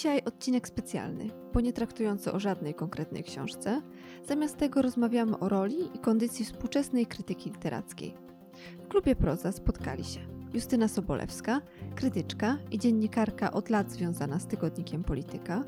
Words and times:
Dzisiaj 0.00 0.22
odcinek 0.24 0.68
specjalny, 0.68 1.28
bo 1.52 1.60
nie 1.60 1.72
traktujący 1.72 2.32
o 2.32 2.40
żadnej 2.40 2.74
konkretnej 2.74 3.24
książce. 3.24 3.82
Zamiast 4.24 4.56
tego 4.56 4.82
rozmawiamy 4.82 5.38
o 5.38 5.48
roli 5.48 5.76
i 5.94 5.98
kondycji 5.98 6.44
współczesnej 6.44 7.06
krytyki 7.06 7.50
literackiej. 7.50 8.14
W 8.84 8.88
klubie 8.88 9.16
Proza 9.16 9.52
spotkali 9.52 10.04
się 10.04 10.20
Justyna 10.54 10.88
Sobolewska, 10.88 11.60
krytyczka 11.94 12.58
i 12.70 12.78
dziennikarka 12.78 13.52
od 13.52 13.70
lat 13.70 13.92
związana 13.92 14.38
z 14.38 14.46
tygodnikiem 14.46 15.04
Polityka, 15.04 15.64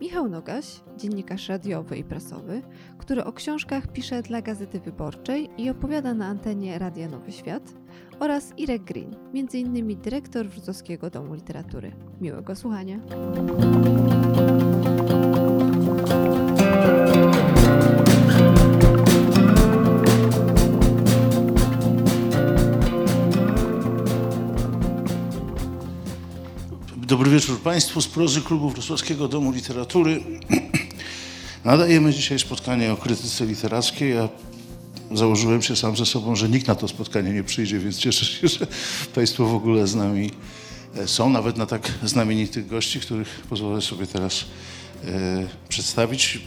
Michał 0.00 0.28
Nogaś, 0.28 0.80
dziennikarz 0.96 1.48
radiowy 1.48 1.96
i 1.96 2.04
prasowy, 2.04 2.62
który 2.98 3.24
o 3.24 3.32
książkach 3.32 3.92
pisze 3.92 4.22
dla 4.22 4.42
Gazety 4.42 4.80
Wyborczej 4.80 5.50
i 5.58 5.70
opowiada 5.70 6.14
na 6.14 6.26
antenie 6.26 6.78
Radia 6.78 7.08
Nowy 7.08 7.32
Świat, 7.32 7.74
oraz 8.20 8.52
Irek 8.56 8.82
Green, 8.82 9.16
m.in. 9.34 10.00
dyrektor 10.00 10.46
Wrocławskiego 10.46 11.10
Domu 11.10 11.34
Literatury. 11.34 11.92
Miłego 12.20 12.56
słuchania. 12.56 13.00
Wieczór 27.34 27.60
Państwu 27.60 28.00
z 28.00 28.08
prozy 28.08 28.42
Klubu 28.42 28.70
Wrocławskiego 28.70 29.28
Domu 29.28 29.52
Literatury. 29.52 30.22
Nadajemy 31.64 32.12
dzisiaj 32.12 32.38
spotkanie 32.38 32.92
o 32.92 32.96
krytyce 32.96 33.46
literackiej. 33.46 34.14
Ja 34.14 34.28
założyłem 35.12 35.62
się 35.62 35.76
sam 35.76 35.96
ze 35.96 36.06
sobą, 36.06 36.36
że 36.36 36.48
nikt 36.48 36.66
na 36.68 36.74
to 36.74 36.88
spotkanie 36.88 37.30
nie 37.30 37.44
przyjdzie, 37.44 37.78
więc 37.78 37.98
cieszę 37.98 38.24
się, 38.24 38.48
że 38.58 38.66
Państwo 39.14 39.46
w 39.46 39.54
ogóle 39.54 39.86
z 39.86 39.94
nami 39.94 40.30
e, 40.96 41.08
są, 41.08 41.30
nawet 41.30 41.56
na 41.56 41.66
tak 41.66 41.90
znamienitych 42.04 42.66
gości, 42.66 43.00
których 43.00 43.28
pozwolę 43.28 43.80
sobie 43.80 44.06
teraz 44.06 44.44
e, 45.04 45.46
przedstawić. 45.68 46.40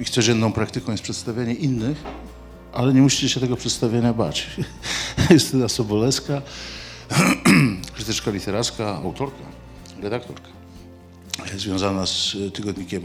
Ich 0.00 0.10
codzienną 0.10 0.52
praktyką 0.52 0.92
jest 0.92 1.04
przedstawianie 1.04 1.54
innych, 1.54 2.02
ale 2.72 2.94
nie 2.94 3.00
musicie 3.00 3.28
się 3.28 3.40
tego 3.40 3.56
przedstawienia 3.56 4.12
bać. 4.12 4.46
Justyna 5.30 5.68
Sobolewska, 5.68 6.42
krytyczka 7.94 8.30
literacka, 8.30 8.96
autorka, 8.96 9.55
redaktorka, 10.02 10.48
związana 11.56 12.06
z 12.06 12.36
tygodnikiem 12.54 13.02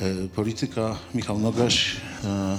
e, 0.00 0.28
Polityka, 0.28 0.96
Michał 1.14 1.38
Nogaś, 1.38 1.96
e, 2.24 2.58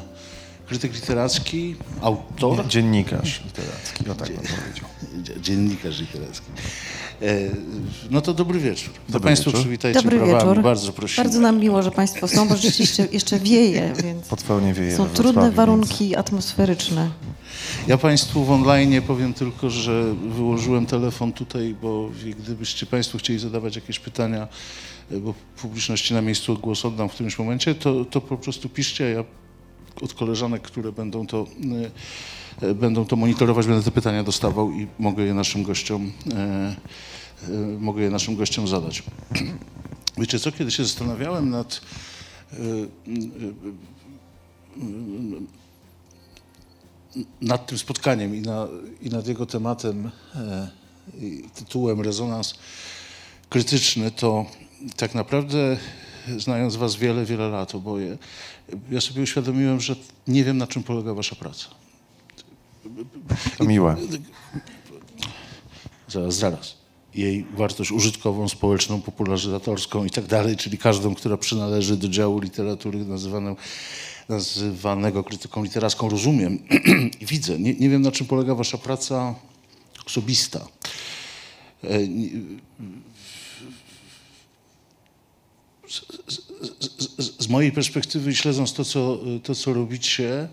krytyk 0.67 0.93
literacki, 0.93 1.75
autor, 2.01 2.67
Dziennikarz 2.67 3.41
literacki, 3.45 4.09
o 4.09 4.15
tak 4.15 4.27
bym 4.27 4.37
powiedział. 4.37 4.89
dzie- 5.23 5.41
dziennikarz 5.41 5.99
literacki. 5.99 6.45
E, 7.21 7.25
No 8.11 8.21
to 8.21 8.33
dobry 8.33 8.59
wieczór. 8.59 8.93
To 8.93 9.13
Dobry 9.13 9.25
Państwo 9.27 9.49
wieczór. 9.49 9.61
przywitajcie 9.61 10.01
Dobry 10.01 10.17
brawami, 10.17 10.39
wieczór. 10.39 10.61
bardzo 10.63 10.93
prosimy. 10.93 11.23
Bardzo 11.23 11.39
nam 11.39 11.59
miło, 11.59 11.83
że 11.83 11.91
Państwo 11.91 12.27
są, 12.27 12.47
bo 12.47 12.55
rzeczywiście 12.57 13.07
jeszcze 13.11 13.39
wieje, 13.39 13.93
więc 14.03 14.27
Potwornie 14.27 14.73
wieje 14.73 14.97
są 14.97 15.09
trudne 15.09 15.51
warunki 15.51 16.15
atmosferyczne. 16.15 17.09
Ja 17.87 17.97
Państwu 17.97 18.45
w 18.45 18.51
online 18.51 19.01
powiem 19.01 19.33
tylko, 19.33 19.69
że 19.69 20.13
wyłożyłem 20.13 20.85
telefon 20.85 21.33
tutaj, 21.33 21.75
bo 21.81 22.09
gdybyście 22.39 22.85
Państwo 22.85 23.17
chcieli 23.17 23.39
zadawać 23.39 23.75
jakieś 23.75 23.99
pytania, 23.99 24.47
e, 25.11 25.17
bo 25.17 25.33
publiczności 25.61 26.13
na 26.13 26.21
miejscu 26.21 26.57
głos 26.57 26.85
oddam 26.85 27.09
w 27.09 27.13
którymś 27.13 27.39
momencie, 27.39 27.75
to, 27.75 28.05
to 28.05 28.21
po 28.21 28.37
prostu 28.37 28.69
piszcie, 28.69 29.05
a 29.05 29.07
ja 29.07 29.23
od 30.01 30.13
koleżanek, 30.13 30.61
które 30.61 30.91
będą 30.91 31.27
to, 31.27 31.47
e, 32.61 32.67
e, 32.67 32.73
będą 32.73 33.05
to 33.05 33.15
monitorować, 33.15 33.67
będę 33.67 33.83
te 33.83 33.91
pytania 33.91 34.23
dostawał 34.23 34.71
i 34.71 34.87
mogę 34.99 35.23
je 35.23 35.33
naszym 35.33 35.63
gościom, 35.63 36.11
e, 36.33 36.75
mogę 37.79 38.01
je 38.01 38.09
naszym 38.09 38.35
gościom 38.35 38.67
zadać. 38.67 39.03
Wiecie 40.17 40.39
co, 40.39 40.51
kiedy 40.51 40.71
się 40.71 40.83
zastanawiałem 40.83 41.49
nad 41.49 41.81
nad 47.41 47.67
tym 47.67 47.77
spotkaniem 47.77 48.35
i, 48.35 48.41
na, 48.41 48.67
i 49.01 49.09
nad 49.09 49.27
jego 49.27 49.45
tematem, 49.45 50.11
tytułem 51.55 52.01
Rezonans 52.01 52.53
krytyczny, 53.49 54.11
to 54.11 54.45
tak 54.97 55.15
naprawdę, 55.15 55.77
znając 56.37 56.75
Was 56.75 56.95
wiele, 56.95 57.25
wiele 57.25 57.49
lat 57.49 57.75
oboje, 57.75 58.17
ja 58.91 59.01
sobie 59.01 59.21
uświadomiłem, 59.21 59.79
że 59.79 59.95
nie 60.27 60.43
wiem, 60.43 60.57
na 60.57 60.67
czym 60.67 60.83
polega 60.83 61.13
Wasza 61.13 61.35
praca. 61.35 61.65
To 63.57 63.63
miłe. 63.63 63.95
Zaraz, 66.07 66.35
zaraz. 66.35 66.77
Jej 67.15 67.45
wartość 67.55 67.91
użytkową, 67.91 68.49
społeczną, 68.49 69.01
popularyzatorską 69.01 70.05
i 70.05 70.09
tak 70.09 70.25
dalej, 70.25 70.57
czyli 70.57 70.77
każdą, 70.77 71.15
która 71.15 71.37
przynależy 71.37 71.97
do 71.97 72.07
działu 72.09 72.39
literatury 72.39 73.05
nazywaną, 73.05 73.55
nazywanego 74.29 75.23
krytyką 75.23 75.63
literacką, 75.63 76.09
rozumiem 76.09 76.59
i 77.21 77.25
widzę. 77.25 77.59
Nie, 77.59 77.73
nie 77.73 77.89
wiem, 77.89 78.01
na 78.01 78.11
czym 78.11 78.27
polega 78.27 78.55
wasza 78.55 78.77
praca 78.77 79.35
osobista. 80.07 80.67
E, 81.83 82.07
nie- 82.07 82.29
Z, 85.87 86.01
z, 87.17 87.43
z, 87.43 87.47
mojej 87.47 87.71
perspektywy 87.71 88.35
śledząc 88.35 88.73
to, 88.73 88.85
co, 88.85 89.19
to, 89.43 89.55
co 89.55 89.73
robicie, 89.73 90.47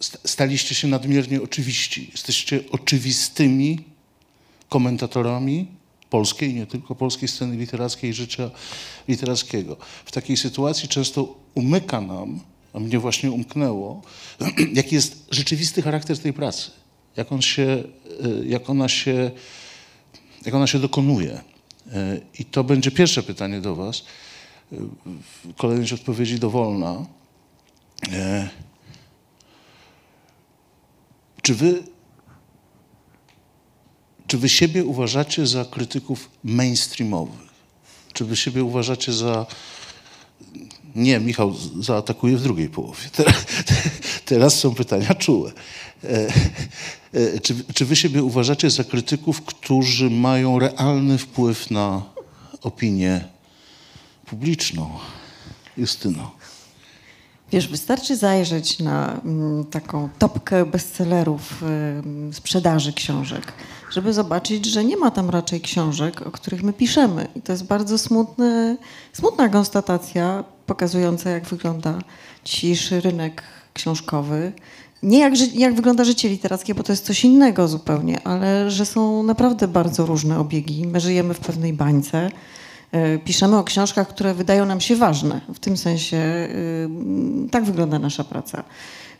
sta- 0.00 0.18
staliście 0.24 0.74
się 0.74 0.88
nadmiernie 0.88 1.42
oczywiści. 1.42 2.08
Jesteście 2.12 2.60
oczywistymi 2.70 3.78
komentatorami 4.68 5.66
polskiej, 6.10 6.54
nie 6.54 6.66
tylko 6.66 6.94
polskiej 6.94 7.28
sceny 7.28 7.56
literackiej 7.56 8.10
i 8.10 8.14
życia 8.14 8.50
literackiego. 9.08 9.76
W 10.04 10.12
takiej 10.12 10.36
sytuacji 10.36 10.88
często 10.88 11.38
umyka 11.54 12.00
nam, 12.00 12.40
a 12.72 12.80
mnie 12.80 12.98
właśnie 12.98 13.30
umknęło, 13.30 14.02
jaki 14.80 14.94
jest 14.94 15.26
rzeczywisty 15.30 15.82
charakter 15.82 16.18
tej 16.18 16.32
pracy. 16.32 16.70
Jak, 17.16 17.32
on 17.32 17.42
się, 17.42 17.62
e, 17.62 18.46
jak, 18.46 18.70
ona, 18.70 18.88
się, 18.88 19.30
jak 20.46 20.54
ona 20.54 20.66
się 20.66 20.78
dokonuje. 20.78 21.53
I 22.38 22.44
to 22.44 22.64
będzie 22.64 22.90
pierwsze 22.90 23.22
pytanie 23.22 23.60
do 23.60 23.74
Was. 23.74 24.04
Kolejność 25.56 25.92
odpowiedzi 25.92 26.38
dowolna. 26.38 27.06
E, 28.12 28.48
Czy 31.44 31.54
wy, 31.54 31.82
czy 34.26 34.38
wy 34.38 34.48
siebie 34.48 34.84
uważacie 34.84 35.46
za 35.46 35.64
krytyków 35.64 36.30
mainstreamowych? 36.44 37.54
Czy 38.12 38.24
wy 38.24 38.36
siebie 38.36 38.64
uważacie 38.64 39.12
za. 39.12 39.46
Nie, 40.94 41.20
Michał 41.20 41.54
zaatakuje 41.80 42.36
w 42.36 42.42
drugiej 42.42 42.68
połowie. 42.68 43.02
Teraz, 43.12 43.34
teraz 44.24 44.58
są 44.58 44.74
pytania 44.74 45.14
czułe. 45.14 45.52
E, 46.04 46.28
e, 47.12 47.40
Czy, 47.40 47.54
czy 47.74 47.84
wy 47.84 47.96
siebie 47.96 48.22
uważacie 48.22 48.70
za 48.70 48.84
krytyków, 48.84 49.42
którzy 49.42 50.10
mają 50.10 50.58
realny 50.58 51.18
wpływ 51.18 51.70
na 51.70 52.02
opinię 52.62 53.24
publiczną? 54.26 54.90
Justyno. 55.76 56.30
Wiesz, 57.52 57.68
wystarczy 57.68 58.16
zajrzeć 58.16 58.78
na 58.78 59.20
mm, 59.24 59.64
taką 59.64 60.08
topkę 60.18 60.66
bestsellerów 60.66 61.62
ym, 61.62 62.30
sprzedaży 62.32 62.92
książek, 62.92 63.52
żeby 63.90 64.12
zobaczyć, 64.12 64.66
że 64.66 64.84
nie 64.84 64.96
ma 64.96 65.10
tam 65.10 65.30
raczej 65.30 65.60
książek, 65.60 66.26
o 66.26 66.30
których 66.30 66.62
my 66.62 66.72
piszemy. 66.72 67.28
I 67.36 67.42
to 67.42 67.52
jest 67.52 67.64
bardzo 67.64 67.98
smutny, 67.98 68.76
smutna 69.12 69.48
konstatacja, 69.48 70.44
pokazująca, 70.66 71.30
jak 71.30 71.46
wygląda 71.46 71.98
dzisiejszy 72.44 73.00
rynek 73.00 73.42
książkowy. 73.74 74.52
Nie 75.02 75.18
jak, 75.18 75.54
jak 75.54 75.74
wygląda 75.74 76.04
życie 76.04 76.28
literackie, 76.28 76.74
bo 76.74 76.82
to 76.82 76.92
jest 76.92 77.04
coś 77.04 77.24
innego 77.24 77.68
zupełnie, 77.68 78.26
ale 78.26 78.70
że 78.70 78.86
są 78.86 79.22
naprawdę 79.22 79.68
bardzo 79.68 80.06
różne 80.06 80.38
obiegi. 80.38 80.86
My 80.86 81.00
żyjemy 81.00 81.34
w 81.34 81.40
pewnej 81.40 81.72
bańce. 81.72 82.30
E, 82.92 83.18
Piszemy 83.18 83.56
o 83.56 83.64
książkach, 83.64 84.08
które 84.08 84.34
wydają 84.34 84.66
nam 84.66 84.80
się 84.80 84.96
ważne. 84.96 85.40
W 85.54 85.58
tym 85.58 85.76
sensie 85.76 86.16
y, 86.16 86.88
tak 87.50 87.64
wygląda 87.64 87.98
nasza 87.98 88.24
praca. 88.24 88.64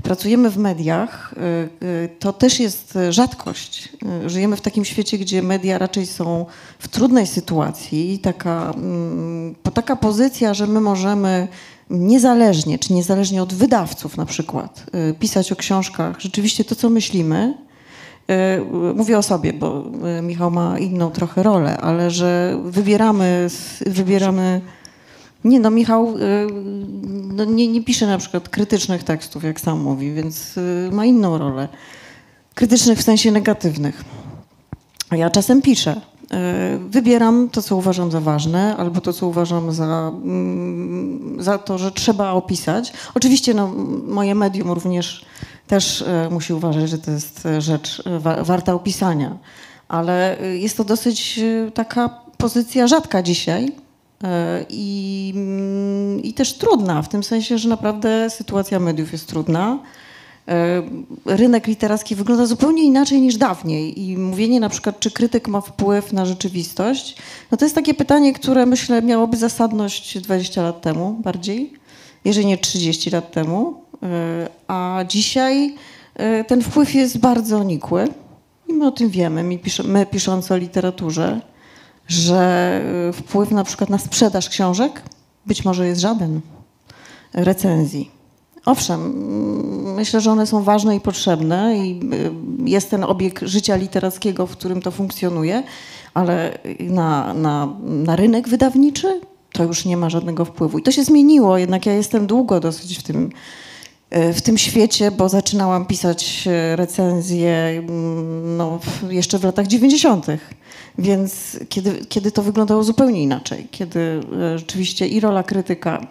Pracujemy 0.04 0.50
w 0.50 0.56
mediach, 0.56 1.34
y, 1.82 1.86
y, 1.86 2.08
to 2.18 2.32
też 2.32 2.60
jest 2.60 2.98
rzadkość. 3.10 3.88
Y, 4.24 4.30
Żyjemy 4.30 4.56
w 4.56 4.60
takim 4.60 4.84
świecie, 4.84 5.18
gdzie 5.18 5.42
media 5.42 5.78
raczej 5.78 6.06
są 6.06 6.46
w 6.78 6.88
trudnej 6.88 7.26
sytuacji. 7.26 8.18
Taka, 8.18 8.72
mm, 8.76 9.54
taka 9.74 9.96
pozycja, 9.96 10.54
że 10.54 10.66
my 10.66 10.80
możemy 10.80 11.48
niezależnie, 11.90 12.78
czy 12.78 12.92
niezależnie 12.92 13.42
od 13.42 13.54
wydawców 13.54 14.16
na 14.16 14.26
przykład, 14.26 14.86
pisać 15.20 15.52
o 15.52 15.56
książkach 15.56 16.20
rzeczywiście 16.20 16.64
to, 16.64 16.74
co 16.74 16.90
myślimy, 16.90 17.54
Mówię 18.94 19.18
o 19.18 19.22
sobie, 19.22 19.52
bo 19.52 19.84
Michał 20.22 20.50
ma 20.50 20.78
inną 20.78 21.10
trochę 21.10 21.42
rolę, 21.42 21.76
ale 21.76 22.10
że 22.10 22.58
wybieramy, 22.64 23.48
wybieramy. 23.86 24.60
Nie, 25.44 25.60
no 25.60 25.70
Michał 25.70 26.08
e, 26.08 26.46
no, 27.34 27.44
nie, 27.44 27.68
nie 27.68 27.82
pisze 27.84 28.06
na 28.06 28.18
przykład 28.18 28.48
krytycznych 28.48 29.04
tekstów, 29.04 29.44
jak 29.44 29.60
sam 29.60 29.80
mówi, 29.80 30.12
więc 30.12 30.54
e, 30.88 30.90
ma 30.94 31.04
inną 31.04 31.38
rolę. 31.38 31.68
Krytycznych 32.54 32.98
w 32.98 33.02
sensie 33.02 33.32
negatywnych. 33.32 34.04
A 35.10 35.16
ja 35.16 35.30
czasem 35.30 35.62
piszę. 35.62 36.00
E, 36.30 36.78
Wybieram 36.88 37.48
to, 37.52 37.62
co 37.62 37.76
uważam 37.76 38.10
za 38.10 38.20
ważne, 38.20 38.76
albo 38.76 39.00
to, 39.00 39.12
co 39.12 39.26
uważam 39.26 39.72
za, 39.72 40.12
mm, 40.14 41.36
za 41.42 41.58
to, 41.58 41.78
że 41.78 41.92
trzeba 41.92 42.32
opisać. 42.32 42.92
Oczywiście 43.14 43.54
no, 43.54 43.68
moje 44.08 44.34
medium 44.34 44.70
również 44.72 45.24
też 45.66 46.04
musi 46.30 46.52
uważać, 46.52 46.90
że 46.90 46.98
to 46.98 47.10
jest 47.10 47.48
rzecz 47.58 48.02
wa- 48.20 48.44
warta 48.44 48.74
opisania, 48.74 49.38
ale 49.88 50.36
jest 50.58 50.76
to 50.76 50.84
dosyć 50.84 51.40
taka 51.74 52.08
pozycja 52.38 52.86
rzadka 52.86 53.22
dzisiaj 53.22 53.72
i, 54.70 55.32
mm, 55.36 56.22
i 56.22 56.32
też 56.32 56.52
trudna, 56.52 57.02
w 57.02 57.08
tym 57.08 57.22
sensie, 57.22 57.58
że 57.58 57.68
naprawdę 57.68 58.30
sytuacja 58.30 58.80
mediów 58.80 59.12
jest 59.12 59.28
trudna. 59.28 59.78
E, 60.48 60.82
rynek 61.26 61.66
literacki 61.66 62.14
wygląda 62.14 62.46
zupełnie 62.46 62.82
inaczej 62.82 63.20
niż 63.20 63.36
dawniej 63.36 64.00
i 64.00 64.18
mówienie 64.18 64.60
na 64.60 64.68
przykład, 64.68 65.00
czy 65.00 65.10
krytyk 65.10 65.48
ma 65.48 65.60
wpływ 65.60 66.12
na 66.12 66.26
rzeczywistość, 66.26 67.16
no 67.50 67.56
to 67.56 67.64
jest 67.64 67.74
takie 67.74 67.94
pytanie, 67.94 68.32
które 68.32 68.66
myślę 68.66 69.02
miałoby 69.02 69.36
zasadność 69.36 70.20
20 70.20 70.62
lat 70.62 70.82
temu 70.82 71.20
bardziej, 71.24 71.72
jeżeli 72.24 72.46
nie 72.46 72.58
30 72.58 73.10
lat 73.10 73.32
temu, 73.32 73.84
E, 74.04 74.48
a 74.68 75.04
dzisiaj 75.08 75.74
e, 76.14 76.44
ten 76.44 76.62
wpływ 76.62 76.94
jest 76.94 77.18
bardzo 77.18 77.62
nikły 77.62 78.08
i 78.68 78.72
my 78.72 78.86
o 78.86 78.90
tym 78.90 79.08
wiemy, 79.08 79.44
my, 79.44 79.58
pisze, 79.58 79.82
my 79.82 80.06
pisząc 80.06 80.50
o 80.50 80.56
literaturze, 80.56 81.40
że 82.08 82.80
e, 83.08 83.12
wpływ 83.12 83.50
na 83.50 83.64
przykład 83.64 83.90
na 83.90 83.98
sprzedaż 83.98 84.48
książek 84.48 85.02
być 85.46 85.64
może 85.64 85.86
jest 85.86 86.00
żaden 86.00 86.40
recenzji. 87.32 88.10
Owszem, 88.64 89.00
mm, 89.00 89.94
myślę, 89.94 90.20
że 90.20 90.32
one 90.32 90.46
są 90.46 90.62
ważne 90.62 90.96
i 90.96 91.00
potrzebne 91.00 91.78
i 91.78 92.00
y, 92.14 92.70
jest 92.70 92.90
ten 92.90 93.04
obieg 93.04 93.40
życia 93.42 93.76
literackiego, 93.76 94.46
w 94.46 94.50
którym 94.50 94.82
to 94.82 94.90
funkcjonuje, 94.90 95.62
ale 96.14 96.58
na, 96.80 97.34
na, 97.34 97.76
na 97.82 98.16
rynek 98.16 98.48
wydawniczy 98.48 99.20
to 99.52 99.64
już 99.64 99.84
nie 99.84 99.96
ma 99.96 100.10
żadnego 100.10 100.44
wpływu. 100.44 100.78
I 100.78 100.82
to 100.82 100.92
się 100.92 101.04
zmieniło, 101.04 101.58
jednak 101.58 101.86
ja 101.86 101.92
jestem 101.92 102.26
długo 102.26 102.60
dosyć 102.60 102.98
w 102.98 103.02
tym, 103.02 103.24
y, 103.26 103.30
w 104.34 104.42
tym 104.42 104.58
świecie, 104.58 105.10
bo 105.10 105.28
zaczynałam 105.28 105.86
pisać 105.86 106.44
y, 106.72 106.76
recenzje 106.76 107.50
mm, 107.50 108.56
no, 108.56 108.78
jeszcze 109.10 109.38
w 109.38 109.44
latach 109.44 109.66
90. 109.66 110.26
Więc 110.98 111.58
kiedy, 111.68 112.06
kiedy 112.08 112.32
to 112.32 112.42
wyglądało 112.42 112.84
zupełnie 112.84 113.22
inaczej, 113.22 113.68
kiedy 113.70 114.00
y, 114.54 114.58
rzeczywiście 114.58 115.08
i 115.08 115.20
rola 115.20 115.42
krytyka, 115.42 116.06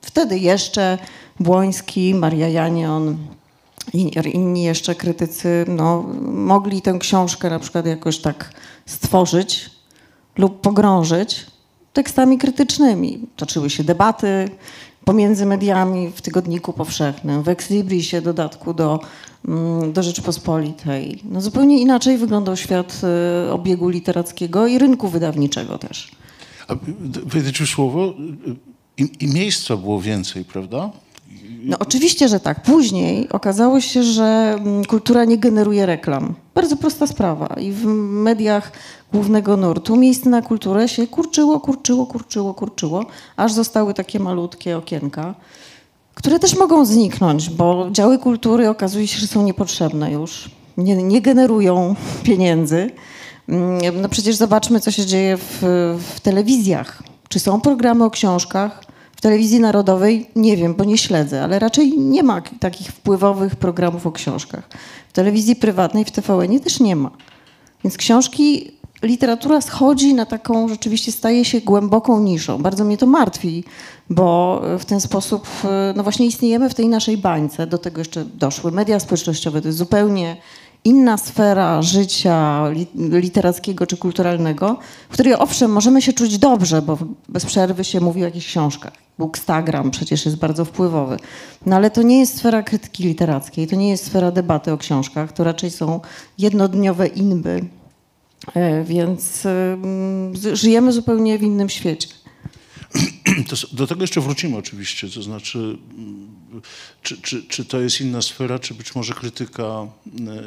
wtedy 0.00 0.38
jeszcze 0.38 0.98
Błoński, 1.40 2.14
Maria 2.14 2.48
Janion 2.48 3.16
i 3.92 4.10
inni 4.32 4.62
jeszcze 4.62 4.94
krytycy 4.94 5.64
no, 5.68 6.02
mogli 6.22 6.82
tę 6.82 6.98
książkę 6.98 7.50
na 7.50 7.58
przykład 7.58 7.86
jakoś 7.86 8.18
tak 8.18 8.52
stworzyć 8.86 9.70
lub 10.38 10.60
pogrążyć 10.60 11.46
tekstami 11.92 12.38
krytycznymi. 12.38 13.26
Toczyły 13.36 13.70
się 13.70 13.84
debaty 13.84 14.48
pomiędzy 15.06 15.46
mediami 15.46 16.10
w 16.14 16.22
Tygodniku 16.22 16.72
Powszechnym, 16.72 17.42
w 17.42 17.48
Ex 17.48 17.70
Librisie, 17.70 18.22
dodatku 18.22 18.74
do, 18.74 19.00
mm, 19.48 19.92
do 19.92 20.02
Rzeczpospolitej. 20.02 21.22
No, 21.24 21.40
zupełnie 21.40 21.80
inaczej 21.80 22.18
wyglądał 22.18 22.56
świat 22.56 23.00
y, 23.46 23.52
obiegu 23.52 23.88
literackiego 23.88 24.66
i 24.66 24.78
rynku 24.78 25.08
wydawniczego 25.08 25.78
też. 25.78 26.10
A, 26.68 26.74
ci 27.52 27.66
w 27.66 27.68
słowo, 27.68 28.14
i, 28.96 29.08
i 29.20 29.26
miejsca 29.26 29.76
było 29.76 30.00
więcej, 30.00 30.44
prawda? 30.44 30.90
No 31.62 31.76
oczywiście, 31.78 32.28
że 32.28 32.40
tak. 32.40 32.62
Później 32.62 33.28
okazało 33.28 33.80
się, 33.80 34.02
że 34.02 34.56
mm, 34.58 34.84
kultura 34.84 35.24
nie 35.24 35.38
generuje 35.38 35.86
reklam. 35.86 36.34
Bardzo 36.54 36.76
prosta 36.76 37.06
sprawa. 37.06 37.46
I 37.60 37.72
w 37.72 37.84
mediach 37.84 38.72
głównego 39.12 39.56
nurtu 39.56 39.96
miejsce 39.96 40.30
na 40.30 40.42
kulturę 40.42 40.88
się 40.88 41.06
kurczyło, 41.06 41.60
kurczyło, 41.60 42.06
kurczyło, 42.06 42.54
kurczyło, 42.54 43.06
aż 43.36 43.52
zostały 43.52 43.94
takie 43.94 44.20
malutkie 44.20 44.76
okienka, 44.76 45.34
które 46.14 46.38
też 46.38 46.56
mogą 46.56 46.84
zniknąć, 46.84 47.50
bo 47.50 47.88
działy 47.90 48.18
kultury 48.18 48.68
okazuje 48.68 49.06
się, 49.06 49.18
że 49.18 49.26
są 49.26 49.42
niepotrzebne 49.42 50.12
już. 50.12 50.50
Nie, 50.76 51.02
nie 51.02 51.20
generują 51.20 51.94
pieniędzy. 52.22 52.90
Mm, 53.48 54.00
No 54.02 54.08
przecież 54.08 54.36
zobaczmy, 54.36 54.80
co 54.80 54.90
się 54.90 55.06
dzieje 55.06 55.36
w, 55.36 55.58
w 56.14 56.20
telewizjach. 56.20 57.02
Czy 57.28 57.40
są 57.40 57.60
programy 57.60 58.04
o 58.04 58.10
książkach? 58.10 58.84
W 59.16 59.20
telewizji 59.20 59.60
narodowej 59.60 60.30
nie 60.36 60.56
wiem, 60.56 60.74
bo 60.74 60.84
nie 60.84 60.98
śledzę, 60.98 61.42
ale 61.42 61.58
raczej 61.58 61.98
nie 61.98 62.22
ma 62.22 62.42
takich 62.60 62.88
wpływowych 62.88 63.56
programów 63.56 64.06
o 64.06 64.12
książkach. 64.12 64.68
W 65.08 65.12
telewizji 65.12 65.56
prywatnej, 65.56 66.04
w 66.04 66.10
TVN 66.10 66.60
też 66.60 66.80
nie 66.80 66.96
ma. 66.96 67.10
Więc 67.84 67.96
książki, 67.96 68.72
literatura 69.06 69.60
schodzi 69.60 70.14
na 70.14 70.26
taką, 70.26 70.68
rzeczywiście 70.68 71.12
staje 71.12 71.44
się 71.44 71.60
głęboką 71.60 72.20
niszą. 72.20 72.62
Bardzo 72.62 72.84
mnie 72.84 72.96
to 72.98 73.06
martwi, 73.06 73.64
bo 74.10 74.62
w 74.78 74.84
ten 74.84 75.00
sposób, 75.00 75.46
e, 75.64 75.94
no 75.96 76.02
właśnie 76.02 76.26
istniejemy 76.26 76.70
w 76.70 76.74
tej 76.74 76.88
naszej 76.88 77.16
bańce. 77.16 77.66
Do 77.66 77.78
tego 77.78 78.00
jeszcze 78.00 78.24
doszły 78.24 78.72
media 78.72 79.00
społecznościowe. 79.00 79.60
To 79.62 79.68
jest 79.68 79.78
zupełnie 79.78 80.36
inna 80.84 81.16
sfera 81.16 81.82
życia 81.82 82.68
li- 82.70 82.86
literackiego 82.94 83.86
czy 83.86 83.96
kulturalnego, 83.96 84.78
w 85.08 85.12
której 85.12 85.34
owszem, 85.34 85.72
możemy 85.72 86.02
się 86.02 86.12
czuć 86.12 86.38
dobrze, 86.38 86.82
bo 86.82 86.98
bez 87.28 87.46
przerwy 87.46 87.84
się 87.84 88.00
mówi 88.00 88.22
o 88.22 88.24
jakichś 88.24 88.46
książkach. 88.46 88.92
Bookstagram 89.18 89.90
przecież 89.90 90.24
jest 90.24 90.38
bardzo 90.38 90.64
wpływowy. 90.64 91.16
No 91.66 91.76
ale 91.76 91.90
to 91.90 92.02
nie 92.02 92.18
jest 92.18 92.38
sfera 92.38 92.62
krytyki 92.62 93.04
literackiej, 93.04 93.66
to 93.66 93.76
nie 93.76 93.88
jest 93.88 94.06
sfera 94.06 94.30
debaty 94.30 94.72
o 94.72 94.78
książkach, 94.78 95.32
to 95.32 95.44
raczej 95.44 95.70
są 95.70 96.00
jednodniowe 96.38 97.06
inby. 97.06 97.64
E, 98.54 98.84
Więc 98.84 99.22
z- 100.34 100.58
żyjemy 100.60 100.92
zupełnie 100.92 101.38
w 101.38 101.42
innym 101.42 101.68
świecie. 101.68 102.08
Do 103.72 103.86
tego 103.86 104.00
jeszcze 104.02 104.20
wrócimy 104.20 104.56
oczywiście, 104.56 105.08
to 105.10 105.22
znaczy, 105.22 105.58
mm, 105.58 106.36
czy, 107.02 107.22
czy, 107.22 107.42
czy 107.42 107.64
to 107.64 107.80
jest 107.80 108.00
inna 108.00 108.22
sfera, 108.22 108.58
czy 108.58 108.74
być 108.74 108.94
może 108.94 109.14
krytyka 109.14 109.86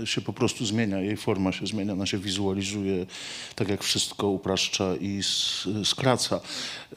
e, 0.01 0.07
się 0.07 0.21
po 0.21 0.33
prostu 0.33 0.65
zmienia, 0.65 1.01
jej 1.01 1.17
forma 1.17 1.51
się 1.51 1.67
zmienia, 1.67 1.93
ona 1.93 2.05
się 2.05 2.17
wizualizuje, 2.17 3.05
tak 3.55 3.69
jak 3.69 3.83
wszystko 3.83 4.27
upraszcza 4.27 4.95
i 4.95 5.21
skraca. 5.83 6.35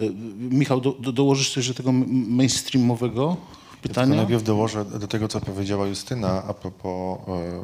E, 0.00 0.10
Michał, 0.38 0.80
do, 0.80 0.92
do, 0.92 1.12
dołożysz 1.12 1.52
coś 1.54 1.68
do 1.68 1.74
tego 1.74 1.92
mainstreamowego 2.12 3.36
Ja 3.70 3.76
pytania? 3.82 4.16
najpierw 4.16 4.42
dołożę 4.42 4.84
do 4.84 5.08
tego, 5.08 5.28
co 5.28 5.40
powiedziała 5.40 5.86
Justyna 5.86 6.42
a 6.48 6.54
propos 6.54 7.18
e, 7.28 7.62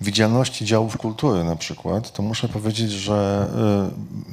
widzialności 0.00 0.64
działów 0.64 0.96
kultury 0.96 1.44
na 1.44 1.56
przykład, 1.56 2.12
to 2.12 2.22
muszę 2.22 2.48
powiedzieć, 2.48 2.90
że 2.90 3.48
e, 3.56 4.30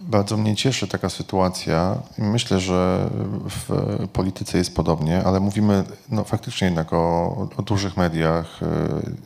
bardzo 0.00 0.36
mnie 0.36 0.56
cieszy 0.56 0.88
taka 0.88 1.08
sytuacja 1.08 1.98
myślę, 2.18 2.60
że 2.60 3.10
w 3.50 3.68
polityce 4.12 4.58
jest 4.58 4.76
podobnie, 4.76 5.24
ale 5.24 5.40
mówimy 5.40 5.84
no, 6.10 6.24
faktycznie 6.24 6.64
jednak 6.64 6.92
o, 6.92 7.48
o 7.56 7.62
dużych 7.62 7.96
mediach 7.96 8.62
e, 8.62 8.66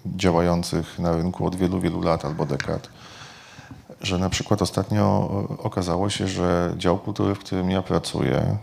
działających 0.07 0.99
na 0.99 1.17
rynku 1.17 1.47
od 1.47 1.57
wielu, 1.57 1.81
wielu 1.81 2.03
lat 2.03 2.25
albo 2.25 2.47
dekad 2.47 2.89
że 4.01 4.19
na 4.19 4.31
przykład 4.31 4.63
ostatnio 4.63 5.31
e, 5.51 5.63
okazało 5.63 6.11
się, 6.11 6.29
że 6.29 6.75
dział 6.77 6.99
kultury, 6.99 7.35
w 7.35 7.39
którym 7.39 7.71
ja 7.71 7.83
pracuję 7.83 8.57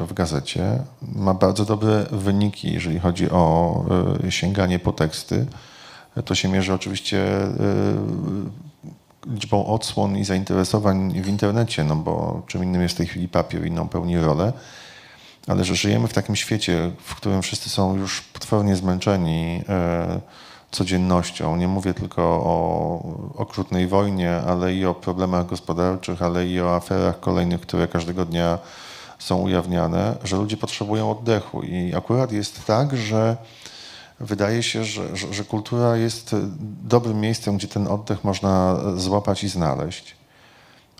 w 0.00 0.12
gazecie, 0.12 0.78
ma 1.02 1.34
bardzo 1.34 1.64
dobre 1.64 2.06
wyniki, 2.10 2.72
jeżeli 2.72 2.98
chodzi 2.98 3.30
o 3.30 3.84
sięganie 4.28 4.78
po 4.78 4.92
teksty. 4.92 5.46
To 6.24 6.34
się 6.34 6.48
mierzy 6.48 6.74
oczywiście 6.74 7.18
e, 7.42 7.50
liczbą 9.26 9.66
odsłon 9.66 10.16
i 10.16 10.24
zainteresowań 10.24 11.22
w 11.22 11.28
internecie, 11.28 11.84
no 11.84 11.96
bo 11.96 12.42
czym 12.46 12.64
innym 12.64 12.82
jest 12.82 12.94
w 12.94 12.98
tej 12.98 13.06
chwili 13.06 13.28
papier, 13.28 13.66
inną 13.66 13.88
pełni 13.88 14.18
rolę. 14.18 14.52
Ale 15.46 15.64
że 15.64 15.74
żyjemy 15.74 16.08
w 16.08 16.12
takim 16.12 16.36
świecie, 16.36 16.90
w 17.02 17.14
którym 17.14 17.42
wszyscy 17.42 17.70
są 17.70 17.96
już 17.96 18.22
potwornie 18.22 18.76
zmęczeni 18.76 19.62
e, 19.68 20.20
codziennością. 20.70 21.56
Nie 21.56 21.68
mówię 21.68 21.94
tylko 21.94 22.22
o 22.22 23.02
okrutnej 23.34 23.86
wojnie, 23.86 24.36
ale 24.36 24.74
i 24.74 24.86
o 24.86 24.94
problemach 24.94 25.46
gospodarczych, 25.46 26.22
ale 26.22 26.46
i 26.46 26.60
o 26.60 26.76
aferach 26.76 27.20
kolejnych, 27.20 27.60
które 27.60 27.88
każdego 27.88 28.24
dnia 28.24 28.58
są 29.18 29.36
ujawniane, 29.36 30.16
że 30.24 30.36
ludzie 30.36 30.56
potrzebują 30.56 31.10
oddechu. 31.10 31.62
I 31.62 31.94
akurat 31.94 32.32
jest 32.32 32.66
tak, 32.66 32.96
że 32.96 33.36
wydaje 34.20 34.62
się, 34.62 34.84
że, 34.84 35.16
że, 35.16 35.34
że 35.34 35.44
kultura 35.44 35.96
jest 35.96 36.36
dobrym 36.82 37.20
miejscem, 37.20 37.56
gdzie 37.56 37.68
ten 37.68 37.86
oddech 37.86 38.24
można 38.24 38.76
złapać 38.96 39.44
i 39.44 39.48
znaleźć. 39.48 40.16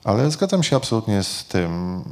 Ale 0.05 0.31
zgadzam 0.31 0.63
się 0.63 0.77
absolutnie 0.77 1.23
z 1.23 1.45
tym, 1.45 2.03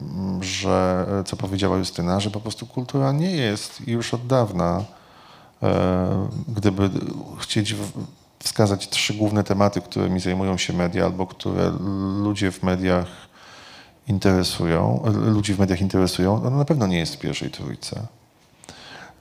że 0.41 1.07
co 1.27 1.37
powiedziała 1.37 1.77
Justyna, 1.77 2.21
że 2.21 2.31
po 2.31 2.41
prostu 2.41 2.67
kultura 2.67 3.13
nie 3.13 3.31
jest 3.31 3.89
już 3.89 4.15
od 4.15 4.27
dawna, 4.27 4.85
e, 5.63 6.29
gdyby 6.49 6.91
chcieć 7.39 7.75
wskazać 8.39 8.89
trzy 8.89 9.15
główne 9.15 9.45
tematy, 9.45 9.81
którymi 9.81 10.21
zajmują 10.21 10.57
się 10.57 10.73
media 10.73 11.05
albo 11.05 11.27
które 11.27 11.73
ludzie 12.23 12.53
w 12.53 12.63
mediach 12.63 13.07
interesują, 14.09 15.03
ludzi 15.27 15.55
w 15.55 15.59
mediach 15.59 15.81
interesują, 15.81 16.35
ona 16.35 16.57
na 16.57 16.65
pewno 16.65 16.87
nie 16.87 16.99
jest 16.99 17.15
w 17.15 17.19
pierwszej 17.19 17.51
trójce. 17.51 18.07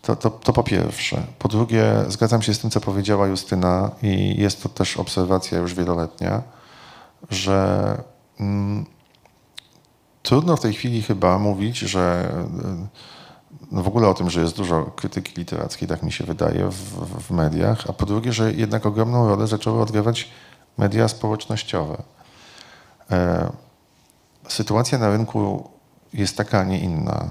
To, 0.05 0.15
to, 0.15 0.29
to 0.29 0.53
po 0.53 0.63
pierwsze. 0.63 1.23
Po 1.39 1.47
drugie, 1.47 2.05
zgadzam 2.07 2.41
się 2.41 2.53
z 2.53 2.59
tym, 2.59 2.69
co 2.69 2.81
powiedziała 2.81 3.27
Justyna, 3.27 3.91
i 4.03 4.41
jest 4.41 4.63
to 4.63 4.69
też 4.69 4.97
obserwacja 4.97 5.57
już 5.57 5.73
wieloletnia, 5.73 6.41
że 7.29 7.97
mm, 8.39 8.85
trudno 10.23 10.57
w 10.57 10.61
tej 10.61 10.73
chwili 10.73 11.01
chyba 11.01 11.39
mówić, 11.39 11.77
że 11.77 12.33
no 13.71 13.83
w 13.83 13.87
ogóle 13.87 14.07
o 14.07 14.13
tym, 14.13 14.29
że 14.29 14.41
jest 14.41 14.55
dużo 14.55 14.83
krytyki 14.83 15.33
literackiej, 15.37 15.87
tak 15.87 16.03
mi 16.03 16.11
się 16.11 16.23
wydaje, 16.23 16.69
w, 16.69 17.27
w 17.27 17.31
mediach, 17.31 17.83
a 17.89 17.93
po 17.93 18.05
drugie, 18.05 18.33
że 18.33 18.53
jednak 18.53 18.85
ogromną 18.85 19.27
rolę 19.27 19.47
zaczęły 19.47 19.81
odgrywać 19.81 20.29
media 20.77 21.07
społecznościowe. 21.07 22.03
E, 23.11 23.51
sytuacja 24.47 24.97
na 24.97 25.09
rynku 25.09 25.69
jest 26.13 26.37
taka, 26.37 26.59
a 26.59 26.63
nie 26.63 26.79
inna. 26.79 27.27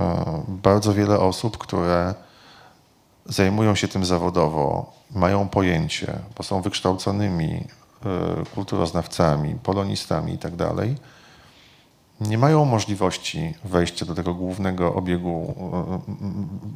E, 0.00 0.42
bardzo 0.48 0.94
wiele 0.94 1.18
osób, 1.18 1.58
które 1.58 2.14
zajmują 3.26 3.74
się 3.74 3.88
tym 3.88 4.04
zawodowo, 4.04 4.92
mają 5.10 5.48
pojęcie, 5.48 6.18
bo 6.36 6.42
są 6.42 6.62
wykształconymi 6.62 7.50
e, 7.50 7.64
kulturoznawcami, 8.54 9.54
polonistami 9.54 10.32
itd., 10.32 10.74
nie 12.20 12.38
mają 12.38 12.64
możliwości 12.64 13.54
wejścia 13.64 14.06
do 14.06 14.14
tego 14.14 14.34
głównego 14.34 14.94
obiegu, 14.94 15.54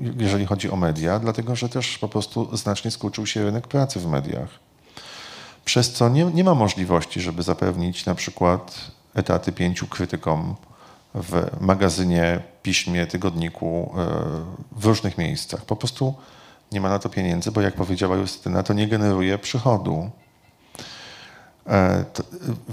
e, 0.00 0.22
jeżeli 0.22 0.46
chodzi 0.46 0.70
o 0.70 0.76
media, 0.76 1.18
dlatego 1.18 1.56
że 1.56 1.68
też 1.68 1.98
po 1.98 2.08
prostu 2.08 2.56
znacznie 2.56 2.90
skurczył 2.90 3.26
się 3.26 3.44
rynek 3.44 3.68
pracy 3.68 4.00
w 4.00 4.06
mediach. 4.06 4.48
Przez 5.64 5.92
co 5.92 6.08
nie, 6.08 6.24
nie 6.24 6.44
ma 6.44 6.54
możliwości, 6.54 7.20
żeby 7.20 7.42
zapewnić 7.42 8.06
na 8.06 8.14
przykład 8.14 8.90
etaty 9.14 9.52
pięciu 9.52 9.86
krytykom 9.86 10.54
w 11.14 11.46
magazynie, 11.60 12.40
piśmie, 12.62 13.06
tygodniku 13.06 13.94
e, 13.98 14.80
w 14.80 14.84
różnych 14.84 15.18
miejscach. 15.18 15.64
Po 15.64 15.76
prostu 15.76 16.14
nie 16.72 16.80
ma 16.80 16.88
na 16.88 16.98
to 16.98 17.08
pieniędzy, 17.08 17.52
bo 17.52 17.60
jak 17.60 17.74
powiedziała 17.74 18.16
Justyna, 18.16 18.62
to 18.62 18.72
nie 18.72 18.88
generuje 18.88 19.38
przychodu. 19.38 20.10
E, 21.66 22.04
to, 22.12 22.22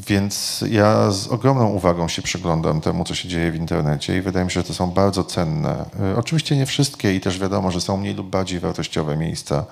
więc 0.08 0.64
ja 0.70 1.12
z 1.12 1.28
ogromną 1.28 1.70
uwagą 1.70 2.08
się 2.08 2.22
przyglądam 2.22 2.82
temu, 2.82 3.04
co 3.04 3.16
się 3.16 3.30
dzieje 3.30 3.52
w 3.52 3.56
internecie 3.56 4.18
i 4.18 4.22
wydaje 4.22 4.46
mi 4.46 4.52
się, 4.52 4.60
że 4.60 4.68
to 4.68 4.74
są 4.74 4.92
bardzo 4.92 5.24
cenne. 5.24 5.86
E, 6.00 6.16
oczywiście 6.16 6.58
nie 6.58 6.66
wszystkie 6.66 7.16
i 7.16 7.22
też 7.22 7.40
wiadomo, 7.40 7.72
że 7.72 7.82
są 7.82 7.98
mniej 7.98 8.16
lub 8.16 8.30
bardziej 8.30 8.60
wartościowe 8.60 9.18
miejsca 9.18 9.66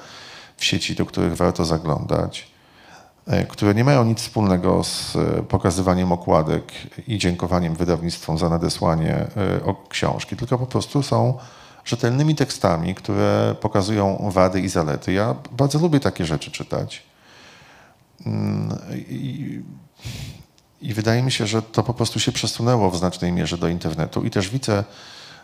w 0.57 0.65
sieci, 0.65 0.95
do 0.95 1.05
których 1.05 1.35
warto 1.35 1.65
zaglądać. 1.65 2.58
E, 3.29 3.45
które 3.45 3.75
nie 3.75 3.83
mają 3.83 4.05
nic 4.05 4.19
wspólnego 4.19 4.83
z 4.83 5.15
e, 5.15 5.43
pokazywaniem 5.43 6.11
okładek 6.11 6.63
i 7.07 7.17
dziękowaniem 7.17 7.75
wydawnictwom 7.75 8.37
za 8.37 8.49
nadesłanie 8.49 9.13
e, 9.13 9.75
książki, 9.89 10.35
tylko 10.35 10.57
po 10.57 10.65
prostu 10.65 11.03
są 11.03 11.37
rzetelnymi 11.85 12.35
tekstami, 12.35 12.95
które 12.95 13.55
pokazują 13.61 14.29
wady 14.33 14.61
i 14.61 14.69
zalety. 14.69 15.13
Ja 15.13 15.35
bardzo 15.51 15.79
lubię 15.79 15.99
takie 15.99 16.25
rzeczy 16.25 16.51
czytać. 16.51 17.03
Mm, 18.25 18.77
I, 19.09 19.61
I, 20.81 20.93
wydaje 20.93 21.23
mi 21.23 21.31
się, 21.31 21.47
że 21.47 21.61
to 21.61 21.83
po 21.83 21.93
prostu 21.93 22.19
się 22.19 22.31
przesunęło 22.31 22.91
w 22.91 22.97
znacznej 22.97 23.31
mierze 23.31 23.57
do 23.57 23.67
internetu 23.67 24.23
i 24.23 24.29
też 24.29 24.49
widzę 24.49 24.83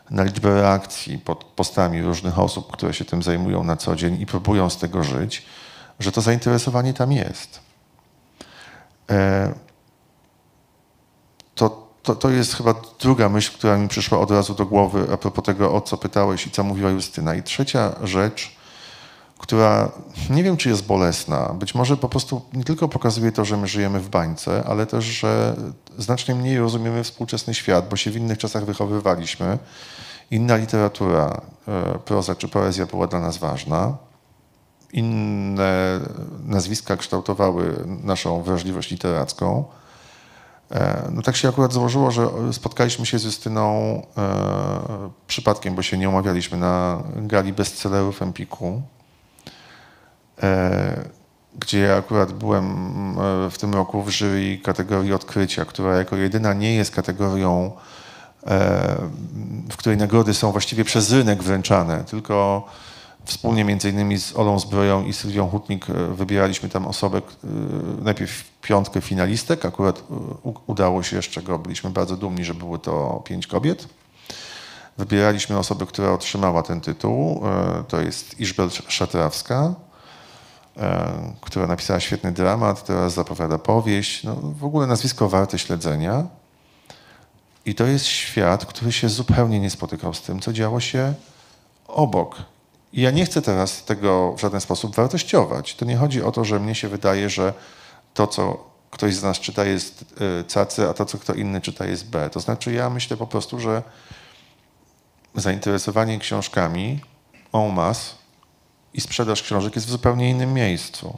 na 0.10 0.24
liczbę 0.24 0.62
reakcji 0.62 1.18
pod 1.18 1.44
postami 1.44 2.01
różnych 2.01 2.39
osób, 2.39 2.72
które 2.72 2.94
się 2.94 3.06
tym 3.06 3.24
zajmują 3.24 3.63
na 3.63 3.77
co 3.77 3.96
dzień 3.96 4.22
i 4.22 4.25
próbują 4.25 4.70
z 4.70 4.77
tego 4.77 5.04
żyć, 5.04 5.46
że 6.00 6.12
to 6.12 6.22
zainteresowanie 6.22 6.94
tam 6.94 7.12
jest. 7.12 7.64
E, 9.10 9.54
to, 11.56 11.88
to, 12.04 12.16
to 12.16 12.30
jest 12.30 12.54
chyba 12.54 12.76
druga 13.00 13.30
myśl, 13.30 13.54
która 13.54 13.78
mi 13.78 13.88
przyszła 13.88 14.20
od 14.20 14.32
razu 14.32 14.54
do 14.54 14.66
głowy 14.66 15.08
a 15.14 15.18
propos 15.18 15.46
tego, 15.46 15.74
o 15.74 15.82
co 15.82 15.98
pytałeś 15.98 16.48
i 16.48 16.52
co 16.52 16.64
mówiła 16.64 16.90
Justyna. 16.90 17.36
I 17.36 17.44
trzecia 17.44 17.96
rzecz, 18.04 18.56
która 19.38 19.92
nie 20.30 20.44
wiem, 20.44 20.58
czy 20.58 20.70
jest 20.70 20.86
bolesna. 20.86 21.54
Być 21.54 21.76
może 21.76 21.98
po 21.98 22.10
prostu 22.10 22.42
nie 22.54 22.64
tylko 22.64 22.88
pokazuje 22.88 23.32
to, 23.32 23.46
że 23.46 23.58
my 23.58 23.68
żyjemy 23.68 24.00
w 24.00 24.10
bańce, 24.10 24.64
ale 24.68 24.86
też, 24.86 25.06
że 25.06 25.56
znacznie 25.98 26.36
mniej 26.36 26.60
rozumiemy 26.60 27.04
współczesny 27.04 27.54
świat, 27.54 27.90
bo 27.90 27.96
się 27.96 28.12
w 28.12 28.16
innych 28.16 28.38
czasach 28.38 28.66
wychowywaliśmy. 28.66 29.58
Inna 30.32 30.56
literatura, 30.56 31.42
e, 31.68 32.00
proza 32.06 32.36
czy 32.36 32.48
poezja 32.48 32.86
była 32.86 33.08
dla 33.08 33.20
nas 33.20 33.38
ważna 33.38 33.98
inne 34.96 36.00
nazwiska 36.46 36.98
kształtowały 36.98 37.86
naszą 38.04 38.44
wrażliwość 38.44 38.92
literacką. 38.92 39.66
E, 40.72 41.10
no 41.12 41.22
tak 41.22 41.36
się 41.36 41.50
akurat 41.50 41.74
złożyło, 41.74 42.12
że 42.12 42.30
spotkaliśmy 42.52 43.06
się 43.06 43.20
z 43.20 43.24
Justyną 43.24 44.02
e, 44.18 45.10
przypadkiem, 45.28 45.75
bo 45.75 45.82
się 45.82 45.98
nie 45.98 46.10
umawialiśmy 46.10 46.58
na 46.58 47.04
gali 47.16 47.54
bestsellerów 47.54 48.22
Empiku, 48.22 48.82
e, 50.44 51.10
gdzie 51.60 51.80
ja 51.80 51.96
akurat 51.96 52.32
byłem 52.32 52.66
e, 52.66 53.50
w 53.50 53.58
tym 53.58 53.74
roku 53.74 54.04
w 54.04 54.12
jury 54.12 54.58
kategorii 54.64 55.14
odkrycia, 55.14 55.66
która 55.66 55.98
jako 55.98 56.16
jedyna 56.16 56.54
nie 56.54 56.75
jest 56.75 56.96
kategorią, 56.96 57.72
e, 58.48 58.96
w 59.72 59.78
której 59.78 59.98
nagrody 59.98 60.34
są 60.34 60.52
właściwie 60.52 60.84
przez 60.84 61.12
rynek 61.12 61.44
wręczane, 61.44 62.04
tylko 62.04 62.68
Wspólnie 63.25 63.63
między 63.63 63.89
innymi 63.89 64.20
z 64.20 64.36
Olą 64.36 64.60
Zbroją 64.60 65.05
i 65.05 65.13
Sylwią 65.13 65.50
Hutnik 65.50 65.89
e, 65.89 65.94
wybieraliśmy 65.94 66.70
tam 66.70 66.88
osobę, 66.88 67.17
e, 67.17 67.48
najpierw 68.01 68.44
piątkę 68.62 69.01
finalistek, 69.01 69.65
akurat 69.65 70.00
e, 70.00 70.03
udało 70.67 71.03
się, 71.03 71.22
z 71.22 71.25
czego 71.25 71.60
byliśmy 71.60 71.89
bardzo 71.89 72.17
dumni, 72.17 72.46
że 72.46 72.53
były 72.53 72.79
to 72.79 73.22
pięć 73.25 73.48
kobiet. 73.48 73.88
Wybieraliśmy 74.98 75.58
osobę, 75.58 75.86
która 75.86 76.12
otrzymała 76.12 76.63
ten 76.63 76.82
tytuł, 76.82 77.44
to 77.88 78.01
jest 78.01 78.39
Iżbel 78.39 78.70
Szatrawska, 78.88 79.74
która 81.41 81.67
napisała 81.67 82.00
świetny 82.00 82.32
dramat, 82.32 82.86
teraz 82.86 83.13
zapowiada 83.13 83.58
powieść, 83.58 84.24
no, 84.24 84.36
w 84.36 84.63
ogóle 84.63 84.88
nazwisko 84.88 85.29
warte 85.29 85.60
śledzenia. 85.60 86.27
I 87.65 87.75
to 87.75 87.86
jest 87.86 88.05
świat, 88.05 88.65
który 88.65 88.91
się 88.91 89.10
zupełnie 89.10 89.60
nie 89.60 89.70
spotykał 89.70 90.13
z 90.13 90.22
tym, 90.22 90.39
co 90.39 90.53
działo 90.53 90.79
się 90.79 91.13
obok 91.88 92.55
i 92.96 93.02
ja 93.02 93.12
nie 93.12 93.25
chcę 93.25 93.42
teraz 93.42 93.84
tego 93.84 94.36
w 94.38 94.42
żaden 94.42 94.62
sposób 94.62 94.96
wartościować. 94.96 95.75
To 95.75 95.86
nie 95.86 95.98
chodzi 95.98 96.24
o 96.24 96.32
to, 96.32 96.46
że 96.46 96.60
mnie 96.60 96.75
się 96.75 96.88
wydaje, 96.88 97.30
że 97.30 97.54
to, 98.14 98.28
co 98.28 98.70
ktoś 98.92 99.16
z 99.16 99.24
nas 99.24 99.40
czyta 99.40 99.66
jest 99.66 100.06
e, 100.40 100.44
cacy, 100.44 100.90
a 100.90 100.94
to, 100.94 101.06
co 101.06 101.18
kto 101.18 101.34
inny 101.34 101.62
czyta 101.62 101.86
jest 101.86 102.10
B. 102.10 102.30
To 102.30 102.40
znaczy 102.40 102.74
ja 102.74 102.90
myślę 102.90 103.18
po 103.18 103.28
prostu, 103.28 103.60
że 103.60 103.84
zainteresowanie 105.36 106.20
książkami 106.20 107.00
en 107.54 107.74
masse 107.74 108.16
i 108.94 109.02
sprzedaż 109.02 109.44
książek 109.44 109.75
jest 109.75 109.88
w 109.88 109.92
zupełnie 109.92 110.30
innym 110.30 110.54
miejscu. 110.54 111.18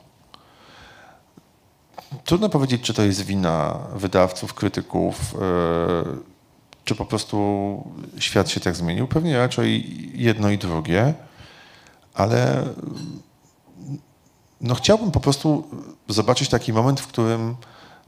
Trudno 2.25 2.49
powiedzieć, 2.49 2.81
czy 2.81 2.93
to 2.93 3.03
jest 3.03 3.21
wina 3.21 3.79
wydawców, 3.95 4.53
krytyków, 4.53 5.33
yy, 5.33 6.19
czy 6.83 6.95
po 6.95 7.05
prostu 7.05 7.37
świat 8.19 8.49
się 8.49 8.59
tak 8.59 8.75
zmienił. 8.75 9.07
Pewnie 9.07 9.37
raczej 9.37 9.85
jedno 10.21 10.49
i 10.49 10.57
drugie 10.57 11.13
ale 12.17 12.63
no 14.61 14.75
chciałbym 14.75 15.11
po 15.11 15.19
prostu 15.19 15.67
zobaczyć 16.07 16.49
taki 16.49 16.73
moment, 16.73 16.99
w 16.99 17.07
którym 17.07 17.55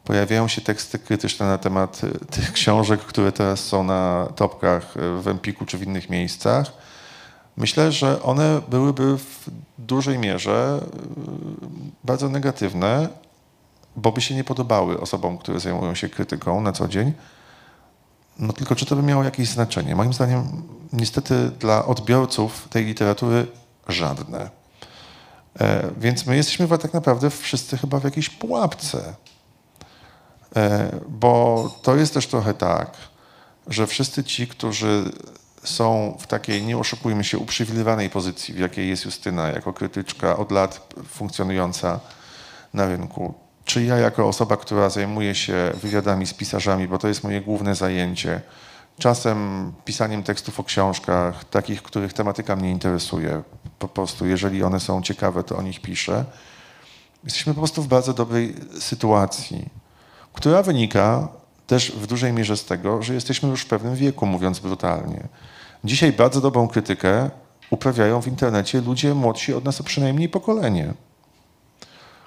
pojawiają 0.04 0.48
się 0.48 0.62
teksty 0.62 1.00
krytyczne 1.00 1.46
na 1.46 1.58
temat 1.58 2.02
e, 2.04 2.26
tych 2.26 2.54
książek, 2.54 3.00
które 3.00 3.32
teraz 3.32 3.60
są 3.60 3.84
na 3.84 4.28
topkach 4.36 4.98
e, 4.98 5.22
w 5.22 5.28
Empiku 5.28 5.66
czy 5.66 5.78
w 5.78 5.84
innych 5.84 6.10
miejscach. 6.10 6.72
Myślę, 7.58 7.92
że 7.92 8.24
one 8.24 8.62
byłyby 8.70 9.18
w 9.18 9.50
dużej 9.78 10.18
mierze 10.20 10.80
e, 10.82 10.88
bardzo 12.04 12.30
negatywne, 12.30 13.10
bo 13.96 14.12
by 14.12 14.22
się 14.22 14.36
nie 14.36 14.44
podobały 14.44 15.00
osobom, 15.00 15.38
które 15.38 15.60
zajmują 15.60 15.96
się 15.96 16.10
krytyką 16.10 16.62
na 16.62 16.72
co 16.72 16.88
dzień. 16.88 17.14
No 18.40 18.54
tylko 18.54 18.76
czy 18.76 18.86
to 18.86 18.96
by 18.96 19.04
miało 19.04 19.24
jakieś 19.24 19.50
znaczenie? 19.50 19.96
Moim 19.96 20.14
zdaniem 20.14 20.64
niestety 20.94 21.52
dla 21.60 21.86
odbiorców 21.86 22.68
tej 22.70 22.86
literatury 22.86 23.48
żadne. 23.92 24.50
E, 25.60 25.92
więc 25.98 26.26
my 26.26 26.36
jesteśmy 26.36 26.78
tak 26.78 26.94
naprawdę 26.94 27.30
wszyscy 27.30 27.78
chyba 27.78 28.00
w 28.00 28.04
jakiejś 28.04 28.30
pułapce. 28.30 29.14
E, 30.56 30.90
bo 31.10 31.64
to 31.82 31.96
jest 31.96 32.14
też 32.14 32.28
trochę 32.28 32.54
tak, 32.54 32.98
że 33.68 33.88
wszyscy 33.88 34.24
ci, 34.24 34.48
którzy 34.48 35.12
są 35.64 36.18
w 36.20 36.28
takiej, 36.28 36.64
nie 36.64 36.78
oszukujmy 36.78 37.24
się, 37.24 37.38
uprzywilejowanej 37.38 38.10
pozycji, 38.10 38.54
w 38.54 38.60
jakiej 38.60 38.90
jest 38.90 39.06
Justyna 39.06 39.48
jako 39.48 39.74
krytyczka 39.74 40.38
od 40.38 40.52
lat 40.52 40.94
funkcjonująca 41.08 42.00
na 42.74 42.88
rynku, 42.88 43.34
czy 43.66 43.84
ja 43.84 43.98
jako 43.98 44.28
osoba, 44.28 44.58
która 44.58 44.90
zajmuje 44.90 45.36
się 45.36 45.72
wywiadami 45.82 46.28
z 46.28 46.34
pisarzami, 46.34 46.88
bo 46.88 46.98
to 46.98 47.08
jest 47.08 47.24
moje 47.24 47.42
główne 47.42 47.76
zajęcie, 47.76 48.42
czasem 49.00 49.72
pisaniem 49.86 50.24
tekstów 50.24 50.60
o 50.60 50.64
książkach, 50.64 51.46
takich, 51.46 51.82
których 51.82 52.14
tematyka 52.14 52.56
mnie 52.56 52.72
interesuje. 52.72 53.44
Po 53.80 53.88
prostu, 53.88 54.28
jeżeli 54.28 54.64
one 54.64 54.80
są 54.80 55.02
ciekawe, 55.02 55.44
to 55.44 55.58
o 55.58 55.62
nich 55.62 55.82
piszę. 55.82 56.26
Jesteśmy 57.24 57.54
po 57.54 57.60
prostu 57.60 57.82
w 57.84 57.88
bardzo 57.88 58.14
dobrej 58.14 58.56
sytuacji, 58.80 59.70
która 60.34 60.64
wynika 60.64 61.28
też 61.68 61.92
w 61.92 62.08
dużej 62.08 62.34
mierze 62.34 62.58
z 62.58 62.66
tego, 62.66 63.04
że 63.04 63.14
jesteśmy 63.14 63.50
już 63.50 63.62
w 63.62 63.66
pewnym 63.66 63.96
wieku, 63.96 64.26
mówiąc 64.26 64.60
brutalnie. 64.60 65.28
Dzisiaj 65.84 66.14
bardzo 66.14 66.42
dobrą 66.42 66.68
krytykę 66.68 67.30
uprawiają 67.70 68.22
w 68.22 68.28
internecie 68.28 68.82
ludzie 68.82 69.14
młodsi 69.14 69.54
od 69.54 69.66
nas 69.66 69.82
o 69.82 69.84
przynajmniej 69.84 70.30
pokolenie, 70.30 70.94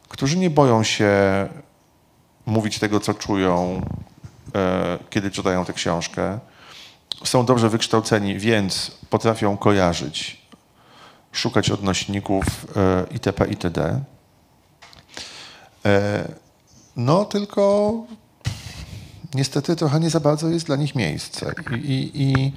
którzy 0.09 0.39
nie 0.39 0.51
boją 0.51 0.83
się 0.83 1.09
mówić 2.47 2.79
tego, 2.79 3.01
co 3.01 3.15
czują, 3.15 3.83
e, 4.55 4.99
kiedy 5.11 5.31
czytają 5.31 5.65
tę 5.65 5.73
książkę. 5.73 6.39
Są 7.25 7.47
dobrze 7.47 7.69
wykształceni, 7.69 8.39
więc 8.39 8.91
potrafią 9.11 9.57
kojarzyć, 9.57 10.42
szukać 11.33 11.71
odnośników 11.71 12.45
e, 12.77 13.07
itp. 13.11 13.47
itd. 13.47 14.01
E, 15.85 16.29
no 16.97 17.25
tylko 17.25 17.93
niestety 19.35 19.77
trochę 19.77 20.01
nie 20.01 20.11
za 20.11 20.21
bardzo 20.21 20.49
jest 20.49 20.67
dla 20.67 20.77
nich 20.77 20.95
miejsce. 20.95 21.53
I, 21.71 21.75
i, 21.75 22.23
i, 22.23 22.53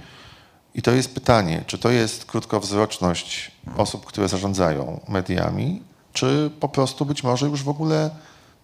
I 0.76 0.82
to 0.82 0.92
jest 0.92 1.14
pytanie, 1.14 1.64
czy 1.68 1.78
to 1.78 1.90
jest 1.90 2.26
krótkowzroczność 2.26 3.52
osób, 3.78 4.06
które 4.06 4.28
zarządzają 4.28 5.00
mediami, 5.08 5.82
czy 6.14 6.52
po 6.60 6.70
prostu 6.70 7.06
być 7.06 7.24
może 7.24 7.48
już 7.48 7.64
w 7.64 7.70
ogóle 7.70 8.10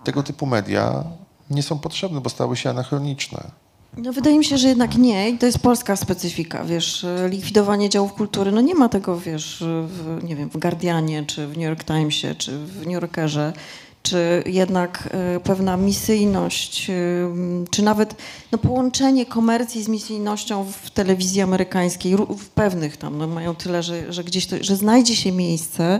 tego 0.03 0.23
typu 0.23 0.45
media 0.45 1.03
nie 1.49 1.63
są 1.63 1.79
potrzebne, 1.79 2.21
bo 2.21 2.29
stały 2.29 2.57
się 2.57 2.69
anachroniczne. 2.69 3.51
No 3.97 4.13
wydaje 4.13 4.37
mi 4.37 4.45
się, 4.45 4.57
że 4.57 4.67
jednak 4.67 4.97
nie. 4.97 5.29
I 5.29 5.37
to 5.37 5.45
jest 5.45 5.59
polska 5.59 5.95
specyfika, 5.95 6.63
wiesz, 6.63 7.05
likwidowanie 7.29 7.89
działów 7.89 8.13
kultury, 8.13 8.51
no 8.51 8.61
nie 8.61 8.75
ma 8.75 8.89
tego, 8.89 9.19
wiesz, 9.19 9.63
w, 9.87 10.23
nie 10.23 10.35
wiem, 10.35 10.49
w 10.49 10.57
Guardianie, 10.57 11.23
czy 11.27 11.47
w 11.47 11.49
New 11.49 11.65
York 11.65 11.83
Timesie, 11.83 12.35
czy 12.35 12.57
w 12.57 12.77
New 12.77 12.93
Yorkerze, 12.93 13.53
czy 14.03 14.43
jednak 14.45 15.09
e, 15.11 15.39
pewna 15.39 15.77
misyjność, 15.77 16.89
e, 16.89 16.93
czy 17.71 17.83
nawet 17.83 18.15
no, 18.51 18.57
połączenie 18.57 19.25
komercji 19.25 19.83
z 19.83 19.87
misyjnością 19.87 20.65
w 20.83 20.91
telewizji 20.91 21.41
amerykańskiej, 21.41 22.15
w 22.17 22.49
pewnych 22.49 22.97
tam, 22.97 23.17
no, 23.17 23.27
mają 23.27 23.55
tyle, 23.55 23.83
że, 23.83 24.13
że 24.13 24.23
gdzieś 24.23 24.45
to, 24.45 24.55
że 24.61 24.75
znajdzie 24.75 25.15
się 25.15 25.31
miejsce 25.31 25.99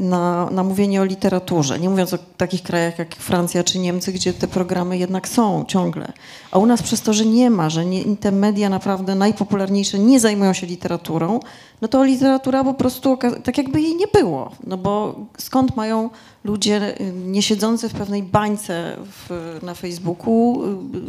na, 0.00 0.50
na 0.50 0.64
mówienie 0.64 1.00
o 1.00 1.04
literaturze. 1.04 1.78
Nie 1.78 1.90
mówiąc 1.90 2.14
o 2.14 2.18
takich 2.36 2.62
krajach 2.62 2.98
jak 2.98 3.14
Francja 3.14 3.64
czy 3.64 3.78
Niemcy, 3.78 4.12
gdzie 4.12 4.32
te 4.32 4.48
programy 4.48 4.98
jednak 4.98 5.28
są 5.28 5.64
ciągle. 5.68 6.12
A 6.50 6.58
u 6.58 6.66
nas 6.66 6.82
przez 6.82 7.02
to, 7.02 7.12
że 7.12 7.26
nie 7.26 7.50
ma, 7.50 7.70
że 7.70 7.84
nie, 7.84 8.16
te 8.16 8.32
media 8.32 8.68
naprawdę 8.68 9.14
najpopularniejsze 9.14 9.98
nie 9.98 10.20
zajmują 10.20 10.52
się 10.52 10.66
literaturą, 10.66 11.40
no 11.80 11.88
to 11.88 12.04
literatura 12.04 12.64
po 12.64 12.74
prostu 12.74 13.18
tak 13.44 13.58
jakby 13.58 13.80
jej 13.80 13.96
nie 13.96 14.06
było. 14.06 14.52
No 14.66 14.76
bo 14.76 15.14
skąd 15.38 15.76
mają 15.76 16.10
ludzie 16.44 17.00
y, 17.00 17.12
nie 17.12 17.42
siedzący 17.42 17.88
w 17.88 17.94
pewnej 17.94 18.22
bańce 18.22 18.96
w, 18.98 19.58
na 19.62 19.74
Facebooku 19.74 20.62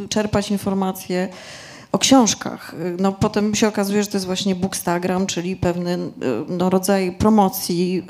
y, 0.05 0.07
czerpać 0.07 0.51
informacje 0.51 1.29
o 1.95 1.97
książkach. 1.97 2.73
Y, 2.73 2.97
No 2.99 3.11
potem 3.11 3.55
się 3.55 3.67
okazuje, 3.67 4.03
że 4.03 4.09
to 4.09 4.17
jest 4.17 4.25
właśnie 4.25 4.55
bookstagram, 4.55 5.25
czyli 5.25 5.55
pewny 5.55 5.93
y, 5.93 5.99
no, 6.49 6.69
rodzaj 6.69 7.11
promocji 7.11 8.03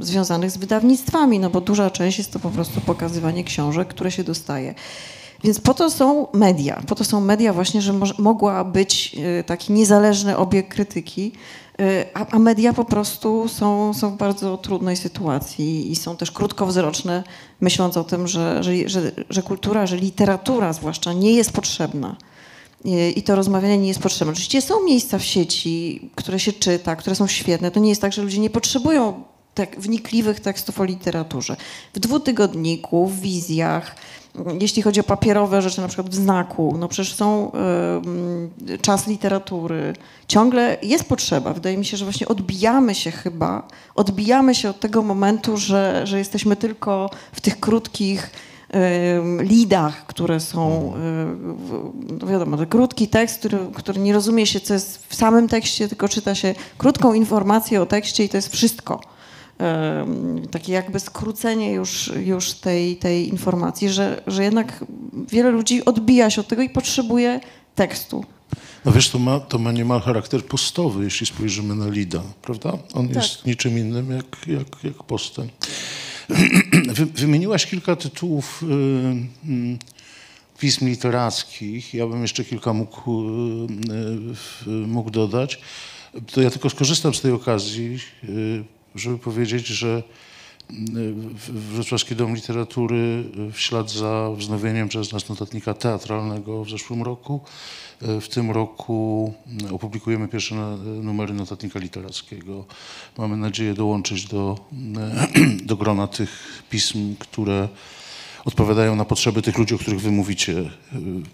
y, 0.00 0.04
związanych 0.04 0.50
z 0.50 0.56
wydawnictwami, 0.56 1.38
no 1.38 1.50
bo 1.50 1.60
duża 1.60 1.90
część 1.90 2.18
jest 2.18 2.32
to 2.32 2.38
po 2.38 2.50
prostu 2.50 2.80
pokazywanie 2.80 3.44
książek, 3.44 3.88
które 3.88 4.10
się 4.10 4.24
dostaje. 4.24 4.74
Więc 5.44 5.60
po 5.60 5.74
to 5.74 5.90
są 5.90 6.26
media. 6.32 6.82
Po 6.86 6.94
to 6.94 7.04
są 7.04 7.20
media 7.20 7.52
właśnie, 7.52 7.82
że 7.82 7.92
mogła 8.18 8.64
być 8.64 9.16
y, 9.40 9.44
taki 9.44 9.72
niezależny 9.72 10.36
obieg 10.36 10.68
krytyki, 10.68 11.32
y, 11.80 12.04
a, 12.14 12.26
a 12.30 12.38
media 12.38 12.72
po 12.72 12.84
prostu 12.84 13.48
są, 13.48 13.94
są 13.94 14.10
w 14.10 14.16
bardzo 14.16 14.56
trudnej 14.56 14.96
sytuacji 14.96 15.92
i 15.92 15.96
są 15.96 16.16
też 16.16 16.30
krótkowzroczne, 16.30 17.24
myśląc 17.60 17.96
o 17.96 18.04
tym, 18.04 18.28
że, 18.28 18.62
że, 18.62 18.72
że, 18.88 19.12
że 19.30 19.42
kultura, 19.42 19.86
że 19.86 19.96
literatura 19.96 20.72
zwłaszcza 20.72 21.12
nie 21.12 21.32
jest 21.32 21.52
potrzebna. 21.52 22.16
I 22.84 23.18
i 23.18 23.22
to 23.22 23.34
rozmawianie 23.34 23.78
nie 23.78 23.88
jest 23.88 24.00
potrzebne. 24.00 24.32
Oczywiście 24.32 24.62
są 24.62 24.84
miejsca 24.84 25.18
w 25.18 25.24
sieci, 25.24 26.00
które 26.14 26.40
się 26.40 26.52
czyta, 26.52 26.96
które 26.96 27.16
są 27.16 27.26
świetne. 27.26 27.70
To 27.70 27.80
nie 27.80 27.88
jest 27.88 28.00
tak, 28.00 28.12
że 28.12 28.22
ludzie 28.22 28.38
nie 28.38 28.50
potrzebują 28.50 29.22
tak 29.54 29.80
wnikliwych 29.80 30.40
tekstów 30.40 30.80
o 30.80 30.84
literaturze. 30.84 31.56
W 31.94 31.98
dwutygodniku, 31.98 33.06
w 33.06 33.20
wizjach, 33.20 33.96
jeśli 34.60 34.82
chodzi 34.82 35.00
o 35.00 35.04
papierowe 35.04 35.62
rzeczy, 35.62 35.80
na 35.80 35.88
przykład 35.88 36.10
w 36.10 36.14
znaku, 36.14 36.76
no 36.78 36.88
przecież 36.88 37.14
są 37.14 37.52
em, 37.52 38.50
czas 38.80 39.06
literatury. 39.06 39.92
Ciągle 40.28 40.76
jest 40.82 41.04
potrzeba. 41.04 41.52
Wydaje 41.52 41.76
mi 41.76 41.84
się, 41.84 41.96
że 41.96 42.04
właśnie 42.04 42.28
odbijamy 42.28 42.94
się 42.94 43.10
chyba, 43.10 43.68
odbijamy 43.94 44.54
się 44.54 44.70
od 44.70 44.80
tego 44.80 45.02
momentu, 45.02 45.56
że, 45.56 46.02
że 46.04 46.18
jesteśmy 46.18 46.56
tylko 46.56 47.10
w 47.32 47.40
tych 47.40 47.60
krótkich 47.60 48.30
lidach, 49.40 50.06
które 50.06 50.40
są, 50.40 50.92
w- 51.56 51.92
no 52.20 52.26
wiadomo, 52.26 52.56
to 52.56 52.66
krótki 52.66 53.08
tekst, 53.08 53.38
który, 53.38 53.58
który 53.74 54.00
nie 54.00 54.12
rozumie 54.12 54.46
się, 54.46 54.60
co 54.60 54.74
jest 54.74 55.06
w 55.08 55.14
samym 55.14 55.48
tekście, 55.48 55.88
tylko 55.88 56.08
czyta 56.08 56.34
się 56.34 56.54
krótką 56.78 57.14
informację 57.14 57.82
o 57.82 57.86
tekście 57.86 58.24
i 58.24 58.28
to 58.28 58.36
jest 58.36 58.52
wszystko. 58.52 59.00
Takie 60.50 60.72
jakby 60.72 61.00
skrócenie 61.00 61.72
już, 61.72 62.12
już 62.24 62.52
tej, 62.52 62.96
tej 62.96 63.28
informacji, 63.28 63.88
że, 63.90 64.22
że 64.26 64.44
jednak 64.44 64.84
wiele 65.28 65.50
ludzi 65.50 65.84
odbija 65.84 66.30
się 66.30 66.40
od 66.40 66.48
tego 66.48 66.62
i 66.62 66.70
potrzebuje 66.70 67.40
tekstu. 67.74 68.24
No 68.84 68.92
wiesz, 68.92 69.08
to 69.10 69.18
ma, 69.18 69.40
to 69.40 69.58
ma 69.58 69.72
niemal 69.72 70.00
charakter 70.00 70.44
postowy, 70.44 71.04
jeśli 71.04 71.26
spojrzymy 71.26 71.74
na 71.74 71.88
Lida, 71.88 72.22
prawda? 72.42 72.72
On 72.94 73.08
jest 73.08 73.46
niczym 73.46 73.78
innym 73.78 74.10
jak, 74.10 74.46
jak, 74.46 74.84
jak 74.84 75.02
postem. 75.02 75.48
Wy, 76.96 77.06
wymieniłaś 77.06 77.66
kilka 77.66 77.96
tytułów 77.96 78.62
y, 78.62 78.66
mm, 78.66 79.78
pism 80.58 80.86
literackich. 80.86 81.94
Ja 81.94 82.06
bym 82.06 82.22
jeszcze 82.22 82.44
kilka 82.44 82.72
mógł, 82.72 83.22
y, 83.22 83.66
y, 84.66 84.70
mógł 84.70 85.10
dodać. 85.10 85.60
To 86.32 86.42
ja 86.42 86.50
tylko 86.50 86.70
skorzystam 86.70 87.14
z 87.14 87.20
tej 87.20 87.32
okazji, 87.32 87.98
y, 88.24 88.64
żeby 88.94 89.18
powiedzieć, 89.18 89.66
że 89.66 90.02
Wrocławski 91.48 92.16
Dom 92.16 92.34
Literatury 92.34 93.24
w 93.52 93.60
ślad 93.60 93.90
za 93.90 94.30
wznowieniem 94.36 94.88
przez 94.88 95.12
nas 95.12 95.28
notatnika 95.28 95.74
teatralnego 95.74 96.64
w 96.64 96.70
zeszłym 96.70 97.02
roku. 97.02 97.40
W 98.00 98.28
tym 98.28 98.50
roku 98.50 99.32
opublikujemy 99.70 100.28
pierwsze 100.28 100.54
numery 101.02 101.34
notatnika 101.34 101.78
literackiego. 101.78 102.64
Mamy 103.18 103.36
nadzieję 103.36 103.74
dołączyć 103.74 104.26
do, 104.26 104.58
do 105.70 105.76
grona 105.76 106.06
tych 106.06 106.62
pism, 106.70 107.16
które 107.18 107.68
odpowiadają 108.44 108.96
na 108.96 109.04
potrzeby 109.04 109.42
tych 109.42 109.58
ludzi, 109.58 109.74
o 109.74 109.78
których 109.78 110.00
wy 110.00 110.10
mówicie, 110.10 110.58
e, 110.58 110.70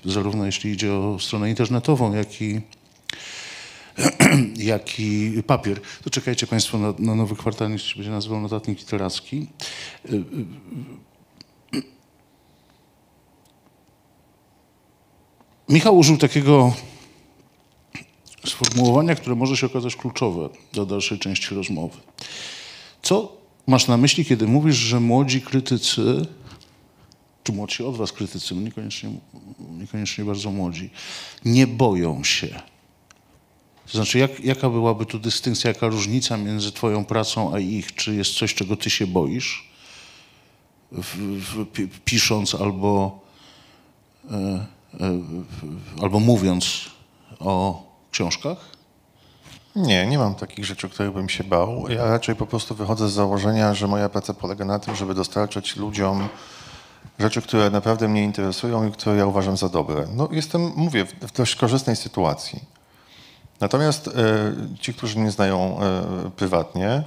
zarówno 0.05 0.46
jeśli 0.46 0.70
idzie 0.70 0.94
o 0.94 1.18
stronę 1.20 1.51
internetową, 1.51 2.14
jak 2.14 2.42
i 2.42 2.61
jak 4.73 5.01
i 5.01 5.43
papier. 5.47 5.81
To 6.05 6.11
czekajcie 6.11 6.47
Państwo 6.47 6.79
na, 6.79 6.95
na 6.99 7.15
nowy 7.15 7.37
kwartalnik, 7.37 7.81
się 7.81 7.95
będzie 7.95 8.11
nazywał 8.11 8.41
Notatnik 8.41 8.79
Literacki. 8.79 9.47
Y, 10.13 10.15
y, 10.15 10.23
Michał 15.69 15.99
użył 15.99 16.17
takiego 16.17 16.73
sformułowania, 18.47 19.15
które 19.15 19.37
może 19.37 19.57
się 19.57 19.67
okazać 19.67 19.97
kluczowe 19.97 20.49
dla 20.73 20.85
dalszej 20.85 21.19
części 21.19 21.55
rozmowy. 21.55 21.99
Co 23.03 23.37
masz 23.67 23.89
na 23.89 23.97
myśli, 23.97 24.25
kiedy 24.25 24.47
mówisz, 24.47 24.77
że 24.77 25.01
młodzi 25.01 25.43
krytycy, 25.43 26.27
czy 27.45 27.53
młodsi 27.53 27.85
od 27.85 27.97
was 27.97 28.13
krytycy, 28.13 28.55
no 28.55 28.61
niekoniecznie, 28.61 29.11
niekoniecznie 29.79 30.25
bardzo 30.25 30.51
młodzi, 30.51 30.91
nie 31.45 31.67
boją 31.67 32.25
się 32.25 32.63
to 33.92 33.98
znaczy, 33.98 34.18
jak, 34.18 34.40
jaka 34.40 34.70
byłaby 34.70 35.07
tu 35.07 35.18
dystynkcja, 35.18 35.68
jaka 35.68 35.87
różnica 35.87 36.37
między 36.37 36.72
twoją 36.72 37.05
pracą 37.05 37.55
a 37.55 37.59
ich? 37.59 37.94
Czy 37.94 38.14
jest 38.14 38.35
coś, 38.35 38.55
czego 38.55 38.77
ty 38.77 38.90
się 38.90 39.07
boisz, 39.07 39.68
w, 40.92 41.16
w, 41.16 41.66
pi- 41.66 41.88
pisząc 42.05 42.55
albo, 42.55 43.20
e, 44.31 44.35
e, 44.35 44.66
albo 46.03 46.20
mówiąc 46.20 46.81
o 47.40 47.83
książkach? 48.11 48.59
Nie, 49.77 50.07
nie 50.07 50.18
mam 50.18 50.35
takich 50.35 50.64
rzeczy, 50.64 50.87
o 50.87 50.90
których 50.90 51.12
bym 51.12 51.29
się 51.29 51.44
bał. 51.44 51.88
Ja 51.88 52.05
raczej 52.05 52.37
po 52.37 52.46
prostu 52.46 52.74
wychodzę 52.74 53.09
z 53.09 53.12
założenia, 53.12 53.74
że 53.74 53.87
moja 53.87 54.09
praca 54.09 54.35
polega 54.35 54.64
na 54.64 54.79
tym, 54.79 54.96
żeby 54.96 55.14
dostarczać 55.14 55.77
ludziom 55.77 56.29
rzeczy, 57.18 57.42
które 57.42 57.70
naprawdę 57.70 58.09
mnie 58.09 58.24
interesują 58.24 58.88
i 58.88 58.92
które 58.92 59.16
ja 59.16 59.27
uważam 59.27 59.57
za 59.57 59.68
dobre. 59.68 60.07
No 60.14 60.29
jestem, 60.33 60.72
mówię, 60.77 61.05
w 61.05 61.33
dość 61.33 61.55
korzystnej 61.57 61.96
sytuacji. 61.96 62.61
Natomiast 63.61 64.09
e, 64.09 64.12
ci, 64.81 64.94
którzy 64.94 65.18
mnie 65.18 65.31
znają 65.31 65.79
e, 65.81 66.31
prywatnie, 66.31 67.03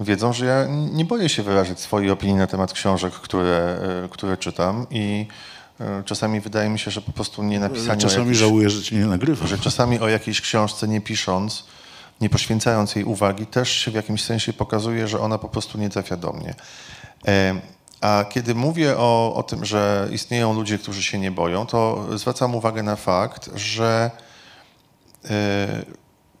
wiedzą, 0.00 0.32
że 0.32 0.46
ja 0.46 0.66
nie 0.68 1.04
boję 1.04 1.28
się 1.28 1.42
wyrazić 1.42 1.80
swojej 1.80 2.10
opinii 2.10 2.36
na 2.36 2.46
temat 2.46 2.72
książek, 2.72 3.12
które, 3.12 3.78
e, 4.04 4.08
które 4.08 4.36
czytam 4.36 4.86
i 4.90 5.26
czasami 6.04 6.40
wydaje 6.40 6.68
mi 6.68 6.78
się, 6.78 6.90
że 6.90 7.00
po 7.00 7.12
prostu 7.12 7.42
nie 7.42 7.60
napisanie... 7.60 8.00
Czasami 8.00 8.22
jakichś- 8.26 8.38
żałuję, 8.40 8.70
że 8.70 8.82
cię 8.82 8.96
nie 8.96 9.06
nagrywam. 9.06 9.48
że 9.48 9.58
czasami 9.58 10.00
o 10.00 10.08
jakiejś 10.08 10.40
książce 10.40 10.88
nie 10.88 11.00
pisząc, 11.00 11.64
nie 12.20 12.30
poświęcając 12.30 12.94
jej 12.94 13.04
uwagi, 13.04 13.46
też 13.46 13.70
się 13.70 13.90
w 13.90 13.94
jakimś 13.94 14.24
sensie 14.24 14.52
pokazuje, 14.52 15.08
że 15.08 15.20
ona 15.20 15.38
po 15.38 15.48
prostu 15.48 15.78
nie 15.78 15.90
trafia 15.90 16.16
do 16.16 16.32
mnie. 16.32 16.54
A 18.00 18.24
kiedy 18.30 18.54
mówię 18.54 18.96
o, 18.98 19.34
o 19.34 19.42
tym, 19.42 19.64
że 19.64 20.08
istnieją 20.12 20.52
ludzie, 20.54 20.78
którzy 20.78 21.02
się 21.02 21.18
nie 21.18 21.30
boją, 21.30 21.66
to 21.66 22.06
zwracam 22.18 22.54
uwagę 22.54 22.82
na 22.82 22.96
fakt, 22.96 23.50
że 23.54 24.10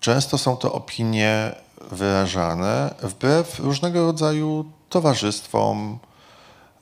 często 0.00 0.38
są 0.38 0.56
to 0.56 0.72
opinie 0.72 1.54
wyrażane 1.90 2.94
wbrew 3.02 3.58
różnego 3.58 4.06
rodzaju 4.06 4.64
towarzystwom, 4.88 5.98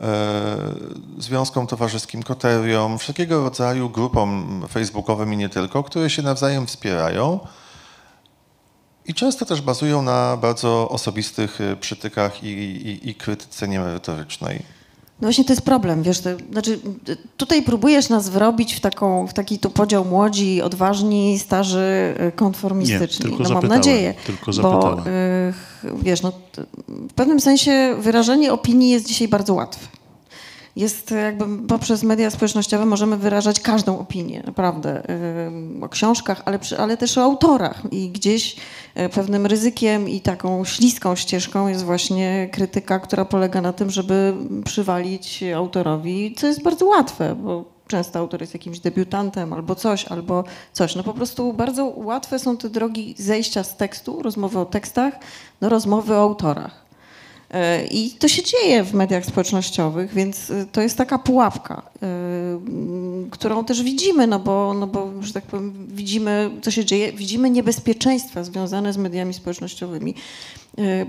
e, 0.01 0.57
związkom 1.19 1.67
towarzyskim, 1.67 2.23
koteriom, 2.23 2.99
wszelkiego 2.99 3.45
rodzaju 3.45 3.91
grupom 3.91 4.63
facebookowym 4.71 5.33
i 5.33 5.37
nie 5.37 5.49
tylko, 5.49 5.83
które 5.83 6.11
się 6.11 6.23
nawzajem 6.23 6.67
wspierają 6.67 7.41
i 9.07 9.15
często 9.15 9.47
też 9.47 9.61
bazują 9.61 10.03
na 10.03 10.37
bardzo 10.37 10.89
osobistych 10.89 11.61
e, 11.61 11.77
przytykach 11.77 12.43
i, 12.43 12.49
i, 12.49 13.11
i 13.11 13.15
krytyce 13.15 13.69
niemerytorycznej. 13.69 14.63
No 15.21 15.27
właśnie 15.27 15.45
to 15.45 15.53
jest 15.53 15.63
problem, 15.63 16.03
wiesz, 16.03 16.21
to, 16.21 16.31
znaczy 16.53 16.79
tutaj 17.37 17.63
próbujesz 17.63 18.09
nas 18.09 18.29
wrobić 18.29 18.75
w, 18.75 18.81
taką, 18.81 19.27
w 19.27 19.33
taki 19.33 19.59
tu 19.59 19.71
podział 19.71 20.05
młodzi, 20.05 20.63
odważni, 20.63 21.39
starzy, 21.39 22.15
y, 22.29 22.33
konformistyczni. 22.33 23.25
Nie, 23.25 23.31
tylko 23.31 23.43
no 23.43 23.49
mam 23.49 23.49
zapytałem, 23.49 23.79
nadzieję. 23.79 24.15
tylko 24.27 24.53
bo 24.63 24.99
y, 24.99 25.53
wiesz, 26.03 26.23
no, 26.23 26.33
w 26.89 27.13
pewnym 27.15 27.41
sensie 27.41 27.97
wyrażenie 27.99 28.53
opinii 28.53 28.91
jest 28.91 29.07
dzisiaj 29.07 29.29
bardzo 29.29 29.55
łatwe. 29.55 29.87
Jest 30.77 31.13
y, 31.13 31.15
jakby 31.15 31.67
poprzez 31.67 32.03
media 32.03 32.31
społecznościowe 32.31 32.87
możemy 32.87 33.17
wyrażać 33.17 33.61
każdą 33.61 33.99
opinię, 33.99 34.43
naprawdę, 34.47 35.11
y, 35.81 35.85
o 35.85 35.89
książkach, 35.89 36.43
ale, 36.45 36.59
ale 36.79 36.97
też 36.97 37.19
o 37.19 37.23
autorach. 37.23 37.83
I 37.91 38.09
gdzieś 38.09 38.57
y, 38.99 39.09
pewnym 39.09 39.47
ryzykiem 39.47 40.09
i 40.09 40.21
taką 40.21 40.65
śliską 40.65 41.17
ścieżką 41.17 41.69
jest 41.69 41.85
właśnie 41.85 42.49
krytyka, 42.53 42.99
która 42.99 43.25
polega 43.25 43.61
na 43.61 43.73
tym, 43.73 43.91
żeby 43.91 44.35
przywalić 44.65 45.45
autorowi, 45.57 46.35
co 46.39 46.47
jest 46.47 46.63
bardzo 46.63 46.87
łatwe, 46.87 47.35
bo 47.35 47.75
często 47.87 48.19
autor 48.19 48.41
jest 48.41 48.55
jakimś 48.55 48.79
debiutantem 48.79 49.53
albo 49.53 49.75
coś, 49.75 50.05
albo 50.05 50.45
coś. 50.73 50.97
No 50.97 51.03
po 51.03 51.15
prostu 51.15 51.53
bardzo 51.53 51.85
łatwe 51.85 52.39
są 52.39 52.57
te 52.57 52.69
drogi 52.69 53.15
zejścia 53.19 53.65
z 53.65 53.77
tekstu, 53.77 54.23
rozmowy 54.23 54.59
o 54.59 54.67
tekstach, 54.67 55.15
do 55.61 55.69
rozmowy 55.69 56.15
o 56.15 56.21
autorach. 56.21 56.84
E, 57.55 57.85
I 57.85 58.11
to 58.11 58.29
się 58.29 58.43
dzieje 58.43 58.85
w 58.85 58.95
mediach 58.95 59.27
społecznościowych, 59.27 60.15
więc 60.15 60.51
e, 60.51 60.67
to 60.73 60.81
jest 60.81 60.99
taka 60.99 61.19
pułapka, 61.19 61.83
e, 62.03 62.07
którą 63.31 63.65
też 63.65 63.83
widzimy, 63.83 64.27
no 64.27 64.39
bo, 64.39 64.75
no 64.75 64.87
bo, 64.87 65.23
że 65.23 65.33
tak 65.33 65.45
powiem, 65.45 65.87
widzimy, 65.89 66.51
co 66.63 66.71
się 66.71 66.85
dzieje, 66.85 67.13
widzimy 67.13 67.51
niebezpieczeństwa 67.51 68.45
związane 68.45 68.93
z 68.93 68.97
mediami 68.97 69.35
społecznościowymi. 69.35 70.15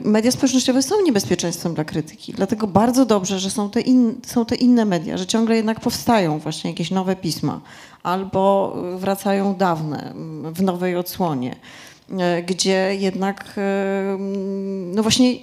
Media 0.03 0.31
społecznościowe 0.31 0.81
są 0.81 1.01
niebezpieczeństwem 1.01 1.73
dla 1.73 1.83
krytyki, 1.83 2.33
dlatego 2.33 2.67
bardzo 2.67 3.05
dobrze, 3.05 3.39
że 3.39 3.49
są 3.49 3.69
te, 3.69 3.81
in, 3.81 4.15
są 4.25 4.45
te 4.45 4.55
inne 4.55 4.85
media, 4.85 5.17
że 5.17 5.25
ciągle 5.25 5.55
jednak 5.55 5.79
powstają 5.79 6.39
właśnie 6.39 6.69
jakieś 6.69 6.91
nowe 6.91 7.15
pisma 7.15 7.61
albo 8.03 8.75
wracają 8.97 9.55
dawne 9.55 10.13
w 10.53 10.61
nowej 10.61 10.95
odsłonie, 10.95 11.55
gdzie 12.47 12.95
jednak 12.99 13.59
no 14.93 15.03
właśnie 15.03 15.35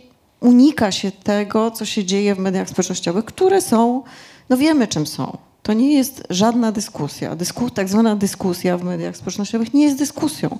unika 0.43 0.93
się 0.93 1.13
tego, 1.13 1.71
co 1.71 1.85
się 1.85 2.05
dzieje 2.05 2.35
w 2.35 2.39
mediach 2.39 2.69
społecznościowych, 2.69 3.25
które 3.25 3.61
są, 3.61 4.03
no 4.49 4.57
wiemy 4.57 4.89
czym 4.89 5.07
są. 5.07 5.39
To 5.63 5.73
nie 5.73 5.95
jest 5.95 6.23
żadna 6.31 6.73
dyskusja. 6.73 7.37
Dysku, 7.37 7.71
tak 7.71 7.89
zwana 7.89 8.17
dyskusja 8.17 8.79
w 8.79 8.85
mediach 8.85 9.17
społecznościowych 9.17 9.75
nie 9.75 9.85
jest 9.85 9.99
dyskusją, 9.99 10.59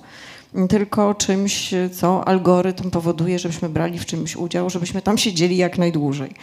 tylko 0.69 1.13
czymś, 1.13 1.73
co 1.93 2.27
algorytm 2.27 2.89
powoduje, 2.89 3.39
żebyśmy 3.39 3.69
brali 3.69 3.99
w 3.99 4.05
czymś 4.05 4.35
udział, 4.35 4.69
żebyśmy 4.69 5.01
tam 5.01 5.17
siedzieli 5.17 5.57
jak 5.57 5.77
najdłużej. 5.77 6.35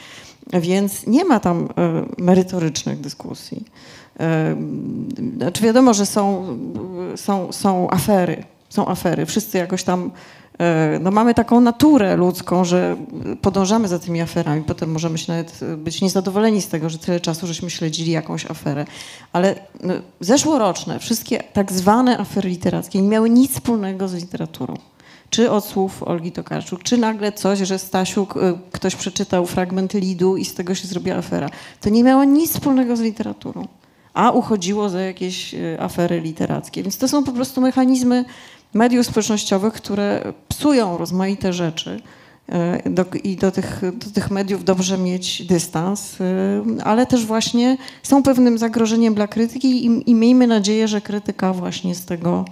Więc 0.53 1.07
nie 1.07 1.24
ma 1.24 1.40
tam 1.40 1.68
e, 1.76 2.05
merytorycznych 2.22 3.00
dyskusji. 3.00 3.64
E, 4.20 4.57
Znaczy 5.37 5.62
wiadomo, 5.62 5.94
że 5.94 6.07
są, 6.07 6.59
są, 7.16 7.53
są 7.53 7.90
afery, 7.90 8.44
są 8.68 8.88
afery. 8.88 9.26
Wszyscy 9.26 9.59
jakoś 9.59 9.83
tam 9.83 10.11
e, 10.11 10.49
no 11.00 11.10
mamy 11.10 11.34
taką 11.34 11.60
naturę 11.60 12.16
ludzką, 12.16 12.64
że 12.64 12.96
podążamy 13.42 13.88
za 13.88 13.98
tymi 13.98 14.20
aferami. 14.20 14.62
Potem 14.62 14.92
możemy 14.92 15.18
się 15.18 15.32
nawet 15.32 15.60
e, 15.62 15.76
być 15.76 16.00
niezadowoleni 16.00 16.62
z 16.62 16.68
tego, 16.68 16.90
że 16.90 16.98
tyle 16.98 17.20
czasu 17.20 17.46
żeśmy 17.46 17.70
śledzili 17.70 18.12
jakąś 18.12 18.50
aferę. 18.50 18.86
Ale 19.32 19.54
no, 19.82 19.94
zeszłoroczne 20.20 20.98
wszystkie 20.98 21.42
tak 21.52 21.72
zwane 21.72 22.18
afery 22.18 22.48
literackie 22.48 23.02
nie 23.02 23.08
miały 23.08 23.30
nic 23.30 23.52
wspólnego 23.52 24.08
z 24.08 24.14
literaturą. 24.14 24.74
Czy 25.30 25.50
od 25.50 25.64
słów 25.64 26.02
Olgi 26.02 26.32
Tokarczuk, 26.32 26.82
czy 26.82 26.98
nagle 26.98 27.32
coś, 27.32 27.58
że 27.58 27.78
Stasiuk, 27.78 28.36
y, 28.36 28.40
ktoś 28.72 28.96
przeczytał 28.96 29.46
fragment 29.46 29.94
Lidu 29.94 30.36
i 30.36 30.44
z 30.44 30.54
tego 30.54 30.74
się 30.74 30.88
zrobiła 30.88 31.16
afera. 31.16 31.50
To 31.80 31.90
nie 31.90 32.04
miało 32.04 32.24
nic 32.24 32.52
wspólnego 32.52 32.96
z 32.96 33.00
literaturą, 33.00 33.68
a 34.14 34.30
uchodziło 34.30 34.88
za 34.88 35.00
jakieś 35.00 35.54
afery 35.78 36.20
literackie. 36.20 36.82
Więc 36.82 36.98
to 36.98 37.08
są 37.08 37.24
po 37.24 37.32
prostu 37.32 37.60
mechanizmy 37.60 38.24
mediów 38.74 39.06
społecznościowych, 39.06 39.72
które 39.74 40.33
psują 40.48 40.98
rozmaite 40.98 41.52
rzeczy. 41.52 42.00
y, 42.87 42.90
Do, 42.90 43.04
I 43.24 43.37
do 43.37 43.50
tych, 43.50 43.80
do 43.98 44.11
tych 44.11 44.30
mediów 44.30 44.64
dobrze 44.64 44.98
mieć 44.98 45.42
dystans, 45.46 46.20
y, 46.20 46.85
ale 46.85 47.06
też 47.06 47.26
właśnie 47.26 47.76
są 48.02 48.22
pewnym 48.22 48.59
zagrożeniem 48.59 49.14
dla 49.14 49.28
krytyki 49.28 49.87
i, 49.87 50.11
i 50.11 50.14
miejmy 50.14 50.46
nadzieję, 50.46 50.88
że 50.88 51.00
krytyka 51.00 51.52
właśnie 51.52 51.94
z 51.94 52.04
tego 52.04 52.44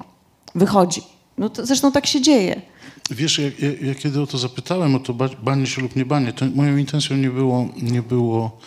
wychodzi. 0.55 1.03
No 1.39 1.49
to, 1.49 1.67
zresztą 1.67 1.93
tak 1.93 2.07
się 2.07 2.21
dzieje. 2.21 2.63
Wiesz, 3.11 3.39
ja, 3.39 3.45
ja, 3.45 3.89
ja 3.89 3.95
kiedy 3.95 4.21
o 4.23 4.27
to 4.27 4.39
zapytałem, 4.39 4.95
o 4.95 4.99
to 4.99 5.15
ba- 5.15 5.29
banie 5.43 5.67
się 5.67 5.83
lub 5.83 5.97
nie 5.97 6.05
banie, 6.05 6.33
to 6.33 6.47
moją 6.55 6.77
intencją 6.77 7.17
nie 7.17 7.31
było, 7.31 7.69
nie 7.83 8.03
było 8.03 8.59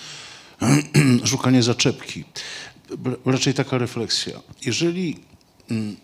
szukanie 1.26 1.64
zaczepki. 1.64 2.24
Raczej 3.26 3.54
taka 3.54 3.78
refleksja. 3.78 4.40
Jeżeli 4.66 5.18
mm, 5.72 5.96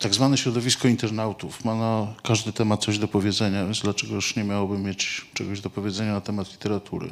tak 0.00 0.14
zwane 0.14 0.38
środowisko 0.38 0.88
internautów 0.88 1.64
ma 1.64 1.74
na 1.74 2.14
każdy 2.22 2.52
temat 2.52 2.84
coś 2.84 2.98
do 2.98 3.08
powiedzenia, 3.08 3.64
więc 3.64 3.80
dlaczego 3.80 4.14
już 4.14 4.36
nie 4.36 4.44
miałoby 4.44 4.78
mieć 4.78 5.26
czegoś 5.34 5.60
do 5.60 5.70
powiedzenia 5.70 6.12
na 6.12 6.20
temat 6.20 6.52
literatury? 6.52 7.10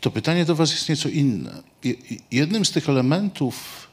To 0.00 0.10
pytanie 0.10 0.44
do 0.44 0.54
Was 0.54 0.70
jest 0.70 0.88
nieco 0.88 1.08
inne. 1.08 1.62
Je- 1.84 1.94
Jednym 2.30 2.64
z 2.64 2.70
tych 2.70 2.88
elementów 2.88 3.86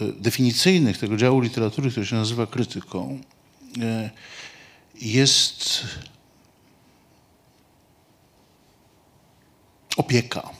e, 0.00 0.12
definicyjnych 0.12 0.98
tego 0.98 1.16
działu 1.16 1.40
literatury, 1.40 1.90
który 1.90 2.06
się 2.06 2.16
nazywa 2.16 2.46
krytyką, 2.46 3.20
e, 3.82 4.10
jest 4.94 5.84
opieka. 9.96 10.50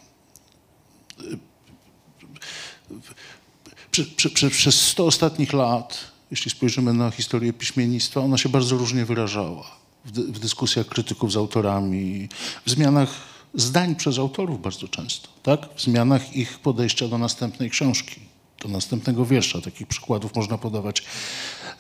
Prze, 3.91 4.05
prze, 4.05 4.31
prze, 4.31 4.51
przez 4.51 4.81
100 4.81 5.07
ostatnich 5.07 5.53
lat, 5.53 6.11
jeśli 6.31 6.51
spojrzymy 6.51 6.93
na 6.93 7.11
historię 7.11 7.53
piśmiennictwa, 7.53 8.21
ona 8.21 8.39
się 8.39 8.49
bardzo 8.49 8.77
różnie 8.77 9.05
wyrażała 9.05 9.81
w, 10.05 10.13
w 10.13 10.39
dyskusjach 10.39 10.87
krytyków 10.87 11.33
z 11.33 11.37
autorami, 11.37 12.29
w 12.67 12.71
zmianach 12.71 13.11
zdań 13.55 13.97
przez 13.97 14.19
autorów 14.19 14.63
bardzo 14.63 14.89
często, 14.89 15.29
tak? 15.43 15.69
w 15.77 15.83
zmianach 15.83 16.37
ich 16.37 16.59
podejścia 16.59 17.09
do 17.09 17.19
następnej 17.19 17.71
książki, 17.71 18.21
do 18.63 18.69
następnego 18.69 19.27
wiersza. 19.27 19.61
Takich 19.61 19.87
przykładów 19.87 20.35
można 20.35 20.59
podawać 20.59 21.03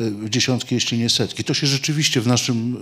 y, 0.01 0.31
dziesiątki, 0.31 0.75
jeśli 0.75 0.99
nie 0.99 1.11
setki. 1.11 1.45
To 1.45 1.55
się 1.55 1.67
rzeczywiście 1.67 2.21
w 2.21 2.27
naszym, 2.27 2.75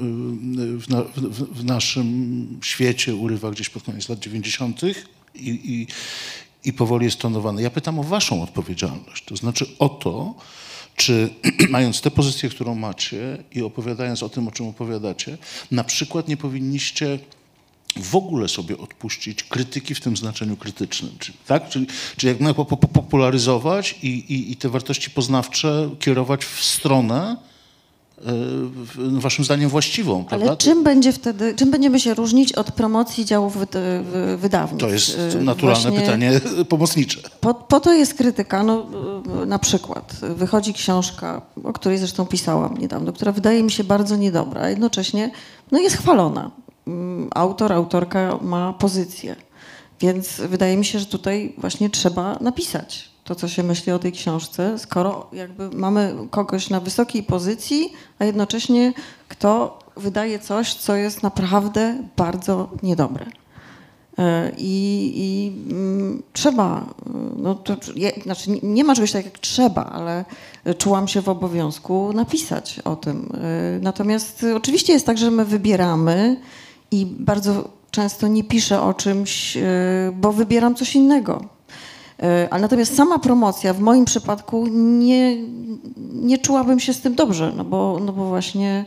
y, 0.74 0.78
w, 0.78 0.88
na, 0.88 1.02
w, 1.02 1.58
w 1.60 1.64
naszym 1.64 2.58
świecie 2.62 3.14
urywa 3.14 3.50
gdzieś 3.50 3.68
pod 3.68 3.82
koniec 3.82 4.08
lat 4.08 4.18
90. 4.18 4.82
i, 4.82 5.48
i, 5.48 5.86
i 6.64 6.72
powoli 6.72 7.04
jest 7.04 7.18
tonowane. 7.18 7.62
Ja 7.62 7.70
pytam 7.70 7.98
o 7.98 8.02
waszą 8.02 8.42
odpowiedzialność, 8.42 9.24
to 9.24 9.36
znaczy 9.36 9.66
o 9.78 9.88
to, 9.88 10.34
czy 10.96 11.30
mając 11.70 12.00
tę 12.00 12.10
pozycję, 12.10 12.48
którą 12.48 12.74
macie 12.74 13.44
i 13.52 13.62
opowiadając 13.62 14.22
o 14.22 14.28
tym, 14.28 14.48
o 14.48 14.50
czym 14.50 14.66
opowiadacie, 14.66 15.38
na 15.70 15.84
przykład 15.84 16.28
nie 16.28 16.36
powinniście 16.36 17.18
w 17.96 18.16
ogóle 18.16 18.48
sobie 18.48 18.78
odpuścić 18.78 19.42
krytyki 19.42 19.94
w 19.94 20.00
tym 20.00 20.16
znaczeniu 20.16 20.56
krytycznym. 20.56 21.12
Czyli, 21.18 21.38
tak? 21.46 21.68
czyli, 21.68 21.86
czyli 22.16 22.38
jak 22.44 22.54
po, 22.54 22.64
po, 22.64 22.76
popularyzować 22.76 23.94
i, 24.02 24.08
i, 24.08 24.52
i 24.52 24.56
te 24.56 24.68
wartości 24.68 25.10
poznawcze 25.10 25.90
kierować 26.00 26.44
w 26.44 26.64
stronę 26.64 27.36
waszym 29.18 29.44
zdaniem 29.44 29.68
właściwą, 29.70 30.24
prawda? 30.24 30.46
Ale 30.46 30.56
czym 30.56 30.84
będzie 30.84 31.12
wtedy, 31.12 31.54
czym 31.54 31.70
będziemy 31.70 32.00
się 32.00 32.14
różnić 32.14 32.52
od 32.52 32.72
promocji 32.72 33.24
działów 33.24 33.56
wy- 33.56 33.66
wydawnictw? 34.36 34.80
To 34.80 34.88
jest 34.90 35.18
Y, 35.34 35.42
naturalne 35.44 35.80
właśnie 35.82 36.00
pytanie 36.00 36.40
pomocnicze. 36.68 37.20
Po, 37.40 37.54
po 37.54 37.80
to 37.80 37.92
jest 37.92 38.14
krytyka. 38.14 38.62
No, 38.62 38.86
na 39.46 39.58
przykład 39.58 40.16
wychodzi 40.36 40.72
książka, 40.74 41.42
o 41.64 41.72
której 41.72 41.98
zresztą 41.98 42.26
pisałam 42.26 42.78
niedawno, 42.78 43.12
która 43.12 43.32
wydaje 43.32 43.62
mi 43.62 43.70
się 43.70 43.84
bardzo 43.84 44.16
niedobra, 44.16 44.60
a 44.62 44.68
jednocześnie 44.68 45.30
no, 45.70 45.78
jest 45.78 45.96
chwalona. 45.96 46.50
Mm, 46.86 47.28
Autor, 47.34 47.72
autorka 47.72 48.38
ma 48.42 48.72
pozycję. 48.72 49.36
Więc 50.00 50.40
wydaje 50.40 50.76
mi 50.76 50.84
się, 50.84 50.98
że 50.98 51.06
tutaj 51.06 51.54
właśnie 51.58 51.90
trzeba 51.90 52.38
napisać 52.40 53.10
to, 53.28 53.34
co 53.34 53.48
się 53.48 53.62
myśli 53.62 53.92
o 53.92 53.98
tej 53.98 54.12
książce, 54.12 54.78
skoro 54.78 55.26
jakby 55.32 55.70
mamy 55.70 56.14
kogoś 56.30 56.70
na 56.70 56.80
wysokiej 56.80 57.22
pozycji, 57.22 57.92
a 58.18 58.24
jednocześnie 58.24 58.92
kto 59.28 59.78
wydaje 59.96 60.38
coś, 60.38 60.74
co 60.74 60.96
jest 60.96 61.22
naprawdę 61.22 62.02
bardzo 62.16 62.68
niedobre. 62.82 63.26
E, 64.18 64.52
I, 64.58 65.12
i 65.16 65.52
mm, 65.72 66.22
trzeba, 66.32 66.80
y, 66.80 67.10
no 67.36 67.54
to, 67.54 67.76
je, 67.94 68.12
znaczy 68.22 68.50
nie, 68.62 68.84
ma 68.84 68.94
czegoś 68.94 69.12
tak 69.12 69.24
jak 69.24 69.38
trzeba, 69.38 69.84
ale 69.84 70.24
czułam 70.78 71.08
się 71.08 71.22
w 71.22 71.28
obowiązku 71.28 72.12
napisać 72.12 72.80
o 72.84 72.96
tym. 72.96 73.32
E, 73.34 73.78
Natomiast 73.82 74.46
oczywiście 74.56 74.92
jest 74.92 75.06
tak, 75.06 75.18
że 75.18 75.30
my 75.30 75.44
wybieramy 75.44 76.40
i 76.90 77.06
bardzo 77.06 77.68
często 77.90 78.28
nie 78.28 78.44
piszę 78.44 78.82
o 78.82 78.94
czymś, 78.94 79.58
bo 80.12 80.32
wybieram 80.32 80.74
coś 80.74 80.96
innego. 80.96 81.57
E, 82.22 82.48
A 82.50 82.58
natomiast 82.58 82.96
sama 82.96 83.18
promocja 83.18 83.74
w 83.74 83.80
moim 83.80 84.04
przypadku 84.04 84.66
nie, 84.72 85.36
nie 86.12 86.38
czułabym 86.38 86.80
się 86.80 86.94
z 86.94 87.00
tym 87.00 87.14
dobrze, 87.14 87.52
no 87.56 87.64
bo, 87.64 87.98
no 88.04 88.12
bo 88.12 88.28
właśnie. 88.28 88.84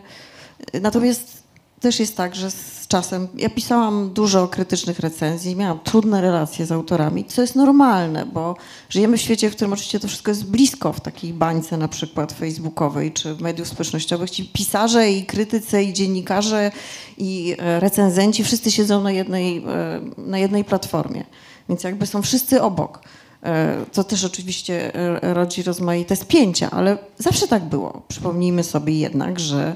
Natomiast 0.82 1.41
też 1.82 2.00
jest 2.00 2.17
tak, 2.17 2.36
że 2.36 2.52
z 2.52 2.88
czasem 2.88 3.28
ja 3.36 3.50
pisałam 3.50 4.13
dużo 4.13 4.48
krytycznych 4.48 5.00
recenzji, 5.00 5.56
miałam 5.56 5.80
trudne 5.80 6.22
relacje 6.22 6.65
z 6.65 6.72
autorami, 6.72 7.26
co 7.26 7.41
jest 7.41 7.56
normalne, 7.56 8.26
bo 8.26 8.56
żyjemy 8.89 9.17
w 9.17 9.22
świecie, 9.22 9.50
w 9.50 9.56
którym 9.56 9.74
oczywiście 9.74 10.00
to 10.00 10.08
wszystko 10.08 10.32
jest 10.32 10.46
blisko, 10.46 10.94
w 10.94 11.02
takiej 11.02 11.34
bańce 11.34 11.78
na 11.78 11.88
przykład 11.88 12.34
facebookowej 12.34 13.12
czy 13.12 13.36
mediów 13.36 13.67
społecznościowych. 13.67 14.30
Ci 14.30 14.46
pisarze 14.46 15.12
i 15.12 15.26
krytycy 15.26 15.84
i 15.84 15.94
dziennikarze 15.94 16.72
i 17.17 17.56
e, 17.60 17.80
recenzenci 17.80 18.44
wszyscy 18.44 18.72
siedzą 18.72 19.04
na 19.04 19.12
jednej, 19.12 19.58
e, 19.58 20.02
na 20.17 20.39
jednej 20.39 20.63
platformie, 20.63 21.26
więc 21.70 21.84
jakby 21.84 22.08
są 22.08 22.22
wszyscy 22.22 22.62
obok. 22.62 23.02
E, 23.43 23.86
Co 23.91 24.04
też 24.04 24.23
oczywiście 24.25 24.95
e, 24.95 25.34
rodzi 25.34 25.63
rozmaite 25.63 26.15
spięcia, 26.15 26.71
ale 26.71 26.97
zawsze 27.17 27.47
tak 27.47 27.63
było. 27.63 28.01
Przypomnijmy 28.08 28.63
sobie 28.63 28.99
jednak, 28.99 29.39
że 29.39 29.75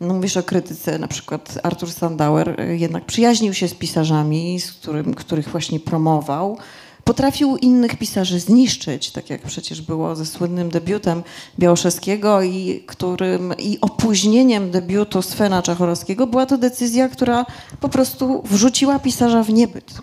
no 0.00 0.14
mówisz 0.14 0.36
o 0.36 0.42
krytyce, 0.42 0.98
na 0.98 1.08
przykład 1.08 1.58
Artur 1.62 1.92
Sandauer 1.92 2.60
e, 2.60 2.76
jednak 2.76 3.04
przyjaźnił 3.04 3.54
się 3.54 3.68
z 3.68 3.74
pisarzami, 3.74 4.60
z 4.60 4.72
którym, 4.72 5.14
których 5.14 5.48
właśnie 5.48 5.80
promował. 5.80 6.58
Potrafił 7.04 7.56
innych 7.56 7.98
pisarzy 7.98 8.40
zniszczyć, 8.40 9.10
tak 9.10 9.30
jak 9.30 9.42
przecież 9.42 9.82
było 9.82 10.16
ze 10.16 10.26
słynnym 10.26 10.70
debiutem 10.70 11.22
Białoszewskiego 11.58 12.42
i, 12.42 12.82
którym, 12.86 13.54
i 13.58 13.78
opóźnieniem 13.80 14.70
debiutu 14.70 15.22
Svena 15.22 15.62
Czachorowskiego. 15.62 16.26
Była 16.26 16.46
to 16.46 16.58
decyzja, 16.58 17.08
która 17.08 17.46
po 17.80 17.88
prostu 17.88 18.42
wrzuciła 18.44 18.98
pisarza 18.98 19.42
w 19.42 19.50
niebyt. 19.52 19.94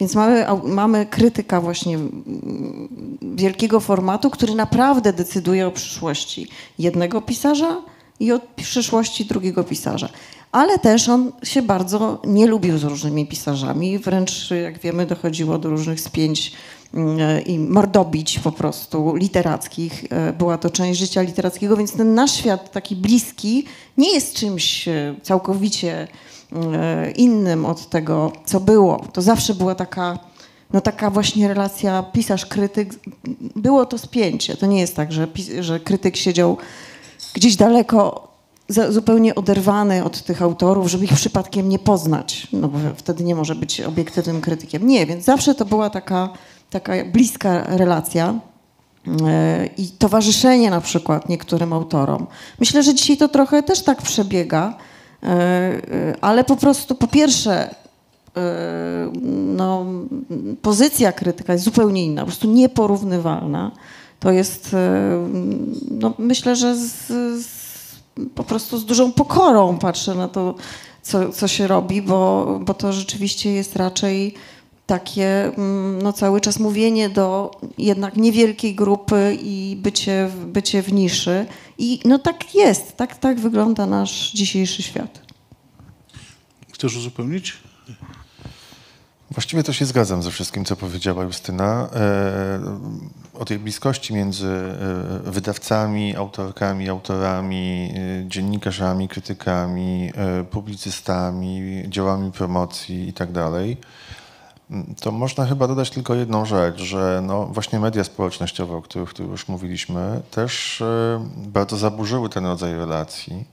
Więc 0.00 0.14
mamy, 0.14 0.46
mamy 0.64 1.06
krytyka 1.06 1.60
właśnie 1.60 1.96
mm, 1.96 2.88
wielkiego 3.22 3.80
formatu, 3.80 4.30
który 4.30 4.54
naprawdę 4.54 5.12
decyduje 5.12 5.66
o 5.66 5.70
przyszłości 5.70 6.48
jednego 6.78 7.22
pisarza 7.22 7.82
i 8.20 8.32
o 8.32 8.40
przyszłości 8.56 9.24
drugiego 9.24 9.64
pisarza. 9.64 10.08
Ale 10.52 10.78
też 10.78 11.08
on 11.08 11.32
się 11.42 11.62
bardzo 11.62 12.22
nie 12.24 12.46
lubił 12.46 12.78
z 12.78 12.84
różnymi 12.84 13.26
pisarzami, 13.26 13.98
wręcz 13.98 14.50
jak 14.50 14.78
wiemy 14.78 15.06
dochodziło 15.06 15.58
do 15.58 15.70
różnych 15.70 16.00
spięć 16.00 16.52
mm, 16.94 17.44
i 17.44 17.58
mordobić 17.58 18.38
po 18.38 18.52
prostu 18.52 19.16
literackich. 19.16 20.04
E, 20.10 20.32
Była 20.32 20.58
to 20.58 20.70
część 20.70 21.00
życia 21.00 21.22
literackiego, 21.22 21.76
więc 21.76 21.92
ten 21.92 22.14
nasz 22.14 22.32
świat 22.34 22.72
taki 22.72 22.96
bliski 22.96 23.64
nie 23.96 24.14
jest 24.14 24.34
czymś 24.34 24.88
e, 24.88 25.14
całkowicie 25.22 26.08
innym 27.16 27.66
od 27.66 27.88
tego, 27.88 28.32
co 28.44 28.60
było. 28.60 29.04
To 29.12 29.22
zawsze 29.22 29.54
była 29.54 29.74
taka, 29.74 30.18
no 30.72 30.80
taka 30.80 31.10
właśnie 31.10 31.48
relacja 31.48 32.02
pisarz-krytyk. 32.02 32.94
Było 33.56 33.86
to 33.86 33.98
spięcie. 33.98 34.56
To 34.56 34.66
nie 34.66 34.80
jest 34.80 34.96
tak, 34.96 35.12
że, 35.12 35.28
że 35.60 35.80
krytyk 35.80 36.16
siedział 36.16 36.56
gdzieś 37.34 37.56
daleko, 37.56 38.28
zupełnie 38.68 39.34
oderwany 39.34 40.04
od 40.04 40.22
tych 40.22 40.42
autorów, 40.42 40.90
żeby 40.90 41.04
ich 41.04 41.12
przypadkiem 41.12 41.68
nie 41.68 41.78
poznać, 41.78 42.46
no 42.52 42.68
bo 42.68 42.78
wtedy 42.96 43.24
nie 43.24 43.34
może 43.34 43.54
być 43.54 43.80
obiektywnym 43.80 44.40
krytykiem. 44.40 44.86
Nie, 44.86 45.06
więc 45.06 45.24
zawsze 45.24 45.54
to 45.54 45.64
była 45.64 45.90
taka, 45.90 46.28
taka 46.70 46.92
bliska 47.12 47.62
relacja. 47.76 48.34
e, 49.26 49.66
I 49.76 49.88
towarzyszenie 49.88 50.70
na 50.70 50.80
przykład 50.80 51.28
niektórym 51.28 51.72
autorom. 51.72 52.26
Myślę, 52.60 52.82
że 52.82 52.94
dzisiaj 52.94 53.16
to 53.16 53.28
trochę 53.28 53.62
też 53.62 53.82
tak 53.82 54.02
przebiega, 54.02 54.68
e, 54.68 54.72
e, 54.72 54.95
ale 56.20 56.44
po 56.44 56.56
prostu 56.56 56.94
po 56.94 57.06
pierwsze 57.06 57.74
e, 58.36 59.12
no, 59.56 59.86
pozycja 60.62 61.12
krytyka 61.12 61.52
jest 61.52 61.64
zupełnie 61.64 62.04
inna, 62.04 62.22
po 62.22 62.26
prostu 62.26 62.48
nieporównywalna. 62.48 63.72
To 64.20 64.30
jest, 64.30 64.74
e, 64.74 65.28
no, 65.90 66.14
myślę, 66.18 66.56
że 66.56 66.76
z, 66.76 67.06
z, 67.44 67.48
po 68.34 68.44
prostu 68.44 68.78
z 68.78 68.84
dużą 68.84 69.12
pokorą 69.12 69.78
patrzę 69.78 70.14
na 70.14 70.28
to, 70.28 70.54
co, 71.02 71.32
co 71.32 71.48
się 71.48 71.66
robi, 71.66 72.02
bo, 72.02 72.46
bo 72.62 72.74
to 72.74 72.92
rzeczywiście 72.92 73.52
jest 73.52 73.76
raczej 73.76 74.34
takie 74.86 75.44
mm, 75.44 76.02
no, 76.02 76.12
cały 76.12 76.40
czas 76.40 76.58
mówienie 76.58 77.08
do 77.08 77.50
jednak 77.78 78.16
niewielkiej 78.16 78.74
grupy 78.74 79.38
i 79.42 79.76
bycie, 79.82 80.30
bycie 80.46 80.82
w 80.82 80.92
niszy. 80.92 81.46
I 81.78 82.00
no 82.04 82.18
tak 82.18 82.54
jest, 82.54 82.96
tak, 82.96 83.18
tak 83.18 83.40
wygląda 83.40 83.86
nasz 83.86 84.32
dzisiejszy 84.32 84.82
świat. 84.82 85.20
Chcesz 86.72 86.96
uzupełnić? 86.96 87.56
Właściwie 89.30 89.62
to 89.62 89.72
się 89.72 89.84
zgadzam 89.84 90.22
ze 90.22 90.30
wszystkim, 90.30 90.64
co 90.64 90.76
powiedziała 90.76 91.24
Justyna. 91.24 91.88
E, 91.94 92.60
O 93.34 93.44
tej 93.44 93.58
bliskości 93.58 94.14
między 94.14 94.48
e, 94.48 95.30
wydawcami, 95.30 96.16
autorkami, 96.16 96.88
autorami, 96.88 97.92
e, 97.94 98.28
dziennikarzami, 98.28 99.08
krytykami, 99.08 100.12
publicystami, 100.50 101.84
działami 101.88 102.32
promocji 102.32 103.08
i 103.08 103.12
tak 103.12 103.32
dalej. 103.32 103.76
To 105.00 105.12
można 105.12 105.46
chyba 105.46 105.68
dodać 105.68 105.90
tylko 105.90 106.14
jedną 106.14 106.44
rzecz, 106.44 106.80
że 106.80 107.22
no 107.24 107.46
właśnie 107.46 107.80
media 107.80 108.04
społecznościowe, 108.04 108.76
o 108.76 108.82
których 108.82 109.14
tu 109.14 109.22
już 109.22 109.48
mówiliśmy, 109.48 110.20
też 110.30 110.80
e, 110.80 111.28
bardzo 111.36 111.76
zaburzyły 111.76 112.28
ten 112.28 112.46
rodzaj 112.46 112.74
relacji. 112.74 113.44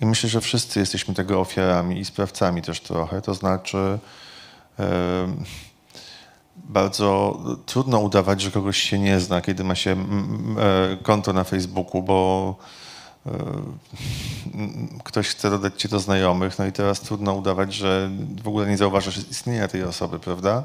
I 0.00 0.06
myślę, 0.06 0.28
że 0.28 0.40
wszyscy 0.40 0.80
jesteśmy 0.80 1.14
tego 1.14 1.40
ofiarami 1.40 1.98
i 1.98 2.04
sprawcami 2.04 2.62
też 2.62 2.80
trochę. 2.80 3.22
To 3.22 3.34
znaczy, 3.34 3.98
em, 4.78 5.44
bardzo 6.56 7.40
trudno 7.66 7.98
udawać, 7.98 8.40
że 8.40 8.50
kogoś 8.50 8.78
się 8.78 8.98
nie 8.98 9.20
zna, 9.20 9.40
kiedy 9.40 9.64
ma 9.64 9.74
się 9.74 9.90
e, 9.92 10.96
konto 11.02 11.32
na 11.32 11.44
Facebooku, 11.44 12.02
bo 12.02 12.56
e, 12.60 12.83
ktoś 15.04 15.28
chce 15.28 15.50
dodać 15.50 15.82
cię 15.82 15.88
do 15.88 16.00
znajomych, 16.00 16.58
no 16.58 16.66
i 16.66 16.72
teraz 16.72 17.00
trudno 17.00 17.34
udawać, 17.34 17.74
że 17.74 18.10
w 18.42 18.48
ogóle 18.48 18.66
nie 18.66 18.76
zauważasz 18.76 19.16
istnienia 19.16 19.68
tej 19.68 19.82
osoby, 19.82 20.18
prawda? 20.18 20.64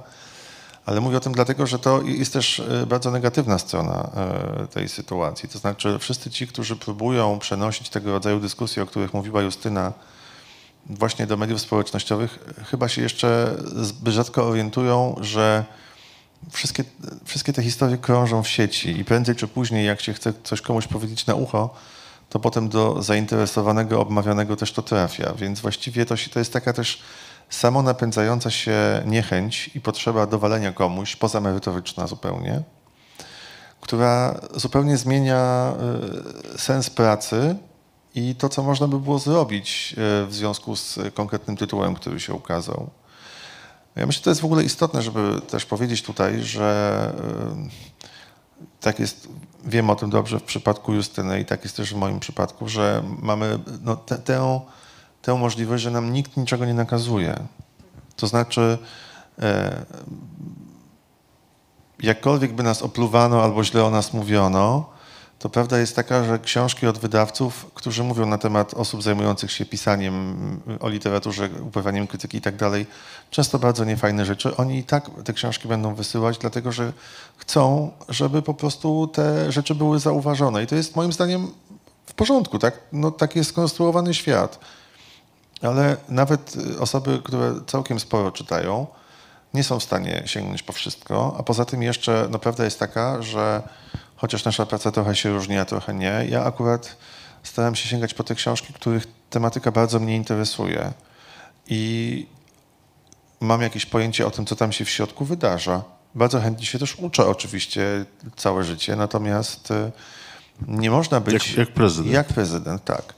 Ale 0.86 1.02
mówię 1.02 1.18
o 1.18 1.20
tym 1.20 1.34
dlatego, 1.34 1.68
że 1.68 1.80
to 1.80 2.02
jest 2.02 2.34
też 2.34 2.60
e, 2.60 2.86
bardzo 2.86 3.12
negatywna 3.12 3.60
strona 3.60 4.10
e, 4.16 4.68
tej 4.68 4.90
sytuacji. 4.90 5.50
To 5.50 5.60
znaczy, 5.60 6.00
wszyscy 6.00 6.30
ci, 6.30 6.48
którzy 6.48 6.76
próbują 6.76 7.40
przenosić 7.40 7.90
tego 7.90 8.12
rodzaju 8.12 8.40
dyskusje, 8.40 8.84
o 8.84 8.86
których 8.86 9.14
mówiła 9.14 9.42
Justyna, 9.42 9.94
właśnie 10.86 11.28
do 11.28 11.38
mediów 11.38 11.62
społecznościowych, 11.62 12.40
chyba 12.66 12.88
się 12.88 13.02
jeszcze 13.02 13.56
zbyt 13.76 14.14
rzadko 14.14 14.48
orientują, 14.48 15.16
że 15.22 15.66
wszystkie, 16.52 16.84
wszystkie 17.26 17.54
te 17.54 17.64
historie 17.64 17.98
krążą 17.98 18.44
w 18.44 18.48
sieci 18.48 19.00
i 19.00 19.06
prędzej 19.06 19.36
czy 19.36 19.48
później, 19.48 19.86
jak 19.86 20.02
się 20.02 20.14
chce 20.14 20.34
coś 20.44 20.62
komuś 20.62 20.88
powiedzieć 20.88 21.26
na 21.26 21.36
ucho, 21.36 21.76
to 22.30 22.40
potem 22.40 22.70
do 22.70 23.04
zainteresowanego, 23.04 24.02
obmawianego 24.02 24.56
też 24.56 24.74
to 24.74 24.82
trafia. 24.82 25.34
Więc 25.34 25.60
właściwie 25.60 26.06
to, 26.06 26.18
się, 26.18 26.30
to 26.30 26.40
jest 26.40 26.54
taka 26.54 26.74
też 26.74 27.02
samonapędzająca 27.50 28.52
się 28.52 29.04
niechęć 29.06 29.70
i 29.76 29.82
potrzeba 29.82 30.26
dowalenia 30.26 30.72
komuś, 30.72 31.16
pozamerytoryczna 31.16 32.08
zupełnie, 32.08 32.62
która 33.82 34.40
zupełnie 34.56 34.98
zmienia 34.98 35.74
y, 36.56 36.58
sens 36.58 36.90
pracy 36.90 37.56
i 38.16 38.36
to, 38.36 38.50
co 38.50 38.64
można 38.64 38.88
by 38.88 39.00
było 39.00 39.20
zrobić 39.20 39.96
y, 40.24 40.26
w 40.26 40.34
związku 40.34 40.76
z 40.76 41.00
konkretnym 41.14 41.58
tytułem, 41.58 41.96
który 41.96 42.20
się 42.20 42.34
ukazał. 42.34 42.90
Ja 43.96 44.06
myślę, 44.06 44.20
że 44.20 44.24
to 44.24 44.30
jest 44.30 44.42
w 44.42 44.46
ogóle 44.46 44.64
istotne, 44.64 45.02
żeby 45.02 45.42
też 45.42 45.66
powiedzieć 45.66 46.02
tutaj, 46.02 46.44
że 46.44 47.14
y, 48.06 48.10
tak 48.80 49.00
jest, 49.00 49.28
wiem 49.66 49.90
o 49.90 49.96
tym 49.96 50.10
dobrze 50.10 50.40
w 50.40 50.44
przypadku 50.44 50.94
Justyny 50.94 51.40
i 51.40 51.46
tak 51.46 51.64
jest 51.64 51.78
też 51.78 51.94
w 51.94 51.98
moim 51.98 52.20
przypadku, 52.20 52.70
że 52.70 53.04
mamy 53.22 53.60
no, 53.84 53.96
te, 53.96 54.18
tę, 54.18 54.60
tę 55.22 55.34
możliwość, 55.34 55.84
że 55.84 55.92
nam 55.92 56.14
nikt 56.14 56.38
niczego 56.38 56.66
nie 56.66 56.74
nakazuje. 56.74 57.40
To 58.16 58.28
znaczy, 58.28 58.78
e, 59.42 59.86
jakkolwiek 62.00 62.54
by 62.54 62.64
nas 62.64 62.82
opluwano 62.82 63.44
albo 63.44 63.64
źle 63.64 63.86
o 63.86 63.90
nas 63.90 64.14
mówiono, 64.14 64.90
to 65.40 65.50
prawda 65.50 65.80
jest 65.80 65.96
taka, 65.96 66.24
że 66.24 66.40
książki 66.40 66.88
od 66.88 66.98
wydawców, 66.98 67.66
którzy 67.74 68.04
mówią 68.04 68.26
na 68.26 68.38
temat 68.38 68.74
osób 68.74 69.04
zajmujących 69.04 69.52
się 69.52 69.66
pisaniem 69.66 70.36
o 70.80 70.90
literaturze, 70.90 71.50
uprawianiem 71.68 72.08
krytyki 72.08 72.38
i 72.38 72.42
tak 72.42 72.56
dalej, 72.56 72.86
często 73.32 73.60
bardzo 73.60 73.86
niefajne 73.86 74.26
rzeczy, 74.26 74.58
oni 74.58 74.78
i 74.78 74.84
tak 74.84 75.10
te 75.24 75.34
książki 75.34 75.68
będą 75.68 75.96
wysyłać, 75.96 76.38
dlatego 76.38 76.72
że 76.72 76.94
chcą, 77.38 77.92
żeby 78.10 78.42
po 78.42 78.54
prostu 78.54 79.08
te 79.08 79.52
rzeczy 79.52 79.76
były 79.76 80.00
zauważone. 80.00 80.64
I 80.64 80.68
to 80.68 80.76
jest 80.76 80.96
moim 80.96 81.14
zdaniem 81.14 81.52
w 82.06 82.14
porządku, 82.14 82.60
tak? 82.60 82.80
No, 82.92 83.12
tak 83.12 83.36
jest 83.36 83.50
skonstruowany 83.50 84.14
świat. 84.14 84.60
Ale 85.62 85.98
nawet 86.10 86.56
y, 86.56 86.80
osoby, 86.80 87.22
które 87.24 87.54
całkiem 87.68 88.00
sporo 88.00 88.32
czytają, 88.32 88.88
nie 89.54 89.64
są 89.64 89.80
w 89.80 89.84
stanie 89.84 90.24
sięgnąć 90.26 90.64
po 90.64 90.74
wszystko, 90.74 91.36
a 91.40 91.44
poza 91.44 91.66
tym 91.66 91.84
jeszcze 91.84 92.28
no, 92.32 92.40
prawda 92.40 92.66
jest 92.66 92.80
taka, 92.80 93.22
że 93.22 93.64
chociaż 94.20 94.46
nasza 94.46 94.66
praca 94.66 94.92
trochę 94.92 95.16
się 95.16 95.30
różni, 95.34 95.58
a 95.58 95.66
trochę 95.66 95.94
nie, 95.94 96.26
ja 96.30 96.44
akurat 96.44 96.98
staram 97.44 97.76
się 97.76 97.90
sięgać 97.90 98.14
po 98.14 98.24
te 98.24 98.36
książki, 98.36 98.74
których 98.74 99.08
tematyka 99.30 99.72
bardzo 99.72 100.00
mnie 100.00 100.16
interesuje 100.16 100.92
i 101.68 102.26
mam 103.40 103.62
jakieś 103.62 103.86
pojęcie 103.86 104.28
o 104.28 104.32
tym, 104.32 104.46
co 104.46 104.56
tam 104.56 104.72
się 104.72 104.86
w 104.86 104.90
środku 104.90 105.26
wydarza. 105.26 105.84
Bardzo 106.16 106.40
chętnie 106.42 106.66
się 106.66 106.80
też 106.80 106.96
uczę 106.96 107.28
oczywiście 107.28 108.06
całe 108.36 108.64
życie, 108.64 108.96
natomiast 108.96 109.72
y, 109.72 109.92
nie 110.68 110.92
można 110.92 111.20
być... 111.20 111.34
Jak- 111.34 111.58
jak 111.58 111.74
prezydent. 111.74 112.14
Jak 112.14 112.28
prezydent, 112.28 112.84
tak. 112.86 113.14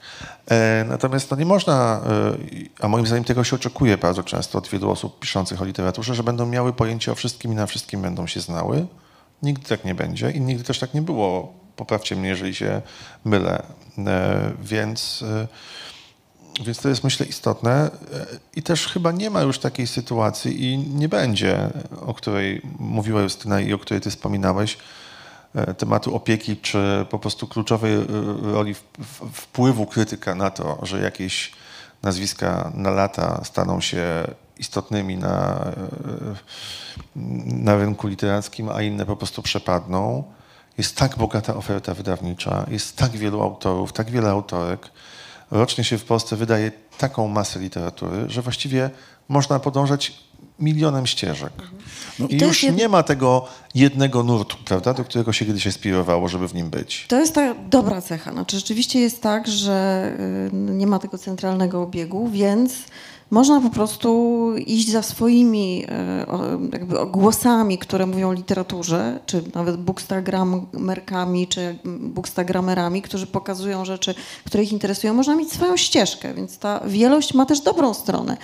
E, 0.51 0.85
natomiast 0.89 1.31
no 1.31 1.37
nie 1.37 1.45
można, 1.45 2.01
e, 2.05 2.85
a 2.85 2.87
moim 2.87 3.07
zdaniem 3.07 3.23
tego 3.23 3.43
się 3.43 3.55
oczekuje 3.55 3.97
bardzo 3.97 4.23
często 4.23 4.57
od 4.57 4.67
wielu 4.67 4.91
osób 4.91 5.19
piszących 5.19 5.61
o 5.61 5.65
literaturze, 5.65 6.15
że 6.15 6.23
będą 6.23 6.45
miały 6.45 6.73
pojęcie 6.73 7.11
o 7.11 7.15
wszystkim 7.15 7.51
i 7.51 7.55
na 7.55 7.65
wszystkim 7.67 8.01
będą 8.01 8.27
się 8.27 8.39
znały. 8.39 8.85
Nigdy 9.43 9.67
tak 9.67 9.85
nie 9.85 9.95
będzie 9.95 10.31
i 10.31 10.41
nigdy 10.41 10.63
też 10.63 10.79
tak 10.79 10.93
nie 10.93 11.01
było. 11.01 11.53
Poprawcie 11.75 12.15
mnie, 12.15 12.29
jeżeli 12.29 12.55
się 12.55 12.81
mylę. 13.25 13.63
E, 13.97 14.51
więc... 14.61 15.23
E, 15.27 15.47
więc 16.65 16.81
to 16.81 16.89
jest 16.89 17.03
myślę 17.03 17.25
istotne 17.25 17.71
E, 17.71 17.89
i 18.55 18.63
też 18.63 18.87
chyba 18.87 19.11
nie 19.11 19.29
ma 19.29 19.41
już 19.41 19.59
takiej 19.59 19.87
sytuacji 19.87 20.63
i 20.63 20.77
nie 20.77 21.09
będzie, 21.09 21.69
o 22.05 22.13
której 22.13 22.61
mówiła 22.79 23.21
Justyna 23.21 23.61
i 23.61 23.73
o 23.73 23.77
której 23.77 24.01
ty 24.01 24.09
wspominałeś, 24.09 24.77
tematu 25.77 26.15
opieki, 26.15 26.57
czy 26.57 27.05
po 27.09 27.19
prostu 27.19 27.47
kluczowej 27.47 27.97
roli 28.41 28.75
wpływu 29.33 29.85
krytyka 29.85 30.35
na 30.35 30.49
to, 30.49 30.79
że 30.83 31.01
jakieś 31.01 31.51
nazwiska 32.03 32.71
na 32.75 32.91
lata 32.91 33.41
staną 33.43 33.81
się 33.81 34.27
istotnymi 34.61 35.17
na, 35.17 35.65
e, 35.65 36.35
na 37.45 37.75
rynku 37.77 38.07
literackim, 38.07 38.69
a 38.69 38.81
inne 38.81 39.05
po 39.05 39.15
prostu 39.15 39.41
przepadną. 39.41 40.23
Jest 40.77 40.95
tak 40.95 41.17
bogata 41.17 41.55
oferta 41.55 41.93
wydawnicza, 41.93 42.65
jest 42.71 42.97
tak 42.97 43.11
wielu 43.11 43.41
autorów, 43.41 43.93
tak 43.93 44.11
wiele 44.11 44.29
autorek. 44.29 44.91
Rocznie 45.51 45.83
się 45.83 45.97
w 45.97 46.03
Polsce 46.05 46.35
wydaje 46.35 46.71
taką 46.97 47.27
masę 47.27 47.59
literatury, 47.59 48.29
że 48.29 48.41
właściwie 48.41 48.89
można 49.29 49.59
podążać 49.59 50.13
milionem 50.59 51.07
ścieżek. 51.07 51.53
I 52.19 52.35
I 52.35 52.37
to 52.37 52.45
już 52.45 52.63
jed- 52.63 52.75
nie 52.75 52.89
ma 52.89 53.03
tego 53.03 53.45
jednego 53.75 54.23
nurtu, 54.23 54.57
prawda, 54.65 54.93
do 54.93 55.03
którego 55.03 55.33
się 55.33 55.45
kiedyś 55.45 55.67
aspirowało, 55.67 56.27
żeby 56.27 56.47
w 56.47 56.53
nim 56.53 56.69
być. 56.69 57.05
To 57.07 57.19
jest 57.19 57.35
ta 57.35 57.55
dobra 57.69 58.01
cecha. 58.01 58.31
Znaczy, 58.31 58.57
rzeczywiście 58.57 58.99
jest 58.99 59.21
tak, 59.21 59.47
że 59.47 60.11
y, 60.53 60.55
nie 60.55 60.87
ma 60.87 60.99
tego 60.99 61.17
centralnego 61.17 61.81
obiegu, 61.81 62.29
więc 62.29 62.73
można 63.31 63.61
po 63.61 63.69
prostu 63.69 64.51
iść 64.57 64.89
za 64.91 65.01
swoimi 65.01 65.85
o- 66.27 66.43
jakby 66.73 66.95
głosami, 67.05 67.77
które 67.77 68.05
mówią 68.05 68.29
o 68.29 68.33
literaturze, 68.33 69.19
czy 69.25 69.43
nawet 69.55 69.77
bookstagramerkami, 69.77 71.47
czy 71.47 71.79
bookstagramerami, 71.99 73.01
którzy 73.01 73.27
pokazują 73.27 73.85
rzeczy, 73.85 74.15
które 74.45 74.63
ich 74.63 74.71
interesują. 74.71 75.13
Można 75.13 75.35
mieć 75.35 75.51
swoją 75.51 75.77
ścieżkę, 75.77 76.33
więc 76.33 76.57
ta 76.57 76.79
wielość 76.87 77.33
ma 77.33 77.45
też 77.45 77.59
dobrą 77.61 77.93
stronę. 77.93 78.37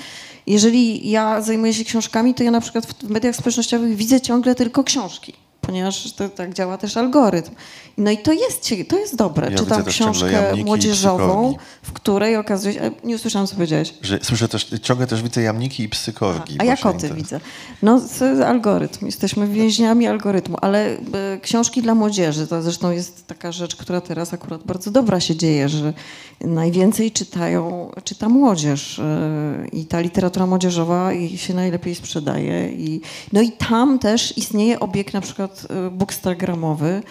Jeżeli 0.47 1.10
ja 1.10 1.41
zajmuję 1.41 1.73
się 1.73 1.84
książkami, 1.86 2.34
to 2.34 2.43
ja 2.43 2.52
na 2.52 2.62
przykład 2.62 2.86
w 2.86 3.10
mediach 3.10 3.36
społecznościowych 3.36 3.95
widzę 3.95 4.21
ciągle 4.21 4.56
tylko 4.56 4.84
książki 4.84 5.34
ponieważ 5.67 6.12
to, 6.12 6.30
tak 6.30 6.53
działa 6.53 6.77
też 6.77 6.97
algorytm. 6.97 7.51
No 7.97 8.12
i 8.12 8.17
to 8.17 8.34
jest, 8.34 8.73
to 8.88 8.97
jest 8.97 9.15
dobre. 9.15 9.51
Ja 9.51 9.58
Czytam 9.58 9.84
książkę 9.84 10.56
młodzieżową, 10.65 11.56
w 11.82 11.93
której 11.93 12.36
okazuje 12.36 12.73
się... 12.73 12.82
e, 12.82 12.91
Nie 13.03 13.15
usłyszałam, 13.15 13.47
co 13.47 13.56
powiedziałeś. 13.56 13.93
Że 14.01 14.19
słyszę 14.23 14.47
też, 14.47 14.67
ciągle 14.82 15.08
też 15.08 15.23
widzę 15.23 15.41
jamniki 15.41 15.84
i 15.84 15.89
psykorgi. 15.89 16.56
A 16.60 16.63
ja 16.63 16.75
Właśnie 16.75 16.91
koty 16.91 17.13
widzę. 17.13 17.39
No, 17.82 18.01
algorytm. 18.47 19.06
Jesteśmy 19.06 19.47
więźniami 19.47 20.08
algorytmu, 20.08 20.58
ale 20.62 20.88
e, 20.89 20.97
książki 21.41 21.82
dla 21.82 21.95
młodzieży 21.95 22.47
to 22.47 22.62
zresztą 22.62 22.91
jest 22.91 23.27
taka 23.27 23.51
rzecz, 23.51 23.75
która 23.75 24.01
teraz 24.01 24.34
akurat 24.34 24.63
bardzo 24.63 24.91
dobra 24.91 25.19
się 25.19 25.36
dzieje, 25.36 25.69
że 25.69 25.93
najwięcej 26.41 27.12
czytają, 27.12 27.91
czyta 28.03 28.30
młodzież 28.30 28.99
e, 28.99 29.67
i 29.71 29.86
ta 29.86 29.99
literatura 29.99 30.45
młodzieżowa 30.45 31.13
i 31.13 31.38
się 31.38 31.53
najlepiej 31.53 31.95
sprzedaje. 31.95 32.71
I, 32.71 33.01
no 33.34 33.41
i 33.41 33.51
tam 33.51 33.99
też 33.99 34.38
istnieje 34.38 34.80
obieg 34.80 35.13
na 35.13 35.21
przykład 35.21 35.56
e, 35.65 35.89
bookstagramowy, 35.91 37.01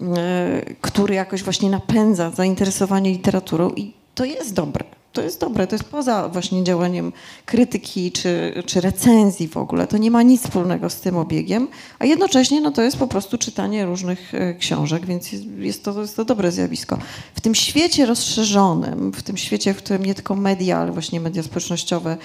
e, 0.00 0.62
który 0.80 1.14
jakoś 1.14 1.42
właśnie 1.42 1.70
napędza 1.70 2.30
zainteresowanie 2.30 3.10
literaturą 3.10 3.70
i 3.70 3.92
to 4.14 4.24
jest 4.24 4.54
dobre. 4.54 4.84
To 5.12 5.22
jest 5.22 5.40
dobre, 5.40 5.66
to 5.66 5.74
jest 5.74 5.84
poza 5.84 6.28
właśnie 6.28 6.64
działaniem 6.64 7.12
krytyki 7.46 8.12
czy, 8.12 8.62
czy 8.66 8.80
recenzji 8.80 9.48
w 9.48 9.56
ogóle. 9.56 9.86
To 9.86 9.98
nie 9.98 10.10
ma 10.10 10.22
nic 10.22 10.42
wspólnego 10.42 10.90
z 10.90 11.00
tym 11.00 11.16
obiegiem, 11.16 11.68
a 11.98 12.04
jednocześnie 12.04 12.60
no, 12.60 12.70
to 12.70 12.82
jest 12.82 12.96
po 12.96 13.06
prostu 13.06 13.38
czytanie 13.38 13.86
różnych 13.86 14.34
e, 14.34 14.54
książek, 14.54 15.06
więc 15.06 15.28
jest, 15.58 15.84
to, 15.84 16.00
jest 16.00 16.16
to 16.16 16.24
dobre 16.24 16.52
zjawisko. 16.52 16.98
W 17.34 17.40
tym 17.40 17.54
świecie 17.54 18.06
rozszerzonym, 18.06 19.12
w 19.12 19.22
tym 19.22 19.36
świecie, 19.36 19.74
w 19.74 19.76
którym 19.76 20.04
nie 20.04 20.14
tylko 20.14 20.36
media, 20.36 20.78
ale 20.78 20.92
właśnie 20.92 21.20
media 21.20 21.42
społecznościowe 21.42 22.16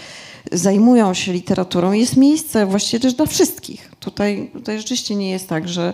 zajmują 0.51 1.13
się 1.13 1.33
literaturą, 1.33 1.91
jest 1.91 2.17
miejsce 2.17 2.65
właściwie 2.65 2.99
też 2.99 3.13
dla 3.13 3.25
wszystkich. 3.25 3.91
Tutaj, 3.99 4.51
tutaj 4.53 4.77
rzeczywiście 4.77 5.15
nie 5.15 5.29
jest 5.29 5.49
tak, 5.49 5.69
że 5.69 5.93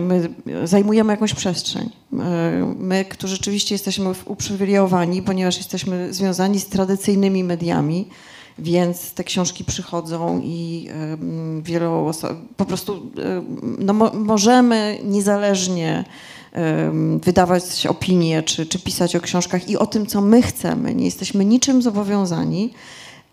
my 0.00 0.28
zajmujemy 0.64 1.12
jakąś 1.12 1.34
przestrzeń. 1.34 1.90
E, 2.12 2.74
My, 2.78 3.04
którzy 3.04 3.34
rzeczywiście 3.36 3.74
jesteśmy 3.74 4.10
uprzywilejowani, 4.24 5.22
ponieważ 5.22 5.56
jesteśmy 5.56 6.14
związani 6.14 6.60
z 6.60 6.66
tradycyjnymi 6.66 7.44
mediami, 7.44 8.08
więc 8.58 9.12
te 9.12 9.24
książki 9.24 9.64
przychodzą 9.64 10.40
i 10.44 10.88
em, 10.90 11.62
wielu 11.62 12.10
po 12.56 12.64
prostu 12.64 13.10
no, 13.78 13.92
mo- 13.92 14.12
możemy 14.14 14.98
niezależnie 15.04 16.04
wydawać 17.22 17.86
opinie 17.86 18.42
czy, 18.42 18.66
czy 18.66 18.78
pisać 18.78 19.16
o 19.16 19.20
książkach 19.20 19.68
i 19.68 19.76
o 19.76 19.86
tym, 19.86 20.06
co 20.06 20.20
my 20.20 20.42
chcemy. 20.42 20.94
Nie 20.94 21.04
jesteśmy 21.04 21.44
niczym 21.44 21.82
zobowiązani. 21.82 22.70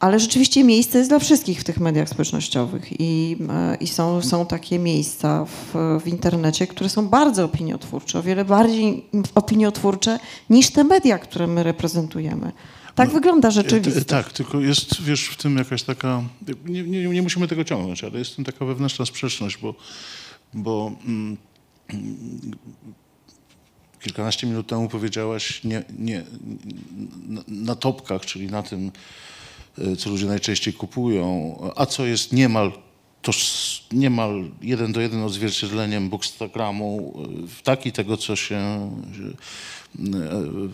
Ale 0.03 0.19
rzeczywiście 0.19 0.63
miejsce 0.63 0.97
jest 0.97 1.09
dla 1.09 1.19
wszystkich 1.19 1.59
w 1.59 1.63
tych 1.63 1.79
mediach 1.79 2.09
społecznościowych 2.09 2.99
i, 2.99 3.37
e, 3.49 3.75
i 3.75 3.87
są, 3.87 4.21
są 4.21 4.45
takie 4.45 4.79
miejsca 4.79 5.45
w, 5.45 5.99
w 6.03 6.07
internecie, 6.07 6.67
które 6.67 6.89
są 6.89 7.07
bardzo 7.07 7.45
opiniotwórcze, 7.45 8.19
o 8.19 8.23
wiele 8.23 8.45
bardziej 8.45 9.05
opiniotwórcze 9.35 10.19
niż 10.49 10.69
te 10.69 10.83
media, 10.83 11.19
które 11.19 11.47
my 11.47 11.63
reprezentujemy. 11.63 12.51
Tak 12.95 13.09
wygląda 13.09 13.47
E, 13.47 13.51
rzeczywistość. 13.51 14.07
Tak, 14.07 14.33
tylko 14.33 14.59
jest, 14.59 15.01
wiesz, 15.01 15.27
w 15.27 15.37
tym 15.37 15.57
jakaś 15.57 15.83
taka, 15.83 16.23
nie, 16.65 16.83
nie, 16.83 17.07
nie 17.07 17.21
musimy 17.21 17.47
tego 17.47 17.63
ciągnąć, 17.63 18.03
ale 18.03 18.19
jest 18.19 18.31
w 18.31 18.35
tym 18.35 18.45
taka 18.45 18.65
wewnętrzna 18.65 19.05
sprzeczność, 19.05 19.57
bo, 19.57 19.75
bo 20.53 20.91
mm, 21.05 21.37
mm, 21.89 22.17
kilkanaście 24.01 24.47
minut 24.47 24.67
temu 24.67 24.89
powiedziałaś 24.89 25.63
nie, 25.63 25.83
nie, 25.99 26.23
na, 27.27 27.41
na 27.47 27.75
topkach, 27.75 28.25
czyli 28.25 28.47
na 28.47 28.63
tym, 28.63 28.91
co 29.97 30.09
ludzie 30.09 30.25
najczęściej 30.25 30.73
kupują, 30.73 31.57
a 31.75 31.85
co 31.85 32.05
jest 32.05 32.33
niemal 32.33 32.71
toż 33.23 33.87
niemal 33.91 34.43
jeden 34.61 34.91
do 34.91 35.01
jeden 35.01 35.23
odzwierciedleniem 35.23 36.09
bookstagramu, 36.09 37.13
y, 37.59 37.63
tak 37.63 37.85
i 37.85 37.91
tego, 37.91 38.17
co 38.17 38.35
się, 38.35 38.91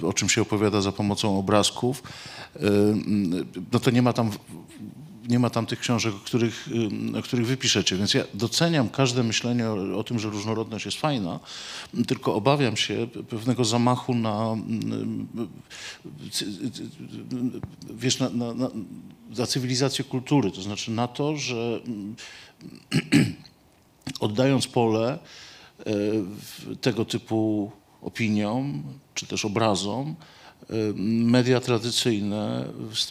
y, 0.02 0.08
o 0.08 0.14
czym 0.14 0.30
się 0.30 0.42
opowiada 0.42 0.82
za 0.82 0.92
pomocą 0.92 1.40
obrazków, 1.40 2.04
y, 2.56 2.60
no 3.72 3.80
to 3.80 3.92
nie 3.92 4.02
ma 4.02 4.14
tam 4.14 4.32
nie 5.30 5.39
ma 5.39 5.50
tam 5.50 5.65
tych 5.65 5.80
książek, 5.80 6.15
o 6.15 6.20
których, 6.20 6.70
o 7.20 7.22
których 7.22 7.48
wy 7.48 7.58
piszecie. 7.58 7.98
Więc 7.98 8.13
ja 8.13 8.24
doceniam 8.34 8.89
każde 8.89 9.24
myślenie 9.24 9.70
o, 9.70 9.98
o 10.00 10.04
tym, 10.04 10.20
że 10.20 10.30
różnorodność 10.30 10.86
jest 10.86 10.98
fajna, 10.98 11.39
tylko 12.08 12.36
obawiam 12.36 12.78
się 12.78 13.08
pewnego 13.30 13.65
zamachu 13.65 14.15
na, 14.15 14.56
wiesz, 17.89 18.20
na, 18.20 18.30
na, 18.30 18.54
na, 18.54 18.70
na 19.38 19.46
cywilizację 19.46 20.06
kultury, 20.06 20.52
to 20.52 20.62
znaczy 20.62 20.92
na 20.92 21.08
to, 21.08 21.38
że 21.38 21.80
oddając 24.19 24.67
pole 24.67 25.19
e, 25.80 25.92
tego 26.82 27.06
typu 27.06 27.71
opiniom, 28.02 28.84
czy 29.13 29.25
też 29.25 29.46
obrazom, 29.46 30.15
media 31.26 31.60
tradycyjne 31.62 32.65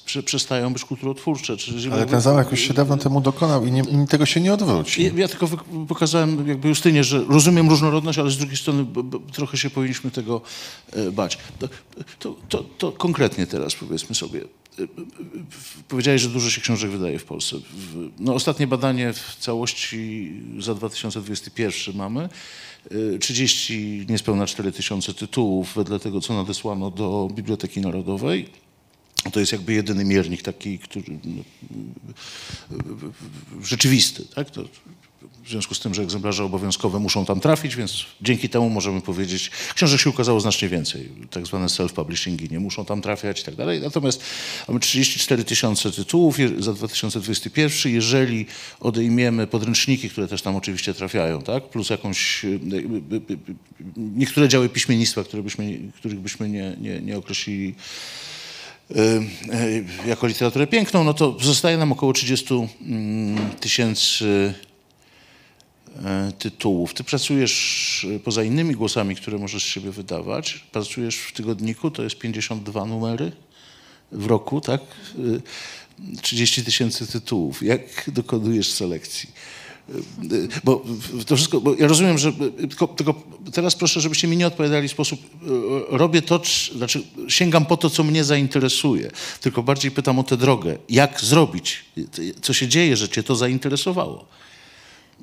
prze- 0.04 0.22
przestają 0.22 0.72
być 0.72 0.84
kulturotwórcze. 0.84 1.56
Czyli 1.56 1.92
Ale 1.92 2.06
ten 2.06 2.20
zamach 2.20 2.50
już 2.50 2.60
się 2.60 2.74
dawno 2.74 2.96
temu 2.96 3.20
dokonał 3.20 3.66
i, 3.66 3.72
nie, 3.72 3.80
i 3.80 4.06
tego 4.08 4.26
się 4.26 4.40
nie 4.40 4.54
odwróci. 4.54 5.02
ja, 5.04 5.10
ja 5.16 5.28
tylko 5.28 5.48
pokazałem 5.88 6.48
jakby 6.48 6.68
Justynie, 6.68 7.04
że 7.04 7.24
rozumiem 7.24 7.68
różnorodność, 7.68 8.18
ale 8.18 8.30
z 8.30 8.36
drugiej 8.36 8.56
strony 8.56 8.86
trochę 9.32 9.56
się 9.56 9.70
powinniśmy 9.70 10.10
tego 10.10 10.40
e, 10.92 11.10
bać. 11.12 11.38
To, 12.18 12.34
to, 12.48 12.64
to, 12.78 12.92
konkretnie 12.92 13.46
teraz 13.46 13.74
powiedzmy 13.74 14.14
sobie. 14.14 14.40
E, 14.78 14.86
Powiedziałeś, 15.88 16.22
że 16.22 16.28
dużo 16.28 16.50
się 16.50 16.60
książek 16.60 16.90
wydaje 16.90 17.18
w 17.18 17.24
Polsce. 17.24 17.56
No, 18.18 18.34
ostatnie 18.34 18.66
badanie 18.66 19.12
w 19.12 19.36
całości 19.40 20.32
za 20.58 20.74
2021 20.74 21.96
mamy. 21.96 22.28
E, 23.14 23.18
30, 23.18 24.06
niespełna 24.08 24.46
4 24.46 24.72
tysiące 24.72 25.14
tytułów 25.14 25.74
wedle 25.76 26.00
tego, 26.00 26.20
co 26.20 26.34
nadesłano 26.34 26.90
do 26.90 27.28
Biblioteki 27.34 27.80
Narodowej. 27.80 28.48
To 29.32 29.40
jest 29.40 29.52
jakby 29.52 29.72
jedyny 29.72 30.04
miernik 30.04 30.42
taki, 30.42 30.78
który 30.78 31.18
no, 31.24 31.42
rzeczywisty. 33.62 34.24
Tak? 34.34 34.50
To, 34.50 34.64
w 35.44 35.50
związku 35.50 35.74
z 35.74 35.80
tym, 35.80 35.94
że 35.94 36.02
egzemplarze 36.02 36.44
obowiązkowe 36.44 36.98
muszą 36.98 37.24
tam 37.24 37.40
trafić, 37.40 37.76
więc 37.76 38.06
dzięki 38.22 38.48
temu 38.48 38.70
możemy 38.70 39.00
powiedzieć, 39.00 39.50
książek 39.74 40.00
się 40.00 40.10
ukazało 40.10 40.40
znacznie 40.40 40.68
więcej, 40.68 41.08
tak 41.30 41.46
zwane 41.46 41.66
self-publishingi 41.66 42.50
nie 42.50 42.60
muszą 42.60 42.84
tam 42.84 43.02
trafiać 43.02 43.40
i 43.40 43.44
tak 43.44 43.54
dalej. 43.54 43.80
Natomiast 43.80 44.22
mamy 44.68 44.80
34 44.80 45.44
tysiące 45.44 45.92
tytułów 45.92 46.36
za 46.58 46.72
2021. 46.72 47.92
Jeżeli 47.92 48.46
odejmiemy 48.80 49.46
podręczniki, 49.46 50.10
które 50.10 50.28
też 50.28 50.42
tam 50.42 50.56
oczywiście 50.56 50.94
trafiają, 50.94 51.42
tak? 51.42 51.68
plus 51.68 51.90
jakąś, 51.90 52.44
y, 52.44 52.48
y, 52.48 53.32
y, 53.32 53.38
niektóre 53.96 54.48
działy 54.48 54.68
piśmiennictwa, 54.68 55.24
które 55.24 55.42
byśmy, 55.42 55.78
których 55.94 56.18
byśmy 56.18 56.48
nie, 56.48 56.76
nie, 56.80 57.00
nie 57.00 57.18
określili 57.18 57.74
jako 60.06 60.26
literaturę 60.26 60.66
piękną, 60.66 61.04
no 61.04 61.14
to 61.14 61.36
zostaje 61.40 61.78
nam 61.78 61.92
około 61.92 62.12
30 62.12 62.54
mm, 62.54 63.50
tysięcy 63.60 64.54
tytułów. 66.38 66.94
Ty 66.94 67.04
pracujesz 67.04 68.06
e, 68.16 68.18
poza 68.18 68.42
innymi 68.44 68.74
głosami, 68.74 69.16
które 69.16 69.38
możesz 69.38 69.62
z 69.62 69.66
siebie 69.66 69.90
wydawać, 69.90 70.64
pracujesz 70.72 71.16
w 71.16 71.32
tygodniku, 71.32 71.90
to 71.90 72.02
jest 72.02 72.18
52 72.18 72.84
numery 72.84 73.32
w 74.12 74.26
roku, 74.26 74.60
tak? 74.60 74.80
E, 76.16 76.20
30 76.22 76.64
tysięcy 76.64 77.06
tytułów. 77.06 77.62
Jak 77.62 78.10
dokonujesz 78.12 78.70
selekcji? 78.72 79.28
E, 79.88 79.92
e, 79.92 80.48
Bo 80.64 80.84
to 81.26 81.36
wszystko, 81.36 81.60
bo 81.60 81.74
ja 81.74 81.86
rozumiem, 81.86 82.18
że 82.18 82.28
e, 82.28 82.68
tylko, 82.68 82.86
tylko 82.86 83.14
teraz 83.52 83.74
proszę, 83.76 84.00
żebyście 84.00 84.28
mi 84.28 84.36
nie 84.36 84.46
odpowiadali 84.46 84.88
w 84.88 84.90
sposób, 84.92 85.20
e, 85.92 85.96
robię 85.98 86.22
to, 86.22 86.38
czy- 86.38 86.78
znaczy 86.78 87.02
sięgam 87.28 87.66
po 87.66 87.76
to, 87.76 87.90
co 87.90 88.04
mnie 88.04 88.24
zainteresuje, 88.24 89.10
tylko 89.40 89.62
bardziej 89.62 89.90
pytam 89.90 90.18
o 90.18 90.22
tę 90.22 90.36
drogę. 90.36 90.78
Jak 90.88 91.20
zrobić? 91.20 91.84
Co 92.42 92.52
się 92.52 92.68
dzieje, 92.68 92.96
że 92.96 93.08
cię 93.08 93.22
to 93.22 93.36
zainteresowało? 93.36 94.26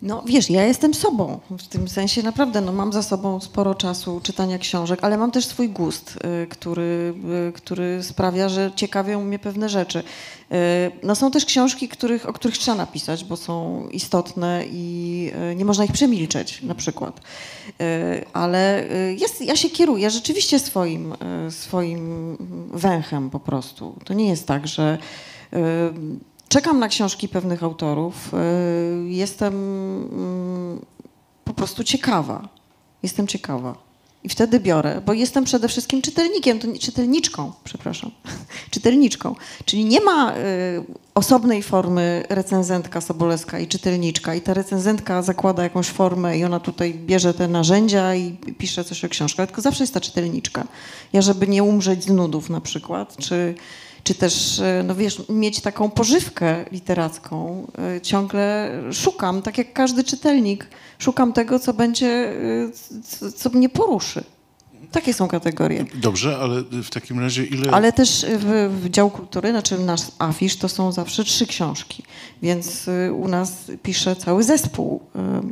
No 0.01 0.23
wiesz, 0.27 0.49
ja 0.49 0.65
jestem 0.65 0.93
sobą. 0.93 1.39
W 1.49 1.67
tym 1.67 1.87
sensie 1.87 2.23
naprawdę 2.23 2.61
no, 2.61 2.71
mam 2.71 2.93
za 2.93 3.03
sobą 3.03 3.39
sporo 3.39 3.75
czasu 3.75 4.21
czytania 4.23 4.57
książek, 4.57 4.99
ale 5.01 5.17
mam 5.17 5.31
też 5.31 5.45
swój 5.45 5.69
gust, 5.69 6.19
y, 6.43 6.47
który, 6.47 7.13
y, 7.49 7.51
który 7.51 8.03
sprawia, 8.03 8.49
że 8.49 8.71
ciekawią 8.75 9.23
mnie 9.23 9.39
pewne 9.39 9.69
rzeczy. 9.69 9.99
Y, 9.99 10.55
No 11.03 11.15
są 11.15 11.31
też 11.31 11.45
książki, 11.45 11.87
których, 11.89 12.29
o 12.29 12.33
których 12.33 12.57
trzeba 12.57 12.77
napisać, 12.77 13.23
bo 13.23 13.37
są 13.37 13.87
istotne 13.87 14.63
i 14.71 15.31
nie 15.55 15.65
można 15.65 15.85
ich 15.85 15.91
przemilczeć 15.91 16.61
na 16.61 16.75
przykład. 16.75 17.21
Ale 18.33 18.85
jest, 19.19 19.41
ja 19.41 19.55
się 19.55 19.69
kieruję 19.69 20.11
rzeczywiście 20.11 20.59
swoim, 20.59 21.13
swoim 21.49 22.37
węchem 22.73 23.29
po 23.29 23.39
prostu. 23.39 23.95
To 24.05 24.13
nie 24.13 24.29
jest 24.29 24.47
tak, 24.47 24.67
że 24.67 24.97
Czekam 26.55 26.79
na 26.79 26.87
książki 26.87 27.27
pewnych 27.27 27.63
autorów. 27.63 28.33
y, 28.33 29.09
Jestem 29.09 29.53
mm, 29.53 30.85
po 31.43 31.53
prostu 31.53 31.83
ciekawa. 31.83 32.49
Jestem 33.03 33.27
ciekawa. 33.27 33.75
I 34.23 34.29
wtedy 34.29 34.59
biorę, 34.59 35.01
bo 35.05 35.13
jestem 35.13 35.43
przede 35.43 35.67
wszystkim 35.67 36.01
czytelnikiem, 36.01 36.59
czytelniczką, 36.79 37.51
przepraszam, 37.63 38.11
czytelniczką. 38.71 39.35
Czyli 39.65 39.85
nie 39.85 40.01
ma 40.01 40.33
y, 40.33 40.35
osobnej 41.13 41.63
formy 41.63 42.23
recenzentka 42.29 43.01
Sobolewska 43.01 43.59
i 43.59 43.67
czytelniczka 43.67 44.35
i 44.35 44.41
ta 44.41 44.53
recenzentka 44.53 45.21
zakłada 45.21 45.63
jakąś 45.63 45.87
formę 45.87 46.37
i 46.37 46.43
ona 46.43 46.59
tutaj 46.59 46.93
bierze 46.93 47.33
te 47.33 47.47
narzędzia 47.47 48.15
i 48.15 48.37
pisze 48.57 48.83
coś 48.83 49.05
o 49.05 49.09
książkach, 49.09 49.47
tylko 49.47 49.61
zawsze 49.61 49.83
jest 49.83 49.93
ta 49.93 49.99
czytelniczka. 49.99 50.67
Ja, 51.13 51.21
żeby 51.21 51.47
nie 51.47 51.63
umrzeć 51.63 52.03
z 52.03 52.09
nudów 52.09 52.49
na 52.49 52.61
przykład, 52.61 53.17
czy 53.17 53.55
czy 54.05 54.15
też, 54.15 54.59
e, 54.59 54.83
no 54.87 54.95
wiesz, 54.95 55.21
mieć 55.29 55.61
taką 55.61 55.89
pożywkę 55.89 56.65
literacką. 56.71 57.67
e, 57.97 58.01
Ciągle 58.01 58.71
szukam, 58.91 59.41
tak 59.41 59.57
jak 59.57 59.73
każdy 59.73 60.03
czytelnik, 60.03 60.67
szukam 60.99 61.33
tego, 61.33 61.59
co 61.59 61.73
będzie, 61.73 62.07
e, 62.07 62.33
co, 63.03 63.31
co 63.31 63.49
mnie 63.49 63.69
poruszy. 63.69 64.23
Takie 64.95 65.13
są 65.13 65.27
kategorie. 65.27 65.85
Dobrze, 65.95 66.37
ale 66.37 66.63
w 66.83 66.89
takim 66.89 67.19
razie 67.19 67.45
ile... 67.45 67.71
Ale 67.71 67.93
też 67.93 68.25
w, 68.29 68.79
w 68.81 68.89
dział 68.89 69.09
kultury, 69.09 69.49
znaczy 69.49 69.79
nasz 69.79 70.01
afisz, 70.19 70.55
to 70.55 70.69
są 70.69 70.91
zawsze 70.91 71.23
trzy 71.23 71.47
książki, 71.47 72.03
więc 72.41 72.87
y, 72.87 73.13
u 73.13 73.27
nas 73.27 73.71
pisze 73.83 74.15
cały 74.15 74.43
zespół. 74.43 75.01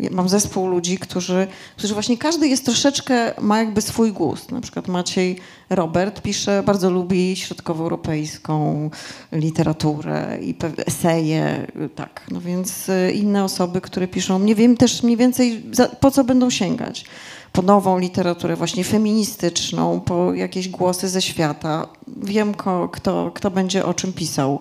Y, 0.03 0.11
Mam 0.11 0.29
zespół 0.29 0.67
ludzi, 0.67 0.97
którzy, 0.97 1.47
którzy 1.77 1.93
właśnie 1.93 2.17
każdy 2.17 2.47
jest 2.47 2.65
troszeczkę, 2.65 3.33
ma 3.41 3.59
jakby 3.59 3.81
swój 3.81 4.11
gust. 4.11 4.51
Na 4.51 4.61
przykład 4.61 4.87
Maciej 4.87 5.37
Robert 5.69 6.21
pisze, 6.21 6.63
bardzo 6.65 6.91
lubi 6.91 7.35
środkowoeuropejską 7.35 8.89
literaturę 9.31 10.37
i 10.41 10.55
eseje, 10.85 11.67
y, 11.85 11.89
tak. 11.89 12.21
No 12.31 12.41
więc 12.41 12.87
inne 13.13 13.43
osoby, 13.43 13.81
które 13.81 14.07
piszą, 14.07 14.39
nie 14.39 14.55
wiem 14.55 14.77
też 14.77 15.03
mniej 15.03 15.17
więcej 15.17 15.63
po 15.99 16.11
co 16.11 16.23
będą 16.23 16.49
sięgać 16.49 17.05
po 17.53 17.61
nową 17.61 17.99
literaturę 17.99 18.55
właśnie 18.55 18.83
feministyczną, 18.83 19.99
po 20.01 20.33
jakieś 20.33 20.69
głosy 20.69 21.09
ze 21.09 21.21
świata. 21.21 21.87
Wiem, 22.17 22.53
ko, 22.53 22.89
kto, 22.89 23.31
kto 23.35 23.51
będzie 23.51 23.85
o 23.85 23.93
czym 23.93 24.13
pisał. 24.13 24.59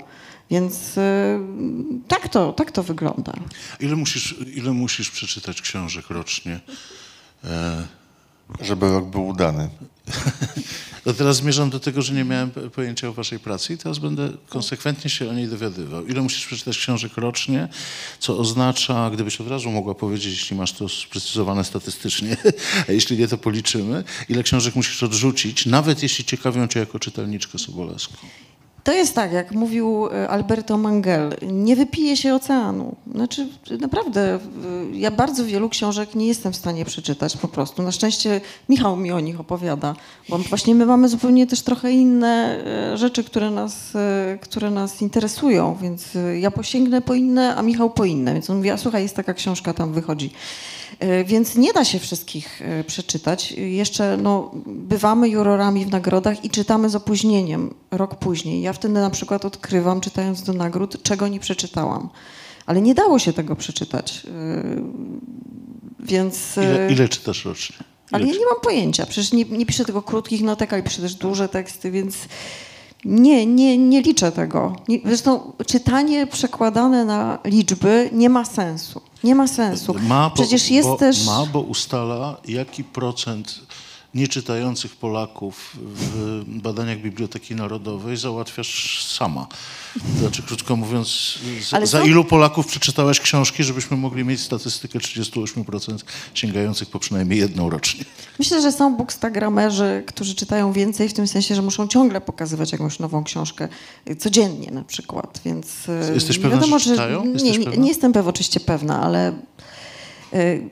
Więc 0.51 0.99
y, 0.99 1.39
tak, 2.09 2.29
to, 2.29 2.53
tak 2.53 2.71
to 2.73 2.83
wygląda. 2.83 3.33
Ile 3.81 3.97
musisz, 3.97 4.35
ile 4.55 4.71
musisz 4.73 5.11
przeczytać 5.11 5.63
książek 5.63 6.11
rocznie? 6.11 6.61
E, 7.45 7.83
Żeby 8.61 8.89
rok 8.93 9.05
był 9.05 9.27
udany. 9.27 9.71
no 11.07 11.13
teraz 11.13 11.37
zmierzam 11.37 11.71
do 11.71 11.81
tego, 11.81 12.03
że 12.03 12.15
nie 12.15 12.25
miałem 12.25 12.51
pojęcia 12.51 13.09
o 13.09 13.13
waszej 13.13 13.39
pracy 13.39 13.75
i 13.75 13.79
teraz 13.79 13.99
będę 13.99 14.31
konsekwentnie 14.49 15.11
się 15.11 15.31
o 15.31 15.33
niej 15.33 15.49
dowiadywał. 15.49 16.07
Ile 16.07 16.23
musisz 16.23 16.47
przeczytać 16.47 16.79
książek 16.79 17.17
rocznie, 17.17 17.69
co 18.19 18.39
oznacza, 18.39 19.11
gdybyś 19.11 19.41
od 19.41 19.49
razu 19.49 19.71
mogła 19.71 19.95
powiedzieć, 19.95 20.33
jeśli 20.33 20.57
masz 20.57 20.73
to 20.73 20.89
sprecyzowane 20.89 21.65
statystycznie, 21.65 22.37
a 22.89 22.93
jeśli 22.93 23.19
nie, 23.19 23.29
to 23.29 23.39
policzymy, 23.39 24.05
ile 24.29 24.43
książek 24.43 24.75
musisz 24.75 25.03
odrzucić, 25.03 25.67
nawet 25.67 26.03
jeśli 26.03 26.25
ciekawią 26.25 26.69
cię 26.69 26.81
jako 26.81 26.99
czytelniczkę 26.99 27.59
Sobolewską. 27.59 28.17
To 28.85 28.93
jest 28.93 29.15
tak, 29.15 29.33
jak 29.33 29.53
mówił 29.53 30.07
y, 30.07 30.29
Alberto 30.29 30.79
Mangel, 30.79 31.37
nie 31.43 31.77
wypije 31.77 32.17
się 32.17 32.35
oceanu. 32.35 32.97
Znaczy, 33.15 33.49
naprawdę, 33.81 34.39
y, 34.93 34.99
ja 34.99 35.11
bardzo 35.11 35.45
wielu 35.45 35.69
książek 35.69 36.15
nie 36.15 36.27
jestem 36.27 36.53
w 36.53 36.57
stanie 36.57 36.85
przeczytać 36.85 37.37
po 37.37 37.49
prostu. 37.49 37.83
Na 37.83 37.93
szczęście 37.93 38.41
Michał 38.69 38.97
mi 38.97 39.13
o 39.13 39.21
nich 39.21 39.41
opowiada, 39.41 39.95
bo 40.29 40.39
właśnie 40.39 40.75
my 40.75 40.87
mamy 40.87 41.09
zupełnie 41.09 41.47
też 41.47 41.63
trochę 41.63 41.93
inne 41.93 42.59
y, 42.95 42.97
rzeczy, 42.97 43.25
które 43.25 43.51
nas, 43.51 43.93
które 44.41 44.71
nas 44.71 45.03
interesują, 45.03 45.77
więc 45.83 46.09
ja 46.41 46.51
posięgnę 46.51 47.01
po 47.01 47.15
inne, 47.15 47.57
a 47.57 47.63
Michał 47.63 47.91
po 47.91 48.05
inne. 48.05 48.33
Więc 48.33 48.51
on 48.51 48.57
mówi, 48.57 48.71
a 48.71 48.77
słuchaj, 48.77 49.03
jest 49.03 49.17
taka 49.17 49.35
książka, 49.35 49.75
tam 49.75 49.93
wychodzi. 49.93 50.31
Y, 51.03 51.25
Więc 51.25 51.57
nie 51.57 51.73
da 51.73 51.85
się 51.85 51.99
wszystkich 51.99 52.63
y, 52.81 52.85
przeczytać. 52.85 53.53
Jeszcze 53.53 54.17
no, 54.17 54.51
bywamy 54.67 55.29
jurorami 55.29 55.85
w 55.85 55.91
nagrodach 55.91 56.45
i 56.45 56.51
czytamy 56.51 56.91
z 56.91 56.95
opóźnieniem, 56.95 57.75
rok 57.91 58.15
później. 58.15 58.63
Ja 58.63 58.73
wtedy 58.73 58.95
na 58.95 59.11
przykład 59.11 59.45
odkrywam, 59.45 60.01
czytając 60.01 60.43
do 60.43 60.53
nagród, 60.53 61.03
czego 61.03 61.29
nie 61.29 61.41
przeczytałam. 61.41 62.09
Ale 62.67 62.83
nie 62.83 62.95
dało 62.95 63.19
się 63.19 63.33
tego 63.33 63.57
przeczytać. 63.57 64.23
Y, 64.27 64.83
Więc... 66.01 66.57
Ile, 66.57 66.93
ile 66.93 67.09
czytasz 67.09 67.45
rocznie? 67.45 67.77
Ile 67.77 67.87
ale 68.13 68.27
ja 68.27 68.33
nie 68.33 68.47
mam 68.47 68.61
pojęcia. 68.63 69.07
Przecież 69.07 69.33
nie, 69.33 69.45
nie 69.45 69.67
piszę 69.67 69.85
tylko 69.85 70.03
krótkich 70.03 70.43
notek, 70.43 70.73
ale 70.73 70.83
piszę 70.83 71.03
też 71.03 71.15
duże 71.15 71.49
teksty, 71.49 71.91
więc 71.91 72.17
nie, 73.05 73.47
nie, 73.47 73.79
nie 73.79 74.03
liczę 74.03 74.33
tego. 74.33 74.77
Zresztą 75.05 75.53
czytanie 75.67 76.27
przekładane 76.27 77.05
na 77.05 77.39
liczby 77.45 78.11
nie 78.13 78.29
ma 78.29 78.45
sensu. 78.45 79.01
Nie 79.25 79.35
ma 79.35 79.47
sensu. 79.47 79.95
Ma, 80.09 80.29
bo, 80.29 80.35
Przecież 80.35 80.71
jest 80.71 80.89
bo, 80.89 80.97
też... 80.97 81.27
Ma, 81.27 81.47
bo 81.53 81.61
ustala, 81.61 82.37
jaki 82.49 82.85
procent 82.85 83.61
nieczytających 84.15 84.97
Polaków 84.97 85.77
w 85.77 86.43
badaniach 86.47 86.99
Biblioteki 86.99 87.55
Narodowej 87.55 88.17
załatwiasz 88.17 89.05
sama. 89.05 89.47
Znaczy, 90.19 90.43
krótko 90.43 90.77
mówiąc, 90.77 91.39
za, 91.71 91.87
za 91.87 92.05
ilu 92.05 92.25
Polaków 92.25 92.67
przeczytałaś 92.67 93.21
książki, 93.21 93.65
żebyśmy 93.65 93.97
mogli 93.97 94.25
mieć 94.25 94.41
statystykę 94.41 94.99
38% 94.99 95.99
sięgających 96.35 96.91
po 96.91 96.99
przynajmniej 96.99 97.39
jedną 97.39 97.71
rocznie? 97.71 98.05
Myślę, 98.39 98.63
że 98.63 98.73
są 98.73 98.97
bookstagramerzy, 98.97 100.05
którzy 100.07 100.35
czytają 100.35 100.73
więcej 100.73 101.09
w 101.09 101.13
tym 101.13 101.29
sensie, 101.29 101.55
że 101.55 101.63
muszą 101.63 101.89
ciągle 101.89 102.21
pokazywać 102.21 102.73
jakąś 102.73 102.99
nową 102.99 103.25
książkę 103.25 103.69
y, 104.11 104.17
codziennie 104.17 104.71
na 104.71 104.85
przykład, 104.85 105.41
więc 105.45 105.89
y, 105.89 106.15
Jesteś 106.15 106.37
nie 106.37 106.43
pewna, 106.43 106.57
wiadomo, 106.57 106.79
że 106.79 106.91
czytają? 106.91 107.25
Nie, 107.25 107.33
Jesteś 107.33 107.59
nie, 107.59 107.65
pewna? 107.65 107.83
nie 107.83 107.89
jestem 107.89 108.13
pew, 108.13 108.27
oczywiście 108.27 108.61
pewna, 108.61 109.03
ale 109.03 109.31
y, 109.31 109.35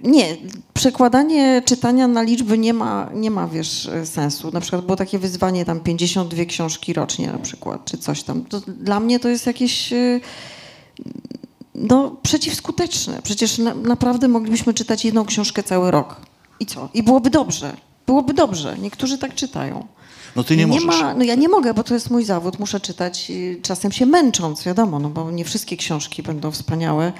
nie, 0.02 0.36
przekładanie 0.74 1.62
czytania 1.64 2.08
na 2.08 2.22
liczby 2.22 2.58
nie 2.58 2.74
ma, 2.74 3.10
nie 3.14 3.30
ma, 3.30 3.46
wiesz, 3.46 3.86
y, 3.86 4.06
sensu. 4.06 4.50
Na 4.50 4.60
przykład 4.60 4.84
było 4.84 4.96
takie 4.96 5.18
wyzwanie 5.18 5.64
tam 5.64 5.80
52 5.80 6.44
książki 6.44 6.92
rocznie 6.92 7.26
na 7.26 7.38
przykład, 7.38 7.84
czy 7.84 7.98
coś 7.98 8.22
tam. 8.22 8.44
To 8.44 8.60
dla 8.60 9.00
mnie 9.00 9.20
to 9.20 9.28
jest 9.28 9.46
jakieś 9.46 9.92
y, 9.92 10.20
no, 11.74 12.16
przeciwskuteczne. 12.22 13.20
Przecież 13.22 13.58
na, 13.58 13.74
naprawdę 13.74 14.28
moglibyśmy 14.28 14.74
czytać 14.74 15.04
jedną 15.04 15.24
książkę 15.24 15.62
cały 15.62 15.90
rok. 15.90 16.16
I 16.60 16.66
co? 16.66 16.88
I 16.94 17.02
byłoby 17.02 17.30
dobrze. 17.30 17.76
Byłoby 18.06 18.34
dobrze. 18.34 18.76
Niektórzy 18.78 19.18
tak 19.18 19.34
czytają. 19.34 19.86
No 20.36 20.44
ty 20.44 20.56
nie 20.56 20.66
możesz. 20.66 21.00
Ma, 21.00 21.14
no 21.14 21.24
ja 21.24 21.34
nie 21.34 21.48
mogę, 21.48 21.74
bo 21.74 21.84
to 21.84 21.94
jest 21.94 22.10
mój 22.10 22.24
zawód, 22.24 22.58
muszę 22.58 22.80
czytać, 22.80 23.32
czasem 23.62 23.92
się 23.92 24.06
męcząc, 24.06 24.64
wiadomo, 24.64 24.98
no 24.98 25.10
bo 25.10 25.30
nie 25.30 25.44
wszystkie 25.44 25.76
książki 25.76 26.22
będą 26.22 26.50
wspaniałe, 26.50 27.06
e, 27.06 27.12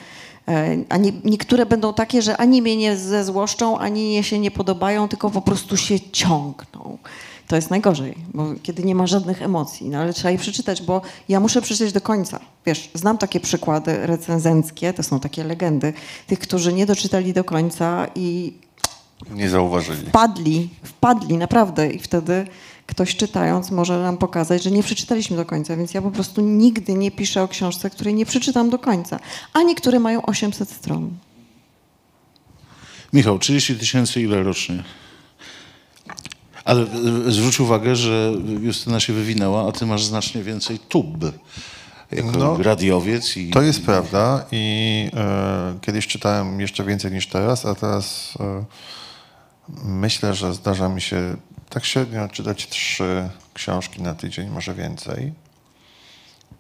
a 0.88 0.97
nie, 0.97 1.12
niektóre 1.24 1.66
będą 1.66 1.95
takie, 1.95 2.22
że 2.22 2.36
ani 2.36 2.62
mnie 2.62 2.76
nie 2.76 2.97
zezłoszczą, 2.97 3.78
ani 3.78 4.09
mnie 4.09 4.22
się 4.22 4.38
nie 4.38 4.51
podobają, 4.51 5.09
tylko 5.09 5.30
po 5.30 5.43
prostu 5.43 5.76
się 5.76 6.01
ciągną. 6.01 6.99
To 7.47 7.57
jest 7.57 7.70
najgorzej, 7.70 8.14
bo 8.34 8.47
kiedy 8.62 8.82
nie 8.84 8.95
ma 8.95 9.07
żadnych 9.07 9.43
emocji, 9.43 9.88
no 9.88 9.99
ale 9.99 10.12
trzeba 10.12 10.30
je 10.30 10.38
przeczytać, 10.38 10.82
bo 10.82 11.03
ja 11.28 11.41
muszę 11.41 11.62
przeczytać 11.62 11.93
do 11.93 12.01
końca. 12.01 12.41
Wiesz, 12.66 12.91
znam 12.95 13.18
takie 13.18 13.41
przykłady 13.41 14.07
recenzenckie, 14.07 14.93
to 14.93 15.03
są 15.03 15.20
takie 15.20 15.45
legendy, 15.45 15.93
tych, 16.26 16.38
którzy 16.38 16.72
nie 16.72 16.86
doczytali 16.86 17.32
do 17.32 17.45
końca 17.45 18.07
i 18.14 18.55
Nie 19.30 19.49
zauważyli. 19.49 20.07
wpadli, 20.07 20.68
wpadli 20.82 21.36
naprawdę 21.38 21.91
i 21.91 21.99
wtedy 21.99 22.47
ktoś 22.91 23.16
czytając 23.16 23.70
może 23.70 24.03
nam 24.03 24.16
pokazać, 24.16 24.62
że 24.62 24.70
nie 24.70 24.82
przeczytaliśmy 24.82 25.36
do 25.36 25.45
końca, 25.45 25.76
więc 25.76 25.95
ja 25.95 26.03
po 26.03 26.11
prostu 26.11 26.41
nigdy 26.41 26.95
nie 26.95 27.11
piszę 27.11 27.43
o 27.43 27.49
książce, 27.49 27.91
której 27.91 28.14
nie 28.14 28.26
przeczytam 28.26 28.70
do 28.70 28.78
końca, 28.78 29.20
a 29.53 29.62
niektóre 29.62 30.01
mają 30.01 30.22
800 30.22 30.70
stron. 30.70 31.11
Michał, 33.12 33.38
30 33.38 33.74
tysięcy 33.76 34.22
ile 34.22 34.43
rocznie? 34.43 34.82
Ale 36.64 36.82
e, 36.82 37.32
zwróć 37.32 37.61
uwagę, 37.61 37.97
że 37.97 38.32
Justyna 38.61 39.01
się 39.01 39.12
wywinęła, 39.12 39.68
a 39.68 39.72
ty 39.72 39.86
masz 39.86 40.05
znacznie 40.05 40.43
więcej 40.43 40.78
tub. 40.78 41.07
Jako 42.12 42.30
No, 42.38 42.62
radiowiec 42.62 43.36
i... 43.36 43.51
To 43.51 43.62
jest 43.62 43.84
prawda 43.84 44.47
i 44.53 45.11
e, 45.14 45.78
kiedyś 45.80 46.07
czytałem 46.07 46.61
jeszcze 46.61 46.84
więcej 46.84 47.12
niż 47.12 47.26
teraz, 47.26 47.66
a 47.66 47.74
teraz 47.74 48.34
e, 48.41 48.64
myślę, 49.84 50.34
że 50.34 50.55
zdarza 50.55 50.88
mi 50.88 51.01
się 51.01 51.36
tak 51.71 51.85
średnio 51.85 52.29
czytać 52.29 52.68
trzy 52.68 53.29
książki 53.55 54.03
na 54.03 54.14
tydzień, 54.14 54.49
może 54.49 54.75
więcej. 54.75 55.33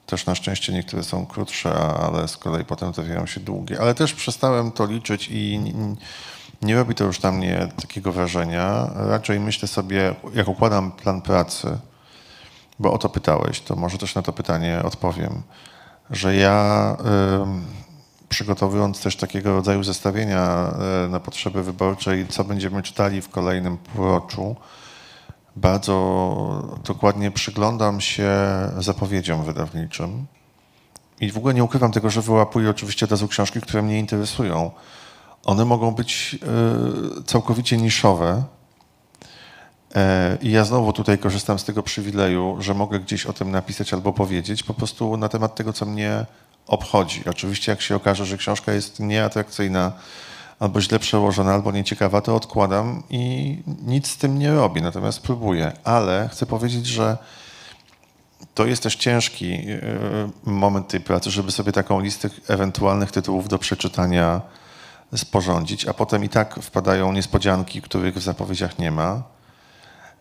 Też 0.06 0.26
na 0.26 0.34
szczęście 0.34 0.72
niektóre 0.72 1.02
są 1.02 1.26
krótsze, 1.26 1.74
ale 1.74 2.28
z 2.28 2.36
kolei 2.36 2.64
potem 2.64 2.92
trafiają 2.92 3.26
się 3.26 3.40
długie. 3.40 3.80
Ale 3.80 3.94
też 3.94 4.14
przestałem 4.14 4.72
to 4.72 4.86
liczyć 4.86 5.28
i 5.30 5.60
nie 6.62 6.74
robi 6.74 6.94
to 6.94 7.04
już 7.04 7.22
na 7.22 7.32
mnie 7.32 7.68
takiego 7.80 8.12
wrażenia. 8.12 8.90
Raczej 8.94 9.40
myślę 9.40 9.68
sobie, 9.68 10.14
jak 10.34 10.48
układam 10.48 10.92
plan 10.92 11.22
pracy, 11.22 11.78
bo 12.78 12.92
o 12.92 12.98
to 12.98 13.08
pytałeś, 13.08 13.60
to 13.60 13.76
może 13.76 13.98
też 13.98 14.14
na 14.14 14.22
to 14.22 14.32
pytanie 14.32 14.80
odpowiem, 14.84 15.42
że 16.10 16.36
ja 16.36 16.96
ym, 17.42 17.64
przygotowując 18.28 19.02
też 19.02 19.16
takiego 19.16 19.54
rodzaju 19.54 19.84
zestawienia 19.84 20.74
y, 21.06 21.08
na 21.08 21.20
potrzeby 21.20 21.62
wyborczej, 21.62 22.26
co 22.28 22.44
będziemy 22.44 22.82
czytali 22.82 23.22
w 23.22 23.28
kolejnym 23.28 23.78
półroczu, 23.78 24.56
bardzo 25.56 26.78
dokładnie 26.84 27.30
przyglądam 27.30 28.00
się 28.00 28.32
zapowiedziom 28.78 29.44
wydawniczym 29.44 30.26
i 31.20 31.32
w 31.32 31.36
ogóle 31.36 31.54
nie 31.54 31.64
ukrywam 31.64 31.92
tego, 31.92 32.10
że 32.10 32.22
wyłapuję 32.22 32.70
oczywiście 32.70 33.06
od 33.06 33.10
razu 33.10 33.28
książki, 33.28 33.60
które 33.60 33.82
mnie 33.82 33.98
interesują. 33.98 34.70
One 35.44 35.64
mogą 35.64 35.90
być 35.90 36.38
y, 37.18 37.24
całkowicie 37.24 37.76
niszowe, 37.76 38.44
E, 39.94 40.38
I 40.42 40.50
ja 40.50 40.64
znowu 40.64 40.92
tutaj 40.92 41.18
korzystam 41.18 41.58
z 41.58 41.64
tego 41.64 41.82
przywileju, 41.82 42.56
że 42.60 42.74
mogę 42.74 43.00
gdzieś 43.00 43.26
o 43.26 43.32
tym 43.32 43.50
napisać 43.50 43.94
albo 43.94 44.12
powiedzieć, 44.12 44.62
po 44.62 44.74
prostu 44.74 45.16
na 45.16 45.28
temat 45.28 45.54
tego, 45.54 45.72
co 45.72 45.86
mnie 45.86 46.26
obchodzi. 46.66 47.22
Oczywiście, 47.30 47.72
jak 47.72 47.80
się 47.80 47.96
okaże, 47.96 48.26
że 48.26 48.36
książka 48.36 48.72
jest 48.72 49.00
nieatrakcyjna, 49.00 49.92
albo 50.60 50.80
źle 50.80 50.98
przełożona, 50.98 51.52
albo 51.54 51.72
nieciekawa, 51.72 52.20
to 52.20 52.36
odkładam 52.36 53.02
i 53.10 53.56
nic 53.82 54.08
z 54.10 54.16
tym 54.16 54.38
nie 54.38 54.52
robię, 54.54 54.80
natomiast 54.80 55.20
próbuję. 55.22 55.72
Ale 55.84 56.28
chcę 56.32 56.46
powiedzieć, 56.46 56.86
że 56.86 57.18
to 58.54 58.66
jest 58.66 58.82
też 58.82 58.96
ciężki 58.96 59.52
e, 59.54 59.80
moment 60.44 60.88
tej 60.88 61.00
pracy, 61.00 61.30
żeby 61.30 61.52
sobie 61.52 61.72
taką 61.72 62.00
listę 62.00 62.30
ewentualnych 62.48 63.10
tytułów 63.12 63.48
do 63.48 63.58
przeczytania 63.58 64.40
sporządzić, 65.16 65.86
a 65.86 65.94
potem 65.94 66.24
i 66.24 66.28
tak 66.28 66.54
wpadają 66.62 67.12
niespodzianki, 67.12 67.82
których 67.82 68.14
w 68.14 68.22
zapowiedziach 68.22 68.78
nie 68.78 68.90
ma. 68.90 69.22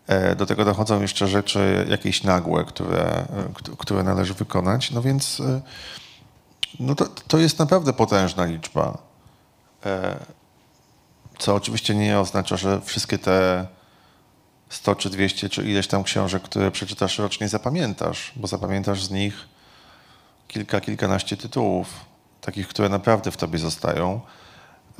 E, 0.06 0.36
Do 0.36 0.46
tego 0.46 0.64
dochodzą 0.64 1.00
jeszcze 1.00 1.28
rzeczy 1.28 1.86
jakieś 1.90 2.22
nagłe, 2.24 2.64
które, 2.64 3.02
e, 3.04 3.26
kt- 3.54 3.76
które 3.78 4.02
należy 4.02 4.34
wykonać. 4.34 4.90
No 4.90 5.02
więc 5.02 5.42
no 6.80 6.94
to, 6.94 7.04
to 7.28 7.38
jest 7.38 7.58
naprawdę 7.58 7.92
potężna 7.92 8.44
liczba. 8.44 9.09
E, 9.86 10.16
Co 11.38 11.54
oczywiście 11.54 11.94
nie 11.94 12.18
oznacza, 12.18 12.56
że 12.56 12.80
wszystkie 12.80 13.18
te 13.18 13.66
100 14.68 14.94
czy 14.94 15.10
200 15.10 15.48
czy 15.48 15.62
ileś 15.62 15.86
tam 15.86 16.02
książek, 16.02 16.42
które 16.42 16.70
przeczytasz 16.70 17.18
rocznie, 17.18 17.48
zapamiętasz, 17.48 18.32
bo 18.36 18.46
zapamiętasz 18.46 19.04
z 19.04 19.10
nich 19.10 19.48
kilka, 20.48 20.80
kilkanaście 20.80 21.36
tytułów, 21.36 22.04
takich, 22.40 22.68
które 22.68 22.88
naprawdę 22.88 23.30
w 23.30 23.36
tobie 23.36 23.58
zostają. 23.58 24.20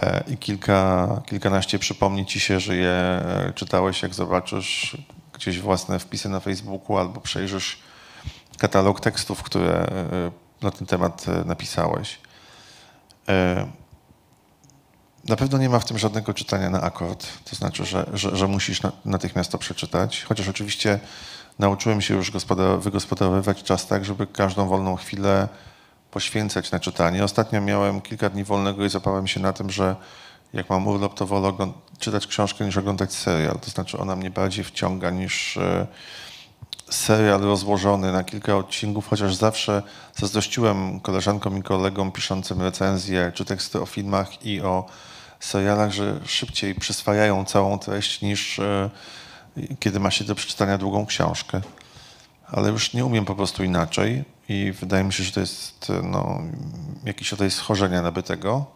E, 0.03 0.25
I 0.29 0.37
kilka, 0.37 1.09
kilkanaście 1.27 1.79
przypomni 1.79 2.27
ci 2.27 2.41
się, 2.41 2.61
że 2.61 2.77
je 2.77 2.91
e, 2.91 3.53
czytałeś, 3.55 4.03
jak 4.03 4.15
zobaczysz 4.15 4.97
gdzieś 5.33 5.61
własne 5.61 5.99
wpisy 5.99 6.29
na 6.29 6.41
Facebooku 6.41 6.99
albo 6.99 7.21
przejrzysz 7.21 7.79
katalog 8.59 9.01
tekstów, 9.01 9.43
które 9.43 9.87
na 10.63 10.71
ten 10.71 10.87
temat 10.87 11.27
napisałeś. 11.45 12.19
Na 15.31 15.37
pewno 15.37 15.59
nie 15.59 15.69
ma 15.69 15.79
w 15.79 15.85
tym 15.85 15.99
żadnego 15.99 16.35
czytania 16.35 16.71
na 16.71 16.81
akord, 16.81 17.27
to 17.51 17.57
znaczy, 17.57 17.85
że, 17.85 18.07
że, 18.13 18.37
że 18.37 18.49
musisz 18.49 18.83
na, 18.83 18.93
natychmiast 19.05 19.53
to 19.53 19.59
przeczytać, 19.59 20.25
chociaż 20.29 20.49
oczywiście 20.49 21.01
nauczyłem 21.59 22.01
się 22.01 22.15
już 22.15 22.33
gospoda- 22.33 22.81
wygospodarowywać 22.81 23.63
czas 23.63 23.87
tak, 23.87 24.05
żeby 24.05 24.27
każdą 24.27 24.69
wolną 24.69 24.97
chwilę 24.97 25.49
poświęcać 26.11 26.71
na 26.71 26.81
czytanie. 26.81 27.25
Ostatnio 27.25 27.61
miałem 27.61 28.01
kilka 28.01 28.31
dni 28.31 28.45
wolnego 28.45 28.85
i 28.85 28.89
zapałem 28.89 29.27
się 29.27 29.41
na 29.41 29.53
tym, 29.53 29.71
że 29.71 29.97
jak 30.53 30.71
mam 30.71 30.87
urlop, 30.87 31.15
to 31.15 31.27
wolę 31.27 31.53
czytać 31.99 32.27
książkę 32.27 32.65
niż 32.65 32.77
oglądać 32.77 33.13
serial. 33.13 33.59
To 33.59 33.71
znaczy 33.71 33.99
ona 33.99 34.17
mnie 34.17 34.31
bardziej 34.31 34.65
wciąga 34.65 35.11
niż 35.11 35.57
e, 35.57 35.87
serial 36.91 37.41
rozłożony 37.41 38.13
na 38.13 38.25
kilka 38.25 38.57
odcinków, 38.57 39.09
chociaż 39.09 39.35
zawsze 39.35 39.83
zazdrościłem 40.17 41.01
koleżankom 41.01 41.59
i 41.59 41.63
kolegom 41.63 42.13
piszącym 42.13 42.63
recenzje 42.63 43.33
czy 43.35 43.45
teksty 43.45 43.81
o 43.81 43.87
filmach 43.87 44.47
i 44.47 44.61
o 44.61 44.87
serialach, 45.45 45.91
że 45.91 46.21
szybciej 46.27 46.75
przyswajają 46.75 47.45
całą 47.45 47.79
treść 47.79 48.23
niż 48.23 48.59
e, 48.59 48.91
kiedy 49.81 50.01
ma 50.01 50.11
się 50.11 50.25
do 50.25 50.35
przeczytania 50.35 50.79
długą 50.79 51.07
książkę. 51.07 51.61
Ale 52.47 52.69
już 52.71 52.93
nie 52.95 53.05
umiem 53.05 53.25
po 53.25 53.35
prostu 53.35 53.65
inaczej 53.65 54.25
i 54.49 54.73
wydaje 54.73 55.05
mi 55.05 55.13
się, 55.13 55.25
że 55.25 55.33
to 55.33 55.41
jest 55.41 55.91
e, 55.91 56.03
no, 56.03 56.43
jakiś 57.05 57.31
rodzaj 57.33 57.51
schorzenia 57.51 58.03
nabytego. 58.03 58.67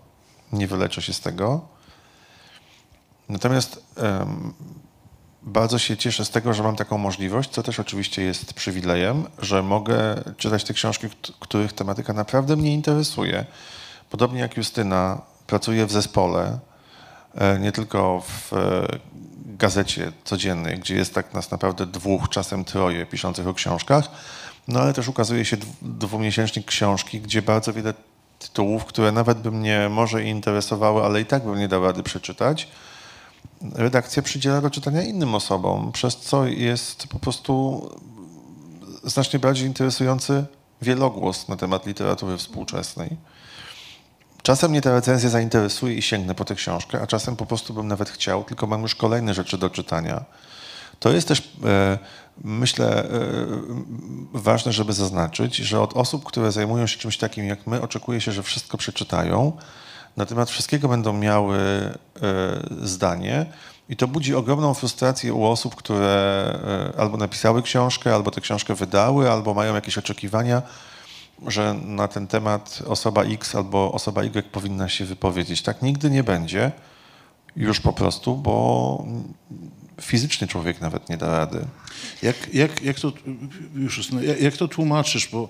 Nie 0.52 0.66
wyleczę 0.66 1.02
się 1.02 1.12
z 1.12 1.20
tego. 1.20 1.60
Natomiast 3.28 3.84
em, 3.96 4.54
bardzo 5.42 5.78
się 5.78 5.96
cieszę 5.96 6.24
z 6.24 6.30
tego, 6.30 6.54
że 6.54 6.62
mam 6.62 6.76
taką 6.76 6.98
możliwość, 6.98 7.50
co 7.50 7.62
też 7.62 7.80
oczywiście 7.80 8.22
jest 8.22 8.54
przywilejem, 8.54 9.24
że 9.38 9.62
mogę 9.62 10.22
czytać 10.36 10.64
te 10.64 10.74
książki, 10.74 11.08
kt- 11.08 11.32
których 11.40 11.72
tematyka 11.72 12.12
naprawdę 12.12 12.56
mnie 12.56 12.74
interesuje. 12.74 13.44
Podobnie 14.10 14.40
jak 14.40 14.56
Justyna, 14.56 15.20
pracuję 15.46 15.86
w 15.86 15.92
zespole, 15.92 16.58
e, 17.34 17.58
nie 17.58 17.72
tylko 17.72 18.22
w 18.26 18.52
e, 18.52 18.86
gazecie 19.46 20.12
codziennej, 20.24 20.78
gdzie 20.78 20.96
jest 20.96 21.14
tak 21.14 21.34
nas 21.34 21.50
naprawdę 21.50 21.86
dwóch, 21.86 22.28
czasem 22.28 22.64
troje 22.64 23.06
piszących 23.06 23.48
o 23.48 23.54
książkach, 23.54 24.04
no 24.68 24.80
ale 24.80 24.92
też 24.92 25.08
ukazuje 25.08 25.44
się 25.44 25.56
dw- 25.56 25.76
dwumiesięcznik 25.82 26.66
książki, 26.66 27.20
gdzie 27.20 27.42
bardzo 27.42 27.72
wiele 27.72 27.94
tytułów, 28.38 28.84
które 28.84 29.12
nawet 29.12 29.38
by 29.38 29.50
mnie 29.50 29.88
może 29.90 30.24
interesowały, 30.24 31.04
ale 31.04 31.20
i 31.20 31.26
tak 31.26 31.44
bym 31.44 31.58
nie 31.58 31.68
dał 31.68 31.84
rady 31.84 32.02
przeczytać, 32.02 32.68
redakcja 33.74 34.22
przydziela 34.22 34.60
do 34.60 34.70
czytania 34.70 35.02
innym 35.02 35.34
osobom, 35.34 35.92
przez 35.92 36.16
co 36.16 36.46
jest 36.46 37.06
po 37.08 37.18
prostu 37.18 37.82
znacznie 39.04 39.38
bardziej 39.38 39.66
interesujący 39.66 40.44
wielogłos 40.82 41.48
na 41.48 41.56
temat 41.56 41.86
literatury 41.86 42.36
współczesnej. 42.36 43.16
Czasem 44.44 44.70
mnie 44.70 44.80
ta 44.80 44.92
recenzja 44.92 45.28
zainteresuje 45.28 45.94
i 45.94 46.02
sięgnę 46.02 46.34
po 46.34 46.44
tę 46.44 46.54
książkę, 46.54 47.00
a 47.02 47.06
czasem 47.06 47.36
po 47.36 47.46
prostu 47.46 47.74
bym 47.74 47.88
nawet 47.88 48.10
chciał, 48.10 48.44
tylko 48.44 48.66
mam 48.66 48.82
już 48.82 48.94
kolejne 48.94 49.34
rzeczy 49.34 49.58
do 49.58 49.70
czytania. 49.70 50.24
To 51.00 51.12
jest 51.12 51.28
też, 51.28 51.52
e, 51.64 51.98
myślę, 52.44 53.04
e, 53.04 53.08
ważne, 54.32 54.72
żeby 54.72 54.92
zaznaczyć, 54.92 55.56
że 55.56 55.80
od 55.80 55.96
osób, 55.96 56.24
które 56.24 56.52
zajmują 56.52 56.86
się 56.86 56.98
czymś 56.98 57.18
takim 57.18 57.46
jak 57.46 57.66
my, 57.66 57.82
oczekuje 57.82 58.20
się, 58.20 58.32
że 58.32 58.42
wszystko 58.42 58.78
przeczytają, 58.78 59.52
na 60.16 60.26
temat 60.26 60.50
wszystkiego 60.50 60.88
będą 60.88 61.12
miały 61.12 61.58
e, 61.58 61.94
zdanie 62.82 63.46
i 63.88 63.96
to 63.96 64.08
budzi 64.08 64.34
ogromną 64.34 64.74
frustrację 64.74 65.34
u 65.34 65.44
osób, 65.44 65.74
które 65.74 66.58
albo 66.98 67.16
napisały 67.16 67.62
książkę, 67.62 68.14
albo 68.14 68.30
tę 68.30 68.40
książkę 68.40 68.74
wydały, 68.74 69.30
albo 69.30 69.54
mają 69.54 69.74
jakieś 69.74 69.98
oczekiwania, 69.98 70.62
że 71.46 71.74
na 71.74 72.08
ten 72.08 72.26
temat 72.26 72.82
osoba 72.86 73.24
X 73.24 73.54
albo 73.54 73.92
osoba 73.92 74.24
Y 74.24 74.50
powinna 74.52 74.88
się 74.88 75.04
wypowiedzieć. 75.04 75.62
Tak 75.62 75.82
nigdy 75.82 76.10
nie 76.10 76.24
będzie, 76.24 76.72
już 77.56 77.80
po 77.80 77.92
prostu, 77.92 78.36
bo 78.36 79.06
fizycznie 80.00 80.46
człowiek 80.46 80.80
nawet 80.80 81.08
nie 81.08 81.16
da 81.16 81.38
rady. 81.38 81.66
Jak, 82.22 82.54
jak, 82.54 82.82
jak, 82.82 83.00
to, 83.00 83.12
już, 83.74 83.96
Justyna, 83.96 84.22
jak, 84.22 84.40
jak 84.40 84.56
to 84.56 84.68
tłumaczysz, 84.68 85.28
bo 85.28 85.48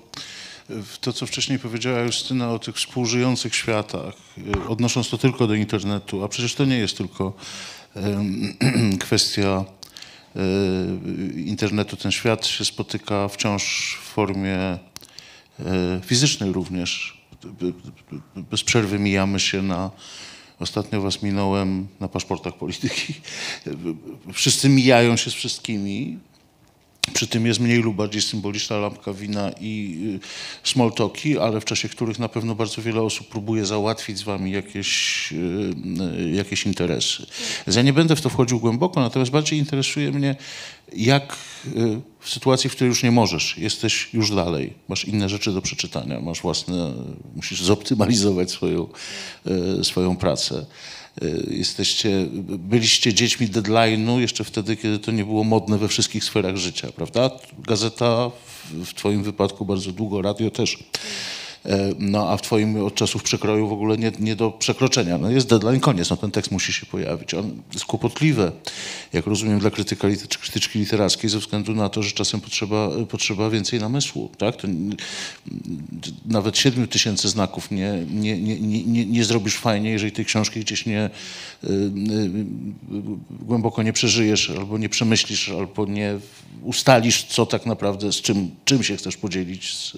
to, 1.01 1.13
co 1.13 1.25
wcześniej 1.25 1.59
powiedziała 1.59 1.99
Justyna 1.99 2.51
o 2.51 2.59
tych 2.59 2.75
współżyjących 2.75 3.55
światach, 3.55 4.13
y, 4.37 4.67
odnosząc 4.67 5.09
to 5.09 5.17
tylko 5.17 5.47
do 5.47 5.53
internetu, 5.53 6.23
a 6.23 6.27
przecież 6.27 6.55
to 6.55 6.65
nie 6.65 6.77
jest 6.77 6.97
tylko 6.97 7.33
em, 7.95 8.57
kwestia 9.05 9.65
y, 10.35 11.41
internetu. 11.41 11.97
Ten 11.97 12.11
świat 12.11 12.45
się 12.45 12.65
spotyka 12.65 13.27
wciąż 13.27 13.97
w 14.01 14.05
formie 14.05 14.55
e, 14.55 14.79
fizycznej 16.05 16.51
również. 16.51 17.17
Be- 17.43 17.51
be- 17.51 18.41
Bez 18.51 18.63
przerwy 18.63 18.99
mijamy 18.99 19.39
się 19.39 19.61
na. 19.61 19.91
Ostatnio 20.59 21.01
was 21.01 21.23
minąłem 21.23 21.87
na 21.99 22.07
paszportach 22.07 22.57
polityki. 22.57 23.13
Wszyscy 24.33 24.69
mijają 24.69 25.17
się 25.17 25.31
z 25.31 25.33
wszystkimi. 25.33 26.17
Przy 27.13 27.27
tym 27.27 27.45
jest 27.45 27.59
mniej 27.59 27.77
lub 27.77 27.95
bardziej 27.95 28.21
symboliczna 28.21 28.77
lampka 28.77 29.13
wina 29.13 29.51
i 29.61 29.99
small 30.63 30.91
talki, 30.91 31.39
ale 31.39 31.61
w 31.61 31.65
czasie 31.65 31.89
których 31.89 32.19
na 32.19 32.29
pewno 32.29 32.55
bardzo 32.55 32.81
wiele 32.81 33.01
osób 33.01 33.27
próbuje 33.27 33.65
załatwić 33.65 34.17
z 34.17 34.23
wami 34.23 34.51
jakieś, 34.51 35.33
jakieś 36.33 36.65
interesy. 36.65 37.25
Ja 37.75 37.81
nie 37.81 37.93
będę 37.93 38.15
w 38.15 38.21
to 38.21 38.29
wchodził 38.29 38.59
głęboko, 38.59 38.99
natomiast 39.01 39.31
bardziej 39.31 39.59
interesuje 39.59 40.11
mnie, 40.11 40.35
jak 40.93 41.37
w 42.25 42.29
sytuacji, 42.29 42.69
w 42.69 42.75
której 42.75 42.89
już 42.89 43.03
nie 43.03 43.11
możesz, 43.11 43.57
jesteś 43.57 44.09
już 44.13 44.35
dalej, 44.35 44.73
masz 44.87 45.05
inne 45.05 45.29
rzeczy 45.29 45.51
do 45.51 45.61
przeczytania, 45.61 46.21
masz 46.21 46.41
własne, 46.41 46.93
musisz 47.35 47.61
zoptymalizować 47.61 48.51
swoją, 48.51 48.87
y, 49.79 49.83
swoją 49.83 50.15
pracę. 50.15 50.65
Y, 51.23 51.47
Jesteście, 51.51 52.27
byliście 52.59 53.13
dziećmi 53.13 53.47
deadline'u 53.47 54.17
jeszcze 54.19 54.43
wtedy, 54.43 54.75
kiedy 54.75 54.99
to 54.99 55.11
nie 55.11 55.25
było 55.25 55.43
modne 55.43 55.77
we 55.77 55.87
wszystkich 55.87 56.23
sferach 56.23 56.57
życia, 56.57 56.87
prawda? 56.95 57.31
Gazeta, 57.59 58.29
w, 58.29 58.85
w 58.85 58.93
twoim 58.93 59.23
wypadku 59.23 59.65
bardzo 59.65 59.91
długo, 59.91 60.21
radio 60.21 60.51
też. 60.51 60.77
E, 61.65 61.95
No 61.99 62.29
a 62.29 62.37
w 62.37 62.41
twoim 62.41 62.83
od 62.83 62.95
czasów 62.95 63.23
przekroju 63.23 63.67
w 63.67 63.73
ogóle 63.73 63.97
nie, 63.97 64.11
nie 64.19 64.35
do 64.35 64.51
przekroczenia. 64.51 65.17
No 65.17 65.31
jest 65.31 65.49
deadline, 65.49 65.79
koniec, 65.79 66.09
no 66.09 66.17
ten 66.17 66.31
tekst 66.31 66.51
musi 66.51 66.73
się 66.73 66.85
pojawić. 66.85 67.33
On 67.33 67.61
jest 67.73 67.85
kłopotliwe, 67.85 68.51
jak 69.13 69.25
rozumiem, 69.27 69.59
dla 69.59 69.69
krytyka, 69.69 70.07
krytyczki 70.41 70.79
literackiej 70.79 71.29
ze 71.29 71.39
względu 71.39 71.73
na 71.73 71.89
to, 71.89 72.03
że 72.03 72.11
czasem 72.11 72.41
potrzeba, 72.41 72.89
potrzeba 73.09 73.49
więcej 73.49 73.79
namysłu. 73.79 74.29
Tak? 74.37 74.55
To, 74.55 74.67
nawet 76.25 76.57
7 76.57 76.87
tysięcy 76.87 77.29
znaków 77.29 77.71
nie, 77.71 78.05
nie, 78.11 78.41
nie, 78.41 78.59
nie, 78.59 79.05
nie, 79.05 79.23
zrobisz 79.23 79.57
fajnie, 79.57 79.89
jeżeli 79.89 80.11
tej 80.11 80.25
książki 80.25 80.59
gdzieś 80.59 80.85
nie 80.85 81.09
y, 81.63 81.67
y, 81.67 81.91
głęboko 83.29 83.83
nie 83.83 83.93
przeżyjesz, 83.93 84.49
albo 84.49 84.77
nie 84.77 84.89
przemyślisz, 84.89 85.49
albo 85.49 85.85
nie 85.85 86.19
ustalisz, 86.63 87.23
co 87.23 87.45
tak 87.45 87.65
naprawdę, 87.65 88.11
z 88.11 88.21
czym, 88.21 88.51
czym 88.65 88.83
się 88.83 88.97
chcesz 88.97 89.17
podzielić 89.17 89.73
z, 89.73 89.97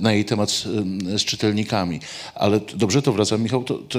na, 0.00 0.12
jej 0.12 0.24
temat 0.24 0.50
z, 0.50 0.62
z 1.20 1.24
czytelnikami. 1.24 2.00
Ale 2.34 2.60
dobrze, 2.74 3.02
to 3.02 3.12
wracam, 3.12 3.42
Michał. 3.42 3.64
To, 3.64 3.74
to, 3.74 3.98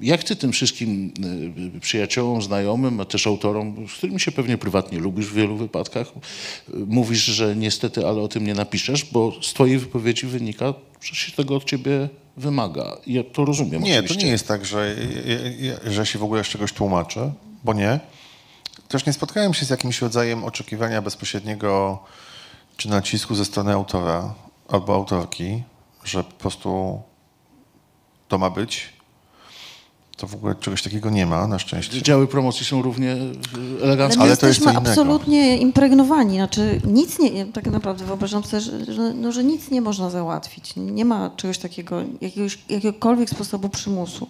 jak 0.00 0.24
ty 0.24 0.36
tym 0.36 0.52
wszystkim 0.52 1.12
y, 1.76 1.80
przyjaciołom, 1.80 2.42
znajomym, 2.42 3.00
a 3.00 3.04
też 3.04 3.26
autorom, 3.26 3.88
z 3.88 3.92
którymi 3.92 4.20
się 4.20 4.32
pewnie 4.32 4.58
prywatnie 4.58 4.98
lubisz 4.98 5.26
w 5.26 5.34
wielu 5.34 5.56
wypadkach, 5.56 6.06
mówisz, 6.86 7.24
że 7.24 7.56
niestety, 7.56 8.06
ale 8.06 8.22
o 8.22 8.28
tym 8.28 8.46
nie 8.46 8.54
napiszesz, 8.54 9.04
bo 9.04 9.32
z 9.42 9.54
twojej 9.54 9.78
wypowiedzi 9.78 10.26
wynika, 10.26 10.74
że 11.00 11.14
się 11.14 11.32
tego 11.32 11.56
od 11.56 11.64
ciebie 11.64 12.08
wymaga. 12.36 12.96
Ja 13.06 13.22
to 13.24 13.44
rozumiem 13.44 13.82
Nie, 13.82 13.92
to 13.92 13.98
oczywiście. 13.98 14.24
nie 14.26 14.32
jest 14.32 14.48
tak, 14.48 14.64
że, 14.64 14.96
że 15.86 16.06
się 16.06 16.18
w 16.18 16.24
ogóle 16.24 16.44
z 16.44 16.46
czegoś 16.46 16.72
tłumaczę, 16.72 17.32
bo 17.64 17.74
nie. 17.74 18.00
Też 18.88 19.06
nie 19.06 19.12
spotkałem 19.12 19.54
się 19.54 19.66
z 19.66 19.70
jakimś 19.70 20.00
rodzajem 20.00 20.44
oczekiwania 20.44 21.02
bezpośredniego 21.02 21.98
czy 22.76 22.88
nacisku 22.88 23.34
ze 23.34 23.44
strony 23.44 23.72
autora 23.72 24.34
albo 24.68 24.94
autorki, 24.94 25.62
że 26.04 26.24
po 26.24 26.32
prostu 26.32 27.00
to 28.28 28.38
ma 28.38 28.50
być. 28.50 28.96
To 30.16 30.26
w 30.26 30.34
ogóle 30.34 30.54
czegoś 30.54 30.82
takiego 30.82 31.10
nie 31.10 31.26
ma, 31.26 31.46
na 31.46 31.58
szczęście. 31.58 32.02
Działy 32.02 32.26
promocji 32.26 32.66
są 32.66 32.82
równie 32.82 33.12
Ale 33.12 33.82
eleganckie. 33.84 34.18
my 34.18 34.24
Ale 34.24 34.36
to 34.36 34.46
jest 34.46 34.58
jesteśmy 34.58 34.64
co 34.64 34.70
innego. 34.70 34.90
absolutnie 34.90 35.58
impregnowani. 35.58 36.34
Znaczy 36.36 36.80
nic 36.86 37.18
nie, 37.18 37.46
tak 37.46 37.66
naprawdę 37.66 38.04
wyobrażam 38.04 38.44
sobie, 38.44 38.60
że, 38.60 38.92
że, 38.94 39.14
no, 39.14 39.32
że 39.32 39.44
nic 39.44 39.70
nie 39.70 39.80
można 39.80 40.10
załatwić. 40.10 40.76
Nie 40.76 41.04
ma 41.04 41.30
czegoś 41.36 41.58
takiego, 41.58 42.02
jakiegoś, 42.20 42.58
jakiegokolwiek 42.68 43.30
sposobu 43.30 43.68
przymusu. 43.68 44.28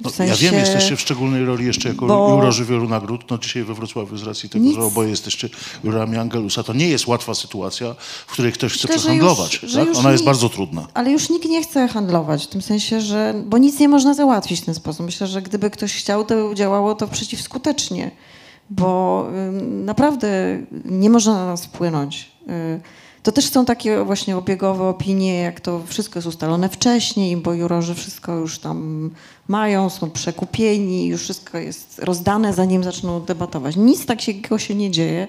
W 0.00 0.04
No, 0.04 0.10
sensie, 0.10 0.44
Ja 0.44 0.50
wiem, 0.50 0.60
jesteście 0.60 0.96
w 0.96 1.00
szczególnej 1.00 1.44
roli 1.44 1.66
jeszcze 1.66 1.88
jako 1.88 2.06
bo- 2.06 2.30
jurorzy 2.36 2.64
wielu 2.64 2.88
nagród. 2.88 3.30
No 3.30 3.38
dzisiaj 3.38 3.62
we 3.64 3.74
Wrocławiu 3.74 4.16
z 4.16 4.22
racji 4.22 4.48
tego, 4.48 4.64
Nic. 4.64 4.74
że 4.74 4.82
oboje 4.82 5.10
jesteście 5.10 5.48
jurami 5.84 6.16
Angelusa. 6.16 6.62
To 6.62 6.72
nie 6.72 6.88
jest 6.88 7.06
łatwa 7.06 7.34
sytuacja, 7.34 7.94
w 8.26 8.32
której 8.32 8.52
ktoś 8.52 8.72
chce 8.72 8.88
Myślę, 8.88 8.98
przehandlować. 9.00 9.62
już- 9.62 9.72
tak? 9.74 9.88
Ona 9.96 10.10
jest 10.12 10.22
nie- 10.22 10.26
bardzo 10.26 10.48
trudna. 10.48 10.86
Ale 10.94 11.10
już 11.10 11.30
nikt 11.30 11.48
nie 11.48 11.62
chce 11.62 11.88
handlować, 11.88 12.44
w 12.44 12.48
tym 12.48 12.62
sensie, 12.62 13.00
że. 13.00 13.34
Bo 13.46 13.58
nic 13.58 13.78
nie 13.80 13.88
można 13.88 14.14
załatwić 14.14 14.60
w 14.60 14.64
ten 14.64 14.74
sposób. 14.74 15.06
Myślę, 15.06 15.26
że 15.26 15.42
gdyby 15.42 15.70
ktoś 15.70 15.94
chciał, 15.94 16.24
to 16.24 16.54
działało 16.54 16.94
to 16.94 17.08
przeciwskutecznie, 17.08 18.10
bo 18.70 19.26
ym, 19.48 19.84
naprawdę 19.84 20.28
nie 20.84 21.10
można 21.10 21.34
na 21.34 21.46
nas 21.46 21.64
wpłynąć. 21.66 22.30
Y, 22.48 22.80
To 23.22 23.32
też 23.32 23.50
są 23.50 23.64
takie 23.64 24.04
właśnie 24.04 24.36
obiegowe 24.36 24.84
opinie, 24.84 25.34
jak 25.34 25.60
to 25.60 25.82
wszystko 25.86 26.18
jest 26.18 26.28
ustalone 26.28 26.68
wcześniej, 26.68 27.36
bo 27.36 27.54
jurorzy 27.54 27.94
wszystko 27.94 28.36
już 28.36 28.58
tam 28.58 29.10
mają, 29.48 29.90
są 29.90 30.10
przekupieni, 30.10 31.06
już 31.06 31.22
wszystko 31.22 31.58
jest 31.58 31.98
rozdane, 31.98 32.52
zanim 32.52 32.84
zaczną 32.84 33.20
debatować. 33.20 33.76
Nic 33.76 34.06
takiego 34.06 34.58
się 34.58 34.74
nie 34.74 34.90
dzieje. 34.90 35.26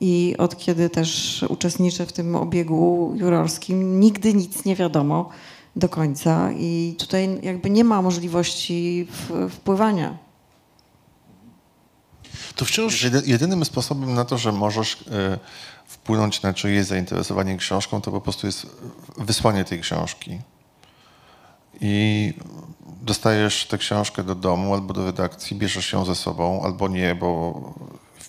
I 0.00 0.34
od 0.38 0.56
kiedy 0.58 0.90
też 0.90 1.42
uczestniczę 1.48 2.06
w 2.06 2.12
tym 2.12 2.36
obiegu 2.36 3.12
jurorskim, 3.16 4.00
nigdy 4.00 4.34
nic 4.34 4.64
nie 4.64 4.76
wiadomo 4.76 5.28
do 5.76 5.88
końca 5.88 6.52
i 6.52 6.94
tutaj 6.98 7.38
jakby 7.42 7.70
nie 7.70 7.84
ma 7.84 8.02
możliwości 8.02 9.06
wpływania. 9.50 10.18
To 12.56 12.64
wciąż... 12.64 13.02
Jedy- 13.04 13.22
Jedynym 13.26 13.64
sposobem 13.64 14.14
na 14.14 14.24
to, 14.24 14.38
że 14.38 14.52
możesz 14.52 15.04
e, 15.10 15.38
wpłynąć 16.10 16.42
na 16.42 16.54
czyjeś 16.54 16.86
zainteresowanie 16.86 17.56
książką, 17.56 18.00
to 18.00 18.10
po 18.10 18.20
prostu 18.20 18.46
jest 18.46 18.66
wysłanie 19.18 19.64
tej 19.64 19.80
książki. 19.80 20.38
I 21.80 22.34
dostajesz 23.02 23.66
tę 23.66 23.78
książkę 23.78 24.24
do 24.24 24.34
domu 24.34 24.74
albo 24.74 24.94
do 24.94 25.04
redakcji, 25.04 25.56
bierzesz 25.56 25.92
ją 25.92 26.04
ze 26.04 26.14
sobą, 26.14 26.62
albo 26.62 26.88
nie, 26.88 27.14
bo 27.14 27.60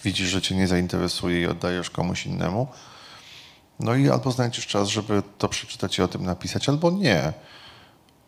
widzisz, 0.04 0.30
że 0.30 0.42
cię 0.42 0.56
nie 0.56 0.68
zainteresuje 0.68 1.42
i 1.42 1.46
oddajesz 1.46 1.90
komuś 1.90 2.26
innemu. 2.26 2.68
No 3.80 3.96
i 3.96 4.10
albo 4.10 4.32
znajdziesz 4.32 4.68
czas, 4.68 4.88
żeby 4.88 5.24
to 5.38 5.50
przeczytać 5.50 5.98
i 5.98 6.02
o 6.02 6.08
tym 6.08 6.26
napisać, 6.26 6.70
albo 6.70 6.92
nie. 6.92 7.34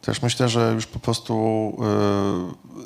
Też 0.01 0.21
myślę, 0.21 0.49
że 0.49 0.71
już 0.75 0.85
po 0.85 0.99
prostu 0.99 1.33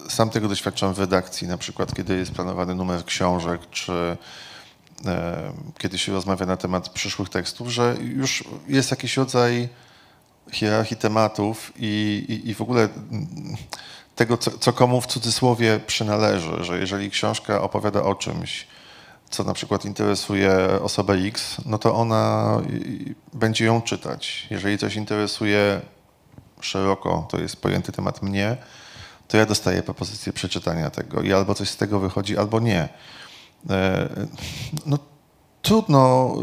y, 0.07 0.11
sam 0.11 0.29
tego 0.29 0.47
doświadczam 0.47 0.93
w 0.93 0.99
redakcji, 0.99 1.47
na 1.47 1.57
przykład 1.57 1.95
kiedy 1.95 2.17
jest 2.17 2.31
planowany 2.31 2.75
numer 2.75 3.05
książek, 3.05 3.61
czy 3.71 4.17
kiedy 5.77 5.97
się 5.97 6.11
rozmawia 6.11 6.45
na 6.45 6.57
temat 6.57 6.89
przyszłych 6.89 7.29
tekstów, 7.29 7.69
że 7.69 7.95
już 7.99 8.43
jest 8.67 8.91
jakiś 8.91 9.17
rodzaj 9.17 9.69
hierarchii 10.51 10.97
tematów 10.97 11.73
i, 11.75 12.25
i, 12.29 12.49
i 12.49 12.53
w 12.53 12.61
ogóle 12.61 12.89
tego, 14.15 14.37
co, 14.37 14.51
co 14.57 14.73
komu 14.73 15.01
w 15.01 15.07
cudzysłowie 15.07 15.79
przynależy, 15.87 16.63
że 16.63 16.79
jeżeli 16.79 17.09
książka 17.09 17.61
opowiada 17.61 18.03
o 18.03 18.15
czymś, 18.15 18.67
co 19.29 19.43
na 19.43 19.53
przykład 19.53 19.85
interesuje 19.85 20.79
osobę 20.81 21.13
X, 21.13 21.57
no 21.65 21.77
to 21.77 21.95
ona 21.95 22.57
będzie 23.33 23.65
ją 23.65 23.81
czytać. 23.81 24.47
Jeżeli 24.49 24.77
coś 24.77 24.95
interesuje 24.95 25.81
szeroko, 26.61 27.27
to 27.31 27.39
jest 27.39 27.61
pojęty 27.61 27.91
temat 27.91 28.21
mnie, 28.21 28.57
to 29.27 29.37
ja 29.37 29.45
dostaję 29.45 29.83
propozycję 29.83 30.33
przeczytania 30.33 30.89
tego 30.89 31.21
i 31.21 31.33
albo 31.33 31.55
coś 31.55 31.69
z 31.69 31.77
tego 31.77 31.99
wychodzi, 31.99 32.37
albo 32.37 32.59
nie. 32.59 32.89
E, 33.69 34.09
No 34.85 34.97
trudno, 35.61 36.33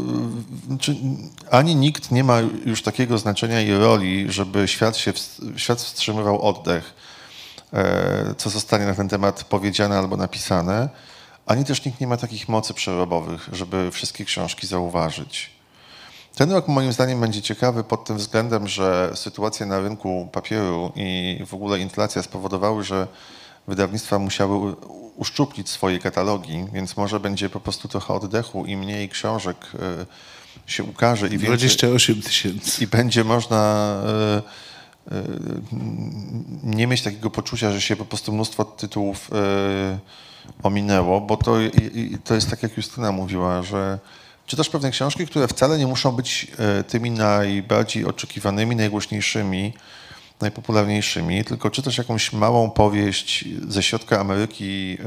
y, 0.89 1.51
ani 1.51 1.75
nikt 1.75 2.11
nie 2.11 2.23
ma 2.23 2.39
już 2.65 2.81
takiego 2.81 3.17
znaczenia 3.17 3.61
i 3.61 3.71
roli, 3.71 4.31
żeby 4.31 4.67
świat, 4.67 4.97
się, 4.97 5.13
świat 5.55 5.81
wstrzymywał 5.81 6.41
oddech, 6.41 6.93
e, 7.73 8.35
co 8.37 8.49
zostanie 8.49 8.85
na 8.85 8.95
ten 8.95 9.09
temat 9.09 9.43
powiedziane 9.43 9.97
albo 9.97 10.17
napisane, 10.17 10.89
ani 11.45 11.65
też 11.65 11.85
nikt 11.85 12.01
nie 12.01 12.07
ma 12.07 12.17
takich 12.17 12.49
mocy 12.49 12.73
przerobowych, 12.73 13.49
żeby 13.51 13.91
wszystkie 13.91 14.25
książki 14.25 14.67
zauważyć. 14.67 15.55
Ten 16.35 16.51
rok 16.51 16.67
moim 16.67 16.93
zdaniem 16.93 17.21
będzie 17.21 17.41
ciekawy 17.41 17.83
pod 17.83 18.05
tym 18.05 18.17
względem, 18.17 18.67
że 18.67 19.11
sytuacja 19.15 19.65
na 19.65 19.79
rynku 19.79 20.29
papieru 20.31 20.91
i 20.95 21.39
w 21.45 21.53
ogóle 21.53 21.79
inflacja 21.79 22.23
spowodowały, 22.23 22.83
że 22.83 23.07
wydawnictwa 23.67 24.19
musiały 24.19 24.75
uszczuplić 25.15 25.69
swoje 25.69 25.99
katalogi, 25.99 26.65
więc 26.73 26.97
może 26.97 27.19
będzie 27.19 27.49
po 27.49 27.59
prostu 27.59 27.87
trochę 27.87 28.13
oddechu 28.13 28.65
i 28.65 28.77
mniej 28.77 29.09
książek 29.09 29.57
y, 30.67 30.71
się 30.71 30.83
ukaże 30.83 31.27
i 31.27 31.29
więcej, 31.29 31.47
28 31.47 32.21
tysięcy. 32.21 32.83
i 32.83 32.87
będzie 32.87 33.23
można 33.23 33.95
y, 35.11 35.15
y, 35.15 35.21
nie 36.63 36.87
mieć 36.87 37.01
takiego 37.01 37.29
poczucia, 37.29 37.71
że 37.71 37.81
się 37.81 37.95
po 37.95 38.05
prostu 38.05 38.33
mnóstwo 38.33 38.65
tytułów 38.65 39.29
ominęło, 40.63 41.21
bo 41.21 41.37
to, 41.37 41.55
to 42.23 42.35
jest 42.35 42.49
tak, 42.49 42.63
jak 42.63 42.77
Justyna 42.77 43.11
mówiła, 43.11 43.63
że 43.63 43.99
czytasz 44.45 44.69
pewne 44.69 44.91
książki, 44.91 45.27
które 45.27 45.47
wcale 45.47 45.77
nie 45.77 45.87
muszą 45.87 46.11
być 46.11 46.47
tymi 46.87 47.11
najbardziej 47.11 48.05
oczekiwanymi, 48.05 48.75
najgłośniejszymi, 48.75 49.73
najpopularniejszymi, 50.41 51.43
tylko 51.43 51.69
czytasz 51.69 51.97
jakąś 51.97 52.33
małą 52.33 52.69
powieść 52.69 53.45
ze 53.67 53.83
środka 53.83 54.19
Ameryki 54.19 54.97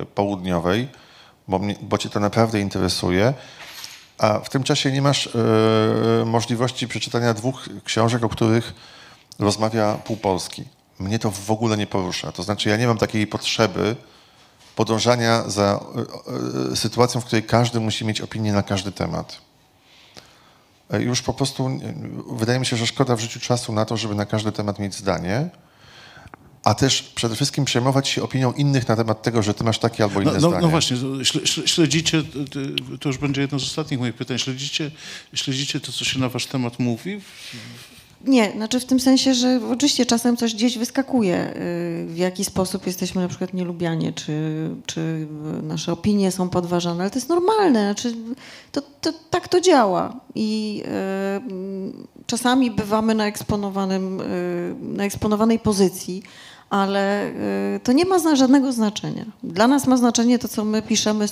e, 0.00 0.04
Południowej, 0.04 0.88
bo, 1.48 1.58
mnie, 1.58 1.74
bo 1.82 1.98
cię 1.98 2.08
to 2.08 2.20
naprawdę 2.20 2.60
interesuje, 2.60 3.34
a 4.18 4.38
w 4.38 4.48
tym 4.48 4.62
czasie 4.62 4.92
nie 4.92 5.02
masz 5.02 5.26
e, 5.26 6.24
możliwości 6.24 6.88
przeczytania 6.88 7.34
dwóch 7.34 7.68
książek, 7.84 8.24
o 8.24 8.28
których 8.28 8.74
rozmawia 9.38 9.94
pół 9.94 10.16
Polski. 10.16 10.64
Mnie 10.98 11.18
to 11.18 11.30
w 11.30 11.50
ogóle 11.50 11.76
nie 11.76 11.86
porusza. 11.86 12.32
To 12.32 12.42
znaczy, 12.42 12.68
ja 12.68 12.76
nie 12.76 12.86
mam 12.86 12.98
takiej 12.98 13.26
potrzeby 13.26 13.96
podążania 14.76 15.48
za 15.48 15.80
e, 16.72 16.76
sytuacją, 16.76 17.20
w 17.20 17.24
której 17.24 17.42
każdy 17.42 17.80
musi 17.80 18.04
mieć 18.04 18.20
opinię 18.20 18.52
na 18.52 18.62
każdy 18.62 18.92
temat. 18.92 19.49
E, 20.92 21.02
Już 21.02 21.22
po 21.22 21.34
prostu 21.34 21.80
wydaje 22.32 22.58
mi 22.60 22.66
się, 22.66 22.76
że 22.76 22.86
szkoda 22.86 23.16
w 23.16 23.20
życiu 23.20 23.40
czasu 23.40 23.72
na 23.72 23.84
to, 23.84 23.96
żeby 23.96 24.14
na 24.14 24.26
każdy 24.26 24.52
temat 24.52 24.78
mieć 24.78 24.94
zdanie, 24.94 25.48
a 26.64 26.74
też 26.74 27.02
przede 27.02 27.34
wszystkim 27.36 27.64
przejmować 27.64 28.08
się 28.08 28.22
opinią 28.22 28.52
innych 28.52 28.88
na 28.88 28.96
temat 28.96 29.22
tego, 29.22 29.42
że 29.42 29.54
ty 29.54 29.64
masz 29.64 29.78
takie 29.78 30.04
albo 30.04 30.20
inne 30.20 30.32
No, 30.32 30.38
no, 30.40 30.48
zdanie. 30.48 30.62
no 30.62 30.68
właśnie, 30.68 30.96
śledzicie, 31.66 32.22
to- 33.00 33.08
już 33.08 33.18
będzie 33.18 33.40
jedno 33.40 33.58
z 33.58 33.62
ostatnich 33.62 34.00
moich 34.00 34.14
pytań, 34.14 34.38
śledzicie, 34.38 34.90
śledzicie 35.34 35.80
to, 35.80 35.92
co 35.92 36.04
się 36.04 36.18
na 36.18 36.28
wasz 36.28 36.46
temat 36.46 36.78
mówi? 36.78 37.20
Nie, 38.24 38.52
znaczy 38.52 38.80
w 38.80 38.84
tym 38.84 39.00
sensie, 39.00 39.34
że 39.34 39.60
oczywiście 39.72 40.06
czasem 40.06 40.36
coś 40.36 40.54
gdzieś 40.54 40.78
wyskakuje, 40.78 41.36
y, 41.36 42.06
w 42.06 42.16
jaki 42.16 42.44
sposób 42.44 42.86
jesteśmy 42.86 43.22
na 43.22 43.28
przykład 43.28 43.54
nielubiani, 43.54 44.12
czy, 44.12 44.34
czy 44.86 45.26
nasze 45.62 45.92
opinie 45.92 46.32
są 46.32 46.48
podważane, 46.48 47.00
ale 47.00 47.10
to 47.10 47.18
jest 47.18 47.28
normalne, 47.28 47.84
znaczy 47.84 48.14
to, 48.72 48.82
to, 49.00 49.12
tak 49.30 49.48
to 49.48 49.60
działa. 49.60 50.16
I 50.34 50.82
y, 52.20 52.26
czasami 52.26 52.70
bywamy 52.70 53.14
na, 53.14 53.26
eksponowanym, 53.26 54.20
y, 54.20 54.74
na 54.80 55.04
eksponowanej 55.04 55.58
pozycji, 55.58 56.22
ale 56.70 57.28
y, 57.76 57.80
to 57.82 57.92
nie 57.92 58.04
ma 58.04 58.36
żadnego 58.36 58.72
znaczenia. 58.72 59.24
Dla 59.42 59.68
nas 59.68 59.86
ma 59.86 59.96
znaczenie 59.96 60.38
to, 60.38 60.48
co 60.48 60.64
my 60.64 60.82
piszemy, 60.82 61.26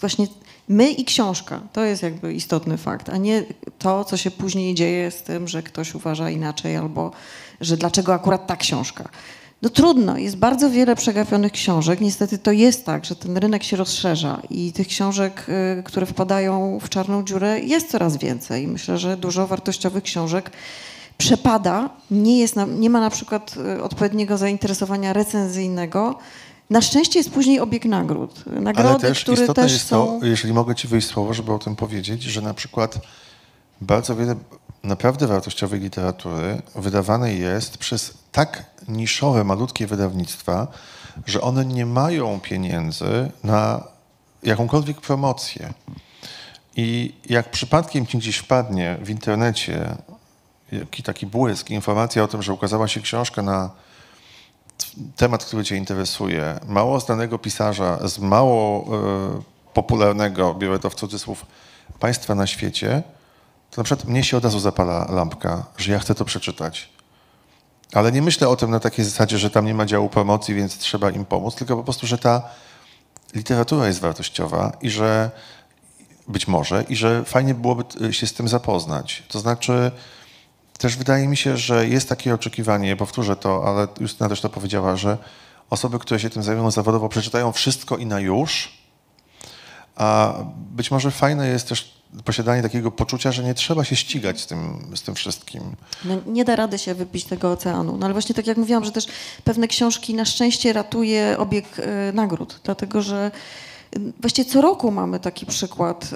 właśnie 0.00 0.26
my 0.68 0.90
i 0.90 1.04
książka. 1.04 1.60
To 1.72 1.84
jest 1.84 2.02
jakby 2.02 2.34
istotny 2.34 2.76
fakt, 2.76 3.08
a 3.08 3.16
nie 3.16 3.44
to, 3.78 4.04
co 4.04 4.16
się 4.16 4.30
później 4.30 4.74
dzieje 4.74 5.10
z 5.10 5.22
tym, 5.22 5.48
że 5.48 5.62
ktoś 5.62 5.94
uważa 5.94 6.30
inaczej 6.30 6.76
albo 6.76 7.10
że 7.60 7.76
dlaczego 7.76 8.14
akurat 8.14 8.46
ta 8.46 8.56
książka. 8.56 9.08
No 9.62 9.68
trudno, 9.68 10.18
jest 10.18 10.36
bardzo 10.36 10.70
wiele 10.70 10.96
przegapionych 10.96 11.52
książek. 11.52 12.00
Niestety 12.00 12.38
to 12.38 12.52
jest 12.52 12.86
tak, 12.86 13.04
że 13.04 13.16
ten 13.16 13.36
rynek 13.36 13.62
się 13.62 13.76
rozszerza 13.76 14.42
i 14.50 14.72
tych 14.72 14.86
książek, 14.88 15.46
y, 15.78 15.82
które 15.82 16.06
wpadają 16.06 16.78
w 16.82 16.88
czarną 16.88 17.24
dziurę 17.24 17.60
jest 17.60 17.90
coraz 17.90 18.16
więcej. 18.16 18.66
Myślę, 18.66 18.98
że 18.98 19.16
dużo 19.16 19.46
wartościowych 19.46 20.02
książek 20.02 20.50
przepada, 21.20 21.90
nie, 22.10 22.38
jest 22.38 22.56
na, 22.56 22.64
nie 22.64 22.90
ma 22.90 23.00
na 23.00 23.10
przykład 23.10 23.54
y, 23.78 23.82
odpowiedniego 23.82 24.38
zainteresowania 24.38 25.12
recenzyjnego. 25.12 26.18
Na 26.70 26.80
szczęście 26.80 27.18
jest 27.18 27.30
później 27.30 27.60
obieg 27.60 27.84
nagród. 27.84 28.46
Nagrody, 28.46 28.88
Ale 28.88 29.00
też 29.00 29.22
które 29.22 29.40
istotne 29.40 29.62
też 29.62 29.72
jest 29.72 29.86
są... 29.86 30.20
to, 30.20 30.26
jeżeli 30.26 30.54
mogę 30.54 30.74
ci 30.74 30.88
wyjść 30.88 31.08
słowo, 31.08 31.34
żeby 31.34 31.52
o 31.52 31.58
tym 31.58 31.76
powiedzieć, 31.76 32.22
że 32.22 32.42
na 32.42 32.54
przykład 32.54 32.98
bardzo 33.80 34.16
wiele 34.16 34.34
naprawdę 34.84 35.26
wartościowej 35.26 35.80
literatury 35.80 36.62
wydawanej 36.74 37.40
jest 37.40 37.78
przez 37.78 38.14
tak 38.32 38.64
niszowe, 38.88 39.44
malutkie 39.44 39.86
wydawnictwa, 39.86 40.66
że 41.26 41.40
one 41.40 41.64
nie 41.64 41.86
mają 41.86 42.40
pieniędzy 42.40 43.30
na 43.44 43.84
jakąkolwiek 44.42 45.00
promocję. 45.00 45.72
I 46.76 47.14
jak 47.28 47.50
przypadkiem 47.50 48.06
ci 48.06 48.18
gdzieś 48.18 48.36
wpadnie 48.36 48.98
w 49.02 49.10
internecie 49.10 49.96
jaki 50.72 51.02
taki 51.02 51.26
błysk, 51.26 51.70
informacja 51.70 52.22
o 52.22 52.28
tym, 52.28 52.42
że 52.42 52.52
ukazała 52.52 52.88
się 52.88 53.00
książka 53.00 53.42
na 53.42 53.70
temat, 55.16 55.44
który 55.44 55.64
Cię 55.64 55.76
interesuje, 55.76 56.60
mało 56.66 57.00
znanego 57.00 57.38
pisarza 57.38 58.08
z 58.08 58.18
mało 58.18 58.86
e, 58.96 59.42
popularnego, 59.74 60.54
biorę 60.54 60.78
to 60.78 60.90
w 60.90 60.94
cudzysłów, 60.94 61.46
państwa 62.00 62.34
na 62.34 62.46
świecie, 62.46 63.02
to 63.70 63.80
na 63.80 63.84
przykład 63.84 64.08
mnie 64.08 64.24
się 64.24 64.36
od 64.36 64.44
razu 64.44 64.60
zapala 64.60 65.06
lampka, 65.10 65.64
że 65.76 65.92
ja 65.92 65.98
chcę 65.98 66.14
to 66.14 66.24
przeczytać. 66.24 66.88
Ale 67.92 68.12
nie 68.12 68.22
myślę 68.22 68.48
o 68.48 68.56
tym 68.56 68.70
na 68.70 68.80
takiej 68.80 69.04
zasadzie, 69.04 69.38
że 69.38 69.50
tam 69.50 69.66
nie 69.66 69.74
ma 69.74 69.86
działu 69.86 70.08
promocji, 70.08 70.54
więc 70.54 70.78
trzeba 70.78 71.10
im 71.10 71.24
pomóc, 71.24 71.54
tylko 71.54 71.76
po 71.76 71.84
prostu, 71.84 72.06
że 72.06 72.18
ta 72.18 72.42
literatura 73.34 73.86
jest 73.86 74.00
wartościowa 74.00 74.72
i 74.80 74.90
że 74.90 75.30
być 76.28 76.48
może, 76.48 76.84
i 76.88 76.96
że 76.96 77.24
fajnie 77.24 77.54
byłoby 77.54 77.84
t- 77.84 78.12
się 78.12 78.26
z 78.26 78.32
tym 78.32 78.48
zapoznać. 78.48 79.22
To 79.28 79.40
znaczy, 79.40 79.90
też 80.80 80.96
wydaje 80.96 81.28
mi 81.28 81.36
się, 81.36 81.56
że 81.56 81.88
jest 81.88 82.08
takie 82.08 82.34
oczekiwanie, 82.34 82.96
powtórzę 82.96 83.36
to, 83.36 83.64
ale 83.66 83.88
Justyna 84.00 84.28
też 84.28 84.40
to 84.40 84.48
powiedziała, 84.48 84.96
że 84.96 85.18
osoby, 85.70 85.98
które 85.98 86.20
się 86.20 86.30
tym 86.30 86.42
zajmują 86.42 86.70
zawodowo, 86.70 87.08
przeczytają 87.08 87.52
wszystko 87.52 87.96
i 87.96 88.06
na 88.06 88.20
już, 88.20 88.72
a 89.96 90.34
być 90.56 90.90
może 90.90 91.10
fajne 91.10 91.48
jest 91.48 91.68
też 91.68 92.00
posiadanie 92.24 92.62
takiego 92.62 92.90
poczucia, 92.90 93.32
że 93.32 93.44
nie 93.44 93.54
trzeba 93.54 93.84
się 93.84 93.96
ścigać 93.96 94.40
z 94.40 94.46
tym, 94.46 94.86
z 94.94 95.02
tym 95.02 95.14
wszystkim. 95.14 95.62
No, 96.04 96.14
nie 96.26 96.44
da 96.44 96.56
rady 96.56 96.78
się 96.78 96.94
wypić 96.94 97.24
tego 97.24 97.52
oceanu. 97.52 97.96
No 97.96 98.06
ale 98.06 98.12
właśnie 98.12 98.34
tak 98.34 98.46
jak 98.46 98.56
mówiłam, 98.56 98.84
że 98.84 98.92
też 98.92 99.06
pewne 99.44 99.68
książki 99.68 100.14
na 100.14 100.24
szczęście 100.24 100.72
ratuje 100.72 101.36
obieg 101.38 101.64
e, 101.78 102.12
nagród, 102.12 102.60
dlatego 102.64 103.02
że 103.02 103.30
właściwie 104.20 104.50
co 104.50 104.60
roku 104.60 104.90
mamy 104.90 105.20
taki 105.20 105.46
przykład, 105.46 106.10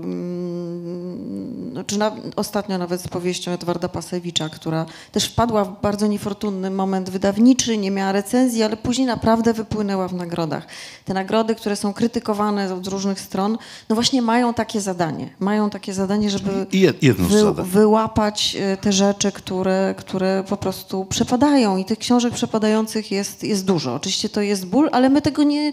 mm, 0.00 1.70
znaczy 1.72 1.98
na, 1.98 2.12
ostatnio 2.36 2.78
nawet 2.78 3.00
z 3.00 3.08
powieścią 3.08 3.50
Edwarda 3.50 3.88
Pasewicza, 3.88 4.48
która 4.48 4.86
też 5.12 5.24
wpadła 5.24 5.64
w 5.64 5.80
bardzo 5.80 6.06
niefortunny 6.06 6.70
moment 6.70 7.10
wydawniczy, 7.10 7.78
nie 7.78 7.90
miała 7.90 8.12
recenzji, 8.12 8.62
ale 8.62 8.76
później 8.76 9.06
naprawdę 9.06 9.52
wypłynęła 9.52 10.08
w 10.08 10.14
nagrodach. 10.14 10.66
Te 11.04 11.14
nagrody, 11.14 11.54
które 11.54 11.76
są 11.76 11.92
krytykowane 11.92 12.84
z 12.84 12.86
różnych 12.86 13.20
stron, 13.20 13.58
no 13.88 13.94
właśnie 13.94 14.22
mają 14.22 14.54
takie 14.54 14.80
zadanie. 14.80 15.28
Mają 15.40 15.70
takie 15.70 15.94
zadanie, 15.94 16.30
żeby 16.30 16.66
wy, 17.12 17.52
wyłapać 17.54 18.56
e, 18.60 18.76
te 18.76 18.92
rzeczy, 18.92 19.32
które, 19.32 19.94
które 19.98 20.44
po 20.48 20.56
prostu 20.56 21.04
przepadają 21.04 21.76
i 21.76 21.84
tych 21.84 21.98
książek 21.98 22.34
przepadających 22.34 23.10
jest, 23.10 23.44
jest 23.44 23.64
dużo. 23.64 23.94
Oczywiście 23.94 24.28
to 24.28 24.40
jest 24.40 24.66
ból, 24.66 24.88
ale 24.92 25.08
my 25.08 25.22
tego 25.22 25.42
nie, 25.42 25.72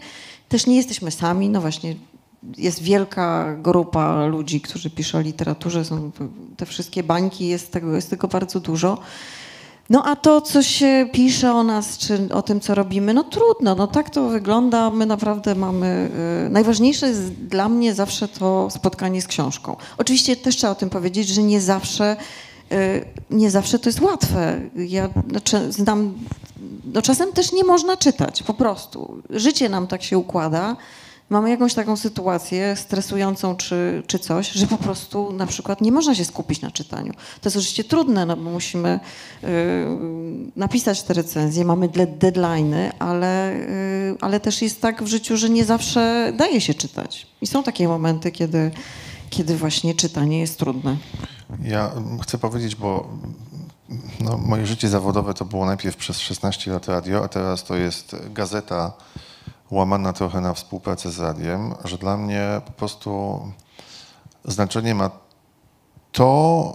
też 0.50 0.68
nie 0.68 0.76
jesteśmy 0.76 1.12
sami. 1.12 1.50
No 1.50 1.62
właśnie 1.62 1.96
jest 2.58 2.82
wielka 2.82 3.56
grupa 3.56 4.26
ludzi, 4.26 4.62
którzy 4.62 4.90
piszą 4.90 5.18
o 5.18 5.22
literaturze, 5.22 5.86
są 5.86 6.12
te 6.58 6.66
wszystkie 6.66 7.04
bańki, 7.04 7.48
jest 7.48 7.72
tego, 7.72 7.96
jest 7.96 8.10
tego 8.10 8.28
bardzo 8.28 8.60
dużo. 8.60 8.98
No 9.90 10.04
a 10.06 10.16
to, 10.16 10.42
co 10.42 10.64
się 10.64 11.10
pisze 11.12 11.54
o 11.54 11.64
nas, 11.64 11.98
czy 11.98 12.30
o 12.34 12.42
tym, 12.42 12.60
co 12.60 12.76
robimy, 12.76 13.14
no 13.14 13.24
trudno, 13.24 13.76
no 13.76 13.88
tak 13.88 14.10
to 14.10 14.30
wygląda. 14.30 14.90
My 14.90 15.06
naprawdę 15.06 15.56
mamy... 15.56 16.12
y, 16.48 16.50
najważniejsze 16.50 17.08
jest 17.08 17.34
dla 17.34 17.70
mnie 17.70 17.94
zawsze 17.94 18.28
to 18.28 18.70
spotkanie 18.70 19.22
z 19.22 19.28
książką. 19.28 19.76
Oczywiście 19.98 20.36
też 20.36 20.56
trzeba 20.56 20.72
o 20.72 20.76
tym 20.76 20.90
powiedzieć, 20.90 21.28
że 21.28 21.44
nie 21.44 21.62
zawsze, 21.62 22.18
y, 22.72 23.06
nie 23.30 23.52
zawsze 23.52 23.80
to 23.80 23.90
jest 23.90 24.02
łatwe. 24.02 24.62
Ja 24.76 25.10
znaczy, 25.30 25.72
znam... 25.72 26.14
No 26.94 27.02
czasem 27.02 27.32
też 27.32 27.52
nie 27.52 27.64
można 27.64 27.98
czytać, 27.98 28.44
po 28.44 28.54
prostu. 28.54 29.22
Życie 29.30 29.70
nam 29.70 29.88
tak 29.88 30.04
się 30.04 30.18
układa, 30.18 30.76
mamy 31.30 31.50
jakąś 31.50 31.74
taką 31.74 31.98
sytuację 31.98 32.76
stresującą 32.76 33.56
czy, 33.56 34.04
czy 34.08 34.20
coś, 34.20 34.52
że 34.52 34.68
po 34.68 34.78
prostu 34.78 35.32
na 35.32 35.46
przykład 35.46 35.82
nie 35.82 35.92
można 35.92 36.16
się 36.16 36.26
skupić 36.26 36.62
na 36.62 36.72
czytaniu. 36.72 37.14
To 37.14 37.50
jest 37.50 37.58
oczywiście 37.58 37.84
trudne, 37.84 38.26
no 38.26 38.38
bo 38.38 38.50
musimy 38.52 39.00
y, 39.44 39.48
napisać 40.56 41.04
te 41.04 41.14
recenzje, 41.14 41.66
mamy 41.66 41.90
de- 41.90 42.08
deadline'y, 42.08 42.92
ale, 43.00 43.54
y, 43.54 44.16
ale 44.22 44.40
też 44.40 44.62
jest 44.62 44.82
tak 44.82 45.04
w 45.04 45.08
życiu, 45.08 45.38
że 45.38 45.50
nie 45.50 45.66
zawsze 45.66 46.34
daje 46.38 46.62
się 46.62 46.74
czytać. 46.74 47.28
I 47.42 47.48
są 47.48 47.64
takie 47.64 47.88
momenty, 47.88 48.32
kiedy, 48.32 48.72
kiedy 49.30 49.58
właśnie 49.58 49.96
czytanie 49.96 50.40
jest 50.40 50.60
trudne. 50.60 50.98
Ja 51.64 51.92
chcę 52.22 52.38
powiedzieć, 52.38 52.76
bo 52.76 53.08
no, 54.20 54.38
moje 54.38 54.66
życie 54.66 54.90
zawodowe 54.90 55.34
to 55.34 55.46
było 55.46 55.66
najpierw 55.66 55.96
przez 55.96 56.20
16 56.20 56.72
lat 56.72 56.88
radio, 56.88 57.24
a 57.24 57.28
teraz 57.28 57.64
to 57.64 57.76
jest 57.76 58.16
gazeta 58.34 58.94
łamana 59.72 60.14
trochę 60.14 60.42
na 60.42 60.54
współpracę 60.54 61.12
z 61.12 61.20
radiem, 61.20 61.74
że 61.84 61.98
dla 61.98 62.18
mnie 62.18 62.62
po 62.66 62.72
prostu 62.72 63.42
znaczenie 64.46 64.96
ma 64.96 65.10
to, 66.12 66.74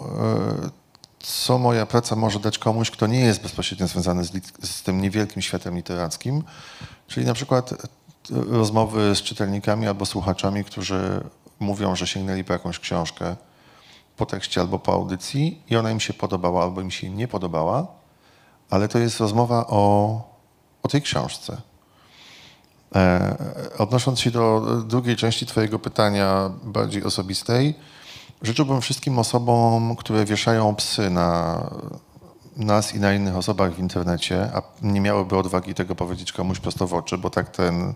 e, 0.67 0.71
co 1.19 1.59
moja 1.59 1.87
praca 1.87 2.17
może 2.17 2.41
dać 2.41 2.59
komuś, 2.59 2.91
kto 2.91 3.07
nie 3.07 3.21
jest 3.21 3.43
bezpośrednio 3.43 3.87
związany 3.87 4.25
z, 4.25 4.31
z 4.63 4.83
tym 4.83 5.01
niewielkim 5.01 5.43
światem 5.43 5.77
literackim, 5.77 6.43
czyli 7.07 7.27
na 7.27 7.35
przykład 7.35 7.73
e, 7.73 7.77
rozmowy 8.31 9.15
z 9.15 9.23
czytelnikami 9.23 9.87
albo 9.87 10.07
słuchaczami, 10.07 10.65
którzy 10.65 11.25
mówią, 11.61 11.97
że 11.97 12.07
sięgnęli 12.07 12.45
po 12.45 12.53
jakąś 12.53 12.79
książkę 12.79 13.37
po 14.21 14.27
tekście 14.27 14.61
albo 14.61 14.79
po 14.79 14.93
audycji 14.93 15.63
i 15.71 15.77
ona 15.77 15.91
im 15.91 16.01
się 16.01 16.13
podobała 16.13 16.63
albo 16.63 16.81
im 16.81 16.91
się 16.91 17.11
nie 17.11 17.29
podobała, 17.29 17.87
ale 18.71 18.89
to 18.89 18.99
jest 18.99 19.21
rozmowa 19.21 19.67
o, 19.67 19.83
o 20.83 20.89
tej 20.89 21.03
książce. 21.03 21.61
E, 22.95 23.37
Odnosząc 23.79 24.21
się 24.21 24.31
do 24.31 24.61
drugiej 24.87 25.17
części 25.17 25.47
Twojego 25.47 25.79
pytania, 25.79 26.51
bardziej 26.63 27.05
osobistej, 27.05 27.75
życzyłbym 28.43 28.81
wszystkim 28.81 29.19
osobom, 29.19 29.97
które 29.97 30.25
wieszają 30.25 30.75
psy 30.75 31.11
na 31.11 31.61
nas 32.57 32.95
i 32.95 33.01
na 33.01 33.13
innych 33.13 33.37
osobach 33.37 33.73
w 33.73 33.79
internecie, 33.79 34.51
a 34.55 34.63
nie 34.83 35.01
miałyby 35.01 35.37
odwagi 35.37 35.75
tego 35.75 35.95
powiedzieć 35.95 36.33
komuś 36.33 36.59
prosto 36.59 36.87
w 36.87 36.95
oczy, 36.95 37.19
bo 37.19 37.31
tak 37.31 37.49
ten 37.49 37.95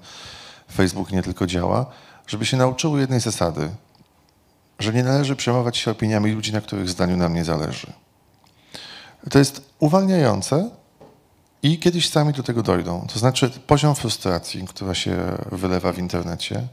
Facebook 0.73 1.13
nie 1.13 1.23
tylko 1.23 1.47
działa, 1.47 1.87
żeby 2.27 2.47
się 2.47 2.57
nauczyły 2.57 3.01
jednej 3.01 3.21
zasady, 3.21 3.71
że 4.79 4.93
nie 4.93 5.03
należy 5.03 5.37
przejmować 5.37 5.77
się 5.77 5.91
opiniami 5.91 6.33
ludzi, 6.33 6.53
na 6.53 6.61
których 6.61 6.89
zdaniu 6.89 7.17
nam 7.17 7.35
nie 7.35 7.45
zależy. 7.45 7.93
To 9.31 9.39
jest 9.39 9.63
uwalniające 9.79 10.71
i 11.63 11.79
kiedyś 11.79 12.09
sami 12.09 12.33
do 12.33 12.43
tego 12.43 12.63
dojdą. 12.63 13.07
To 13.13 13.19
znaczy 13.19 13.51
poziom 13.67 13.95
frustracji, 13.95 14.65
która 14.67 14.95
się 14.95 15.17
wylewa 15.53 15.93
w 15.93 15.99
internecie, 15.99 16.69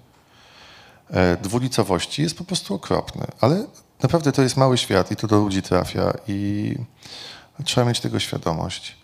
e, 1.10 1.38
dwulicowości 1.38 2.22
jest 2.22 2.38
po 2.38 2.44
prostu 2.44 2.74
okropny. 2.74 3.26
Ale 3.42 3.66
naprawdę 4.04 4.32
to 4.32 4.42
jest 4.42 4.58
mały 4.58 4.78
świat 4.78 5.12
i 5.12 5.16
to 5.16 5.28
do 5.28 5.40
ludzi 5.40 5.62
trafia 5.62 6.14
i 6.28 6.76
trzeba 7.64 7.88
mieć 7.88 8.00
tego 8.00 8.20
świadomość. 8.20 8.98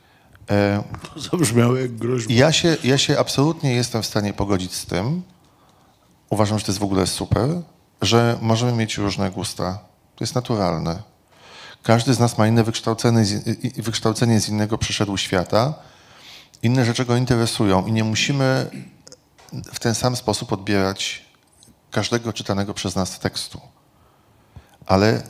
E, 0.50 0.84
To 1.14 1.20
zabrzmiało 1.20 1.76
jak 1.78 1.96
groźba. 1.96 2.34
ja 2.34 2.52
się, 2.52 2.78
ja 2.84 2.98
się 2.98 3.20
absolutnie 3.20 3.74
jestem 3.74 4.02
w 4.04 4.06
stanie 4.06 4.34
pogodzić 4.34 4.74
z 4.74 4.86
tym. 4.86 5.24
Uważam, 6.30 6.60
że 6.60 6.66
to 6.66 6.72
jest 6.72 6.80
w 6.80 6.84
ogóle 6.84 7.08
super, 7.08 7.50
że 8.02 8.38
możemy 8.42 8.72
mieć 8.72 8.98
różne 8.98 9.32
gusta. 9.32 9.80
To 10.16 10.24
jest 10.24 10.36
naturalne. 10.36 11.04
Każdy 11.84 12.14
z 12.14 12.20
nas 12.20 12.38
ma 12.38 12.48
inne 12.48 12.64
wykształcenie, 12.64 13.24
wykształcenie 13.78 14.42
z 14.42 14.50
innego 14.50 14.78
przyszedł 14.78 15.18
świata. 15.18 15.74
Inne 16.64 16.86
rzeczy 16.86 17.06
go 17.06 17.16
interesują 17.16 17.86
i 17.86 17.92
nie 17.92 18.04
musimy 18.04 18.70
w 19.74 19.80
ten 19.80 19.96
sam 19.96 20.16
sposób 20.16 20.54
odbierać 20.54 21.26
każdego 21.92 22.34
czytanego 22.34 22.74
przez 22.74 22.96
nas 22.96 23.20
tekstu. 23.20 23.62
Ale 24.86 25.24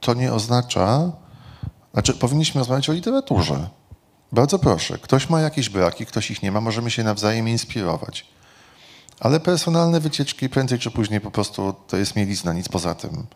to 0.00 0.14
nie 0.14 0.32
oznacza, 0.32 1.12
znaczy 1.92 2.14
powinniśmy 2.14 2.58
rozmawiać 2.58 2.88
o 2.90 2.92
literaturze. 2.92 3.68
Bardzo 4.32 4.58
proszę. 4.58 4.98
Ktoś 4.98 5.30
ma 5.30 5.40
jakieś 5.40 5.68
braki, 5.68 6.06
ktoś 6.06 6.30
ich 6.30 6.42
nie 6.42 6.52
ma, 6.52 6.60
możemy 6.60 6.90
się 6.90 7.04
nawzajem 7.04 7.48
inspirować. 7.48 8.26
Ale 9.20 9.40
personalne 9.40 10.00
wycieczki 10.00 10.48
prędzej 10.48 10.78
czy 10.78 10.90
później 10.90 11.20
po 11.20 11.30
prostu 11.30 11.74
to 11.86 11.96
jest 11.96 12.16
mielizna, 12.16 12.52
nic 12.52 12.68
poza 12.68 12.94
tym. 12.94 13.26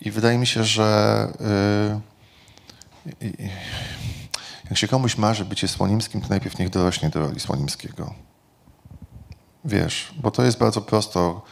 I 0.00 0.10
wydaje 0.10 0.38
mi 0.38 0.46
się, 0.46 0.64
że 0.64 1.28
yy, 3.10 3.28
yy, 3.28 3.50
jak 4.64 4.78
się 4.78 4.88
komuś 4.88 5.16
marzy 5.16 5.44
bycie 5.44 5.68
Słonimskim, 5.68 6.20
to 6.20 6.28
najpierw 6.28 6.58
niech 6.58 6.70
dorośnie 6.70 7.08
do 7.08 7.20
roli 7.20 7.40
Słonimskiego. 7.40 8.14
Wiesz, 9.64 10.14
bo 10.16 10.30
to 10.30 10.42
jest 10.42 10.58
bardzo 10.58 10.80
prosto 10.80 11.42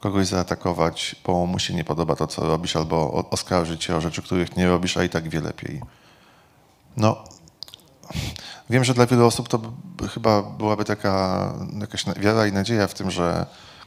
kogoś 0.00 0.26
zaatakować, 0.26 1.16
bo 1.26 1.46
mu 1.46 1.58
się 1.58 1.74
nie 1.74 1.84
podoba 1.84 2.16
to, 2.16 2.26
co 2.26 2.42
robisz, 2.46 2.76
albo 2.76 3.28
oskarżyć 3.30 3.84
cię 3.84 3.96
o 3.96 4.00
rzeczy, 4.00 4.22
których 4.22 4.56
nie 4.56 4.68
robisz, 4.68 4.96
a 4.96 5.04
i 5.04 5.08
tak 5.08 5.28
wie 5.28 5.40
lepiej. 5.40 5.80
No, 6.96 7.24
Wiem, 8.70 8.84
że 8.84 8.94
dla 8.94 9.06
wielu 9.06 9.26
osób 9.26 9.48
to 9.48 9.60
chyba 10.14 10.42
byłaby 10.42 10.84
taka 10.84 11.52
jakaś 11.80 12.04
wiara 12.16 12.46
i 12.46 12.52
nadzieja 12.52 12.88
w 12.88 12.94
tym, 12.94 13.10
że 13.10 13.46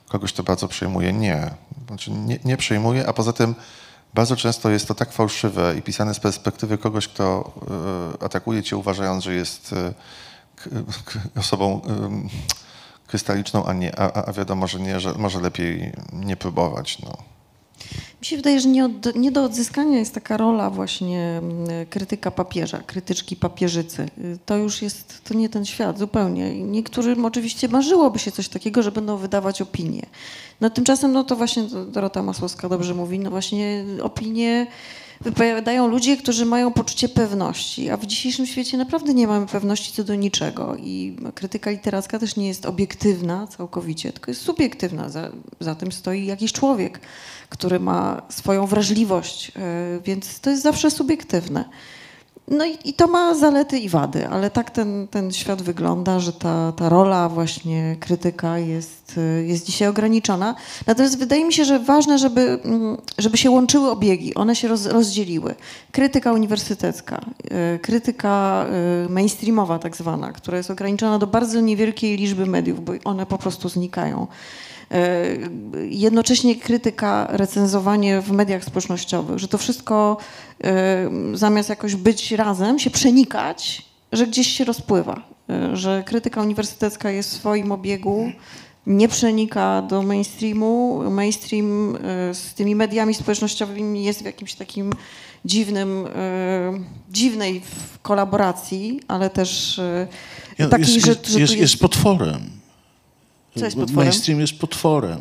kogoś 0.09 0.33
to 0.33 0.43
bardzo 0.43 0.67
przejmuje. 0.67 1.13
Nie. 1.13 1.51
Znaczy 1.87 2.11
nie, 2.11 2.39
nie 2.45 2.57
przejmuje, 2.57 3.07
a 3.07 3.13
poza 3.13 3.33
tym 3.33 3.55
bardzo 4.13 4.35
często 4.35 4.69
jest 4.69 4.87
to 4.87 4.95
tak 4.95 5.11
fałszywe 5.11 5.75
i 5.77 5.81
pisane 5.81 6.13
z 6.13 6.19
perspektywy 6.19 6.77
kogoś, 6.77 7.07
kto 7.07 7.53
e, 8.19 8.23
atakuje 8.23 8.63
cię 8.63 8.77
uważając, 8.77 9.23
że 9.23 9.33
jest 9.33 9.73
e, 9.73 9.93
osobą 11.39 11.81
krystaliczną, 13.07 13.65
a, 13.65 13.73
nie, 13.73 13.99
a, 13.99 14.25
a 14.25 14.33
wiadomo, 14.33 14.67
że 14.67 14.79
nie, 14.79 14.99
że 14.99 15.13
może 15.13 15.41
lepiej 15.41 15.93
nie 16.13 16.37
próbować. 16.37 16.99
No. 16.99 17.34
Mi 18.25 18.29
się 18.29 18.37
wydaje, 18.37 18.59
że 18.59 18.69
nie, 18.69 18.85
od, 18.85 19.15
nie 19.15 19.31
do 19.31 19.43
odzyskania 19.43 19.99
jest 19.99 20.13
taka 20.13 20.37
rola 20.37 20.69
właśnie 20.69 21.21
mm, 21.21 21.85
krytyka 21.89 22.31
papieża, 22.31 22.77
krytyczki 22.77 23.35
papieżycy. 23.35 24.09
To 24.45 24.57
już 24.57 24.81
jest, 24.81 25.21
to 25.23 25.33
nie 25.33 25.49
ten 25.49 25.65
świat 25.65 25.99
zupełnie. 25.99 26.61
Niektórym 26.61 27.25
oczywiście 27.25 27.67
marzyłoby 27.67 28.19
się 28.19 28.31
coś 28.31 28.49
takiego, 28.49 28.83
że 28.83 28.91
będą 28.91 29.17
wydawać 29.17 29.61
opinie. 29.61 30.05
No 30.61 30.69
tymczasem, 30.69 31.11
no 31.11 31.23
to 31.23 31.35
właśnie 31.35 31.63
Dorota 31.87 32.23
Masłowska 32.23 32.69
dobrze 32.69 32.93
mówi, 32.93 33.19
no 33.19 33.29
właśnie 33.29 33.85
opinie 34.01 34.67
wypowiadają 35.25 35.87
ludzie, 35.87 36.17
którzy 36.17 36.45
mają 36.45 36.73
poczucie 36.73 37.09
pewności, 37.09 37.89
a 37.89 37.97
w 37.97 38.05
dzisiejszym 38.05 38.45
świecie 38.45 38.77
naprawdę 38.77 39.13
nie 39.13 39.27
mamy 39.27 39.45
pewności 39.45 39.93
co 39.93 40.03
do 40.03 40.15
niczego 40.15 40.75
i 40.75 41.15
krytyka 41.35 41.71
literacka 41.71 42.19
też 42.19 42.35
nie 42.35 42.47
jest 42.47 42.65
obiektywna 42.65 43.47
całkowicie, 43.47 44.13
tylko 44.13 44.31
jest 44.31 44.41
subiektywna. 44.41 45.09
Za, 45.09 45.31
za 45.59 45.75
tym 45.75 45.91
stoi 45.91 46.25
jakiś 46.25 46.53
człowiek, 46.53 46.99
który 47.49 47.79
ma 47.79 48.21
swoją 48.29 48.65
wrażliwość, 48.65 49.47
yy, 49.47 50.01
więc 50.05 50.39
to 50.39 50.49
jest 50.49 50.63
zawsze 50.63 50.91
subiektywne. 50.91 51.65
No 52.47 52.65
i, 52.65 52.77
i 52.85 52.93
to 52.93 53.07
ma 53.07 53.35
zalety 53.35 53.79
i 53.79 53.89
wady, 53.89 54.27
ale 54.27 54.49
tak 54.49 54.71
ten, 54.71 55.07
ten 55.07 55.31
świat 55.31 55.61
wygląda, 55.61 56.19
że 56.19 56.33
ta, 56.33 56.71
ta 56.71 56.89
rola 56.89 57.29
właśnie 57.29 57.95
krytyka 57.99 58.59
jest, 58.59 59.17
y, 59.17 59.45
jest 59.45 59.65
dzisiaj 59.65 59.87
ograniczona. 59.87 60.55
Natomiast 60.87 61.19
wydaje 61.19 61.45
mi 61.45 61.53
się, 61.53 61.65
że 61.65 61.79
ważne, 61.79 62.17
żeby, 62.17 62.59
mm, 62.63 62.97
żeby 63.17 63.37
się 63.37 63.51
łączyły 63.51 63.89
obiegi, 63.89 64.35
one 64.35 64.55
się 64.55 64.67
roz, 64.67 64.85
rozdzieliły. 64.85 65.55
Krytyka 65.91 66.33
uniwersytecka, 66.33 67.25
y, 67.75 67.79
krytyka 67.79 68.65
y, 69.05 69.09
mainstreamowa 69.09 69.79
tak 69.79 69.97
zwana, 69.97 70.31
która 70.31 70.57
jest 70.57 70.71
ograniczona 70.71 71.19
do 71.19 71.27
bardzo 71.27 71.61
niewielkiej 71.61 72.17
liczby 72.17 72.45
mediów, 72.45 72.85
bo 72.85 72.93
one 73.03 73.25
po 73.25 73.37
prostu 73.37 73.69
znikają. 73.69 74.27
E, 74.91 75.25
Jednocześnie 75.89 76.55
krytyka, 76.55 77.27
recenzowanie 77.31 78.21
w 78.21 78.31
mediach 78.31 78.63
społecznościowych, 78.63 79.39
że 79.39 79.47
to 79.47 79.57
wszystko 79.57 80.17
e, 80.63 81.09
zamiast 81.33 81.69
jakoś 81.69 81.95
być 81.95 82.31
razem, 82.31 82.79
się 82.79 82.89
przenikać, 82.89 83.81
że 84.11 84.27
gdzieś 84.27 84.47
się 84.47 84.65
rozpływa. 84.65 85.21
E, 85.49 85.75
Że 85.75 86.03
krytyka 86.05 86.41
uniwersytecka 86.41 87.11
jest 87.11 87.29
w 87.29 87.33
swoim 87.33 87.71
obiegu, 87.71 88.31
nie 88.87 89.07
przenika 89.07 89.81
do 89.81 90.01
mainstreamu. 90.01 91.03
Mainstream 91.11 91.97
z 92.33 92.53
tymi 92.53 92.75
mediami 92.75 93.13
społecznościowymi 93.13 94.03
jest 94.03 94.21
w 94.21 94.25
jakimś 94.25 94.53
takim 94.53 94.93
dziwnym, 95.45 96.07
dziwnej 97.11 97.61
kolaboracji, 98.01 99.01
ale 99.07 99.29
też 99.29 99.81
takiej, 100.69 100.79
jest, 100.79 100.91
że, 100.91 100.95
jest, 100.95 101.05
że 101.05 101.15
tu 101.15 101.39
jest, 101.39 101.55
jest 101.55 101.77
potworem. 101.79 102.41
Co 103.59 103.65
jest 103.65 103.77
Bo 103.77 103.81
potworem? 103.81 104.05
Mainstream 104.09 104.39
jest 104.39 104.53
potworem. 104.53 105.19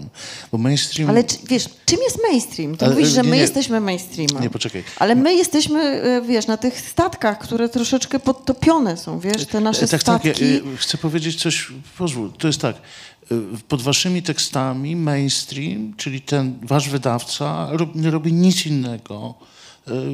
Bo 0.53 0.59
mainstream... 0.59 1.11
Ale 1.11 1.25
czy, 1.25 1.37
wiesz, 1.49 1.65
czym 1.87 1.99
jest 2.03 2.19
mainstream? 2.29 2.77
Ty 2.77 2.85
Ale, 2.85 2.95
mówisz, 2.95 3.09
że 3.09 3.23
nie, 3.23 3.29
my 3.29 3.37
nie. 3.37 3.43
jesteśmy 3.43 3.81
mainstreamem. 3.81 4.43
Nie, 4.43 4.51
poczekaj. 4.51 4.85
Ale 4.97 5.15
my 5.15 5.35
jesteśmy, 5.35 5.81
e, 5.83 6.23
wiesz, 6.23 6.47
na 6.47 6.57
tych 6.57 6.81
statkach, 6.81 7.39
które 7.39 7.69
troszeczkę 7.69 8.19
podtopione 8.21 8.97
są, 8.97 9.19
wiesz, 9.21 9.47
te 9.47 9.61
nasze 9.61 9.85
E, 9.85 9.89
tak, 9.89 10.01
statki. 10.01 10.29
tak, 10.29 10.41
ja, 10.41 10.47
e, 10.47 10.77
chcę 10.77 10.99
powiedzieć 10.99 11.43
coś, 11.43 11.73
pozwól, 11.99 12.33
to 12.39 12.47
jest 12.47 12.61
tak, 12.61 12.77
pod 13.69 13.83
waszymi 13.83 14.23
tekstami 14.23 14.97
mainstream, 14.97 15.95
czyli 15.97 16.21
ten 16.21 16.59
wasz 16.63 16.89
wydawca 16.89 17.69
nie 17.95 18.11
robi 18.11 18.33
nic 18.33 18.67
innego, 18.67 19.35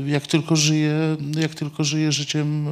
jak 0.06 0.26
tylko 0.26 0.56
żyje, 0.56 1.16
jak 1.40 1.54
tylko 1.54 1.84
żyje 1.84 2.12
życiem 2.12 2.68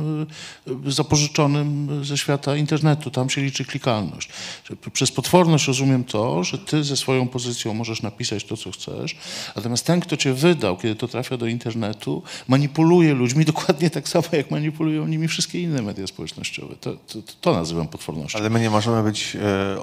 e, 0.86 0.90
zapożyczonym 0.90 1.88
ze 2.04 2.18
świata 2.18 2.56
internetu, 2.56 3.10
tam 3.10 3.30
się 3.30 3.40
liczy 3.40 3.64
klikalność. 3.64 4.28
Przez 4.92 5.10
potworność 5.10 5.66
rozumiem 5.66 6.04
to, 6.04 6.44
że 6.44 6.58
ty 6.58 6.84
ze 6.84 6.96
swoją 6.96 7.28
pozycją 7.28 7.74
możesz 7.74 8.02
napisać 8.02 8.44
to, 8.44 8.56
co 8.56 8.70
chcesz, 8.70 9.16
natomiast 9.56 9.86
ten, 9.86 10.00
kto 10.00 10.16
cię 10.16 10.34
wydał, 10.34 10.76
kiedy 10.76 10.94
to 10.94 11.08
trafia 11.08 11.36
do 11.36 11.46
internetu, 11.46 12.22
manipuluje 12.48 13.14
ludźmi 13.14 13.44
dokładnie 13.54 13.90
tak 13.90 14.08
samo, 14.08 14.24
jak 14.32 14.50
manipulują 14.50 15.06
nimi 15.06 15.28
wszystkie 15.28 15.62
inne 15.62 15.82
media 15.82 16.06
społecznościowe. 16.06 16.74
To, 16.80 16.92
to, 16.92 17.18
to 17.40 17.52
nazywam 17.52 17.88
potwornością. 17.88 18.38
Ale 18.38 18.50
my 18.50 18.60
nie 18.60 18.70
możemy 18.70 19.02
być 19.02 19.36
e, 19.36 19.82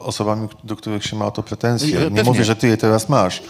osobami, 0.00 0.48
do 0.64 0.76
których 0.76 1.04
się 1.04 1.16
ma 1.16 1.26
o 1.26 1.30
to 1.30 1.42
pretensje. 1.42 1.88
Nie 1.88 1.94
pewnie. 1.94 2.22
mówię, 2.22 2.44
że 2.44 2.56
ty 2.56 2.68
je 2.68 2.76
teraz 2.76 3.08
masz. 3.08 3.42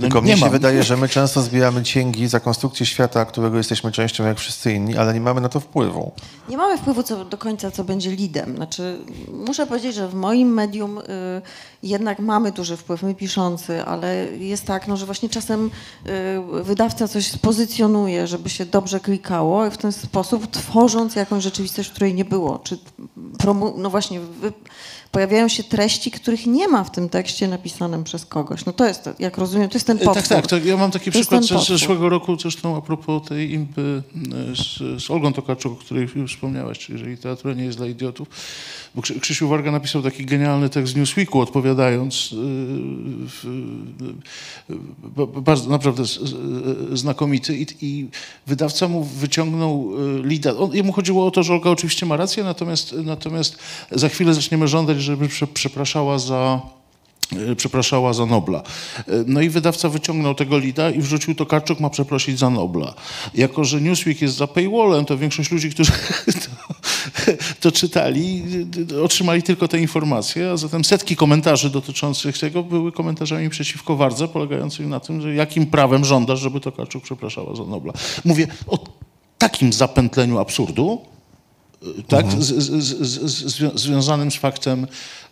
Tylko 0.00 0.18
nie 0.18 0.22
mnie 0.24 0.34
się 0.36 0.40
mam. 0.40 0.50
wydaje, 0.50 0.82
że 0.82 0.96
my 0.96 1.08
często 1.08 1.42
zbieramy 1.42 1.82
cięgi 1.82 2.28
za 2.28 2.40
konstrukcję 2.40 2.86
świata, 2.86 3.24
którego 3.24 3.56
jesteśmy 3.56 3.92
częścią 3.92 4.24
jak 4.26 4.38
wszyscy 4.38 4.72
inni, 4.72 4.96
ale 4.96 5.14
nie 5.14 5.20
mamy 5.20 5.40
na 5.40 5.48
to 5.48 5.60
wpływu. 5.60 6.12
Nie 6.48 6.56
mamy 6.56 6.78
wpływu 6.78 7.02
co, 7.02 7.24
do 7.24 7.38
końca, 7.38 7.70
co 7.70 7.84
będzie 7.84 8.10
lidem. 8.10 8.56
Znaczy, 8.56 8.98
muszę 9.46 9.66
powiedzieć, 9.66 9.94
że 9.94 10.08
w 10.08 10.14
moim 10.14 10.48
medium 10.54 10.98
y, 10.98 11.02
jednak 11.82 12.18
mamy 12.18 12.52
duży 12.52 12.76
wpływ, 12.76 13.02
my 13.02 13.14
piszący, 13.14 13.84
ale 13.84 14.26
jest 14.38 14.64
tak, 14.66 14.88
no, 14.88 14.96
że 14.96 15.06
właśnie 15.06 15.28
czasem 15.28 15.70
y, 16.06 16.62
wydawca 16.62 17.08
coś 17.08 17.26
spozycjonuje, 17.30 18.26
żeby 18.26 18.50
się 18.50 18.66
dobrze 18.66 19.00
klikało 19.00 19.66
i 19.66 19.70
w 19.70 19.76
ten 19.78 19.92
sposób 19.92 20.46
tworząc 20.50 21.14
jakąś 21.16 21.42
rzeczywistość, 21.44 21.90
której 21.90 22.14
nie 22.14 22.24
było. 22.24 22.58
Czy 22.58 22.78
promu- 23.38 23.72
no 23.76 23.90
właśnie, 23.90 24.20
wy- 24.20 24.52
pojawiają 25.12 25.48
się 25.48 25.64
treści, 25.64 26.10
których 26.10 26.46
nie 26.46 26.68
ma 26.68 26.84
w 26.84 26.90
tym 26.90 27.08
tekście 27.08 27.48
napisanym 27.48 28.04
przez 28.04 28.26
kogoś. 28.26 28.64
No 28.64 28.72
to 28.72 28.86
jest, 28.86 29.10
jak 29.18 29.38
rozumiem, 29.38 29.68
to 29.68 29.74
jest 29.74 29.86
ten 29.86 29.96
E, 29.96 30.00
potwór. 30.00 30.14
Tak, 30.14 30.28
tak, 30.28 30.46
tak. 30.46 30.64
Ja 30.64 30.76
mam 30.76 30.90
taki 30.90 31.12
To 31.12 31.18
przykład 31.18 31.44
z 31.44 31.68
zeszłego 31.68 32.08
roku, 32.08 32.36
zresztą 32.40 32.76
a 32.76 32.80
propos 32.80 33.28
tej 33.28 33.52
impy 33.52 34.02
e, 34.52 34.56
z, 34.56 35.02
z 35.04 35.10
Olgą 35.10 35.32
Tokarczuk, 35.32 35.72
o 35.72 35.76
której 35.76 36.08
już 36.16 36.34
wspomniałaś, 36.34 36.78
czyli 36.78 36.98
że 36.98 37.06
literatura 37.06 37.54
nie 37.54 37.64
jest 37.64 37.78
dla 37.78 37.86
idiotów. 37.86 38.28
Bo 38.94 39.02
Krzy- 39.02 39.20
Krzysiu 39.20 39.48
Warga 39.48 39.70
napisał 39.70 40.02
taki 40.02 40.24
genialny 40.26 40.68
tekst 40.68 40.92
z 40.92 40.96
Newsweeku, 40.96 41.40
odpowiadając, 41.40 42.34
e, 44.70 44.74
ba- 45.16 45.26
bardzo 45.40 45.70
naprawdę 45.70 46.06
z- 46.06 46.18
znakomity 46.92 47.56
I, 47.80 48.06
wydawca 48.46 48.88
mu 48.88 49.04
wyciągnął 49.04 49.90
lida. 50.22 50.52
Jemu 50.72 50.92
chodziło 50.92 51.26
o 51.26 51.30
to, 51.30 51.42
że 51.42 51.52
Olga 51.52 51.70
oczywiście 51.70 52.06
ma 52.06 52.16
rację, 52.16 52.44
natomiast, 52.44 52.94
natomiast 53.04 53.58
za 53.90 54.08
chwilę 54.08 54.34
zaczniemy 54.34 54.68
żądać, 54.68 55.00
żeby 55.02 55.28
prze, 55.28 55.46
przepraszała 55.46 56.18
za 56.18 56.60
przepraszała 57.56 58.12
za 58.12 58.26
Nobla. 58.26 58.62
No 59.26 59.40
i 59.40 59.48
wydawca 59.48 59.88
wyciągnął 59.88 60.34
tego 60.34 60.58
lida 60.58 60.90
i 60.90 61.00
wrzucił 61.00 61.34
to 61.34 61.46
Karczuk 61.46 61.80
ma 61.80 61.90
przeprosić 61.90 62.38
za 62.38 62.50
Nobla. 62.50 62.94
Jako, 63.34 63.64
że 63.64 63.80
Newsweek 63.80 64.22
jest 64.22 64.36
za 64.36 64.46
paywallem, 64.46 65.04
to 65.04 65.18
większość 65.18 65.50
ludzi, 65.50 65.70
którzy 65.70 65.92
to, 67.60 67.72
czytali, 67.72 68.42
e, 68.92 69.02
otrzymali 69.02 69.42
tylko 69.42 69.68
te 69.68 69.78
informacje, 69.78 70.50
a 70.50 70.56
zatem 70.56 70.84
setki 70.84 71.16
komentarzy 71.16 71.70
dotyczących 71.70 72.38
tego 72.38 72.62
były 72.62 72.92
komentarzami 72.92 73.50
przeciwko 73.50 73.96
Wardze, 73.96 74.28
polegającymi 74.28 74.88
na 74.88 75.00
tym, 75.00 75.20
że 75.20 75.34
jakim 75.34 75.66
prawem 75.66 76.04
żądasz, 76.04 76.40
żeby 76.40 76.60
to 76.60 76.72
Karczuk 76.72 77.04
przepraszała 77.04 77.56
za 77.56 77.64
Nobla. 77.64 77.92
Mówię 78.24 78.46
o 78.66 78.78
takim 79.38 79.72
zapętleniu 79.72 80.38
absurdu, 80.38 81.00
tak, 82.08 82.32
z, 82.32 82.38
z, 82.38 82.84
z, 82.84 83.30
z, 83.30 83.44
zwią- 83.44 83.78
związanym 83.78 84.30
z 84.30 84.36
faktem, 84.36 84.86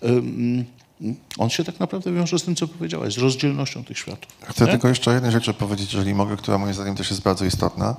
ym, 0.04 0.64
on 1.38 1.50
się 1.50 1.64
tak 1.64 1.80
naprawdę 1.80 2.12
wiąże 2.12 2.38
z 2.38 2.42
tym, 2.42 2.56
co 2.56 2.68
powiedziałaś, 2.68 3.14
z 3.14 3.18
rozdzielnością 3.18 3.84
tych 3.84 3.98
światów. 3.98 4.32
Chcę 4.42 4.64
nie? 4.64 4.70
tylko 4.70 4.88
jeszcze 4.88 5.14
jednej 5.14 5.32
rzeczy 5.32 5.54
powiedzieć, 5.54 5.92
jeżeli 5.92 6.14
mogę, 6.14 6.36
która 6.36 6.58
moim 6.58 6.74
zdaniem 6.74 6.96
też 6.96 7.10
jest 7.10 7.22
bardzo 7.22 7.44
istotna. 7.44 7.96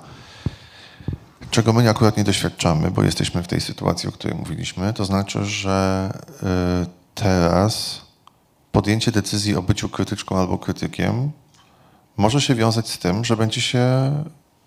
Czego 1.51 1.73
my 1.73 1.89
akurat 1.89 2.17
nie 2.17 2.23
doświadczamy, 2.23 2.91
bo 2.91 3.03
jesteśmy 3.03 3.43
w 3.43 3.47
tej 3.47 3.61
sytuacji, 3.61 4.09
o 4.09 4.11
której 4.11 4.37
mówiliśmy, 4.37 4.93
to 4.93 5.05
znaczy, 5.05 5.45
że 5.45 6.09
y, 6.83 6.87
teraz 7.15 8.01
podjęcie 8.71 9.11
decyzji 9.11 9.55
o 9.55 9.61
byciu 9.61 9.89
krytyczką 9.89 10.37
albo 10.37 10.57
krytykiem 10.57 11.31
może 12.17 12.41
się 12.41 12.55
wiązać 12.55 12.89
z 12.89 12.99
tym, 12.99 13.25
że 13.25 13.37
będzie 13.37 13.61
się 13.61 14.13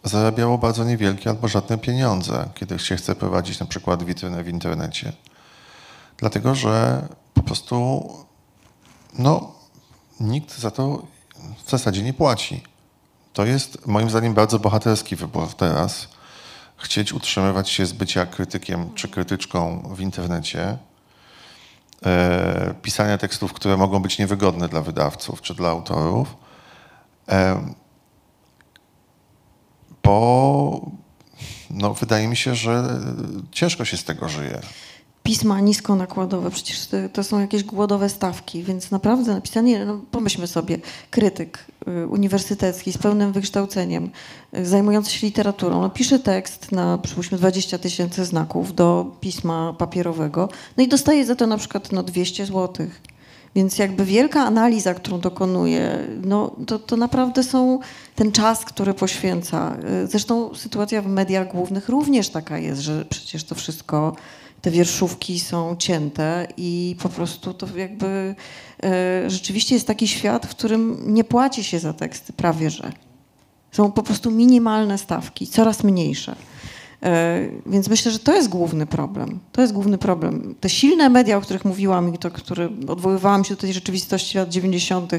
zarabiało 0.04 0.58
bardzo 0.58 0.84
niewielkie 0.84 1.30
albo 1.30 1.48
żadne 1.48 1.78
pieniądze, 1.78 2.48
kiedy 2.54 2.78
się 2.78 2.96
chce 2.96 3.14
prowadzić 3.14 3.60
na 3.60 3.66
przykład 3.66 4.02
witrynę 4.02 4.44
w 4.44 4.48
internecie. 4.48 5.12
Dlatego, 6.16 6.54
że 6.54 7.02
po 7.34 7.42
prostu 7.42 8.08
no, 9.18 9.52
nikt 10.20 10.58
za 10.58 10.70
to 10.70 11.02
w 11.64 11.70
zasadzie 11.70 12.02
nie 12.02 12.12
płaci. 12.12 12.62
To 13.32 13.46
jest 13.46 13.86
moim 13.86 14.10
zdaniem 14.10 14.34
bardzo 14.34 14.58
bohaterski 14.58 15.16
wybór 15.16 15.54
teraz. 15.54 16.08
Chcieć 16.80 17.12
utrzymywać 17.12 17.70
się 17.70 17.86
z 17.86 17.92
bycia 17.92 18.26
krytykiem 18.26 18.94
czy 18.94 19.08
krytyczką 19.08 19.82
w 19.96 20.00
internecie, 20.00 20.78
e, 22.06 22.74
pisania 22.82 23.18
tekstów, 23.18 23.52
które 23.52 23.76
mogą 23.76 24.00
być 24.00 24.18
niewygodne 24.18 24.68
dla 24.68 24.80
wydawców 24.80 25.42
czy 25.42 25.54
dla 25.54 25.68
autorów, 25.68 26.36
e, 27.28 27.72
bo 30.02 30.90
no, 31.70 31.94
wydaje 31.94 32.28
mi 32.28 32.36
się, 32.36 32.54
że 32.54 33.00
ciężko 33.50 33.84
się 33.84 33.96
z 33.96 34.04
tego 34.04 34.28
żyje. 34.28 34.60
Pisma 35.22 35.60
niskonakładowe, 35.60 36.50
przecież 36.50 36.88
to, 37.12 37.24
są 37.24 37.40
jakieś 37.40 37.64
głodowe 37.64 38.08
stawki, 38.08 38.62
więc 38.62 38.90
naprawdę 38.90 39.34
napisanie, 39.34 39.84
no 39.84 40.00
pomyślmy 40.10 40.46
sobie, 40.46 40.78
krytyk 41.10 41.66
y, 41.88 42.06
uniwersytecki 42.06 42.92
z 42.92 42.98
pełnym 42.98 43.32
wykształceniem, 43.32 44.10
y, 44.58 44.66
zajmujący 44.66 45.10
się 45.10 45.26
literaturą, 45.26 45.80
no 45.80 45.90
pisze 45.90 46.18
tekst 46.18 46.72
na 46.72 46.98
przypuśćmy 46.98 47.38
20 47.38 47.78
tysięcy 47.78 48.24
znaków 48.24 48.74
do 48.74 49.16
pisma 49.20 49.72
papierowego, 49.78 50.48
no 50.76 50.84
i 50.84 50.88
dostaje 50.88 51.26
za 51.26 51.34
to 51.34 51.46
na 51.46 51.56
przykład 51.56 51.92
no 51.92 52.02
200 52.02 52.46
złotych. 52.46 53.00
Więc 53.54 53.78
jakby 53.78 54.04
wielka 54.04 54.40
analiza, 54.40 54.94
którą 54.94 55.20
dokonuje, 55.20 55.98
no 56.24 56.56
to, 56.66 56.78
to 56.78 56.96
naprawdę 56.96 57.42
są 57.42 57.78
ten 58.14 58.32
czas, 58.32 58.64
który 58.64 58.94
poświęca. 58.94 59.76
Y, 60.04 60.06
Zresztą 60.06 60.54
sytuacja 60.54 61.02
w 61.02 61.06
mediach 61.06 61.48
głównych 61.48 61.88
również 61.88 62.28
taka 62.28 62.58
jest, 62.58 62.80
że 62.80 63.04
przecież 63.04 63.44
to 63.44 63.54
wszystko, 63.54 64.16
te 64.62 64.70
wierszówki 64.70 65.40
są 65.40 65.76
cięte 65.76 66.46
i 66.56 66.96
po 67.02 67.08
prostu 67.08 67.54
to 67.54 67.76
jakby 67.76 68.34
e, 68.82 69.30
rzeczywiście 69.30 69.74
jest 69.74 69.86
taki 69.86 70.08
świat, 70.08 70.46
w 70.46 70.50
którym 70.50 71.14
nie 71.14 71.24
płaci 71.24 71.64
się 71.64 71.78
za 71.78 71.92
teksty, 71.92 72.32
prawie 72.32 72.70
że. 72.70 72.92
Są 73.72 73.92
po 73.92 74.02
prostu 74.02 74.30
minimalne 74.30 74.98
stawki, 74.98 75.46
coraz 75.46 75.84
mniejsze. 75.84 76.36
E, 77.02 77.40
Więc 77.66 77.88
myślę, 77.88 78.12
że 78.12 78.18
to 78.18 78.34
jest 78.34 78.48
główny 78.48 78.86
problem. 78.86 79.38
To 79.52 79.60
jest 79.60 79.72
główny 79.72 79.98
problem. 79.98 80.54
Te 80.60 80.68
silne 80.68 81.08
media, 81.08 81.36
o 81.36 81.40
których 81.40 81.64
mówiłam 81.64 82.14
i 82.14 82.18
to, 82.18 82.30
które 82.30 82.68
odwoływałam 82.88 83.44
się 83.44 83.54
do 83.54 83.60
tej 83.60 83.72
rzeczywistości 83.72 84.38
lat 84.38 84.48
90. 84.48 85.12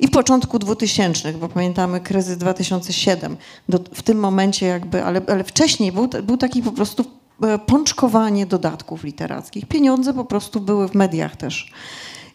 i 0.00 0.08
początku 0.08 0.58
2000, 0.58 1.32
bo 1.32 1.48
pamiętamy 1.48 2.00
kryzys 2.00 2.38
2007. 2.38 3.36
Do, 3.68 3.78
w 3.94 4.02
tym 4.02 4.18
momencie 4.18 4.66
jakby, 4.66 5.04
ale, 5.04 5.22
ale 5.28 5.44
wcześniej 5.44 5.92
był, 5.92 6.08
był 6.22 6.36
taki 6.36 6.62
po 6.62 6.72
prostu 6.72 7.19
pączkowanie 7.66 8.46
dodatków 8.46 9.04
literackich. 9.04 9.66
Pieniądze 9.66 10.14
po 10.14 10.24
prostu 10.24 10.60
były 10.60 10.88
w 10.88 10.94
mediach 10.94 11.36
też. 11.36 11.70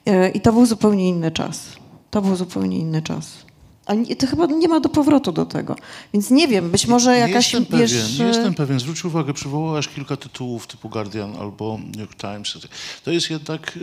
E, 0.06 0.30
I 0.30 0.42
to 0.42 0.54
był 0.54 0.66
zupełnie 0.66 1.10
inny 1.10 1.32
czas. 1.32 1.74
To 2.12 2.22
był 2.22 2.36
zupełnie 2.36 2.78
inny 2.78 3.02
czas. 3.02 3.46
A 3.86 3.94
nie, 3.94 4.16
to 4.16 4.28
chyba 4.28 4.46
nie 4.46 4.68
ma 4.68 4.80
do 4.80 4.90
powrotu 4.90 5.32
do 5.32 5.46
tego. 5.46 5.76
Więc 6.14 6.32
nie 6.32 6.48
wiem, 6.48 6.72
być 6.72 6.88
może 6.88 7.14
nie 7.14 7.20
jakaś, 7.20 7.54
jestem 7.54 7.80
wiesz... 7.80 7.92
pewien, 7.92 8.18
nie 8.18 8.26
e, 8.26 8.28
jestem 8.28 8.54
pewien. 8.54 8.80
Zwróć 8.80 9.06
uwagę, 9.06 9.34
przywołałaś 9.34 9.88
kilka 9.88 10.18
tytułów 10.18 10.68
typu 10.68 10.90
Guardian 10.90 11.36
albo 11.40 11.80
New 11.88 11.98
York 11.98 12.16
Times. 12.16 12.58
To 13.04 13.12
jest 13.12 13.30
jednak, 13.30 13.78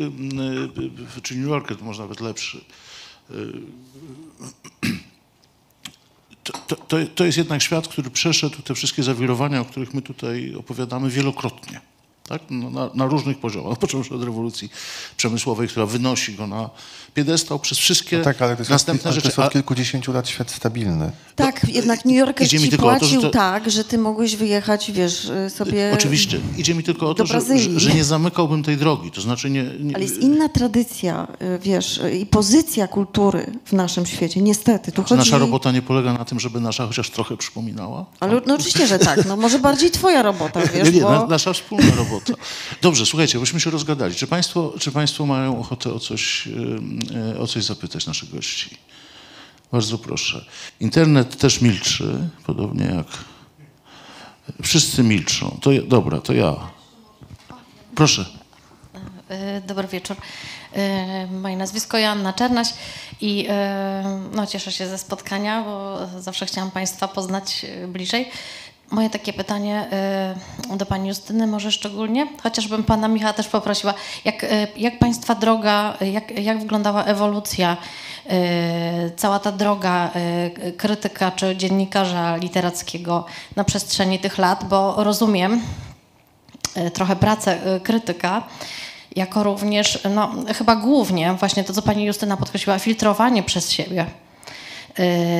y, 1.18 1.20
czy 1.22 1.36
New 1.36 1.48
Yorker 1.48 1.76
to 1.76 1.84
może 1.84 2.02
nawet 2.02 2.20
lepszy. 2.20 2.64
To, 6.42 6.76
to, 6.76 6.96
to 7.14 7.24
jest 7.24 7.38
jednak 7.38 7.62
świat, 7.62 7.88
który 7.88 8.10
przeszedł 8.10 8.62
te 8.62 8.74
wszystkie 8.74 9.02
zawirowania, 9.02 9.60
o 9.60 9.64
których 9.64 9.94
my 9.94 10.02
tutaj 10.02 10.54
opowiadamy 10.54 11.10
wielokrotnie. 11.10 11.80
Tak? 12.32 12.42
No, 12.50 12.70
na, 12.70 12.90
na 12.94 13.06
różnych 13.06 13.38
poziomach, 13.38 13.78
począwszy 13.86 14.14
od 14.14 14.24
rewolucji 14.24 14.70
przemysłowej, 15.16 15.68
która 15.68 15.86
wynosi 15.86 16.34
go 16.34 16.46
na 16.46 16.70
piedestał 17.14 17.58
przez 17.58 17.78
wszystkie 17.78 18.18
No 18.18 18.24
tak, 18.24 18.42
ale 18.42 18.56
to 18.56 18.60
jest, 18.60 18.70
następne 18.70 19.10
ale 19.10 19.14
to 19.14 19.14
rzeczy. 19.14 19.28
jest 19.28 19.38
od 19.38 19.52
kilkudziesięciu 19.52 20.12
lat 20.12 20.28
świat 20.28 20.50
stabilny. 20.50 21.10
Tak, 21.36 21.68
jednak 21.68 22.04
New 22.04 22.16
Yorker 22.16 22.48
ci 22.48 22.56
o 22.56 22.60
to, 22.60 22.70
że 22.70 22.78
płacił 22.78 23.20
to- 23.22 23.30
tak, 23.30 23.70
że 23.70 23.84
ty 23.84 23.98
mogłeś 23.98 24.36
wyjechać, 24.36 24.92
wiesz, 24.92 25.24
y, 25.24 25.50
sobie... 25.50 25.90
Oczywiście. 25.94 26.40
Idzie 26.56 26.74
mi 26.74 26.82
tylko 26.82 27.10
o 27.10 27.14
to, 27.14 27.26
że, 27.26 27.40
że, 27.40 27.80
że 27.80 27.94
nie 27.94 28.04
zamykałbym 28.04 28.62
tej 28.62 28.76
drogi. 28.76 29.10
To 29.10 29.20
znaczy 29.20 29.50
nie... 29.50 29.62
nie 29.80 29.94
Ale 29.94 30.04
jest 30.04 30.18
inna 30.18 30.48
tradycja, 30.48 31.28
y, 31.42 31.58
wiesz, 31.58 31.98
y, 31.98 32.18
i 32.18 32.26
pozycja 32.26 32.88
kultury 32.88 33.52
w 33.64 33.72
naszym 33.72 34.06
świecie, 34.06 34.40
niestety. 34.40 34.92
Tu 34.92 35.02
Czy 35.02 35.08
chodzi... 35.08 35.18
nasza 35.18 35.38
robota 35.38 35.72
nie 35.72 35.82
polega 35.82 36.12
na 36.12 36.24
tym, 36.24 36.40
żeby 36.40 36.60
nasza 36.60 36.86
chociaż 36.86 37.10
trochę 37.10 37.36
przypominała? 37.36 38.06
Ale 38.20 38.40
no 38.46 38.54
oczywiście, 38.54 38.86
że 38.86 38.98
tak. 38.98 39.26
No 39.26 39.36
może 39.36 39.58
bardziej 39.58 39.90
twoja 39.90 40.22
robota, 40.22 40.60
wiesz, 40.74 40.88
nie, 40.88 40.94
nie, 40.94 41.00
bo... 41.00 41.10
na, 41.10 41.26
nasza 41.26 41.52
wspólna 41.52 41.94
robota. 41.96 42.21
Dobrze, 42.82 43.06
słuchajcie, 43.06 43.38
byśmy 43.38 43.60
się 43.60 43.70
rozgadali. 43.70 44.14
Czy 44.14 44.26
państwo, 44.26 44.74
czy 44.78 44.92
państwo 44.92 45.26
mają 45.26 45.60
ochotę 45.60 45.92
o 45.92 46.00
coś, 46.00 46.48
e, 47.34 47.38
o 47.38 47.46
coś 47.46 47.64
zapytać 47.64 48.06
naszych 48.06 48.30
gości? 48.30 48.76
Bardzo 49.72 49.98
proszę. 49.98 50.44
Internet 50.80 51.38
też 51.38 51.60
milczy, 51.60 52.28
podobnie 52.46 52.84
jak... 52.84 53.06
Wszyscy 54.62 55.02
milczą. 55.02 55.58
To 55.62 55.72
ja, 55.72 55.82
dobra, 55.82 56.20
to 56.20 56.32
ja. 56.32 56.56
Proszę. 57.94 58.26
E, 59.28 59.60
Dobry 59.60 59.88
wieczór. 59.88 60.16
E, 60.72 61.26
Moje 61.26 61.56
nazwisko 61.56 61.98
Joanna 61.98 62.32
Czernaś 62.32 62.68
i 63.20 63.46
e, 63.48 64.20
no, 64.34 64.46
cieszę 64.46 64.72
się 64.72 64.88
ze 64.88 64.98
spotkania, 64.98 65.62
bo 65.62 65.98
zawsze 66.20 66.46
chciałam 66.46 66.70
Państwa 66.70 67.08
poznać 67.08 67.66
e, 67.68 67.88
bliżej. 67.88 68.30
Moje 68.92 69.10
takie 69.10 69.32
pytanie 69.32 69.88
e, 70.70 70.76
do 70.76 70.86
Pani 70.86 71.08
Justyny 71.08 71.46
może 71.46 71.72
szczególnie, 71.72 72.26
chociażbym 72.42 72.84
Pana 72.84 73.08
Michała 73.08 73.32
też 73.32 73.48
poprosiła, 73.48 73.94
jak, 74.24 74.44
e, 74.44 74.66
jak 74.76 74.98
Państwa 74.98 75.34
droga, 75.34 75.96
e, 76.00 76.10
jak, 76.10 76.38
jak 76.38 76.60
wyglądała 76.60 77.04
ewolucja, 77.04 77.76
cała 79.16 79.38
ta 79.38 79.52
droga 79.52 80.10
krytyka 80.76 81.30
czy 81.30 81.56
dziennikarza 81.56 82.36
literackiego 82.36 83.24
na 83.56 83.64
przestrzeni 83.64 84.18
tych 84.18 84.38
lat, 84.38 84.64
bo 84.68 85.04
rozumiem, 85.04 85.60
trochę 86.92 87.16
pracę 87.16 87.58
krytyka, 87.82 88.42
jako 89.16 89.42
również, 89.42 89.98
no 90.14 90.30
chyba 90.58 90.76
głównie 90.76 91.32
właśnie 91.32 91.64
to, 91.64 91.72
co 91.72 91.82
pani 91.82 92.04
Justyna 92.04 92.36
podkreśliła, 92.36 92.78
filtrowanie 92.78 93.42
przez 93.42 93.70
siebie 93.70 94.06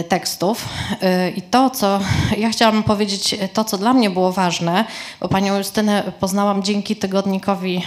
tekstów. 0.09 0.69
E, 1.03 1.31
I 1.31 1.43
to, 1.43 1.71
co 1.71 2.01
ja 2.39 2.51
chciałam 2.51 2.83
powiedzieć, 2.83 3.35
e, 3.35 3.49
to, 3.49 3.65
co 3.65 3.79
dla 3.79 3.93
mnie 3.93 4.11
było 4.11 4.33
ważne, 4.33 4.85
bo 5.21 5.29
panią 5.29 5.59
Justynę 5.59 6.13
poznałam 6.21 6.63
dzięki 6.63 6.97
tygodnikowi 6.97 7.77
e, 7.77 7.83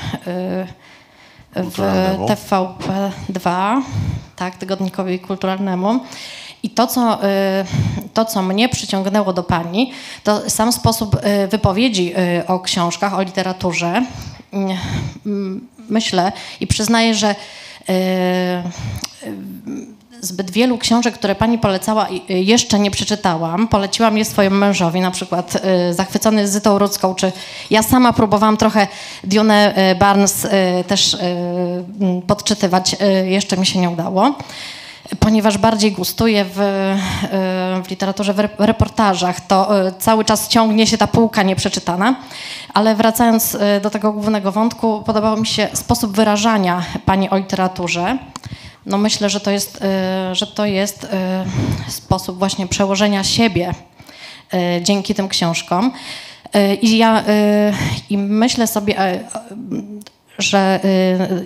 w 1.56 1.64
Kulturalnemu. 1.64 2.28
TVP2, 2.28 3.82
tak, 4.36 4.56
tygodnikowi 4.56 5.20
kulturalnemu. 5.20 6.00
I 6.64 6.70
to 6.70 6.88
co, 6.88 7.20
to, 8.14 8.26
co 8.26 8.42
mnie 8.42 8.70
przyciągnęło 8.70 9.34
do 9.34 9.44
pani, 9.44 9.92
to 10.24 10.50
sam 10.50 10.72
sposób 10.72 11.18
wypowiedzi 11.50 12.14
o 12.48 12.60
książkach, 12.60 13.14
o 13.14 13.22
literaturze. 13.22 14.06
Mm, 15.26 15.68
Myślę 15.90 16.32
i 16.60 16.68
przyznaję, 16.68 17.16
że 17.16 17.36
zbyt 20.26 20.52
wielu 20.52 20.78
książek, 20.78 21.14
które 21.14 21.36
pani 21.36 21.58
polecała, 21.58 22.08
y, 22.10 22.34
jeszcze 22.34 22.80
nie 22.80 22.92
przeczytałam. 22.92 23.68
Poleciłam 23.68 24.18
je 24.18 24.26
swojemu 24.26 24.56
mężowi, 24.56 25.02
na 25.02 25.12
przykład 25.12 25.56
y, 25.90 25.94
Zachwycony 25.94 26.48
Zytą 26.48 26.80
Rudzką, 26.80 27.16
czy 27.16 27.32
ja 27.70 27.84
sama 27.84 28.14
próbowałam 28.14 28.58
trochę 28.58 28.88
Dionę 29.24 29.74
y, 29.92 29.96
Barnes 29.96 30.48
też 30.88 31.18
podczytywać, 32.28 32.96
jeszcze 33.26 33.58
mi 33.58 33.66
się 33.66 33.80
nie 33.80 33.90
udało. 33.90 34.34
Ponieważ 35.20 35.58
bardziej 35.58 35.92
gustuję 35.92 36.46
w, 36.54 36.58
w 37.86 37.90
literaturze, 37.90 38.34
w 38.34 38.38
rep- 38.38 38.50
reportażach, 38.60 39.42
to 39.42 39.70
cały 40.00 40.26
czas 40.26 40.48
ciągnie 40.48 40.88
się 40.88 40.98
ta 40.98 41.08
półka 41.08 41.44
nieprzeczytana. 41.44 42.16
Ale 42.74 42.96
wracając 42.96 43.58
do 43.82 43.90
tego 43.90 44.12
głównego 44.12 44.52
wątku, 44.52 45.04
podobał 45.06 45.38
mi 45.38 45.48
się 45.48 45.68
sposób 45.74 46.16
wyrażania 46.16 46.84
pani 47.06 47.30
o 47.30 47.38
literaturze. 47.38 48.18
No 48.86 48.98
myślę, 48.98 49.30
że 49.30 49.40
to 49.40 49.52
jest, 49.52 49.76
y, 50.32 50.36
że 50.36 50.48
to 50.48 50.66
jest 50.66 51.04
y, 51.04 51.08
sposób 51.92 52.40
właśnie 52.40 52.68
przełożenia 52.68 53.24
siebie 53.24 53.72
y, 54.54 54.82
dzięki 54.84 55.16
tym 55.16 55.28
książkom. 55.30 55.92
I 56.82 56.98
ja 56.98 57.24
i 58.10 58.18
myślę 58.18 58.68
sobie, 58.68 58.96
że 60.38 60.80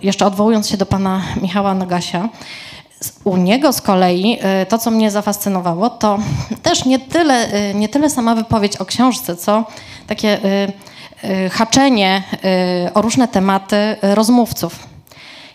jeszcze 0.04 0.26
odwołując 0.26 0.70
się 0.70 0.78
do 0.78 0.86
pana 0.86 1.22
Michała 1.42 1.74
Nagasia, 1.74 2.30
z- 3.00 3.12
u 3.24 3.38
niego 3.38 3.74
z 3.74 3.82
kolei 3.82 4.40
to, 4.70 4.78
co 4.78 4.92
mnie 4.92 5.12
zafascynowało, 5.12 5.90
to 5.90 6.20
też 6.64 6.86
nie 6.86 7.00
tyle, 7.00 7.48
nie 7.74 7.90
tyle 7.90 8.10
sama 8.10 8.36
wypowiedź 8.36 8.78
o 8.78 8.86
książce, 8.86 9.36
co 9.36 9.66
takie 10.08 10.38
haczenie 11.52 12.24
o 12.94 13.02
różne 13.02 13.28
tematy 13.28 13.96
rozmówców. 14.02 14.89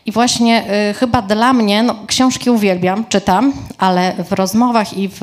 I 0.07 0.13
właśnie 0.13 0.65
y, 0.91 0.95
chyba 0.95 1.23
dla 1.23 1.53
mnie, 1.53 1.83
no, 1.83 1.97
książki 2.07 2.51
uwielbiam, 2.51 3.05
czytam, 3.09 3.53
ale 3.79 4.13
w 4.29 4.33
rozmowach 4.33 4.99
i 4.99 5.09
w 5.09 5.21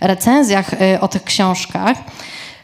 recenzjach 0.00 0.72
y, 0.72 1.00
o 1.00 1.08
tych 1.08 1.24
książkach 1.24 1.96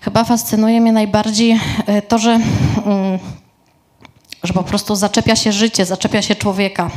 chyba 0.00 0.24
fascynuje 0.24 0.80
mnie 0.80 0.92
najbardziej 0.92 1.52
y, 1.52 2.02
to, 2.02 2.18
że, 2.18 2.30
mm, 2.30 3.18
że 4.42 4.52
po 4.52 4.62
prostu 4.62 4.94
zaczepia 4.94 5.36
się 5.36 5.52
życie, 5.52 5.84
zaczepia 5.84 6.22
się 6.22 6.34
człowieka. 6.34 6.90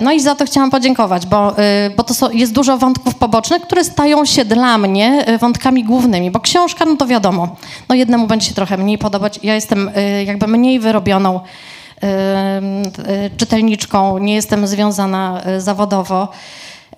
No 0.00 0.12
i 0.12 0.20
za 0.20 0.34
to 0.34 0.46
chciałam 0.46 0.70
podziękować, 0.70 1.26
bo, 1.26 1.58
y, 1.58 1.90
bo 1.96 2.02
to 2.02 2.14
są, 2.14 2.30
jest 2.30 2.52
dużo 2.52 2.78
wątków 2.78 3.14
pobocznych, 3.14 3.62
które 3.62 3.84
stają 3.84 4.24
się 4.24 4.44
dla 4.44 4.78
mnie 4.78 5.24
y, 5.28 5.38
wątkami 5.38 5.84
głównymi, 5.84 6.30
bo 6.30 6.40
książka, 6.40 6.84
no 6.84 6.96
to 6.96 7.06
wiadomo, 7.06 7.56
no 7.88 7.94
jednemu 7.94 8.26
będzie 8.26 8.46
się 8.46 8.54
trochę 8.54 8.76
mniej 8.76 8.98
podobać. 8.98 9.40
Ja 9.42 9.54
jestem 9.54 9.88
y, 9.88 10.24
jakby 10.24 10.46
mniej 10.46 10.80
wyrobioną 10.80 11.36
y, 11.36 11.40
y, 11.40 11.44
czytelniczką, 13.36 14.18
nie 14.18 14.34
jestem 14.34 14.66
związana 14.66 15.42
y, 15.56 15.60
zawodowo, 15.60 16.28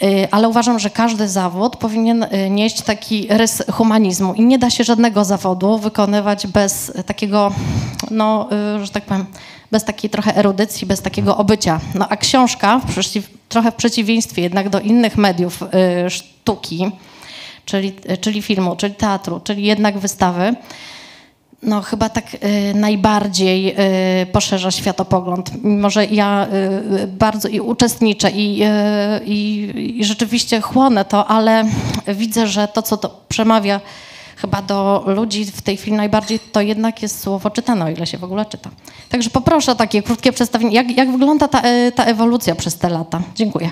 y, 0.03 0.29
ale 0.31 0.49
uważam, 0.49 0.79
że 0.79 0.91
każdy 0.91 1.29
zawód 1.29 1.77
powinien 1.77 2.23
y, 2.23 2.51
nieść 2.51 2.83
taki 2.83 3.27
rys 3.31 3.63
humanizmu 3.73 4.35
i 4.35 4.45
nie 4.45 4.59
da 4.59 4.71
się 4.71 4.85
żadnego 4.85 5.25
zawodu 5.25 5.79
wykonywać 5.79 6.47
bez 6.47 6.93
takiego, 7.07 7.53
no, 8.11 8.49
y, 8.77 8.87
że 8.87 8.93
tak 8.93 9.05
powiem, 9.05 9.27
bez 9.73 9.85
takiej 9.85 10.11
trochę 10.11 10.37
erudycji, 10.37 10.87
bez 10.87 11.03
takiego 11.03 11.37
obycia. 11.37 11.81
No 11.95 12.09
a 12.09 12.17
książka, 12.17 12.79
w 12.79 12.93
przeciw, 12.93 13.31
trochę 13.49 13.73
w 13.73 13.75
przeciwieństwie 13.75 14.43
jednak 14.43 14.69
do 14.69 14.81
innych 14.81 15.17
mediów 15.17 15.63
y, 16.07 16.11
sztuki, 16.11 16.91
czyli, 17.65 17.95
czyli 18.21 18.43
filmu, 18.43 18.77
czyli 18.77 18.95
teatru, 18.95 19.41
czyli 19.45 19.65
jednak 19.65 19.99
wystawy, 19.99 20.55
no 21.63 21.83
chyba 21.83 22.09
tak 22.09 22.35
y, 22.35 22.75
najbardziej 22.75 23.75
y, 24.23 24.27
poszerza 24.27 24.71
światopogląd. 24.71 25.65
Mimo, 25.65 25.91
że 25.91 26.07
ja 26.07 26.47
y, 27.03 27.07
bardzo 27.07 27.49
i 27.49 27.61
uczestniczę 27.61 28.31
i, 28.31 28.63
y, 28.63 29.25
i, 29.25 30.01
i 30.01 30.05
rzeczywiście 30.05 30.61
chłonę 30.61 31.05
to, 31.05 31.27
ale 31.27 31.65
widzę, 32.07 32.47
że 32.47 32.69
to, 32.69 32.83
co 32.83 32.97
to 32.97 33.21
przemawia 33.29 33.81
chyba 34.37 34.63
do 34.63 35.05
ludzi 35.07 35.45
w 35.45 35.63
tej 35.63 35.77
chwili 35.77 35.97
najbardziej, 35.97 36.39
to 36.39 36.61
jednak 36.61 37.03
jest 37.03 37.21
słowo 37.21 37.51
czytane, 37.51 37.85
o 37.85 37.89
ile 37.89 38.07
się 38.07 38.19
w 38.19 38.25
ogóle 38.25 38.47
czyta. 38.47 38.71
Także 39.09 39.31
poproszę 39.31 39.77
takie 39.77 40.03
krótkie 40.03 40.33
przedstawienie. 40.33 40.75
Jak, 40.75 40.97
jak 40.97 41.13
wygląda 41.13 41.49
ta, 41.49 41.69
y, 41.69 41.93
ta 41.93 42.05
ewolucja 42.05 42.55
przez 42.55 42.77
te 42.77 42.89
lata? 42.89 43.21
Dziękuję. 43.35 43.71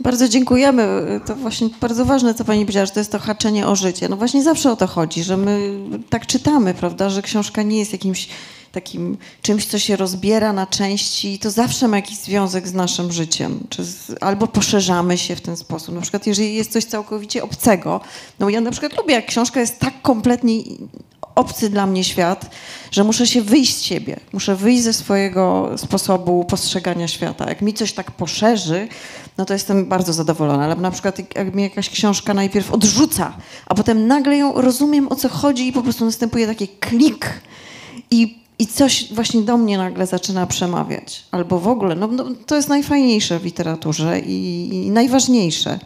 Bardzo 0.00 0.28
dziękujemy. 0.28 1.20
To 1.26 1.36
właśnie 1.36 1.68
bardzo 1.80 2.04
ważne, 2.04 2.34
co 2.34 2.44
pani 2.44 2.60
powiedziała, 2.60 2.86
że 2.86 2.92
to 2.92 3.00
jest 3.00 3.12
to 3.12 3.18
haczenie 3.18 3.66
o 3.66 3.76
życie. 3.76 4.08
No 4.08 4.16
właśnie 4.16 4.42
zawsze 4.42 4.72
o 4.72 4.76
to 4.76 4.86
chodzi, 4.86 5.24
że 5.24 5.36
my 5.36 5.78
tak 6.10 6.26
czytamy, 6.26 6.74
prawda, 6.74 7.10
że 7.10 7.22
książka 7.22 7.62
nie 7.62 7.78
jest 7.78 7.92
jakimś 7.92 8.28
takim 8.72 9.16
czymś, 9.42 9.66
co 9.66 9.78
się 9.78 9.96
rozbiera 9.96 10.52
na 10.52 10.66
części 10.66 11.34
i 11.34 11.38
to 11.38 11.50
zawsze 11.50 11.88
ma 11.88 11.96
jakiś 11.96 12.18
związek 12.18 12.68
z 12.68 12.74
naszym 12.74 13.12
życiem. 13.12 13.66
Z, 13.78 14.12
albo 14.20 14.46
poszerzamy 14.46 15.18
się 15.18 15.36
w 15.36 15.40
ten 15.40 15.56
sposób. 15.56 15.94
Na 15.94 16.00
przykład 16.00 16.26
jeżeli 16.26 16.54
jest 16.54 16.72
coś 16.72 16.84
całkowicie 16.84 17.42
obcego, 17.42 18.00
no 18.38 18.48
ja 18.48 18.60
na 18.60 18.70
przykład 18.70 18.96
lubię, 18.96 19.14
jak 19.14 19.26
książka 19.26 19.60
jest 19.60 19.78
tak 19.78 20.02
kompletnie 20.02 20.62
obcy 21.34 21.70
dla 21.70 21.86
mnie 21.86 22.04
świat, 22.04 22.50
że 22.90 23.04
muszę 23.04 23.26
się 23.26 23.42
wyjść 23.42 23.76
z 23.76 23.82
siebie, 23.82 24.20
muszę 24.32 24.56
wyjść 24.56 24.82
ze 24.82 24.92
swojego 24.92 25.70
sposobu 25.76 26.44
postrzegania 26.44 27.08
świata. 27.08 27.48
Jak 27.48 27.62
mi 27.62 27.74
coś 27.74 27.92
tak 27.92 28.10
poszerzy, 28.10 28.88
no 29.38 29.44
to 29.44 29.52
jestem 29.52 29.86
bardzo 29.86 30.12
zadowolona. 30.12 30.64
Ale 30.64 30.76
na 30.76 30.90
przykład 30.90 31.18
jak 31.36 31.54
mnie 31.54 31.64
jakaś 31.64 31.90
książka 31.90 32.34
najpierw 32.34 32.72
odrzuca, 32.72 33.36
a 33.66 33.74
potem 33.74 34.06
nagle 34.06 34.36
ją 34.36 34.52
rozumiem, 34.52 35.08
o 35.08 35.14
co 35.14 35.28
chodzi 35.28 35.68
i 35.68 35.72
po 35.72 35.82
prostu 35.82 36.04
następuje 36.04 36.46
taki 36.46 36.68
klik 36.68 37.40
i, 38.10 38.38
i 38.58 38.66
coś 38.66 39.12
właśnie 39.12 39.42
do 39.42 39.56
mnie 39.56 39.78
nagle 39.78 40.06
zaczyna 40.06 40.46
przemawiać. 40.46 41.24
Albo 41.30 41.58
w 41.58 41.68
ogóle, 41.68 41.94
no, 41.94 42.06
no 42.06 42.24
to 42.46 42.56
jest 42.56 42.68
najfajniejsze 42.68 43.38
w 43.38 43.44
literaturze 43.44 44.20
i, 44.20 44.68
i 44.86 44.90
najważniejsze, 44.90 45.78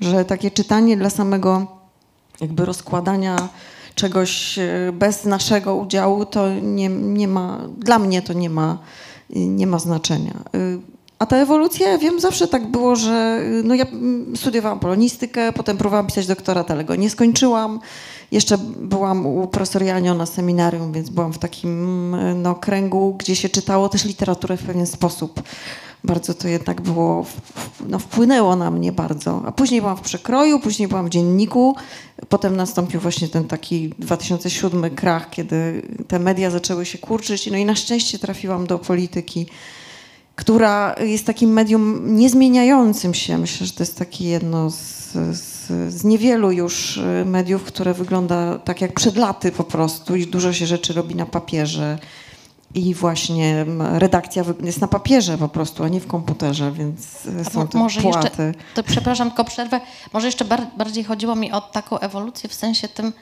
że 0.00 0.24
takie 0.24 0.50
czytanie 0.50 0.96
dla 0.96 1.10
samego 1.10 1.66
jakby 2.40 2.64
rozkładania 2.64 3.48
czegoś 3.94 4.58
e, 4.58 4.92
bez 4.92 5.24
naszego 5.24 5.76
udziału, 5.76 6.24
to 6.24 6.54
nie, 6.62 6.88
nie 6.88 7.28
ma, 7.28 7.60
dla 7.78 7.98
mnie 7.98 8.22
to 8.22 8.32
nie 8.32 8.50
ma, 8.50 8.78
nie 9.30 9.66
ma 9.66 9.78
znaczenia. 9.78 10.34
A 11.18 11.26
ta 11.26 11.36
ewolucja, 11.36 11.88
ja 11.88 11.98
wiem, 11.98 12.20
zawsze 12.20 12.48
tak 12.48 12.66
było, 12.66 12.96
że 12.96 13.40
no 13.64 13.74
ja 13.74 13.84
mm, 13.84 14.36
studiowałam 14.36 14.80
polonistykę, 14.80 15.52
potem 15.52 15.76
próbowałam 15.76 16.06
pisać 16.06 16.26
doktorat, 16.26 16.70
ale 16.70 16.84
go 16.84 16.96
nie 16.96 17.10
skończyłam. 17.10 17.80
Jeszcze 18.32 18.58
byłam 18.80 19.26
u 19.26 19.46
profesor 19.46 19.82
Janio 19.82 20.14
na 20.14 20.26
seminarium, 20.26 20.92
więc 20.92 21.10
byłam 21.10 21.32
w 21.32 21.38
takim 21.38 22.14
y, 22.14 22.34
no, 22.34 22.54
kręgu, 22.54 23.14
gdzie 23.18 23.36
się 23.36 23.48
czytało 23.48 23.88
też 23.88 24.04
literaturę 24.04 24.56
w 24.56 24.62
pewien 24.62 24.86
sposób. 24.86 25.42
Bardzo 26.04 26.34
to 26.34 26.48
jednak 26.48 26.80
było, 26.80 27.26
no, 27.88 27.98
wpłynęło 27.98 28.56
na 28.56 28.70
mnie 28.70 28.92
bardzo. 28.92 29.42
A 29.46 29.52
później 29.52 29.80
byłam 29.80 29.96
w 29.96 30.00
przekroju, 30.00 30.60
później 30.60 30.88
byłam 30.88 31.06
w 31.06 31.10
dzienniku. 31.10 31.76
Potem 32.28 32.56
nastąpił 32.56 33.00
właśnie 33.00 33.28
ten 33.28 33.44
taki 33.44 33.94
2007 33.98 34.94
krach, 34.94 35.30
kiedy 35.30 35.82
te 36.08 36.18
media 36.18 36.50
zaczęły 36.50 36.86
się 36.86 36.98
kurczyć. 36.98 37.50
No 37.50 37.56
i 37.56 37.64
na 37.64 37.74
szczęście 37.74 38.18
trafiłam 38.18 38.66
do 38.66 38.78
polityki, 38.78 39.46
która 40.36 40.94
jest 41.00 41.26
takim 41.26 41.50
medium 41.52 42.16
niezmieniającym 42.16 43.14
się. 43.14 43.38
Myślę, 43.38 43.66
że 43.66 43.72
to 43.72 43.82
jest 43.82 43.98
takie 43.98 44.24
jedno 44.28 44.70
z, 44.70 45.12
z, 45.12 45.66
z 45.94 46.04
niewielu 46.04 46.52
już 46.52 46.96
y, 46.96 47.24
mediów, 47.26 47.64
które 47.64 47.94
wygląda 47.94 48.58
tak 48.58 48.80
jak 48.80 48.92
przed 48.92 49.16
laty 49.16 49.52
po 49.52 49.64
prostu 49.64 50.16
i 50.16 50.26
dużo 50.26 50.52
się 50.52 50.66
rzeczy 50.66 50.92
robi 50.92 51.14
na 51.14 51.26
papierze. 51.26 51.98
I 52.74 52.94
właśnie 52.94 53.66
redakcja 53.92 54.44
jest 54.62 54.80
na 54.80 54.88
papierze 54.88 55.38
po 55.38 55.48
prostu, 55.48 55.84
a 55.84 55.88
nie 55.88 56.00
w 56.00 56.06
komputerze, 56.06 56.72
więc 56.72 57.26
y, 57.26 57.44
są 57.52 57.68
te 57.68 57.78
może 57.78 58.00
jeszcze- 58.02 58.20
płaty. 58.20 58.54
To 58.74 58.82
przepraszam, 58.82 59.28
tylko 59.30 59.44
przerwę. 59.44 59.80
Może 60.12 60.26
jeszcze 60.26 60.44
bar- 60.44 60.66
bardziej 60.76 61.04
chodziło 61.04 61.36
mi 61.36 61.52
o 61.52 61.60
taką 61.60 61.98
ewolucję 61.98 62.48
w 62.48 62.54
sensie 62.54 62.88
tym, 62.88 63.12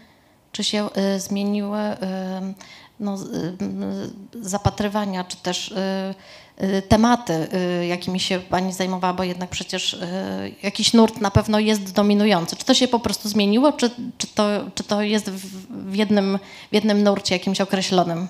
czy 0.52 0.64
się 0.64 0.88
y, 1.16 1.20
zmieniły 1.20 1.78
y, 1.78 1.96
no, 3.00 3.14
y, 3.14 4.48
zapatrywania, 4.48 5.24
czy 5.24 5.36
też 5.36 5.74
tematy, 6.88 7.48
jakimi 7.88 8.20
się 8.20 8.40
pani 8.40 8.72
zajmowała, 8.72 9.14
bo 9.14 9.24
jednak 9.24 9.50
przecież 9.50 10.00
jakiś 10.62 10.92
nurt 10.92 11.20
na 11.20 11.30
pewno 11.30 11.58
jest 11.58 11.92
dominujący. 11.92 12.56
Czy 12.56 12.64
to 12.64 12.74
się 12.74 12.88
po 12.88 12.98
prostu 12.98 13.28
zmieniło, 13.28 13.72
czy, 13.72 13.90
czy, 14.18 14.26
to, 14.26 14.44
czy 14.74 14.84
to 14.84 15.02
jest 15.02 15.30
w, 15.30 15.94
jednym, 15.94 16.38
w 16.70 16.74
jednym 16.74 17.02
nurcie 17.02 17.34
jakimś 17.34 17.60
określonym? 17.60 18.28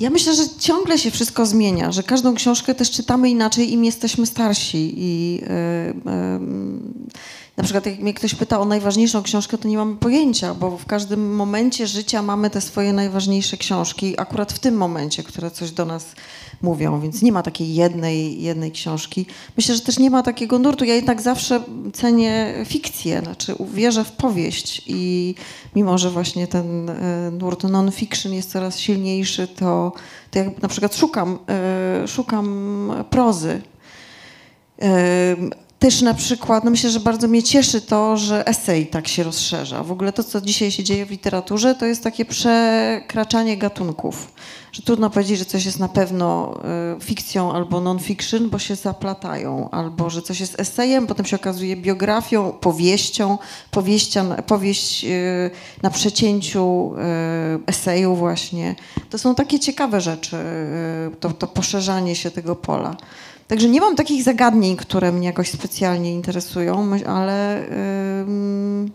Ja 0.00 0.10
myślę, 0.10 0.34
że 0.34 0.42
ciągle 0.58 0.98
się 0.98 1.10
wszystko 1.10 1.46
zmienia, 1.46 1.92
że 1.92 2.02
każdą 2.02 2.34
książkę 2.34 2.74
też 2.74 2.90
czytamy 2.90 3.30
inaczej, 3.30 3.72
im 3.72 3.84
jesteśmy 3.84 4.26
starsi. 4.26 4.94
I 4.96 5.42
Na 7.62 7.64
przykład 7.64 7.86
jak 7.86 7.98
mnie 7.98 8.14
ktoś 8.14 8.34
pyta 8.34 8.60
o 8.60 8.64
najważniejszą 8.64 9.22
książkę, 9.22 9.58
to 9.58 9.68
nie 9.68 9.76
mam 9.76 9.98
pojęcia, 9.98 10.54
bo 10.54 10.78
w 10.78 10.86
każdym 10.86 11.34
momencie 11.34 11.86
życia 11.86 12.22
mamy 12.22 12.50
te 12.50 12.60
swoje 12.60 12.92
najważniejsze 12.92 13.56
książki, 13.56 14.20
akurat 14.20 14.52
w 14.52 14.58
tym 14.58 14.76
momencie, 14.76 15.22
które 15.22 15.50
coś 15.50 15.70
do 15.70 15.84
nas 15.84 16.14
mówią, 16.62 17.00
więc 17.00 17.22
nie 17.22 17.32
ma 17.32 17.42
takiej 17.42 17.74
jednej, 17.74 18.42
jednej 18.42 18.72
książki. 18.72 19.26
Myślę, 19.56 19.74
że 19.74 19.80
też 19.80 19.98
nie 19.98 20.10
ma 20.10 20.22
takiego 20.22 20.58
nurtu. 20.58 20.84
Ja 20.84 20.94
jednak 20.94 21.20
zawsze 21.20 21.62
cenię 21.92 22.54
fikcję, 22.66 23.20
znaczy 23.20 23.54
wierzę 23.74 24.04
w 24.04 24.12
powieść 24.12 24.82
i 24.86 25.34
mimo, 25.76 25.98
że 25.98 26.10
właśnie 26.10 26.46
ten 26.46 26.90
e, 26.90 27.30
nurt 27.30 27.64
non-fiction 27.64 28.32
jest 28.32 28.50
coraz 28.50 28.78
silniejszy, 28.78 29.48
to, 29.48 29.92
to 30.30 30.38
jak 30.38 30.62
na 30.62 30.68
przykład 30.68 30.96
szukam, 30.96 31.38
e, 31.48 32.08
szukam 32.08 32.92
prozy. 33.10 33.62
Też 35.82 36.02
na 36.02 36.14
przykład, 36.14 36.64
no 36.64 36.70
myślę, 36.70 36.90
że 36.90 37.00
bardzo 37.00 37.28
mnie 37.28 37.42
cieszy 37.42 37.80
to, 37.80 38.16
że 38.16 38.46
esej 38.46 38.86
tak 38.86 39.08
się 39.08 39.22
rozszerza. 39.22 39.82
W 39.82 39.92
ogóle 39.92 40.12
to, 40.12 40.24
co 40.24 40.40
dzisiaj 40.40 40.70
się 40.70 40.84
dzieje 40.84 41.06
w 41.06 41.10
literaturze, 41.10 41.74
to 41.74 41.86
jest 41.86 42.02
takie 42.02 42.24
przekraczanie 42.24 43.56
gatunków. 43.56 44.32
Że 44.72 44.82
trudno 44.82 45.10
powiedzieć, 45.10 45.38
że 45.38 45.44
coś 45.44 45.64
jest 45.64 45.78
na 45.78 45.88
pewno 45.88 46.54
e, 46.64 47.00
fikcją 47.00 47.52
albo 47.52 47.80
non-fiction, 47.80 48.50
bo 48.50 48.58
się 48.58 48.76
zaplatają. 48.76 49.70
Albo, 49.70 50.10
że 50.10 50.22
coś 50.22 50.40
jest 50.40 50.60
esejem, 50.60 51.06
potem 51.06 51.26
się 51.26 51.36
okazuje 51.36 51.76
biografią, 51.76 52.52
powieścią, 52.52 53.38
powieścia, 53.70 54.24
powieść 54.42 55.04
e, 55.04 55.10
na 55.82 55.90
przecięciu 55.90 56.94
e, 56.98 57.58
eseju 57.66 58.16
właśnie. 58.16 58.74
To 59.10 59.18
są 59.18 59.34
takie 59.34 59.60
ciekawe 59.60 60.00
rzeczy, 60.00 60.36
to, 61.20 61.30
to 61.30 61.46
poszerzanie 61.46 62.16
się 62.16 62.30
tego 62.30 62.56
pola. 62.56 62.96
Także 63.52 63.68
nie 63.68 63.80
mam 63.80 63.96
takich 63.96 64.22
zagadnień, 64.22 64.76
które 64.76 65.12
mnie 65.12 65.26
jakoś 65.26 65.50
specjalnie 65.50 66.12
interesują, 66.12 66.90
ale 67.06 67.64
ym, 68.20 68.90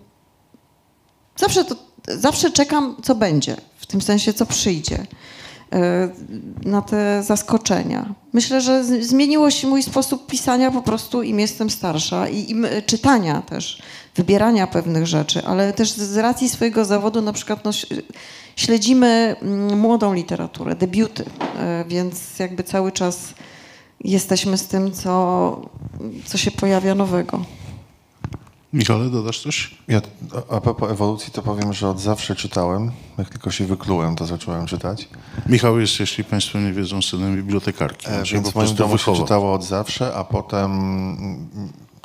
zawsze, 1.36 1.66
to, 1.66 1.76
zawsze 2.08 2.52
czekam, 2.52 2.96
co 3.04 3.16
będzie, 3.16 3.56
w 3.78 3.86
tym 3.86 4.02
sensie, 4.02 4.34
co 4.34 4.46
przyjdzie, 4.46 5.00
y, 5.00 6.68
na 6.70 6.82
te 6.82 7.24
zaskoczenia. 7.24 8.14
Myślę, 8.34 8.62
że 8.62 8.84
zmieniło 8.84 9.52
się 9.52 9.68
mój 9.68 9.84
sposób 9.84 10.28
pisania 10.28 10.72
po 10.72 10.82
prostu 10.82 11.24
im 11.24 11.40
jestem 11.40 11.70
starsza 11.70 12.28
i 12.28 12.52
im 12.52 12.66
y, 12.66 12.82
czytania 12.82 13.42
też, 13.42 13.82
wybierania 14.16 14.68
pewnych 14.68 15.08
rzeczy, 15.08 15.46
ale 15.46 15.74
też 15.74 15.92
z 15.92 16.18
racji 16.18 16.50
swojego 16.50 16.86
zawodu 16.86 17.22
na 17.22 17.34
przykład 17.34 17.66
no, 17.66 17.72
śledzimy 18.56 19.36
mm, 19.42 19.80
młodą 19.80 20.14
literaturę, 20.14 20.76
debiuty, 20.76 21.24
y, 21.24 21.28
więc 21.88 22.40
jakby 22.40 22.64
cały 22.64 22.92
czas 22.92 23.34
jesteśmy 24.04 24.58
z 24.58 24.68
tym, 24.68 24.92
co, 24.92 25.62
co 26.26 26.38
się 26.38 26.52
pojawia 26.52 26.96
nowego. 26.96 27.40
Michale, 28.74 29.10
dodasz 29.10 29.40
coś? 29.42 29.76
Ja 29.88 30.02
a- 30.52 30.62
propos 30.62 30.92
ewolucji, 30.92 31.32
to 31.34 31.42
powiem, 31.42 31.74
że 31.74 31.90
od 31.90 32.00
zawsze 32.00 32.36
czytałem. 32.36 32.92
Jak 33.18 33.30
tylko 33.30 33.52
się 33.52 33.66
wyklułem, 33.66 34.16
to 34.16 34.26
zacząłem 34.26 34.66
czytać. 34.66 35.10
Michał 35.46 35.80
jest, 35.80 36.00
jeśli 36.00 36.24
Państwo 36.24 36.60
nie 36.60 36.74
wiedzą, 36.74 37.02
synem 37.02 37.36
bibliotekarki. 37.36 38.08
E, 38.08 38.24
Więc 38.24 38.46
po 38.46 38.52
w 38.52 38.56
moim 38.56 38.68
prostu 38.68 38.76
domu 38.76 38.98
się 38.98 39.16
czytało 39.16 39.54
od 39.54 39.64
zawsze, 39.66 40.14
a 40.16 40.24
potem 40.24 40.72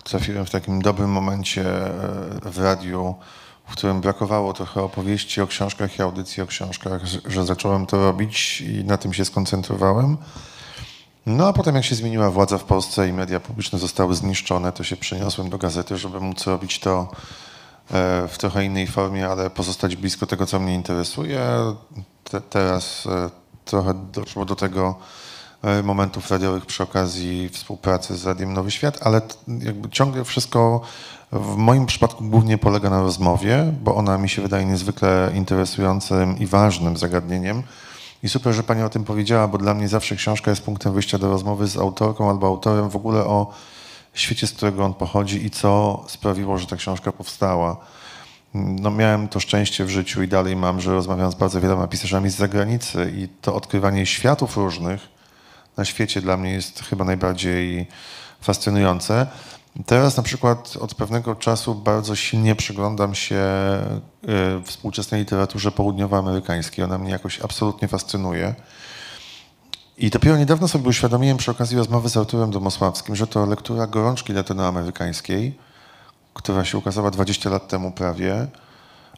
trafiłem 0.05 0.47
w 0.47 0.51
takim 0.51 0.82
dobrym 0.82 1.10
momencie 1.10 1.62
e, 2.47 2.51
w 2.51 2.59
radiu, 2.59 3.14
w 3.66 3.73
którym 3.73 4.01
brakowało 4.01 4.52
trochę 4.52 4.82
opowieści 4.82 5.40
o 5.40 5.47
książkach 5.47 5.98
i 5.98 6.02
audycji 6.02 6.43
o 6.43 6.47
książkach, 6.47 7.06
że- 7.06 7.20
że 7.27 7.44
zacząłem 7.47 7.86
to 7.86 7.97
robić 7.97 8.60
i 8.60 8.85
na 8.85 8.97
tym 8.98 9.12
się 9.12 9.24
skoncentrowałem. 9.24 10.16
No 11.27 11.49
a 11.49 11.53
potem 11.53 11.74
jak 11.74 11.85
się 11.85 11.94
zmieniła 11.94 12.31
władza 12.31 12.59
w 12.59 12.65
Polsce 12.65 13.09
i 13.09 13.12
media 13.12 13.40
publiczne 13.40 13.78
zostały 13.78 14.15
zniszczone, 14.15 14.73
to 14.73 14.85
się 14.85 14.97
przeniosłem 14.97 15.51
do 15.51 15.59
gazety, 15.59 15.97
żeby 15.97 16.20
móc 16.20 16.47
robić 16.47 16.78
to 16.78 17.11
e, 17.90 18.28
w 18.28 18.39
trochę 18.39 18.65
innej 18.65 18.86
formie, 18.86 19.28
ale 19.28 19.51
pozostać 19.51 19.97
blisko 19.97 20.27
tego, 20.27 20.47
co 20.47 20.61
mnie 20.61 20.74
interesuje. 20.74 21.40
Te, 22.24 22.40
teraz 22.40 23.07
e, 23.07 23.31
trochę 23.65 23.94
doszło 23.94 24.44
do 24.44 24.57
tego 24.57 24.94
e, 25.62 25.82
momentów 25.82 26.31
radiowych 26.31 26.66
przy 26.66 26.82
okazji 26.82 27.49
współpracy 27.49 28.16
z 28.16 28.27
Radiem 28.27 28.53
Nowy 28.53 28.70
Świat, 28.70 28.99
ale 29.03 29.20
jakby 29.59 29.89
ciągle 29.89 30.24
wszystko 30.24 30.81
w 31.32 31.57
moim 31.57 31.86
przypadku 31.86 32.24
głównie 32.24 32.59
polega 32.59 32.90
na 32.90 33.01
rozmowie, 33.01 33.73
bo 33.82 33.94
ona 33.94 34.19
mi 34.19 34.28
się 34.28 34.43
wydaje 34.43 34.65
niezwykle 34.65 35.31
interesującym 35.35 36.39
i 36.39 36.47
ważnym 36.47 36.97
zagadnieniem. 36.97 37.62
I 38.23 38.28
super, 38.28 38.55
że 38.55 38.62
Pani 38.62 38.82
o 38.82 38.89
tym 38.89 39.05
powiedziała, 39.05 39.49
bo 39.49 39.59
dla 39.59 39.74
mnie 39.74 39.89
zawsze 39.89 40.16
książka 40.16 40.51
jest 40.51 40.62
punktem 40.62 40.93
wyjścia 40.93 41.19
do 41.19 41.28
rozmowy 41.28 41.66
z 41.66 41.77
autorką 41.77 42.31
albo 42.31 42.47
autorem 42.47 42.90
w 42.90 42.97
ogóle 42.97 43.24
o 43.24 43.55
świecie, 44.15 44.47
z 44.47 44.53
którego 44.53 44.85
on 44.85 44.94
pochodzi 44.94 45.47
i 45.47 45.51
co 45.51 46.05
sprawiło, 46.09 46.59
że 46.59 46.66
ta 46.66 46.77
książka 46.77 47.12
powstała. 47.12 47.77
No, 48.55 48.90
miałem 48.90 49.28
to 49.28 49.40
szczęście 49.40 49.85
w 49.85 49.90
życiu 49.90 50.23
i 50.23 50.28
dalej 50.28 50.57
mam, 50.57 50.81
że 50.81 50.93
rozmawiam 50.93 51.32
z 51.32 51.35
bardzo 51.35 51.61
wieloma 51.61 51.86
pisarzami 51.86 52.31
z 52.31 52.36
zagranicy 52.36 53.12
i 53.16 53.28
to 53.40 53.55
odkrywanie 53.55 54.07
światów 54.07 54.57
różnych 54.57 55.09
na 55.77 55.85
świecie 55.85 56.20
dla 56.20 56.36
mnie 56.36 56.53
jest 56.53 56.81
chyba 56.81 57.05
najbardziej 57.05 57.86
fascynujące. 58.40 59.27
Teraz 59.86 60.16
na 60.16 60.23
przykład 60.23 60.77
od 60.81 60.94
pewnego 60.94 61.35
czasu 61.35 61.74
bardzo 61.74 62.16
silnie 62.16 62.55
przyglądam 62.55 63.15
się 63.15 63.40
y, 64.61 64.62
współczesnej 64.65 65.20
literaturze 65.20 65.73
południowoamerykańskiej. 65.73 66.85
Ona 66.85 66.99
mnie 66.99 67.11
jakoś 67.11 67.40
absolutnie 67.40 67.89
fascynuje. 67.89 68.55
I 69.99 70.11
dopiero 70.11 70.36
niedawno 70.36 70.69
sobie 70.69 70.89
uświadomiłem 70.89 71.36
przy 71.36 71.51
okazji 71.51 71.77
rozmowy 71.77 72.09
z 72.09 72.16
Arturem 72.16 72.51
Domosławskim, 72.51 73.16
że 73.16 73.27
to 73.27 73.47
lektura 73.47 73.86
gorączki 73.86 74.32
latynoamerykańskiej, 74.32 75.59
która 76.35 76.65
się 76.65 76.78
ukazała 76.78 77.11
20 77.11 77.51
lat 77.51 77.69
temu 77.69 77.90
prawie, 77.90 78.47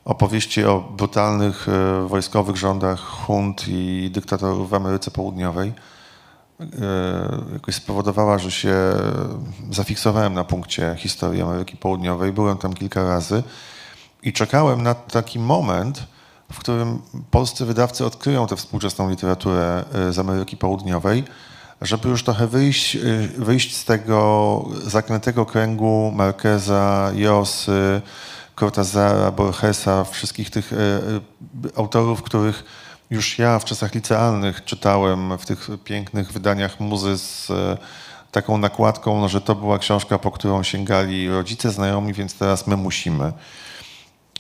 opowieści 0.05 0.65
o 0.65 0.81
brutalnych 0.97 1.69
e, 1.69 2.09
wojskowych 2.09 2.57
rządach 2.57 3.01
hunt 3.01 3.65
i 3.69 4.11
dyktatorów 4.13 4.71
w 4.71 4.75
Ameryce 4.75 5.11
Południowej, 5.11 5.69
e, 5.69 5.94
jakoś 7.53 7.75
spowodowała, 7.75 8.39
że 8.39 8.51
się 8.51 8.75
zafiksowałem 9.71 10.35
na 10.35 10.45
punkcie 10.45 10.95
historii 10.99 11.43
Ameryki 11.43 11.77
Południowej. 11.77 12.33
Byłem 12.33 12.59
tam 12.59 12.75
kilka 12.75 13.05
razy 13.05 13.43
i 14.23 14.33
czekałem 14.33 14.83
na 14.83 14.95
taki 14.95 15.39
moment, 15.39 16.07
w 16.53 16.59
którym 16.59 17.03
polscy 17.31 17.65
wydawcy 17.65 18.05
odkryją 18.05 18.47
tę 18.47 18.57
współczesną 18.57 19.11
literaturę 19.11 19.85
e, 19.95 20.13
z 20.13 20.19
Ameryki 20.19 20.57
Południowej, 20.57 21.25
żeby 21.83 22.09
już 22.09 22.25
trochę 22.25 22.47
wyjść, 22.47 22.97
e, 22.97 23.01
wyjść 23.39 23.77
z 23.77 23.85
tego 23.85 24.65
zaklętego 24.87 25.47
kręgu 25.47 26.13
Marqueza, 26.15 27.11
Josy, 27.15 28.03
Cortazara, 28.57 29.31
Borgesa, 29.31 30.05
wszystkich 30.05 30.51
tych 30.51 30.73
e, 30.73 30.77
e, 30.77 31.01
autorów, 31.77 32.23
których 32.23 32.65
już 33.11 33.39
ja 33.39 33.59
w 33.59 33.65
czasach 33.65 33.95
licealnych 33.95 34.65
czytałem 34.65 35.39
w 35.39 35.47
tych 35.47 35.69
pięknych 35.85 36.33
wydaniach 36.33 36.81
muzy 36.81 37.19
z 37.19 37.51
e, 37.51 37.79
taką 38.33 38.59
nakładką, 38.59 39.21
no, 39.21 39.29
że 39.29 39.41
to 39.41 39.55
była 39.55 39.79
książka, 39.79 40.19
po 40.19 40.31
którą 40.31 40.63
sięgali 40.63 41.29
rodzice, 41.29 41.71
znajomi, 41.71 42.13
więc 42.13 42.35
teraz 42.35 42.67
my 42.67 42.77
musimy. 42.77 43.33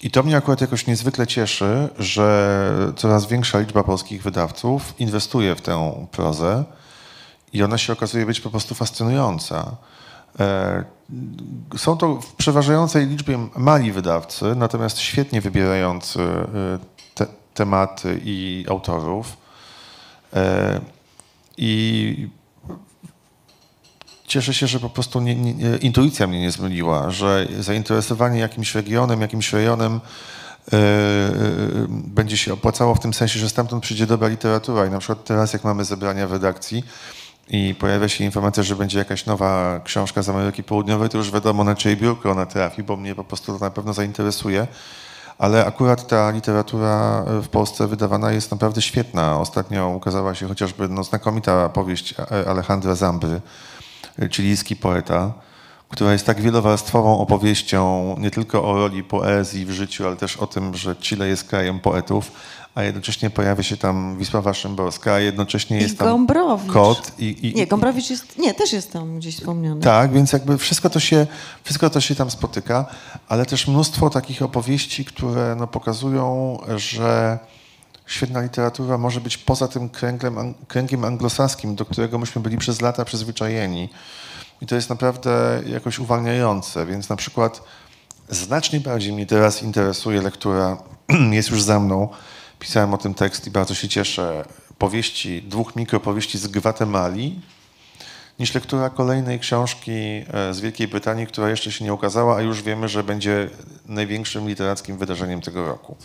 I 0.02 0.10
to 0.10 0.22
mnie 0.22 0.36
akurat 0.36 0.60
jakoś 0.60 0.86
niezwykle 0.86 1.26
cieszy, 1.26 1.88
że 1.98 2.92
coraz 2.96 3.26
większa 3.26 3.58
liczba 3.58 3.84
polskich 3.84 4.22
wydawców 4.22 4.94
inwestuje 4.98 5.54
w 5.54 5.60
tę 5.60 6.06
prozę 6.12 6.64
i 7.52 7.62
ona 7.62 7.78
się 7.78 7.92
okazuje 7.92 8.26
być 8.26 8.40
po 8.40 8.50
prostu 8.50 8.74
fascynująca. 8.74 9.76
E, 10.40 10.84
Są 11.76 11.96
to 11.96 12.14
w 12.14 12.34
przeważającej 12.34 13.06
liczbie 13.06 13.48
mali 13.56 13.92
wydawcy, 13.92 14.54
natomiast 14.56 14.98
świetnie 14.98 15.40
wybierający 15.40 16.20
e, 16.20 16.78
tematy 17.54 18.20
i 18.24 18.64
autorów. 18.68 19.36
E, 20.32 20.80
I 21.56 22.28
cieszę 24.26 24.54
się, 24.54 24.66
że 24.66 24.80
po 24.80 24.90
prostu 24.90 25.20
nie, 25.20 25.34
nie, 25.34 25.76
intuicja 25.76 26.26
mnie 26.26 26.40
nie 26.40 26.50
zmyliła, 26.50 27.10
że 27.10 27.46
zainteresowanie 27.60 28.40
jakimś 28.40 28.74
regionem, 28.74 29.20
jakimś 29.20 29.52
rejonem 29.52 30.00
e, 30.72 30.76
e, 30.76 30.80
będzie 31.88 32.36
się 32.36 32.52
opłacało 32.52 32.94
w 32.94 33.00
tym 33.00 33.14
sensie, 33.14 33.38
że 33.40 33.48
stamtąd 33.48 33.82
przyjdzie 33.82 34.06
dobra 34.06 34.28
literatura. 34.28 34.86
I 34.86 34.90
na 34.90 34.98
przykład 34.98 35.24
teraz, 35.24 35.52
jak 35.52 35.64
mamy 35.64 35.84
zebrania 35.84 36.28
w 36.28 36.32
redakcji 36.32 36.84
i 37.48 37.74
pojawia 37.74 38.08
się 38.08 38.24
informacja, 38.24 38.62
że 38.62 38.76
będzie 38.76 38.98
jakaś 38.98 39.26
nowa 39.26 39.80
książka 39.84 40.22
z 40.22 40.28
Ameryki 40.28 40.62
Południowej, 40.62 41.08
to 41.08 41.18
już 41.18 41.30
wiadomo, 41.30 41.64
na 41.64 41.74
czyje 41.74 41.96
biurko 41.96 42.30
ona 42.30 42.46
trafi, 42.46 42.82
bo 42.82 42.96
mnie 42.96 43.14
po 43.14 43.24
prostu 43.24 43.58
to 43.58 43.64
na 43.64 43.70
pewno 43.70 43.92
zainteresuje. 43.92 44.66
Ale 45.38 45.66
akurat 45.66 46.06
ta 46.06 46.30
literatura 46.30 47.24
w 47.42 47.48
Polsce 47.48 47.86
wydawana 47.86 48.32
jest 48.32 48.50
naprawdę 48.50 48.82
świetna. 48.82 49.40
Ostatnio 49.40 49.88
ukazała 49.88 50.34
się 50.34 50.48
chociażby 50.48 50.88
no, 50.88 51.04
znakomita 51.04 51.68
powieść 51.68 52.14
e, 52.18 52.48
Alejandra 52.48 52.94
Zambry, 52.94 53.40
chilijski 54.30 54.76
poeta, 54.76 55.32
która 55.88 56.12
jest 56.12 56.26
tak 56.26 56.40
wielowarstwową 56.40 57.18
opowieścią 57.18 58.14
nie 58.18 58.30
tylko 58.30 58.64
o 58.64 58.74
roli 58.74 59.04
poezji 59.04 59.66
w 59.66 59.70
życiu, 59.70 60.06
ale 60.06 60.16
też 60.16 60.36
o 60.36 60.46
tym, 60.46 60.74
że 60.74 60.96
Chile 60.96 61.28
jest 61.28 61.48
krajem 61.48 61.80
poetów, 61.80 62.32
a 62.74 62.82
jednocześnie 62.82 63.30
pojawia 63.30 63.62
się 63.62 63.76
tam 63.76 64.18
Wisława 64.18 64.54
Szymborska, 64.54 65.12
a 65.12 65.20
jednocześnie 65.20 65.78
I 65.78 65.82
jest 65.82 65.98
tam 65.98 66.08
Gombrowicz. 66.08 66.72
kot. 66.72 67.12
I, 67.18 67.48
i, 67.48 67.54
Nie, 67.54 67.66
Gombrowicz 67.66 68.10
jest, 68.10 68.38
nie, 68.38 68.54
też 68.54 68.72
jest 68.72 68.92
tam 68.92 69.18
gdzieś 69.18 69.36
wspomniany. 69.36 69.80
tak, 69.80 70.12
więc 70.12 70.32
jakby 70.32 70.58
wszystko 70.58 70.90
to, 70.90 71.00
się, 71.00 71.26
wszystko 71.64 71.90
to 71.90 72.00
się 72.00 72.14
tam 72.14 72.30
spotyka, 72.30 72.86
ale 73.28 73.46
też 73.46 73.68
mnóstwo 73.68 74.10
takich 74.10 74.42
opowieści, 74.42 75.04
które 75.04 75.56
no, 75.58 75.66
pokazują, 75.66 76.58
że 76.76 77.38
świetna 78.06 78.40
literatura 78.40 78.98
może 78.98 79.20
być 79.20 79.38
poza 79.38 79.68
tym 79.68 79.88
kręgiem, 79.88 80.54
kręgiem 80.68 81.04
anglosaskim, 81.04 81.74
do 81.74 81.84
którego 81.84 82.18
myśmy 82.18 82.42
byli 82.42 82.58
przez 82.58 82.80
lata 82.80 83.04
przyzwyczajeni. 83.04 83.88
I 84.62 84.66
to 84.66 84.74
jest 84.74 84.90
naprawdę 84.90 85.62
jakoś 85.66 85.98
uwalniające, 85.98 86.86
więc 86.86 87.08
na 87.08 87.16
przykład 87.16 87.62
znacznie 88.28 88.80
bardziej 88.80 89.12
mnie 89.12 89.26
teraz 89.26 89.62
interesuje 89.62 90.22
lektura, 90.22 90.76
jest 91.30 91.50
już 91.50 91.62
za 91.62 91.80
mną, 91.80 92.08
pisałem 92.58 92.94
o 92.94 92.98
tym 92.98 93.14
tekst 93.14 93.46
i 93.46 93.50
bardzo 93.50 93.74
się 93.74 93.88
cieszę, 93.88 94.44
powieści, 94.78 95.42
dwóch 95.42 95.76
mikropowieści 95.76 96.38
z 96.38 96.46
Gwatemali, 96.46 97.40
niż 98.38 98.54
lektura 98.54 98.90
kolejnej 98.90 99.40
książki 99.40 99.90
e, 99.90 100.54
z 100.54 100.60
Wielkiej 100.60 100.88
Brytanii, 100.88 101.26
która 101.26 101.50
jeszcze 101.50 101.72
się 101.72 101.84
nie 101.84 101.94
ukazała, 101.94 102.36
a 102.36 102.40
już 102.42 102.62
wiemy, 102.62 102.88
że 102.88 103.04
będzie 103.04 103.50
największym 103.86 104.48
literackim 104.48 104.98
wydarzeniem 104.98 105.40
tego 105.40 105.66
roku. 105.66 105.96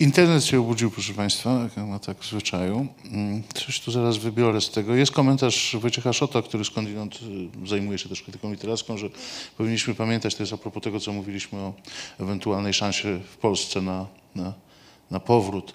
Internet 0.00 0.44
się 0.44 0.60
obudził, 0.60 0.90
proszę 0.90 1.14
Państwa, 1.14 1.50
jak 1.76 1.86
ma 1.86 1.98
tak 1.98 2.18
w 2.18 2.26
zwyczaju. 2.26 2.86
Mm, 3.04 3.42
Coś 3.54 3.80
tu 3.80 3.90
zaraz 3.90 4.16
wybiorę 4.16 4.60
z 4.60 4.70
tego. 4.70 4.94
Jest 4.94 5.12
komentarz 5.12 5.76
Wojciecha 5.80 6.12
Szota, 6.12 6.42
który 6.42 6.64
skądinąd 6.64 7.20
y, 7.64 7.68
zajmuje 7.68 7.98
się 7.98 8.08
też 8.08 8.22
krytyką 8.22 8.50
literacką, 8.50 8.98
że 8.98 9.06
powinniśmy 9.58 9.94
pamiętać, 9.94 10.34
to 10.34 10.42
jest 10.42 10.52
a 10.52 10.56
propos 10.56 10.82
tego, 10.82 11.00
co 11.00 11.12
mówiliśmy 11.12 11.58
o 11.58 11.72
ewentualnej 12.20 12.74
szansie 12.74 13.20
w 13.32 13.36
Polsce 13.36 13.80
na, 13.80 14.06
na, 14.34 14.52
na 15.10 15.20
powrót 15.20 15.74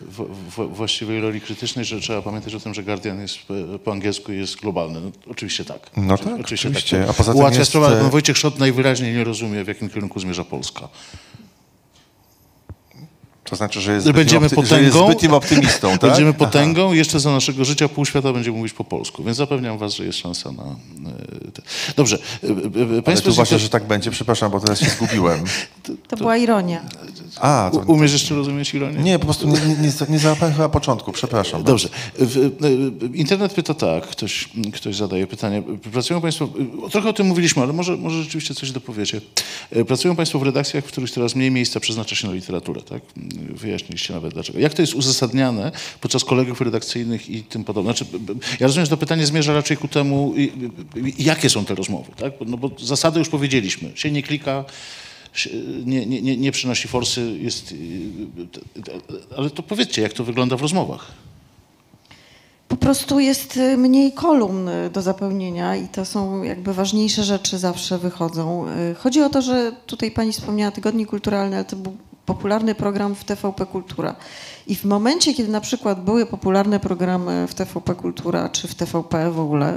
w, 0.00 0.22
w, 0.56 0.74
właściwej 0.76 1.20
roli 1.20 1.40
krytycznej, 1.40 1.84
że 1.84 2.00
trzeba 2.00 2.22
pamiętać 2.22 2.54
o 2.54 2.60
tym, 2.60 2.74
że 2.74 2.82
Guardian 2.82 3.20
jest 3.20 3.38
po 3.84 3.92
angielsku 3.92 4.32
jest 4.32 4.56
globalny. 4.56 5.00
No, 5.00 5.10
oczywiście 5.30 5.64
tak. 5.64 5.90
No 5.96 6.14
Oczy- 6.14 6.24
tak, 6.24 6.40
oczywiście. 6.40 7.04
To 7.04 7.10
A 7.10 7.12
poza 7.12 7.32
tym 7.32 7.40
Ułatwia 7.40 7.58
jest, 7.60 7.76
e, 7.76 8.10
Wojciech 8.10 8.36
Szot 8.36 8.58
najwyraźniej 8.58 9.14
nie 9.14 9.24
rozumie, 9.24 9.64
w 9.64 9.68
jakim 9.68 9.88
kierunku 9.88 10.20
zmierza 10.20 10.44
Polska. 10.44 10.88
To 13.50 13.56
znaczy, 13.56 13.80
że 13.80 13.92
jest 13.92 14.10
Będziemy 14.10 14.46
opty- 14.46 14.66
że 14.66 14.80
jest 14.82 14.92
potęgą. 14.92 15.06
zbytnim 15.12 15.32
optymistą, 15.34 15.90
tak? 15.98 16.00
Będziemy 16.00 16.30
Aha. 16.30 16.38
potęgą 16.38 16.92
i 16.92 16.96
jeszcze 16.96 17.20
za 17.20 17.30
naszego 17.32 17.64
życia 17.64 17.88
pół 17.88 18.04
świata 18.06 18.32
będzie 18.32 18.52
mówić 18.52 18.72
po 18.72 18.84
polsku. 18.84 19.24
Więc 19.24 19.36
zapewniam 19.36 19.78
was, 19.78 19.94
że 19.94 20.04
jest 20.04 20.18
szansa 20.18 20.52
na... 20.52 20.62
e, 20.62 21.50
te- 21.52 21.62
Dobrze. 21.96 22.18
e, 22.44 22.46
e, 22.46 22.52
Ale 22.92 23.02
Państwo 23.02 23.26
tu 23.28 23.32
uważasz, 23.34 23.60
z- 23.60 23.62
że 23.62 23.68
tak 23.68 23.86
będzie? 23.86 24.10
Przepraszam, 24.10 24.50
bo 24.50 24.60
teraz 24.60 24.80
się 24.80 24.90
zgubiłem. 24.90 25.40
To 26.08 26.16
była 26.16 26.36
ironia. 26.36 26.80
A, 27.40 27.70
to, 27.72 27.78
U- 27.78 27.92
Umiesz 27.92 28.12
jeszcze 28.12 28.34
rozumieć 28.34 28.74
ironię? 28.74 28.98
nie, 29.02 29.18
po 29.18 29.24
prostu 29.24 29.48
nie, 29.48 29.60
nie, 29.82 29.92
nie, 30.08 30.18
załapałem 30.18 30.54
chyba 30.54 30.68
początku, 30.68 31.12
przepraszam. 31.12 31.62
Dobrze. 31.64 31.88
Internet 33.14 33.52
pyta 33.54 33.74
tak, 33.74 34.06
ktoś, 34.06 34.48
ktoś 34.74 34.96
zadaje 34.96 35.26
pytanie. 35.26 35.62
Pracują 35.92 36.20
Państwo, 36.20 36.48
trochę 36.90 37.08
o 37.08 37.12
tym 37.12 37.26
mówiliśmy, 37.26 37.62
ale 37.62 37.72
może, 37.72 37.96
może 37.96 38.22
rzeczywiście 38.22 38.54
coś 38.54 38.70
dopowiecie. 38.70 39.20
Pracują 39.86 40.16
Państwo 40.16 40.38
w 40.38 40.42
redakcjach, 40.42 40.84
w 40.84 40.88
których 40.88 41.10
coraz 41.10 41.34
mniej 41.34 41.50
miejsca 41.50 41.80
przeznacza 41.80 42.16
się 42.16 42.26
na 42.28 42.32
literaturę, 42.34 42.82
tak? 42.82 43.02
Wyjaśniliście 43.38 44.14
nawet 44.14 44.34
dlaczego. 44.34 44.58
Jak 44.58 44.74
to 44.74 44.82
jest 44.82 44.94
uzasadniane 44.94 45.72
podczas 46.00 46.24
kolegów 46.24 46.60
redakcyjnych 46.60 47.30
i 47.30 47.42
tym 47.42 47.64
podobne? 47.64 47.92
Znaczy, 47.92 48.04
ja 48.60 48.66
rozumiem, 48.66 48.86
że 48.86 48.90
to 48.90 48.96
pytanie 48.96 49.26
zmierza 49.26 49.54
raczej 49.54 49.76
ku 49.76 49.88
temu, 49.88 50.34
jakie 51.18 51.50
są 51.50 51.64
te 51.64 51.74
rozmowy, 51.74 52.12
tak? 52.16 52.32
No 52.46 52.56
bo 52.56 52.70
zasady 52.78 53.18
już 53.18 53.28
powiedzieliśmy. 53.28 53.92
Się 53.94 54.10
nie 54.10 54.22
klika, 54.22 54.64
nie, 55.84 56.06
nie, 56.06 56.36
nie, 56.36 56.52
przynosi 56.52 56.88
forsy, 56.88 57.38
jest... 57.40 57.74
e, 59.32 59.34
Ale 59.36 59.50
to 59.50 59.62
powiedzcie, 59.62 60.02
jak 60.02 60.12
to 60.12 60.24
wygląda 60.24 60.56
w 60.56 60.62
rozmowach? 60.62 61.12
Po 62.68 62.76
prostu 62.76 63.20
jest 63.20 63.56
y, 63.56 63.76
mniej 63.76 64.12
kolumn 64.12 64.68
y, 64.68 64.90
do 64.90 65.02
zapełnienia 65.02 65.76
i 65.76 65.88
to 65.88 66.04
są 66.04 66.42
jakby 66.42 66.74
ważniejsze 66.74 67.24
rzeczy 67.24 67.58
zawsze 67.58 67.98
wychodzą. 67.98 68.66
Y, 68.68 68.94
Chodzi 68.94 69.22
o 69.22 69.28
to, 69.30 69.42
że 69.42 69.72
tutaj 69.86 70.10
pani 70.10 70.32
wspomniała 70.32 70.70
Tygodnik 70.70 71.08
Kulturalny, 71.08 71.56
ale 71.56 71.64
to 71.64 71.76
był 71.76 71.96
popularny 72.32 72.74
program 72.74 73.14
w 73.14 73.24
TVP 73.24 73.66
Kultura. 73.66 74.16
I 74.66 74.76
w 74.76 74.84
momencie, 74.84 75.34
kiedy 75.34 75.48
na 75.52 75.60
przykład 75.60 76.04
były 76.04 76.26
popularne 76.26 76.80
programy 76.80 77.46
w 77.48 77.54
TVP 77.54 77.94
Kultura 77.94 78.48
czy 78.48 78.68
w 78.68 78.74
TVP 78.74 79.30
w 79.30 79.40
ogóle 79.40 79.76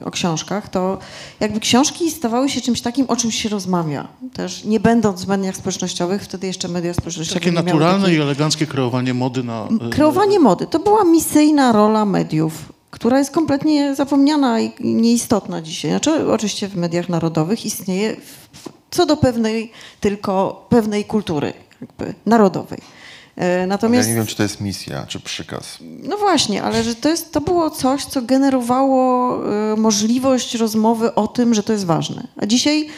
y, 0.00 0.04
o 0.04 0.10
książkach, 0.10 0.68
to 0.68 0.98
jakby 1.40 1.60
książki 1.60 2.10
stawały 2.10 2.48
się 2.48 2.60
czymś 2.60 2.80
takim, 2.80 3.06
o 3.08 3.16
czym 3.16 3.30
się 3.30 3.48
rozmawia. 3.48 4.08
Też 4.32 4.64
nie 4.64 4.80
będąc 4.80 5.24
w 5.24 5.28
mediach 5.28 5.56
społecznościowych, 5.56 6.22
wtedy 6.22 6.46
jeszcze 6.46 6.68
media 6.68 6.94
społecznościowe 6.94 7.40
Takie 7.40 7.52
naturalne 7.52 8.14
i 8.14 8.20
eleganckie 8.20 8.66
kreowanie 8.66 9.14
mody 9.14 9.42
na... 9.42 9.68
e, 9.86 9.90
Kreowanie 9.90 10.40
mody 10.40 10.66
to 10.66 10.78
była 10.78 11.04
misyjna 11.04 11.72
rola 11.72 12.04
mediów, 12.04 12.72
która 12.90 13.18
jest 13.18 13.30
kompletnie 13.30 13.94
zapomniana 13.94 14.60
i 14.60 14.72
i 14.80 14.94
nieistotna 14.94 15.62
dzisiaj. 15.62 15.90
Znaczy, 15.90 16.32
oczywiście 16.32 16.68
w 16.68 16.76
mediach 16.76 17.08
narodowych 17.08 17.66
istnieje 17.66 18.16
w- 18.16 18.68
co 18.92 19.06
do 19.06 19.16
pewnej, 19.16 19.72
tylko 20.00 20.66
pewnej 20.68 21.04
kultury 21.04 21.52
jakby 21.80 22.14
narodowej. 22.26 22.78
E, 23.36 23.58
Ja 23.60 23.66
Natomiast, 23.66 24.08
nie 24.08 24.14
wiem, 24.14 24.26
czy 24.26 24.36
to 24.36 24.42
jest 24.42 24.60
misja, 24.60 25.06
czy 25.06 25.20
przykaz. 25.20 25.78
no 25.80 26.16
właśnie, 26.16 26.62
ale 26.62 26.84
że 26.84 26.94
to, 26.94 27.08
jest, 27.08 27.32
to 27.32 27.40
było 27.40 27.70
coś, 27.70 28.04
co 28.04 28.22
generowało 28.22 29.38
e, 29.72 29.76
możliwość 29.76 30.54
rozmowy 30.54 31.14
o 31.14 31.28
tym, 31.28 31.54
że 31.54 31.62
to 31.62 31.72
jest 31.72 31.84
ważne. 31.84 32.26
A 32.36 32.46
dzisiaj, 32.46 32.88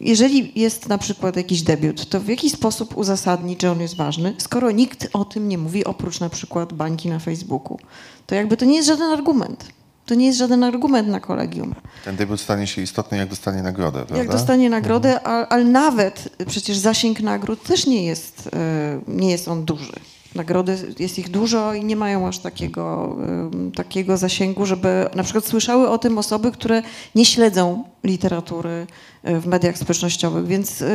jeżeli 0.00 0.52
jest 0.60 0.88
na 0.88 0.98
przykład 0.98 1.36
jakiś 1.36 1.62
debiut, 1.62 2.08
to 2.08 2.20
w 2.20 2.28
jaki 2.28 2.50
sposób 2.50 2.96
uzasadnić, 2.96 3.62
że 3.62 3.72
on 3.72 3.80
jest 3.80 3.96
ważny, 3.96 4.34
skoro 4.38 4.70
nikt 4.70 5.08
o 5.12 5.24
tym 5.24 5.48
nie 5.48 5.58
mówi, 5.58 5.84
oprócz 5.84 6.20
na 6.20 6.28
przykład 6.28 6.72
bańki 6.72 7.08
na 7.08 7.18
Facebooku? 7.18 7.78
To 8.26 8.34
jakby 8.34 8.56
to 8.56 8.64
nie 8.64 8.76
jest 8.76 8.88
żaden 8.88 9.10
argument. 9.12 9.64
To 10.06 10.14
nie 10.14 10.26
jest 10.26 10.38
żaden 10.38 10.64
argument 10.64 11.08
na 11.08 11.20
kolegium. 11.20 11.74
Ten 12.04 12.16
debiut 12.16 12.40
stanie 12.40 12.66
się 12.66 12.82
istotny, 12.82 13.18
jak 13.18 13.28
dostanie 13.28 13.62
nagrodę, 13.62 13.98
prawda? 13.98 14.16
Jak 14.16 14.28
dostanie 14.30 14.70
nagrodę, 14.70 15.20
a- 15.26 15.48
ale 15.48 15.64
nawet 15.64 16.28
przecież 16.46 16.76
zasięg 16.78 17.20
nagród 17.20 17.62
też 17.62 17.86
nie 17.86 18.04
jest, 18.04 18.48
e, 18.52 19.00
nie 19.08 19.30
jest 19.30 19.48
on 19.48 19.64
duży. 19.64 19.92
Nagrody 20.34 20.78
jest 20.98 21.18
ich 21.18 21.28
dużo 21.30 21.74
i 21.74 21.84
nie 21.84 21.96
mają 21.96 22.28
aż 22.28 22.38
takiego, 22.38 23.16
em, 23.52 23.72
takiego 23.72 24.16
zasięgu, 24.16 24.66
żeby 24.66 25.06
na 25.14 25.22
przykład 25.22 25.44
słyszały 25.46 25.88
o 25.88 25.98
tym 25.98 26.18
osoby, 26.18 26.52
które 26.52 26.82
nie 27.14 27.24
śledzą 27.24 27.84
literatury 28.04 28.86
e, 29.22 29.40
w 29.40 29.46
mediach 29.46 29.78
społecznościowych. 29.78 30.46
Więc 30.46 30.82
e, 30.82 30.86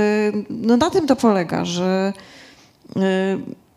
no 0.49 0.77
na 0.77 0.89
tym 0.89 1.07
to 1.07 1.15
polega, 1.15 1.65
że, 1.65 2.13
e, 2.95 3.01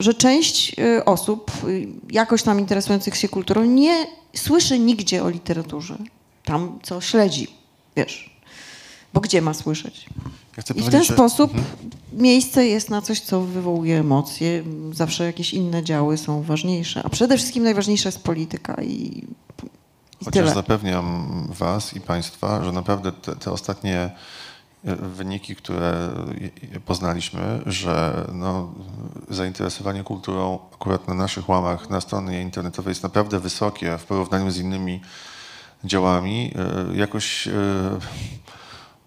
że 0.01 0.15
część 0.15 0.77
e, 0.79 1.05
osób 1.05 1.51
e, 1.51 1.67
jakoś 2.11 2.43
tam 2.43 2.61
interesujących 2.61 3.17
się 3.17 3.29
kulturą 3.29 3.65
nie 3.65 4.07
słyszy 4.39 4.79
nigdzie 4.79 5.23
o 5.25 5.29
literaturze. 5.29 5.99
Tam, 6.45 6.79
co 6.83 7.01
śledzi, 7.01 7.49
wiesz. 7.97 8.35
Bo 9.15 9.21
gdzie 9.21 9.43
ma 9.43 9.55
słyszeć? 9.55 10.07
Ja 10.57 10.63
I 10.77 10.83
w 10.83 10.91
ten 10.91 11.05
że- 11.05 11.15
sposób 11.15 11.53
miejsce 12.13 12.67
jest 12.67 12.91
na 12.91 13.03
coś, 13.03 13.21
co 13.21 13.41
wywołuje 13.41 13.99
emocje. 14.01 14.65
Zawsze 14.93 15.25
jakieś 15.25 15.55
inne 15.55 15.83
działy 15.85 16.19
są 16.19 16.43
ważniejsze. 16.43 17.03
A 17.05 17.09
przede 17.09 17.37
wszystkim 17.37 17.65
najważniejsza 17.65 18.09
jest 18.09 18.23
polityka 18.23 18.75
i, 18.83 18.93
i 18.93 20.25
Chociaż 20.25 20.33
tyle. 20.43 20.55
zapewniam 20.55 21.29
Was 21.59 21.95
i 21.97 22.01
Państwa, 22.01 22.65
że 22.65 22.73
naprawdę 22.73 23.13
te, 23.13 23.37
te 23.37 23.51
ostatnie 23.53 24.11
wyniki, 24.85 25.57
które 25.57 26.11
poznaliśmy, 26.85 27.63
że 27.67 28.27
no, 28.33 28.75
zainteresowanie 29.29 30.05
kulturą 30.05 30.59
akurat 30.75 31.09
na 31.09 31.15
naszych 31.15 31.49
łamach 31.49 31.91
na 31.91 32.01
stronie 32.01 32.43
internetowej 32.43 32.91
jest 32.91 33.03
naprawdę 33.03 33.41
wysokie 33.41 33.99
w 33.99 34.05
porównaniu 34.05 34.51
z 34.51 34.59
innymi 34.59 35.01
działami. 35.85 36.55
E, 36.93 36.97
Jakoś 36.97 37.49
e, 37.49 37.53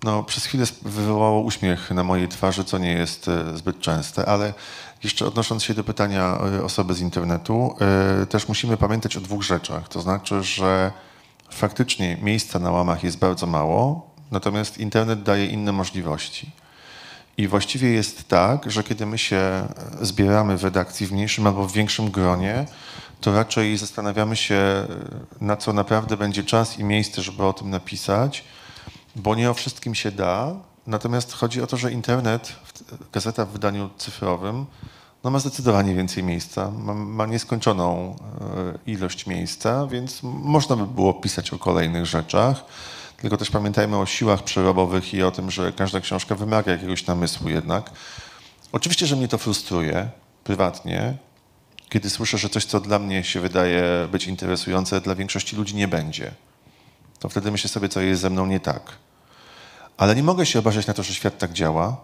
no, 0.03 0.23
przez 0.23 0.45
chwilę 0.45 0.65
wywołało 0.81 1.41
uśmiech 1.41 1.91
na 1.91 2.03
mojej 2.03 2.27
twarzy, 2.27 2.63
co 2.63 2.77
nie 2.77 2.91
jest 2.91 3.27
e, 3.27 3.57
zbyt 3.57 3.79
częste, 3.79 4.25
ale 4.25 4.53
jeszcze 5.03 5.25
odnosząc 5.25 5.63
się 5.63 5.73
do 5.73 5.83
pytania 5.83 6.37
osoby 6.63 6.93
z 6.93 7.01
internetu, 7.01 7.75
też 8.29 8.47
musimy 8.47 8.77
pamiętać 8.77 9.17
o 9.17 9.21
dwóch 9.21 9.43
rzeczach. 9.43 9.89
To 9.89 10.01
znaczy, 10.01 10.43
że 10.43 10.91
faktycznie 11.49 12.17
miejsca 12.21 12.59
na 12.59 12.71
łamach 12.71 13.03
jest 13.03 13.19
bardzo 13.19 13.47
mało, 13.47 14.06
natomiast 14.31 14.77
internet 14.77 15.23
daje 15.23 15.45
inne 15.45 15.71
możliwości. 15.71 16.51
I 17.37 17.47
właściwie 17.47 17.89
jest 17.89 18.27
tak, 18.27 18.71
że 18.71 18.83
kiedy 18.83 19.05
my 19.05 19.17
się 19.17 19.67
zbieramy 20.01 20.57
w 20.57 20.63
redakcji 20.63 21.07
w 21.07 21.11
mniejszym 21.11 21.47
albo 21.47 21.67
w 21.67 21.73
większym 21.73 22.11
gronie, 22.11 22.65
to 23.21 23.33
raczej 23.33 23.77
zastanawiamy 23.77 24.35
się, 24.35 24.87
na 25.41 25.57
co 25.57 25.73
naprawdę 25.73 26.17
będzie 26.17 26.43
czas 26.43 26.79
i 26.79 26.83
miejsce, 26.83 27.21
żeby 27.21 27.43
o 27.43 27.53
tym 27.53 27.69
napisać, 27.69 28.43
bo 29.15 29.35
nie 29.35 29.49
o 29.49 29.53
wszystkim 29.53 29.95
się 29.95 30.11
da. 30.11 30.55
Natomiast 30.87 31.33
chodzi 31.33 31.61
o 31.61 31.67
to, 31.67 31.77
że 31.77 31.91
internet, 31.91 32.55
gazeta 33.13 33.45
w 33.45 33.49
wydaniu 33.49 33.89
cyfrowym, 33.97 34.65
no 35.23 35.31
ma 35.31 35.39
zdecydowanie 35.39 35.95
więcej 35.95 36.23
miejsca, 36.23 36.71
ma, 36.71 36.93
ma 36.93 37.25
nieskończoną 37.25 38.15
e, 38.85 38.91
ilość 38.91 39.27
miejsca, 39.27 39.87
więc 39.87 40.23
można 40.23 40.75
by 40.75 40.87
było 40.87 41.13
pisać 41.13 41.53
o 41.53 41.59
kolejnych 41.59 42.05
rzeczach. 42.05 42.65
Tylko 43.17 43.37
też 43.37 43.51
pamiętajmy 43.51 43.97
o 43.97 44.05
siłach 44.05 44.43
przerobowych 44.43 45.13
i 45.13 45.23
o 45.23 45.31
tym, 45.31 45.51
że 45.51 45.71
każda 45.71 46.01
książka 46.01 46.35
wymaga 46.35 46.71
jakiegoś 46.71 47.05
namysłu 47.05 47.49
jednak. 47.49 47.91
Oczywiście, 48.71 49.07
że 49.07 49.15
mnie 49.15 49.27
to 49.27 49.37
frustruje 49.37 50.09
prywatnie, 50.43 51.17
kiedy 51.89 52.09
słyszę, 52.09 52.37
że 52.37 52.49
coś, 52.49 52.65
co 52.65 52.79
dla 52.79 52.99
mnie 52.99 53.23
się 53.23 53.39
wydaje 53.39 54.07
być 54.11 54.27
interesujące, 54.27 55.01
dla 55.01 55.15
większości 55.15 55.55
ludzi 55.55 55.75
nie 55.75 55.87
będzie. 55.87 56.31
To 57.19 57.29
wtedy 57.29 57.51
myślę 57.51 57.69
sobie, 57.69 57.89
co 57.89 58.01
jest 58.01 58.21
ze 58.21 58.29
mną 58.29 58.45
nie 58.45 58.59
tak. 58.59 58.81
Ale 59.97 60.15
nie 60.15 60.23
mogę 60.23 60.45
się 60.45 60.59
obawiać 60.59 60.87
na 60.87 60.93
to, 60.93 61.03
że 61.03 61.13
świat 61.13 61.37
tak 61.37 61.53
działa 61.53 61.97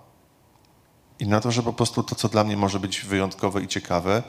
i 1.20 1.28
na 1.28 1.42
to, 1.42 1.52
że 1.52 1.64
po 1.64 1.74
prostu 1.74 2.04
to, 2.04 2.16
co 2.16 2.30
dla 2.30 2.44
mnie 2.44 2.58
może 2.58 2.80
być 2.80 3.02
wyjątkowe 3.02 3.62
i 3.62 3.68
ciekawe, 3.68 4.24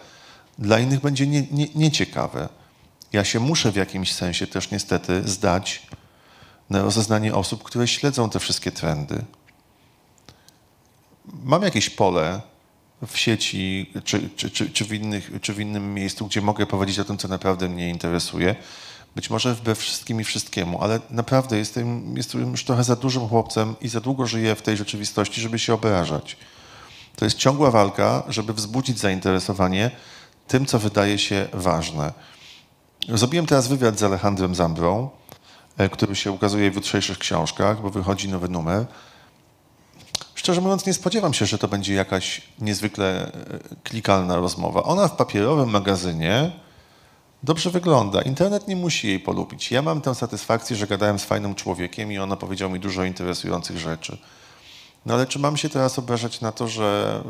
dla 0.59 0.79
innych 0.79 1.01
będzie 1.01 1.27
nie, 1.27 1.43
nie, 1.51 1.67
nieciekawe. 1.75 2.49
Ja 3.13 3.25
się 3.25 3.41
muszę 3.41 3.73
w 3.73 3.77
jakimś 3.77 4.13
sensie 4.13 4.47
też 4.47 4.71
niestety 4.71 5.29
zdać 5.29 5.87
rozeznanie 6.83 7.35
osób, 7.35 7.63
które 7.63 7.89
śledzą 7.89 8.31
te 8.31 8.39
wszystkie 8.39 8.73
trendy. 8.73 9.25
Mam 11.45 11.63
jakieś 11.63 11.91
pole 11.91 12.41
w 13.07 13.19
sieci 13.19 13.93
czy, 14.05 14.31
czy, 14.37 14.51
czy, 14.51 14.71
czy, 14.71 14.85
w 14.85 14.93
innych, 14.93 15.31
czy 15.41 15.55
w 15.55 15.61
innym 15.61 15.95
miejscu, 15.95 16.27
gdzie 16.27 16.41
mogę 16.41 16.67
powiedzieć 16.67 16.99
o 16.99 17.05
tym, 17.05 17.19
co 17.19 17.29
naprawdę 17.29 17.69
mnie 17.69 17.91
interesuje. 17.91 18.55
Być 19.17 19.31
może 19.31 19.55
wbrew 19.55 19.79
wszystkim 19.79 20.21
i 20.21 20.25
wszystkiemu, 20.25 20.83
ale 20.83 21.01
naprawdę 21.11 21.59
jestem, 21.59 22.17
jestem 22.17 22.51
już 22.51 22.65
trochę 22.65 22.85
za 22.85 22.97
dużym 22.97 23.29
chłopcem 23.29 23.75
i 23.81 23.89
za 23.89 24.01
długo 24.01 24.27
żyję 24.27 24.55
w 24.55 24.63
tej 24.63 24.77
rzeczywistości, 24.77 25.41
żeby 25.41 25.59
się 25.59 25.75
obrażać. 25.75 26.37
To 27.17 27.25
jest 27.25 27.39
ciągła 27.39 27.71
walka, 27.71 28.23
żeby 28.29 28.53
wzbudzić 28.53 28.99
zainteresowanie 28.99 29.91
tym, 30.49 30.67
co 30.67 30.79
wydaje 30.79 31.19
się 31.19 31.49
ważne. 31.53 32.13
Zrobiłem 33.09 33.47
teraz 33.47 33.69
wywiad 33.69 33.99
z 33.99 34.03
Alejandrem 34.03 34.55
Zambrą, 34.55 35.11
który 35.93 36.17
się 36.17 36.33
ukazuje 36.33 36.71
w 36.71 36.75
jutrzejszych 36.75 37.19
książkach, 37.19 37.83
bo 37.83 37.91
wychodzi 37.91 38.29
nowy 38.29 38.49
numer. 38.49 38.87
Szczerze 40.35 40.61
mówiąc, 40.61 40.87
nie 40.87 40.95
spodziewam 40.95 41.35
się, 41.35 41.47
że 41.47 41.59
to 41.59 41.69
będzie 41.69 41.95
jakaś 41.95 42.43
niezwykle 42.59 43.33
e, 43.33 43.33
klikalna 43.85 44.37
rozmowa. 44.37 44.83
Ona 44.83 45.09
w 45.09 45.17
papierowym 45.17 45.71
magazynie 45.71 46.51
dobrze 47.43 47.71
wygląda. 47.71 48.23
Internet 48.23 48.69
nie 48.69 48.77
musi 48.77 49.09
jej 49.09 49.21
polubić. 49.21 49.71
Ja 49.71 49.83
mam 49.83 50.01
tę 50.01 50.15
satysfakcję, 50.15 50.77
że 50.77 50.87
gadałem 50.87 51.19
z 51.19 51.25
fajnym 51.25 51.55
człowiekiem 51.55 52.13
i 52.13 52.19
on 52.19 52.33
opowiedział 52.33 52.71
mi 52.71 52.81
dużo 52.81 53.05
interesujących 53.05 53.79
rzeczy. 53.79 54.19
No 55.07 55.15
ale 55.15 55.27
czy 55.27 55.39
mam 55.39 55.57
się 55.57 55.69
teraz 55.69 55.99
obrażać 55.99 56.41
na 56.41 56.53
to, 56.53 56.69
że 56.69 57.23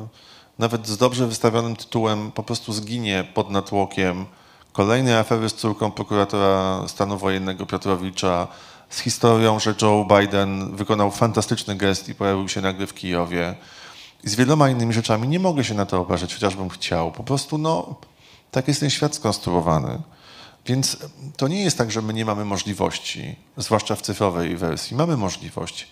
nawet 0.58 0.86
z 0.86 0.96
dobrze 0.96 1.26
wystawionym 1.26 1.76
tytułem 1.76 2.32
po 2.32 2.42
prostu 2.42 2.72
zginie 2.72 3.28
pod 3.34 3.50
natłokiem 3.50 4.26
kolejnej 4.74 5.14
afery 5.14 5.48
z 5.48 5.54
córką 5.54 5.90
prokuratora 5.90 6.82
stanu 6.88 7.18
wojennego 7.18 7.66
Piotrowicza, 7.66 8.48
z 8.90 9.00
historią, 9.00 9.58
że 9.60 9.74
Joe 9.82 10.06
Biden 10.18 10.76
wykonał 10.76 11.10
fantastyczny 11.10 11.76
gest 11.76 12.08
i 12.08 12.14
pojawił 12.14 12.48
się 12.48 12.60
nagle 12.60 12.86
w 12.86 12.94
Kijowie 12.94 13.54
i 14.24 14.28
z 14.28 14.34
wieloma 14.34 14.70
innymi 14.70 14.92
rzeczami. 14.92 15.28
Nie 15.28 15.38
mogę 15.38 15.64
się 15.64 15.74
na 15.74 15.86
to 15.86 16.00
obrażać, 16.00 16.34
chociażbym 16.34 16.68
chciał. 16.68 17.12
Po 17.12 17.24
prostu, 17.24 17.58
no, 17.58 17.94
tak 18.50 18.68
jest 18.68 18.80
ten 18.80 18.90
świat 18.90 19.14
skonstruowany. 19.14 20.02
Więc 20.66 20.96
to 21.36 21.48
nie 21.48 21.64
jest 21.64 21.78
tak, 21.78 21.90
że 21.90 22.02
my 22.02 22.14
nie 22.14 22.24
mamy 22.24 22.44
możliwości, 22.44 23.36
zwłaszcza 23.56 23.96
w 23.96 24.02
cyfrowej 24.02 24.56
wersji. 24.56 24.96
Mamy 24.96 25.16
możliwość. 25.16 25.88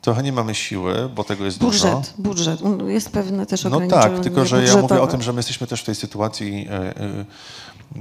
Trochę 0.00 0.22
nie 0.22 0.32
mamy 0.32 0.54
siły, 0.54 1.08
bo 1.14 1.24
tego 1.24 1.44
jest 1.44 1.58
dużo. 1.58 1.96
Budżet, 1.96 2.14
budżet. 2.18 2.60
Jest 2.86 3.10
pewne 3.12 3.46
też 3.46 3.64
No 3.64 3.70
ograniczenie 3.70 4.02
tak, 4.02 4.20
tylko 4.20 4.46
że 4.46 4.56
ja 4.56 4.62
mówię 4.62 4.78
o 4.78 4.82
budżetowe. 4.82 5.12
tym, 5.12 5.22
że 5.22 5.32
my 5.32 5.38
jesteśmy 5.38 5.66
też 5.66 5.82
w 5.82 5.84
tej 5.84 5.94
sytuacji 5.94 6.66
e, 6.70 6.72
e, 6.72 7.24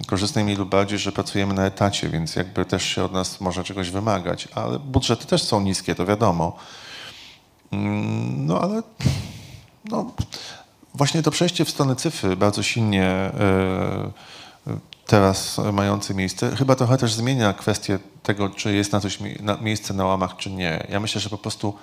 korzystnej 0.08 0.44
mniej 0.46 0.58
lub 0.58 0.70
bardziej, 0.70 1.00
że 1.00 1.12
pracujemy 1.12 1.54
na 1.54 1.66
etacie, 1.66 2.10
więc 2.10 2.36
jakby 2.36 2.66
też 2.66 2.84
się 2.84 3.04
od 3.04 3.14
nas 3.14 3.42
może 3.42 3.64
czegoś 3.64 3.90
wymagać, 3.90 4.48
ale 4.56 4.80
budżety 4.80 5.26
też 5.26 5.44
są 5.44 5.62
niskie, 5.62 5.96
to 5.96 6.06
wiadomo. 6.06 6.56
Mm, 7.72 8.46
No 8.46 8.62
ale 8.62 8.84
no, 9.86 10.12
właśnie 10.94 11.24
to 11.24 11.32
przejście 11.32 11.66
w 11.66 11.70
stronę 11.70 11.96
cyfry 11.96 12.36
bardzo 12.36 12.64
silnie 12.64 13.04
e, 13.04 14.12
teraz 15.08 15.58
mające 15.74 16.14
miejsce, 16.14 16.56
chyba 16.56 16.76
trochę 16.76 16.98
też 16.98 17.14
zmienia 17.14 17.54
kwestię 17.54 18.00
tego, 18.24 18.50
czy 18.50 18.76
jest 18.76 18.92
na 18.92 19.00
coś 19.00 19.20
miejsce 19.62 19.94
na 19.94 20.06
łamach, 20.06 20.36
czy 20.38 20.52
nie. 20.52 20.88
Ja 20.90 21.00
myślę, 21.00 21.22
że 21.22 21.30
po 21.30 21.38
prostu 21.38 21.74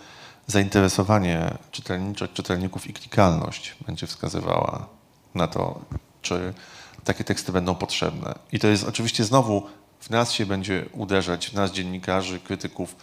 zainteresowanie 0.47 1.51
czytelniczek, 1.71 2.33
czytelników 2.33 2.87
i 2.87 2.93
klikalność 2.93 3.77
będzie 3.87 4.07
wskazywała 4.07 4.87
na 5.35 5.47
to, 5.47 5.81
czy 6.23 6.55
takie 7.05 7.25
teksty 7.25 7.53
będą 7.53 7.75
potrzebne. 7.75 8.35
I 8.53 8.59
to 8.59 8.69
jest 8.69 8.85
oczywiście 8.85 9.25
znowu 9.25 9.63
w 10.01 10.11
nas 10.11 10.33
się 10.33 10.47
będzie 10.47 10.85
uderzać, 10.93 11.47
w 11.47 11.53
nas 11.55 11.73
dziennikarzy, 11.73 12.41
krytyków, 12.41 12.97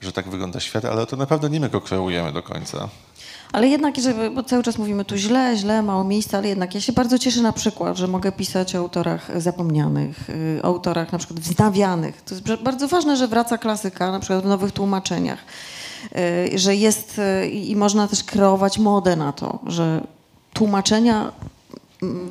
że 0.00 0.12
tak 0.12 0.28
wygląda 0.28 0.60
świat, 0.60 0.84
ale 0.84 1.06
to 1.06 1.16
naprawdę 1.16 1.50
nie 1.50 1.60
my 1.60 1.68
go 1.68 1.80
kreujemy 1.80 2.32
do 2.32 2.42
końca. 2.42 2.88
Ale 3.52 3.68
jednak, 3.68 4.00
żeby, 4.00 4.30
bo 4.30 4.42
cały 4.42 4.62
czas 4.62 4.78
mówimy 4.78 5.04
tu 5.04 5.16
źle, 5.16 5.56
źle, 5.56 5.82
mało 5.82 6.04
miejsca, 6.04 6.38
ale 6.38 6.48
jednak 6.48 6.74
ja 6.74 6.80
się 6.80 6.92
bardzo 6.92 7.18
cieszę 7.18 7.42
na 7.42 7.52
przykład, 7.52 7.96
że 7.96 8.08
mogę 8.08 8.32
pisać 8.32 8.74
o 8.74 8.78
autorach 8.78 9.40
zapomnianych, 9.40 10.30
y, 10.30 10.60
o 10.62 10.66
autorach 10.66 11.12
na 11.12 11.18
przykład 11.18 11.40
wznawianych. 11.40 12.22
To 12.22 12.34
jest 12.34 12.62
bardzo 12.62 12.88
ważne, 12.88 13.16
że 13.16 13.28
wraca 13.28 13.58
klasyka, 13.58 14.12
na 14.12 14.20
przykład 14.20 14.44
w 14.44 14.46
nowych 14.46 14.72
tłumaczeniach, 14.72 15.38
Y, 16.52 16.58
że 16.58 16.76
jest 16.76 17.18
y, 17.18 17.48
i 17.48 17.76
można 17.76 18.08
też 18.08 18.24
kreować 18.24 18.78
modę 18.78 19.16
na 19.16 19.32
to, 19.32 19.58
że 19.66 20.06
tłumaczenia 20.52 21.32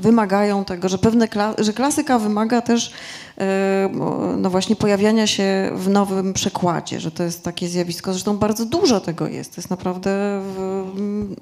wymagają 0.02 0.66
tego, 0.66 0.90
że 0.90 0.98
pewne 0.98 1.28
kla- 1.28 1.64
że 1.64 1.74
klasyka 1.74 2.20
wymaga 2.20 2.62
też 2.62 2.94
e, 3.38 3.90
no 4.38 4.50
właśnie 4.50 4.76
pojawiania 4.76 5.28
się 5.28 5.72
w 5.76 5.90
nowym 5.90 6.34
przekładzie, 6.34 7.00
że 7.00 7.12
to 7.12 7.24
jest 7.24 7.44
takie 7.44 7.68
zjawisko, 7.68 8.14
zresztą 8.14 8.38
bardzo 8.38 8.66
dużo 8.66 9.00
tego 9.00 9.28
jest. 9.28 9.56
To 9.56 9.62
jest 9.62 9.70
naprawdę 9.70 10.42
w, 10.56 10.86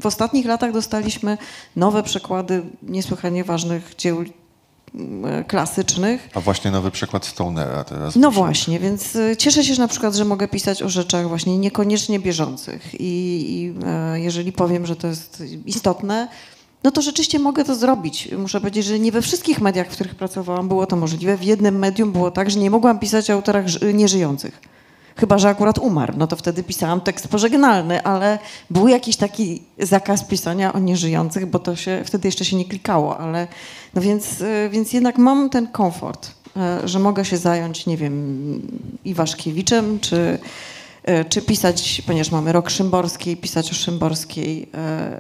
w 0.02 0.06
ostatnich 0.06 0.46
latach 0.46 0.72
dostaliśmy 0.72 1.38
nowe 1.76 2.04
przekłady 2.04 2.62
niesłychanie 2.84 3.44
ważnych 3.44 3.96
dzieł 3.98 4.24
mm, 4.96 5.44
klasycznych. 5.44 6.30
A 6.34 6.40
właśnie 6.40 6.72
nowy 6.72 6.92
przykład 6.92 7.26
Stonera 7.26 7.84
teraz. 7.84 8.16
No 8.16 8.32
właśnie, 8.32 8.80
więc 8.80 9.16
y, 9.16 9.38
cieszę 9.38 9.64
się 9.64 9.74
że 9.74 9.82
na 9.82 9.88
przykład, 9.88 10.16
że 10.16 10.26
mogę 10.26 10.48
pisać 10.48 10.84
o 10.84 10.90
rzeczach 10.90 11.28
właśnie 11.28 11.58
niekoniecznie 11.58 12.20
bieżących 12.20 12.94
i, 12.94 13.06
i 13.54 13.74
e, 13.86 14.20
jeżeli 14.20 14.52
powiem, 14.52 14.86
że 14.86 14.96
to 14.96 15.08
jest 15.08 15.44
istotne, 15.66 16.28
no 16.84 16.92
to 16.92 17.02
rzeczywiście 17.02 17.40
mogę 17.40 17.66
to 17.66 17.76
zrobić. 17.76 18.30
Muszę 18.38 18.60
powiedzieć, 18.60 18.86
że 18.86 19.00
nie 19.00 19.12
we 19.12 19.22
wszystkich 19.22 19.62
mediach, 19.62 19.88
w 19.88 19.92
których 19.92 20.16
pracowałam, 20.16 20.68
było 20.68 20.86
to 20.86 20.96
możliwe. 20.96 21.38
W 21.38 21.44
jednym 21.44 21.80
medium 21.80 22.12
było 22.12 22.32
tak, 22.32 22.52
że 22.52 22.60
nie 22.60 22.70
mogłam 22.72 23.00
pisać 23.00 23.30
o 23.30 23.34
autorach 23.34 23.68
ży- 23.68 23.94
nieżyjących. 23.94 24.62
Chyba, 25.16 25.38
że 25.38 25.50
akurat 25.50 25.78
umarł, 25.78 26.14
no 26.18 26.28
to 26.28 26.36
wtedy 26.36 26.64
pisałam 26.64 27.02
tekst 27.02 27.28
pożegnalny, 27.28 28.04
ale 28.04 28.40
był 28.70 28.88
jakiś 28.88 29.16
taki 29.16 29.62
zakaz 29.80 30.24
pisania 30.24 30.74
o 30.74 30.80
nieżyjących, 30.80 31.46
bo 31.46 31.60
to 31.60 31.76
się 31.76 32.02
wtedy 32.06 32.28
jeszcze 32.28 32.46
się 32.46 32.56
nie 32.58 32.66
klikało, 32.66 33.18
ale 33.18 33.48
no 33.94 34.02
więc, 34.02 34.42
y, 34.42 34.70
więc 34.72 34.94
jednak 34.94 35.18
mam 35.18 35.50
ten 35.50 35.68
komfort, 35.68 36.32
y, 36.84 36.88
że 36.88 37.00
mogę 37.00 37.26
się 37.26 37.38
zająć, 37.38 37.86
nie 37.86 37.98
wiem, 37.98 38.62
Iwaszkiewiczem, 39.06 40.00
czy, 40.00 40.40
czy 41.30 41.42
pisać, 41.42 42.02
ponieważ 42.06 42.32
mamy 42.32 42.52
rok 42.52 42.70
Szymborskiej, 42.70 43.38
pisać 43.38 43.72
o 43.72 43.74
Szymborskiej 43.74 44.70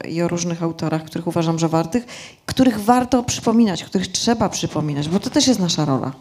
y, 0.03 0.07
i 0.07 0.21
o 0.21 0.27
różnych 0.27 0.63
autorach, 0.63 1.03
których 1.03 1.27
uważam, 1.27 1.59
że 1.59 1.69
wartych, 1.69 2.05
których 2.45 2.79
warto 2.79 3.23
przypominać, 3.23 3.83
których 3.83 4.07
trzeba 4.07 4.49
przypominać, 4.49 5.09
bo 5.09 5.19
to 5.19 5.29
też 5.29 5.47
jest 5.47 5.59
nasza 5.59 5.85
rola. 5.85 6.11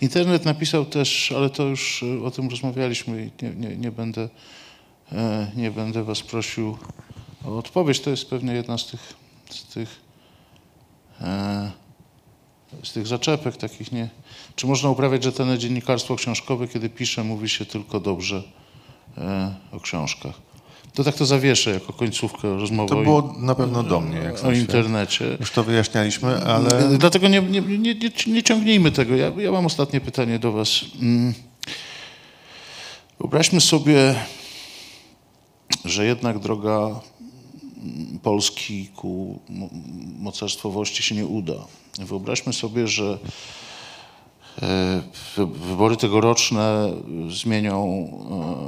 Internet 0.00 0.44
napisał 0.44 0.84
też, 0.84 1.32
ale 1.36 1.50
to 1.50 1.62
już 1.62 2.02
e, 2.02 2.24
o 2.24 2.30
tym 2.30 2.48
rozmawialiśmy 2.48 3.24
i 3.24 3.44
nie, 3.44 3.50
nie, 3.50 3.76
nie, 3.76 3.90
będę, 3.90 4.28
e, 5.12 5.50
nie 5.56 5.70
będę 5.70 6.04
was 6.04 6.22
prosił 6.22 6.78
o 7.44 7.58
odpowiedź. 7.58 8.00
To 8.00 8.10
jest 8.10 8.30
pewnie 8.30 8.52
jedna 8.52 8.78
z 8.78 8.86
tych, 8.86 9.14
z 9.50 9.64
tych, 9.64 10.00
e, 11.20 11.70
z 12.82 12.92
tych 12.92 13.06
zaczepek 13.06 13.56
takich. 13.56 13.92
Nie. 13.92 14.08
Czy 14.56 14.66
można 14.66 14.90
uprawiać 14.90 15.24
rzetelne 15.24 15.58
dziennikarstwo 15.58 16.16
książkowe, 16.16 16.68
kiedy 16.68 16.88
pisze, 16.88 17.24
mówi 17.24 17.48
się 17.48 17.66
tylko 17.66 18.00
dobrze 18.00 18.36
e, 18.36 18.63
o 19.72 19.80
książkach? 19.80 20.34
To 20.94 21.04
tak 21.04 21.14
to 21.14 21.26
zawieszę 21.26 21.70
jako 21.70 21.92
końcówkę 21.92 22.56
rozmowy 22.56 22.88
To 22.88 23.02
było 23.02 23.34
na 23.38 23.54
pewno 23.54 23.82
do 23.82 24.00
mnie, 24.00 24.16
jak 24.18 24.32
o 24.44 24.46
myślę. 24.46 24.60
internecie. 24.60 25.36
Już 25.40 25.50
to 25.50 25.64
wyjaśnialiśmy, 25.64 26.44
ale 26.44 26.78
E, 26.78 26.98
Dlatego 26.98 27.28
nie, 27.28 27.42
nie, 27.42 27.60
nie, 27.60 27.94
nie, 28.26 28.42
ciągnijmy 28.42 28.90
tego. 28.90 29.16
Ja, 29.16 29.32
ja 29.36 29.52
mam 29.52 29.66
ostatnie 29.66 30.00
pytanie 30.00 30.38
do 30.38 30.52
Was. 30.52 30.80
Mm. 31.02 31.34
Wyobraźmy 33.20 33.60
sobie, 33.60 34.14
że 35.84 36.06
jednak 36.06 36.38
droga 36.38 37.00
mm, 37.82 38.18
Polski 38.22 38.86
ku 38.96 39.40
mo- 39.48 39.68
mocarstwowości 40.18 41.02
się 41.02 41.14
nie 41.14 41.26
uda. 41.26 41.54
Wyobraźmy 41.98 42.52
sobie, 42.52 42.88
że 42.88 43.04
e, 43.04 43.18
wybory 45.68 45.96
tegoroczne 45.96 46.92
zmienią 47.30 48.08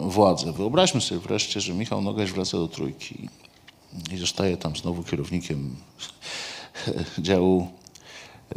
e, 0.07 0.11
władzę. 0.11 0.53
Wyobraźmy 0.53 1.01
sobie 1.01 1.21
wreszcie, 1.21 1.61
że 1.61 1.75
Michał 1.75 2.03
Nogaś 2.03 2.33
wraca 2.33 2.59
do 2.59 2.69
trójki 2.69 3.29
i 4.13 4.17
zostaje 4.17 4.57
tam 4.57 4.77
znowu 4.77 5.03
kierownikiem 5.03 5.77
działu 7.19 7.69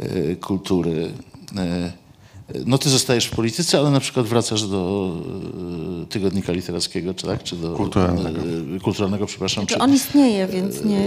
e, 0.00 0.36
kultury. 0.36 1.12
E, 1.56 1.92
no 2.66 2.78
ty 2.78 2.88
zostajesz 2.90 3.26
w 3.26 3.30
polityce, 3.30 3.78
ale 3.78 3.90
na 3.90 4.00
przykład 4.00 4.26
wracasz 4.26 4.62
do 4.62 5.12
e, 6.02 6.06
tygodnika 6.06 6.52
literackiego, 6.52 7.14
czy 7.14 7.26
tak? 7.26 7.42
Czy 7.42 7.56
do 7.56 7.72
Kulturalnego. 7.72 8.40
e, 8.76 8.80
kulturalnego, 8.80 9.26
przepraszam. 9.26 9.66
Czy 9.66 9.74
Czy, 9.74 9.80
on 9.80 9.94
istnieje, 9.94 10.46
więc 10.46 10.84
nie... 10.84 11.00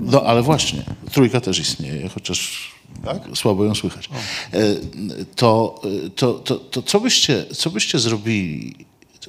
no 0.00 0.22
ale 0.22 0.42
właśnie, 0.42 0.82
trójka 1.12 1.40
też 1.40 1.58
istnieje, 1.58 2.08
chociaż 2.08 2.70
słabo 3.34 3.64
ją 3.64 3.74
słychać. 3.74 4.08
E, 4.52 4.58
To, 5.36 5.80
to, 6.16 6.32
to, 6.34 6.56
to 6.56 6.82
co, 6.82 7.00
byście, 7.00 7.44
co 7.56 7.70
byście 7.70 7.98
zrobili, 7.98 8.74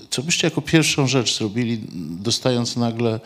co 0.10 0.24
byście 0.24 0.48
jako 0.48 0.62
pierwszą 0.62 1.08
rzecz 1.08 1.38
zrobili, 1.38 1.82
dostając 2.20 2.76
nagle 2.76 3.20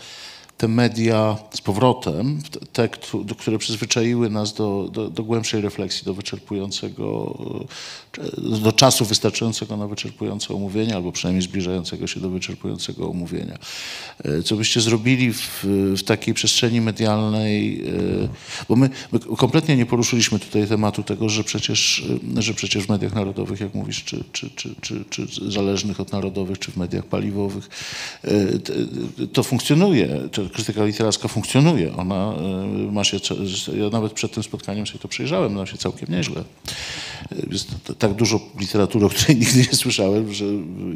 te 0.57 0.67
media 0.67 1.37
z 1.53 1.61
powrotem, 1.61 2.39
te, 2.73 2.89
które 3.37 3.57
przyzwyczaiły 3.57 4.29
nas 4.29 4.53
do, 4.53 4.89
do, 4.91 5.09
do 5.09 5.23
głębszej 5.23 5.61
refleksji, 5.61 6.05
do 6.05 6.13
wyczerpującego, 6.13 7.37
e, 7.63 8.06
do 8.37 8.71
czasu 8.71 9.05
wystarczającego 9.05 9.77
na 9.77 9.87
wyczerpujące 9.87 10.53
omówienie, 10.53 10.95
albo 10.95 11.11
przynajmniej 11.11 11.41
zbliżającego 11.41 12.07
się 12.07 12.19
do 12.19 12.29
wyczerpującego 12.29 13.09
omówienia. 13.09 13.57
E, 14.23 14.41
Co 14.41 14.55
byście 14.55 14.81
zrobili 14.81 15.33
w, 15.33 15.65
w 15.97 16.03
takiej 16.03 16.33
przestrzeni 16.33 16.81
medialnej, 16.81 17.81
e, 17.81 18.27
bo 18.69 18.75
my, 18.75 18.89
my 19.11 19.19
kompletnie 19.19 19.77
nie 19.77 19.85
poruszyliśmy 19.85 20.39
tutaj 20.39 20.67
tematu 20.67 21.03
tego, 21.03 21.29
że 21.29 21.43
przecież, 21.43 22.05
e, 22.37 22.41
że 22.41 22.53
przecież 22.53 22.85
w 22.85 22.89
mediach 22.89 23.15
narodowych, 23.15 23.59
jak 23.59 23.73
mówisz, 23.73 24.03
czy, 24.03 24.23
czy, 24.31 24.49
czy, 24.49 24.75
czy, 24.81 25.05
czy 25.09 25.51
zależnych 25.51 25.99
od 25.99 26.11
narodowych, 26.11 26.59
czy 26.59 26.71
w 26.71 26.77
mediach 26.77 27.05
paliwowych, 27.05 27.69
to 29.33 29.43
funkcjonuje, 29.43 30.07
ta 30.31 30.41
krytyka 30.53 30.85
literacka 30.85 31.27
funkcjonuje, 31.27 31.95
ona 31.95 32.33
ma 32.91 33.03
się, 33.03 33.17
ja 33.77 33.89
nawet 33.89 34.13
przed 34.13 34.31
tym 34.31 34.43
spotkaniem 34.43 34.87
sobie 34.87 34.99
to 34.99 35.07
przejrzałem, 35.07 35.53
ma 35.53 35.65
się 35.65 35.77
całkiem 35.77 36.09
nieźle. 36.09 36.43
Jest 37.51 37.71
tak 38.07 38.17
dużo 38.17 38.39
literatury, 38.59 39.05
o 39.05 39.09
której 39.09 39.35
nigdy 39.41 39.59
nie 39.59 39.77
słyszałem, 39.77 40.33
że 40.33 40.45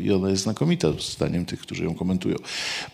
i 0.03 0.11
ona 0.11 0.29
jest 0.29 0.43
znakomita, 0.43 0.87
zdaniem 1.15 1.45
tych, 1.45 1.59
którzy 1.59 1.83
ją 1.83 1.95
komentują. 1.95 2.35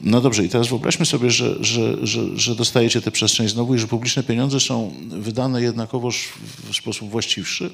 No 0.01 0.21
dobrze, 0.21 0.45
i 0.45 0.49
teraz 0.49 0.67
wyobraźmy 0.67 1.05
sobie, 1.05 1.31
że, 1.31 1.63
że, 1.63 2.07
że, 2.07 2.37
że 2.37 2.55
dostajecie 2.55 3.01
tę 3.01 3.11
przestrzeń 3.11 3.49
znowu 3.49 3.75
i 3.75 3.79
że 3.79 3.87
publiczne 3.87 4.23
pieniądze 4.23 4.59
są 4.59 4.93
wydane 5.07 5.61
jednakowoż 5.61 6.29
w 6.71 6.75
sposób 6.75 7.09
właściwszy, 7.09 7.69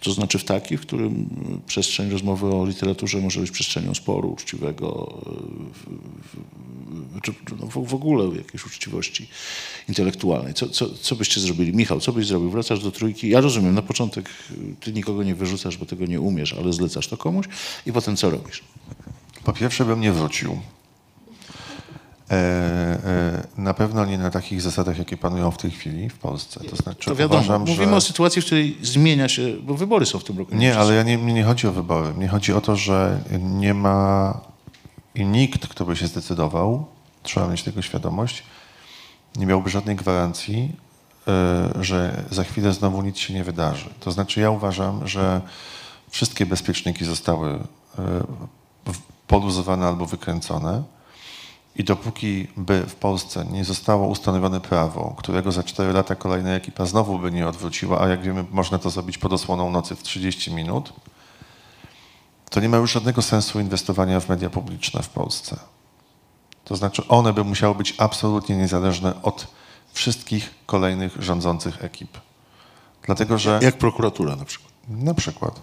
to 0.00 0.12
znaczy 0.12 0.38
w 0.38 0.44
taki, 0.44 0.76
w 0.76 0.80
którym 0.80 1.28
przestrzeń 1.66 2.10
rozmowy 2.10 2.46
o 2.46 2.66
literaturze 2.66 3.20
może 3.20 3.40
być 3.40 3.50
przestrzenią 3.50 3.94
sporu 3.94 4.32
uczciwego, 4.32 5.18
czy 7.22 7.32
no, 7.60 7.66
w, 7.66 7.94
ogóle 7.94 8.36
jakiejś 8.36 8.66
uczciwości 8.66 9.26
intelektualnej. 9.88 10.54
Co, 10.54 10.68
co, 10.68 10.90
co 11.00 11.16
byście 11.16 11.40
zrobili? 11.40 11.72
Michał, 11.72 12.00
co 12.00 12.12
byś 12.12 12.26
zrobił? 12.26 12.50
Wracasz 12.50 12.80
do 12.80 12.90
trójki. 12.90 13.28
Ja 13.28 13.40
rozumiem, 13.40 13.74
na 13.74 13.82
początek 13.82 14.30
y, 14.50 14.54
ty 14.80 14.92
nikogo 14.92 15.22
nie 15.22 15.34
wyrzucasz, 15.34 15.71
bo 15.76 15.86
tego 15.86 16.06
nie 16.06 16.20
umiesz, 16.20 16.52
ale 16.52 16.72
zlecasz 16.72 17.08
to 17.08 17.16
komuś 17.16 17.46
i 17.86 17.92
potem 17.92 18.16
co 18.16 18.30
robisz? 18.30 18.64
Po 19.44 19.52
pierwsze 19.52 19.84
bym 19.84 20.00
nie 20.00 20.12
wrócił. 20.12 20.58
E, 22.30 22.34
e, 22.34 23.46
na 23.56 23.74
pewno 23.74 24.04
nie 24.06 24.18
na 24.18 24.30
takich 24.30 24.62
zasadach, 24.62 24.98
jakie 24.98 25.16
panują 25.16 25.50
w 25.50 25.58
tej 25.58 25.70
chwili 25.70 26.08
w 26.10 26.18
Polsce. 26.18 26.60
To 26.60 26.76
znaczy 26.76 27.08
To 27.08 27.16
wiadomo, 27.16 27.40
uważam, 27.40 27.60
mówimy 27.60 27.90
że... 27.90 27.96
o 27.96 28.00
sytuacji, 28.00 28.42
w 28.42 28.44
której 28.44 28.76
zmienia 28.82 29.28
się, 29.28 29.42
bo 29.62 29.74
wybory 29.74 30.06
są 30.06 30.18
w 30.18 30.24
tym 30.24 30.38
roku. 30.38 30.54
Nie, 30.54 30.78
ale 30.78 30.94
ja 30.94 31.02
nie, 31.02 31.18
mnie 31.18 31.32
nie 31.32 31.44
chodzi 31.44 31.66
o 31.66 31.72
wybory. 31.72 32.14
Mnie 32.14 32.28
chodzi 32.28 32.52
o 32.52 32.60
to, 32.60 32.76
że 32.76 33.20
nie 33.40 33.74
ma 33.74 34.40
i 35.14 35.24
nikt, 35.24 35.68
kto 35.68 35.84
by 35.84 35.96
się 35.96 36.06
zdecydował, 36.06 36.86
trzeba 37.22 37.48
mieć 37.48 37.62
tego 37.62 37.82
świadomość, 37.82 38.42
nie 39.36 39.46
miałby 39.46 39.70
żadnej 39.70 39.96
gwarancji, 39.96 40.72
że 41.80 42.24
za 42.30 42.44
chwilę 42.44 42.72
znowu 42.72 43.02
nic 43.02 43.18
się 43.18 43.34
nie 43.34 43.44
wydarzy. 43.44 43.90
To 44.00 44.10
znaczy 44.12 44.40
ja 44.40 44.50
uważam, 44.50 45.08
że 45.08 45.40
wszystkie 46.10 46.46
bezpieczniki 46.46 47.04
zostały 47.04 47.58
w- 48.86 48.98
poluzowane 49.26 49.86
albo 49.86 50.06
wykręcone 50.06 50.82
i 51.76 51.84
dopóki 51.84 52.48
by 52.56 52.82
w 52.86 52.94
Polsce 52.94 53.44
nie 53.52 53.64
zostało 53.64 54.06
ustanowione 54.08 54.60
prawo, 54.60 55.14
którego 55.18 55.52
za 55.52 55.62
4 55.62 55.92
lata 55.92 56.14
kolejna 56.14 56.50
ekipa 56.50 56.86
znowu 56.86 57.18
by 57.18 57.30
nie 57.32 57.48
odwróciła, 57.48 58.00
a 58.00 58.08
jak 58.08 58.22
wiemy, 58.22 58.44
można 58.50 58.78
to 58.78 58.90
zrobić 58.90 59.18
pod 59.18 59.32
osłoną 59.32 59.70
nocy 59.70 59.96
w 59.96 60.02
30 60.02 60.54
minut, 60.54 60.92
to 62.50 62.60
nie 62.60 62.68
ma 62.68 62.76
już 62.76 62.92
żadnego 62.92 63.22
sensu 63.22 63.60
inwestowania 63.60 64.20
w 64.20 64.28
media 64.28 64.50
publiczne 64.50 65.02
w 65.02 65.08
Polsce. 65.08 65.56
To 66.64 66.76
znaczy, 66.76 67.08
one 67.08 67.32
by 67.32 67.44
musiały 67.44 67.74
być 67.74 67.94
absolutnie 67.98 68.56
niezależne 68.56 69.22
od 69.22 69.46
wszystkich 69.92 70.54
kolejnych 70.66 71.16
rządzących 71.22 71.84
ekip. 71.84 72.18
Dlatego, 73.06 73.38
że. 73.38 73.58
Jak 73.62 73.78
prokuratura 73.78 74.36
na 74.36 74.44
przykład. 74.44 74.72
Na 74.88 75.14
przykład. 75.14 75.60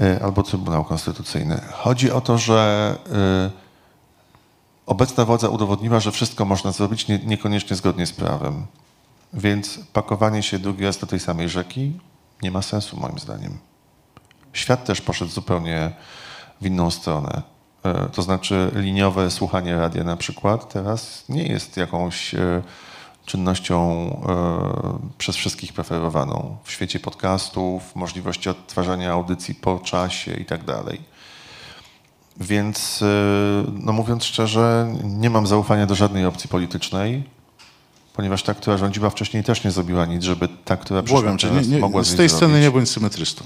Y, 0.00 0.22
Albo 0.22 0.42
Trybunał 0.42 0.84
Konstytucyjny. 0.84 1.60
Chodzi 1.72 2.10
o 2.10 2.20
to, 2.20 2.38
że 2.38 2.96
y, 3.48 3.50
obecna 4.86 5.24
władza 5.24 5.48
udowodniła, 5.48 6.00
że 6.00 6.12
wszystko 6.12 6.44
można 6.44 6.72
zrobić 6.72 7.08
nie, 7.08 7.18
niekoniecznie 7.18 7.76
zgodnie 7.76 8.06
z 8.06 8.12
prawem. 8.12 8.66
Więc 9.32 9.80
pakowanie 9.92 10.42
się 10.42 10.58
drugi 10.58 10.84
raz 10.84 10.98
do 10.98 11.06
tej 11.06 11.20
samej 11.20 11.48
rzeki 11.48 11.92
nie 12.42 12.50
ma 12.50 12.62
sensu, 12.62 12.96
moim 13.00 13.18
zdaniem. 13.18 13.58
Świat 14.52 14.84
też 14.84 15.00
poszedł 15.00 15.30
zupełnie 15.30 15.92
w 16.60 16.66
inną 16.66 16.90
stronę. 16.90 17.42
Y, 17.86 18.10
To 18.10 18.22
znaczy, 18.22 18.70
liniowe 18.74 19.30
słuchanie 19.30 19.76
radia 19.76 20.04
na 20.04 20.16
przykład 20.16 20.72
teraz 20.72 21.24
nie 21.28 21.42
jest 21.46 21.76
jakąś 21.76 22.34
czynnością 23.28 23.76
e, 24.28 25.08
przez 25.18 25.36
wszystkich 25.36 25.72
preferowaną 25.72 26.56
w 26.64 26.72
świecie 26.72 27.00
podcastów, 27.00 27.96
możliwości 27.96 28.48
odtwarzania 28.48 29.12
audycji 29.12 29.54
po 29.54 29.78
czasie 29.78 30.34
i 30.34 30.44
tak 30.44 30.64
dalej. 30.64 31.00
Więc, 32.40 33.02
e, 33.02 33.06
no 33.72 33.92
mówiąc 33.92 34.24
szczerze, 34.24 34.94
nie 35.04 35.30
mam 35.30 35.46
zaufania 35.46 35.86
do 35.86 35.94
żadnej 35.94 36.26
opcji 36.26 36.48
politycznej, 36.48 37.24
ponieważ 38.14 38.42
ta, 38.42 38.54
która 38.54 38.76
rządziła 38.76 39.10
wcześniej, 39.10 39.44
też 39.44 39.64
nie 39.64 39.70
zrobiła 39.70 40.06
nic, 40.06 40.22
żeby 40.22 40.48
ta, 40.64 40.76
która 40.76 41.02
przyszła 41.02 41.20
Błagam 41.20 41.38
cię, 41.38 41.50
nie, 41.50 41.78
mogła 41.78 42.02
z 42.02 42.06
tej 42.06 42.16
zrobić. 42.16 42.32
sceny 42.32 42.60
nie 42.60 42.70
bądź 42.70 42.90
symetrystą. 42.90 43.44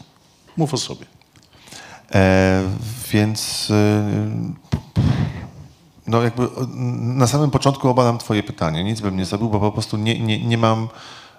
Mów 0.56 0.74
o 0.74 0.76
sobie. 0.76 1.06
E, 2.14 2.62
więc 3.12 3.68
e, 3.70 4.62
no 6.06 6.22
jakby 6.22 6.48
na 7.00 7.26
samym 7.26 7.50
początku 7.50 7.88
obalam 7.88 8.18
twoje 8.18 8.42
pytanie. 8.42 8.84
Nic 8.84 9.00
bym 9.00 9.16
nie 9.16 9.24
zrobił, 9.24 9.48
bo 9.48 9.60
po 9.60 9.72
prostu 9.72 9.96
nie, 9.96 10.20
nie, 10.20 10.44
nie 10.46 10.58
mam 10.58 10.88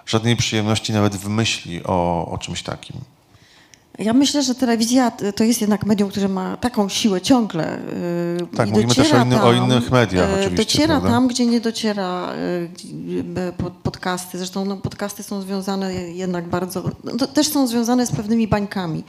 żadnej 0.06 0.36
przyjemności 0.36 0.92
nawet 0.92 1.16
w 1.16 1.28
myśli 1.28 1.84
o, 1.84 2.28
o 2.30 2.38
czymś 2.38 2.62
takim. 2.62 2.96
Ja 3.98 4.12
myślę, 4.12 4.42
że 4.42 4.54
telewizja 4.54 5.10
to 5.10 5.44
jest 5.44 5.60
jednak 5.60 5.86
medium, 5.86 6.10
które 6.10 6.28
ma 6.28 6.56
taką 6.56 6.88
siłę 6.88 7.20
ciągle. 7.20 7.78
y, 7.78 8.46
Tak, 8.56 8.70
mówimy 8.70 8.94
też 8.94 9.12
o 9.12 9.16
inny- 9.16 9.42
o 9.42 9.52
innych 9.52 9.90
mediach 9.90 10.30
y, 10.30 10.32
oczywiście, 10.40 10.56
Dociera 10.64 10.86
prawda? 10.94 11.08
tam, 11.10 11.28
gdzie 11.28 11.46
nie 11.46 11.60
dociera 11.60 12.32
y, 12.32 13.52
podcasty. 13.82 14.38
Zresztą 14.38 14.64
no, 14.64 14.76
podcasty 14.76 15.22
są 15.22 15.40
związane 15.42 15.94
jednak 15.94 16.48
bardzo, 16.48 16.82
no, 17.04 17.26
też 17.26 17.48
są 17.48 17.66
związane 17.66 18.06
z 18.06 18.12
pewnymi 18.12 18.48
bańkami. 18.48 19.04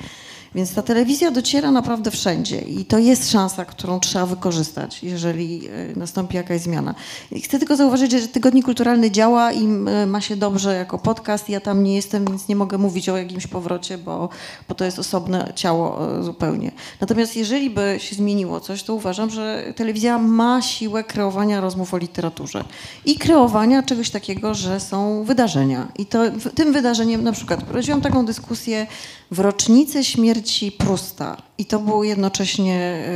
Więc 0.56 0.74
ta 0.74 0.82
telewizja 0.82 1.32
dociera 1.32 1.72
naprawdę 1.72 2.12
wszędzie 2.12 2.62
i 2.62 2.86
to 2.86 2.98
jest 2.98 3.32
szansa, 3.32 3.66
którą 3.66 4.00
trzeba 4.00 4.26
wykorzystać, 4.26 5.04
jeżeli 5.04 5.70
y, 5.70 5.94
nastąpi 5.96 6.36
jakaś 6.36 6.62
zmiana. 6.62 6.96
I 7.32 7.42
chcę 7.42 7.60
tylko 7.60 7.76
zauważyć, 7.76 8.12
że 8.12 8.28
Tygodnik 8.28 8.66
Kulturalny 8.66 9.12
działa 9.12 9.52
i 9.52 9.68
ma 10.08 10.22
się 10.22 10.36
dobrze 10.36 10.76
jako 10.76 11.00
podcast. 11.00 11.50
Ja 11.50 11.60
tam 11.60 11.84
nie 11.84 11.96
jestem, 11.96 12.26
więc 12.26 12.48
nie 12.48 12.56
mogę 12.56 12.78
mówić 12.78 13.10
o 13.10 13.18
jakimś 13.18 13.48
powrocie, 13.48 13.98
bo, 13.98 14.30
bo 14.70 14.76
to 14.76 14.86
jest 14.86 15.00
osobne 15.00 15.52
ciało 15.56 16.18
y, 16.20 16.24
zupełnie. 16.24 16.72
Natomiast 17.02 17.36
jeżeli 17.36 17.70
by 17.70 17.96
się 18.00 18.16
zmieniło 18.16 18.60
coś, 18.60 18.84
to 18.84 18.94
uważam, 18.94 19.30
że 19.30 19.74
telewizja 19.76 20.18
ma 20.18 20.62
siłę 20.62 21.04
kreowania 21.04 21.62
rozmów 21.62 21.94
o 21.94 21.98
literaturze 21.98 22.64
i 23.06 23.18
kreowania 23.18 23.84
czegoś 23.84 24.10
takiego, 24.10 24.54
że 24.54 24.80
są 24.80 25.24
wydarzenia. 25.24 25.88
I 25.98 26.06
to, 26.06 26.20
tym 26.56 26.74
wydarzeniem 26.74 27.24
na 27.24 27.32
przykład 27.32 27.64
prowadziłam 27.64 28.02
taką 28.02 28.26
dyskusję 28.26 28.88
w 29.32 29.40
rocznicę 29.40 30.04
śmierci 30.04 30.72
Prusta 30.72 31.38
i 31.58 31.66
to 31.66 31.80
było 31.80 32.04
jednocześnie, 32.04 33.08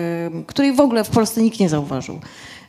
której 0.47 0.73
w 0.73 0.79
ogóle 0.79 1.03
w 1.03 1.09
Polsce 1.09 1.41
nikt 1.41 1.59
nie 1.59 1.69
zauważył. 1.69 2.19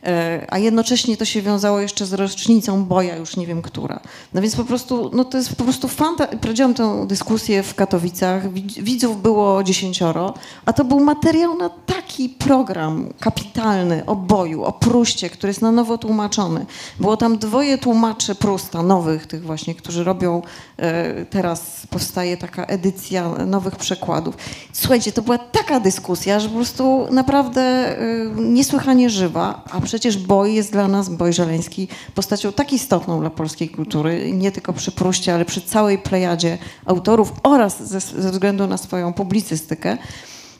Y, 0.07 0.47
A 0.49 0.57
jednocześnie 0.57 1.17
to 1.17 1.25
się 1.25 1.41
wiązało 1.41 1.79
jeszcze 1.79 2.05
z 2.05 2.13
rocznicą 2.13 2.85
boja, 2.85 3.15
już 3.15 3.37
nie 3.37 3.47
wiem 3.47 3.61
która. 3.61 3.99
No 4.33 4.41
więc 4.41 4.55
po 4.55 4.63
prostu, 4.63 5.11
no 5.13 5.25
to 5.25 5.37
jest 5.37 5.55
po 5.55 5.63
prostu 5.63 5.87
fanta... 5.87 6.27
Prowadziłam 6.27 6.73
tę 6.73 7.07
dyskusję 7.07 7.63
w 7.63 7.75
Katowicach, 7.75 8.53
Widz- 8.53 8.81
widzów 8.81 9.21
było 9.21 9.63
dziesięcioro, 9.63 10.33
a 10.65 10.73
to 10.73 10.83
był 10.83 10.99
materiał 10.99 11.57
na 11.57 11.69
taki 11.69 12.29
program 12.29 13.13
kapitalny 13.19 14.05
o 14.05 14.15
boju, 14.15 14.63
o 14.63 14.71
Pruście, 14.71 15.29
który 15.29 15.49
jest 15.49 15.61
na 15.61 15.71
nowo 15.71 15.97
tłumaczony. 15.97 16.65
Było 16.99 17.17
tam 17.17 17.37
dwoje 17.37 17.77
tłumaczy 17.77 18.35
Prusta, 18.35 18.83
nowych 18.83 19.27
tych 19.27 19.43
właśnie, 19.43 19.75
którzy 19.75 20.03
robią, 20.03 20.41
e, 20.77 21.25
teraz 21.25 21.87
powstaje 21.89 22.37
taka 22.37 22.65
edycja 22.65 23.29
nowych 23.29 23.75
przekładów. 23.75 24.37
Słuchajcie, 24.73 25.11
to 25.11 25.21
była 25.21 25.37
taka 25.37 25.79
dyskusja, 25.79 26.39
że 26.39 26.49
po 26.49 26.55
prostu 26.55 27.07
naprawdę 27.11 27.61
e, 27.61 27.97
niesłychanie 28.35 29.09
żywa, 29.09 29.63
a 29.71 29.81
przecież 29.91 30.17
Boj 30.17 30.53
jest 30.53 30.71
dla 30.71 30.87
nas, 30.87 31.09
Boj 31.09 31.33
Żeleński, 31.33 31.87
postacią 32.15 32.51
tak 32.51 32.73
istotną 32.73 33.19
dla 33.19 33.29
polskiej 33.29 33.69
kultury, 33.69 34.31
nie 34.33 34.51
tylko 34.51 34.73
przy 34.73 34.91
Pruście, 34.91 35.33
ale 35.33 35.45
przy 35.45 35.61
całej 35.61 35.97
plejadzie 35.97 36.57
autorów 36.85 37.33
oraz 37.43 37.83
ze, 37.83 37.99
ze 37.99 38.31
względu 38.31 38.67
na 38.67 38.77
swoją 38.77 39.13
publicystykę. 39.13 39.97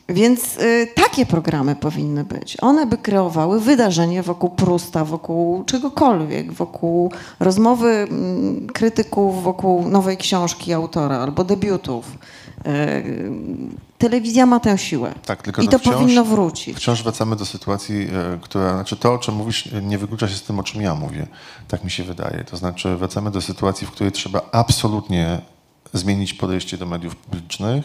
Więc 0.08 0.58
y, 0.58 0.88
takie 0.94 1.26
programy 1.26 1.76
powinny 1.76 2.24
być. 2.24 2.56
One 2.60 2.86
by 2.86 2.98
kreowały 2.98 3.60
wydarzenie 3.60 4.22
wokół 4.22 4.50
Prusta, 4.50 5.04
wokół 5.04 5.64
czegokolwiek, 5.64 6.52
wokół 6.52 7.12
rozmowy 7.40 7.88
mm, 7.88 8.66
krytyków, 8.66 9.42
wokół 9.42 9.88
nowej 9.88 10.16
książki 10.16 10.72
autora 10.72 11.18
albo 11.18 11.44
debiutów. 11.44 12.04
Y, 12.66 13.04
telewizja 13.98 14.46
ma 14.46 14.60
tę 14.60 14.78
siłę. 14.78 15.14
Tak, 15.26 15.42
tylko 15.42 15.62
I 15.62 15.68
to 15.68 15.78
wciąż- 15.78 15.94
powinno 15.94 16.24
wrócić. 16.24 16.76
Wciąż 16.76 17.02
wracamy 17.02 17.36
do 17.36 17.46
sytuacji, 17.46 18.08
e, 18.12 18.38
która, 18.42 18.72
znaczy 18.74 18.96
to, 18.96 19.12
o 19.14 19.18
czym 19.18 19.34
mówisz, 19.34 19.66
e, 19.66 19.82
nie 19.82 19.98
wyklucza 19.98 20.28
się 20.28 20.34
z 20.36 20.42
tym, 20.42 20.58
o 20.58 20.62
czym 20.62 20.82
ja 20.82 20.94
mówię. 20.94 21.26
Tak 21.68 21.84
mi 21.84 21.90
się 21.90 22.04
wydaje. 22.04 22.44
To 22.44 22.56
znaczy 22.56 22.96
wracamy 22.96 23.30
do 23.30 23.40
sytuacji, 23.40 23.86
w 23.86 23.90
której 23.90 24.12
trzeba 24.12 24.40
absolutnie 24.52 25.40
zmienić 25.92 26.34
podejście 26.34 26.78
do 26.78 26.86
mediów 26.86 27.16
publicznych, 27.16 27.84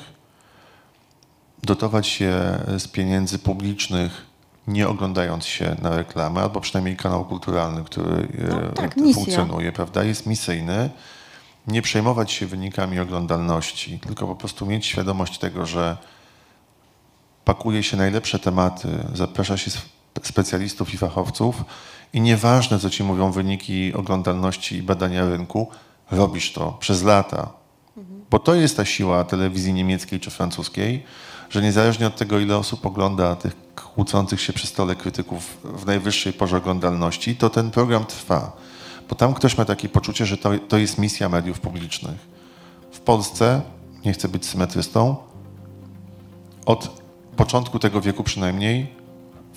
dotować 1.63 2.07
się 2.07 2.59
z 2.77 2.87
pieniędzy 2.87 3.39
publicznych, 3.39 4.25
nie 4.67 4.87
oglądając 4.87 5.45
się 5.45 5.75
na 5.81 5.97
reklamę, 5.97 6.41
albo 6.41 6.61
przynajmniej 6.61 6.95
kanał 6.97 7.25
kulturalny, 7.25 7.83
który 7.83 8.15
e, 8.15 8.47
No 8.49 8.71
tak, 8.75 8.97
misja. 8.97 9.13
funkcjonuje, 9.15 9.71
prawda, 9.71 10.03
jest 10.03 10.25
misyjny. 10.25 10.89
Nie 11.67 11.81
przejmować 11.81 12.31
się 12.31 12.45
wynikami 12.45 12.99
oglądalności, 12.99 13.99
tylko 13.99 14.27
po 14.27 14.35
prostu 14.35 14.65
mieć 14.65 14.85
świadomość 14.85 15.39
tego, 15.39 15.65
że 15.65 15.97
pakuje 17.45 17.83
się 17.83 17.97
najlepsze 17.97 18.39
tematy, 18.39 18.87
zaprasza 19.13 19.57
się 19.57 19.67
sp- 19.77 19.89
specjalistów 20.23 20.93
i 20.93 20.97
fachowców 20.97 21.63
i 22.13 22.21
nieważne, 22.21 22.79
co 22.79 22.89
ci 22.89 23.03
mówią 23.03 23.31
wyniki 23.31 23.93
oglądalności 23.93 24.75
i 24.75 24.83
badania 24.83 25.29
rynku, 25.29 25.67
robisz 26.11 26.53
to 26.53 26.71
przez 26.79 27.03
lata. 27.03 27.49
Bo 28.29 28.39
to 28.39 28.55
jest 28.55 28.77
ta 28.77 28.85
siła 28.85 29.23
telewizji 29.23 29.73
niemieckiej 29.73 30.19
czy 30.19 30.31
francuskiej, 30.31 31.03
że 31.49 31.61
niezależnie 31.61 32.07
od 32.07 32.15
tego, 32.15 32.39
ile 32.39 32.57
osób 32.57 32.85
ogląda 32.85 33.35
tych 33.35 33.53
kłócących 33.75 34.41
się 34.41 34.53
przy 34.53 34.67
stole 34.67 34.95
krytyków 34.95 35.57
w 35.63 35.85
najwyższej 35.85 36.33
porze 36.33 36.57
oglądalności, 36.57 37.35
to 37.35 37.49
ten 37.49 37.71
program 37.71 38.05
trwa. 38.05 38.51
Bo 39.09 39.15
tam 39.15 39.33
ktoś 39.33 39.57
ma 39.57 39.65
takie 39.65 39.89
poczucie, 39.89 40.25
że 40.25 40.37
to, 40.37 40.49
to 40.67 40.77
jest 40.77 40.97
misja 40.97 41.29
mediów 41.29 41.59
publicznych. 41.59 42.17
W 42.91 42.99
Polsce, 42.99 43.61
nie 44.05 44.13
chcę 44.13 44.27
być 44.27 44.45
symetrystą, 44.45 45.15
od 46.65 47.01
początku 47.35 47.79
tego 47.79 48.01
wieku 48.01 48.23
przynajmniej 48.23 48.97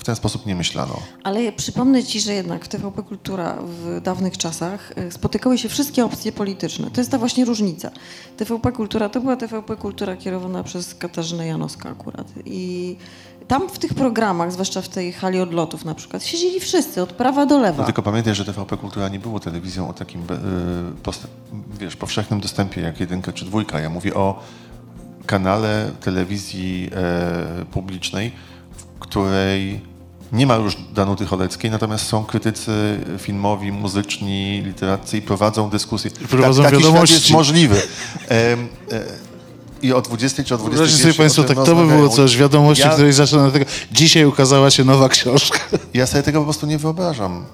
w 0.00 0.04
ten 0.04 0.16
sposób 0.16 0.46
nie 0.46 0.54
myślano. 0.54 0.96
Ale 1.24 1.52
przypomnę 1.52 2.04
ci, 2.04 2.20
że 2.20 2.34
jednak 2.34 2.64
w 2.64 2.68
TVP 2.68 3.02
Kultura 3.02 3.58
w 3.62 4.00
dawnych 4.00 4.38
czasach 4.38 4.92
y, 4.98 5.12
spotykały 5.12 5.58
się 5.58 5.68
wszystkie 5.68 6.04
opcje 6.04 6.32
polityczne. 6.32 6.90
To 6.90 7.00
jest 7.00 7.10
ta 7.10 7.18
właśnie 7.18 7.44
różnica. 7.44 7.90
TVP 8.36 8.72
Kultura 8.72 9.08
to 9.08 9.20
była 9.20 9.36
TVP 9.36 9.76
Kultura 9.76 10.16
kierowana 10.16 10.62
przez 10.62 10.94
Katarzynę 10.94 11.46
Janowską 11.46 11.88
akurat. 11.88 12.26
I 12.44 12.96
tam 13.50 13.68
w 13.68 13.78
tych 13.78 13.94
programach, 13.94 14.52
zwłaszcza 14.52 14.82
w 14.82 14.88
tej 14.88 15.12
hali 15.12 15.40
odlotów 15.40 15.84
na 15.84 15.94
przykład, 15.94 16.24
siedzieli 16.24 16.60
wszyscy 16.60 17.02
od 17.02 17.12
prawa 17.12 17.46
do 17.46 17.58
lewa. 17.58 17.78
No 17.78 17.84
tylko 17.84 18.02
pamiętaj, 18.02 18.34
że 18.34 18.44
TVP 18.44 18.76
Kultura 18.76 19.08
nie 19.08 19.18
było 19.18 19.40
telewizją 19.40 19.88
o 19.88 19.92
takim 19.92 20.22
post- 21.02 21.26
wiesz, 21.80 21.96
powszechnym 21.96 22.40
dostępie 22.40 22.80
jak 22.80 23.00
jedynka 23.00 23.32
czy 23.32 23.44
dwójka. 23.44 23.80
Ja 23.80 23.90
mówię 23.90 24.14
o 24.14 24.42
kanale 25.26 25.90
telewizji 26.00 26.90
e, 26.92 27.64
publicznej, 27.64 28.32
w 28.76 28.98
której 29.00 29.80
nie 30.32 30.46
ma 30.46 30.54
już 30.56 30.76
Danuty 30.94 31.26
Choleckiej, 31.26 31.70
natomiast 31.70 32.06
są 32.06 32.24
krytycy 32.24 33.00
filmowi, 33.18 33.72
muzyczni, 33.72 34.62
literaccy 34.64 35.18
i 35.18 35.22
prowadzą 35.22 35.70
dyskusje. 35.70 36.10
prowadzą 36.10 36.62
taki 36.62 36.74
świat 36.76 36.84
wiadomości. 36.86 37.14
jest 37.14 37.30
możliwy. 37.30 37.76
E, 38.30 38.56
I 39.82 39.92
o 39.92 40.00
20 40.00 40.44
czy 40.44 40.54
o 40.54 40.58
20 40.58 40.76
Wyobraźcie 40.76 41.02
sobie 41.02 41.14
Państwo, 41.14 41.44
tak 41.44 41.56
to 41.56 41.74
by 41.74 41.86
było 41.86 42.08
coś, 42.08 42.36
wiadomości, 42.36 42.84
ja, 42.84 42.90
której 42.90 43.12
zaczyna 43.12 43.50
tego. 43.50 43.64
Dzisiaj 43.92 44.24
ukazała 44.24 44.70
się 44.70 44.84
nowa 44.84 45.08
książka. 45.08 45.58
ja 45.94 46.06
sobie 46.06 46.22
tego 46.22 46.38
po 46.38 46.44
prostu 46.44 46.66
nie 46.66 46.78
wyobrażam 46.78 47.44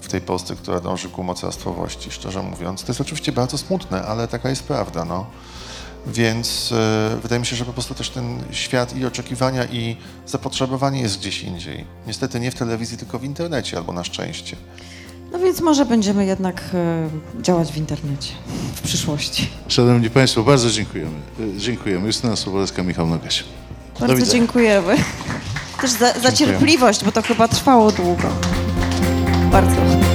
w 0.00 0.08
tej 0.08 0.20
Polsce, 0.20 0.56
która 0.56 0.80
dąży 0.80 1.08
ku 1.08 1.22
mocarstwowości, 1.22 2.10
szczerze 2.10 2.42
mówiąc. 2.42 2.82
To 2.82 2.88
jest 2.88 3.00
oczywiście 3.00 3.32
bardzo 3.32 3.58
smutne, 3.58 4.02
ale 4.02 4.28
taka 4.28 4.50
jest 4.50 4.62
prawda, 4.62 5.04
no. 5.04 5.26
Więc 6.06 6.72
e, 6.72 7.18
wydaje 7.22 7.40
mi 7.40 7.46
się, 7.46 7.56
że 7.56 7.64
po 7.64 7.72
prostu 7.72 7.94
też 7.94 8.10
ten 8.10 8.44
świat 8.50 8.96
i 8.96 9.06
oczekiwania 9.06 9.64
i 9.64 9.96
zapotrzebowanie 10.26 11.00
jest 11.00 11.18
gdzieś 11.18 11.42
indziej. 11.42 11.84
Niestety 12.06 12.40
nie 12.40 12.50
w 12.50 12.54
telewizji, 12.54 12.98
tylko 12.98 13.18
w 13.18 13.24
internecie, 13.24 13.76
albo 13.76 13.92
na 13.92 14.04
szczęście. 14.04 14.56
No 15.34 15.40
więc 15.40 15.60
może 15.60 15.84
będziemy 15.86 16.26
jednak 16.26 16.62
y, 17.38 17.42
działać 17.42 17.72
w 17.72 17.76
internecie 17.76 18.32
w 18.74 18.82
przyszłości. 18.82 19.48
Szanowni 19.68 20.10
Państwo, 20.10 20.42
bardzo 20.42 20.70
dziękujemy. 20.70 21.10
Y, 21.40 21.58
Dziękujemy. 21.58 22.06
Justyna 22.06 22.36
Sobolewska, 22.36 22.82
Michał 22.82 23.06
Nogaś. 23.06 23.44
Bardzo 24.00 24.16
widzenia. 24.16 24.32
dziękujemy. 24.32 24.96
Też 25.80 25.90
za, 25.90 26.12
za 26.20 26.32
cierpliwość, 26.32 27.04
bo 27.04 27.12
to 27.12 27.22
chyba 27.22 27.48
trwało 27.48 27.92
długo. 27.92 28.28
Bardzo. 29.52 30.13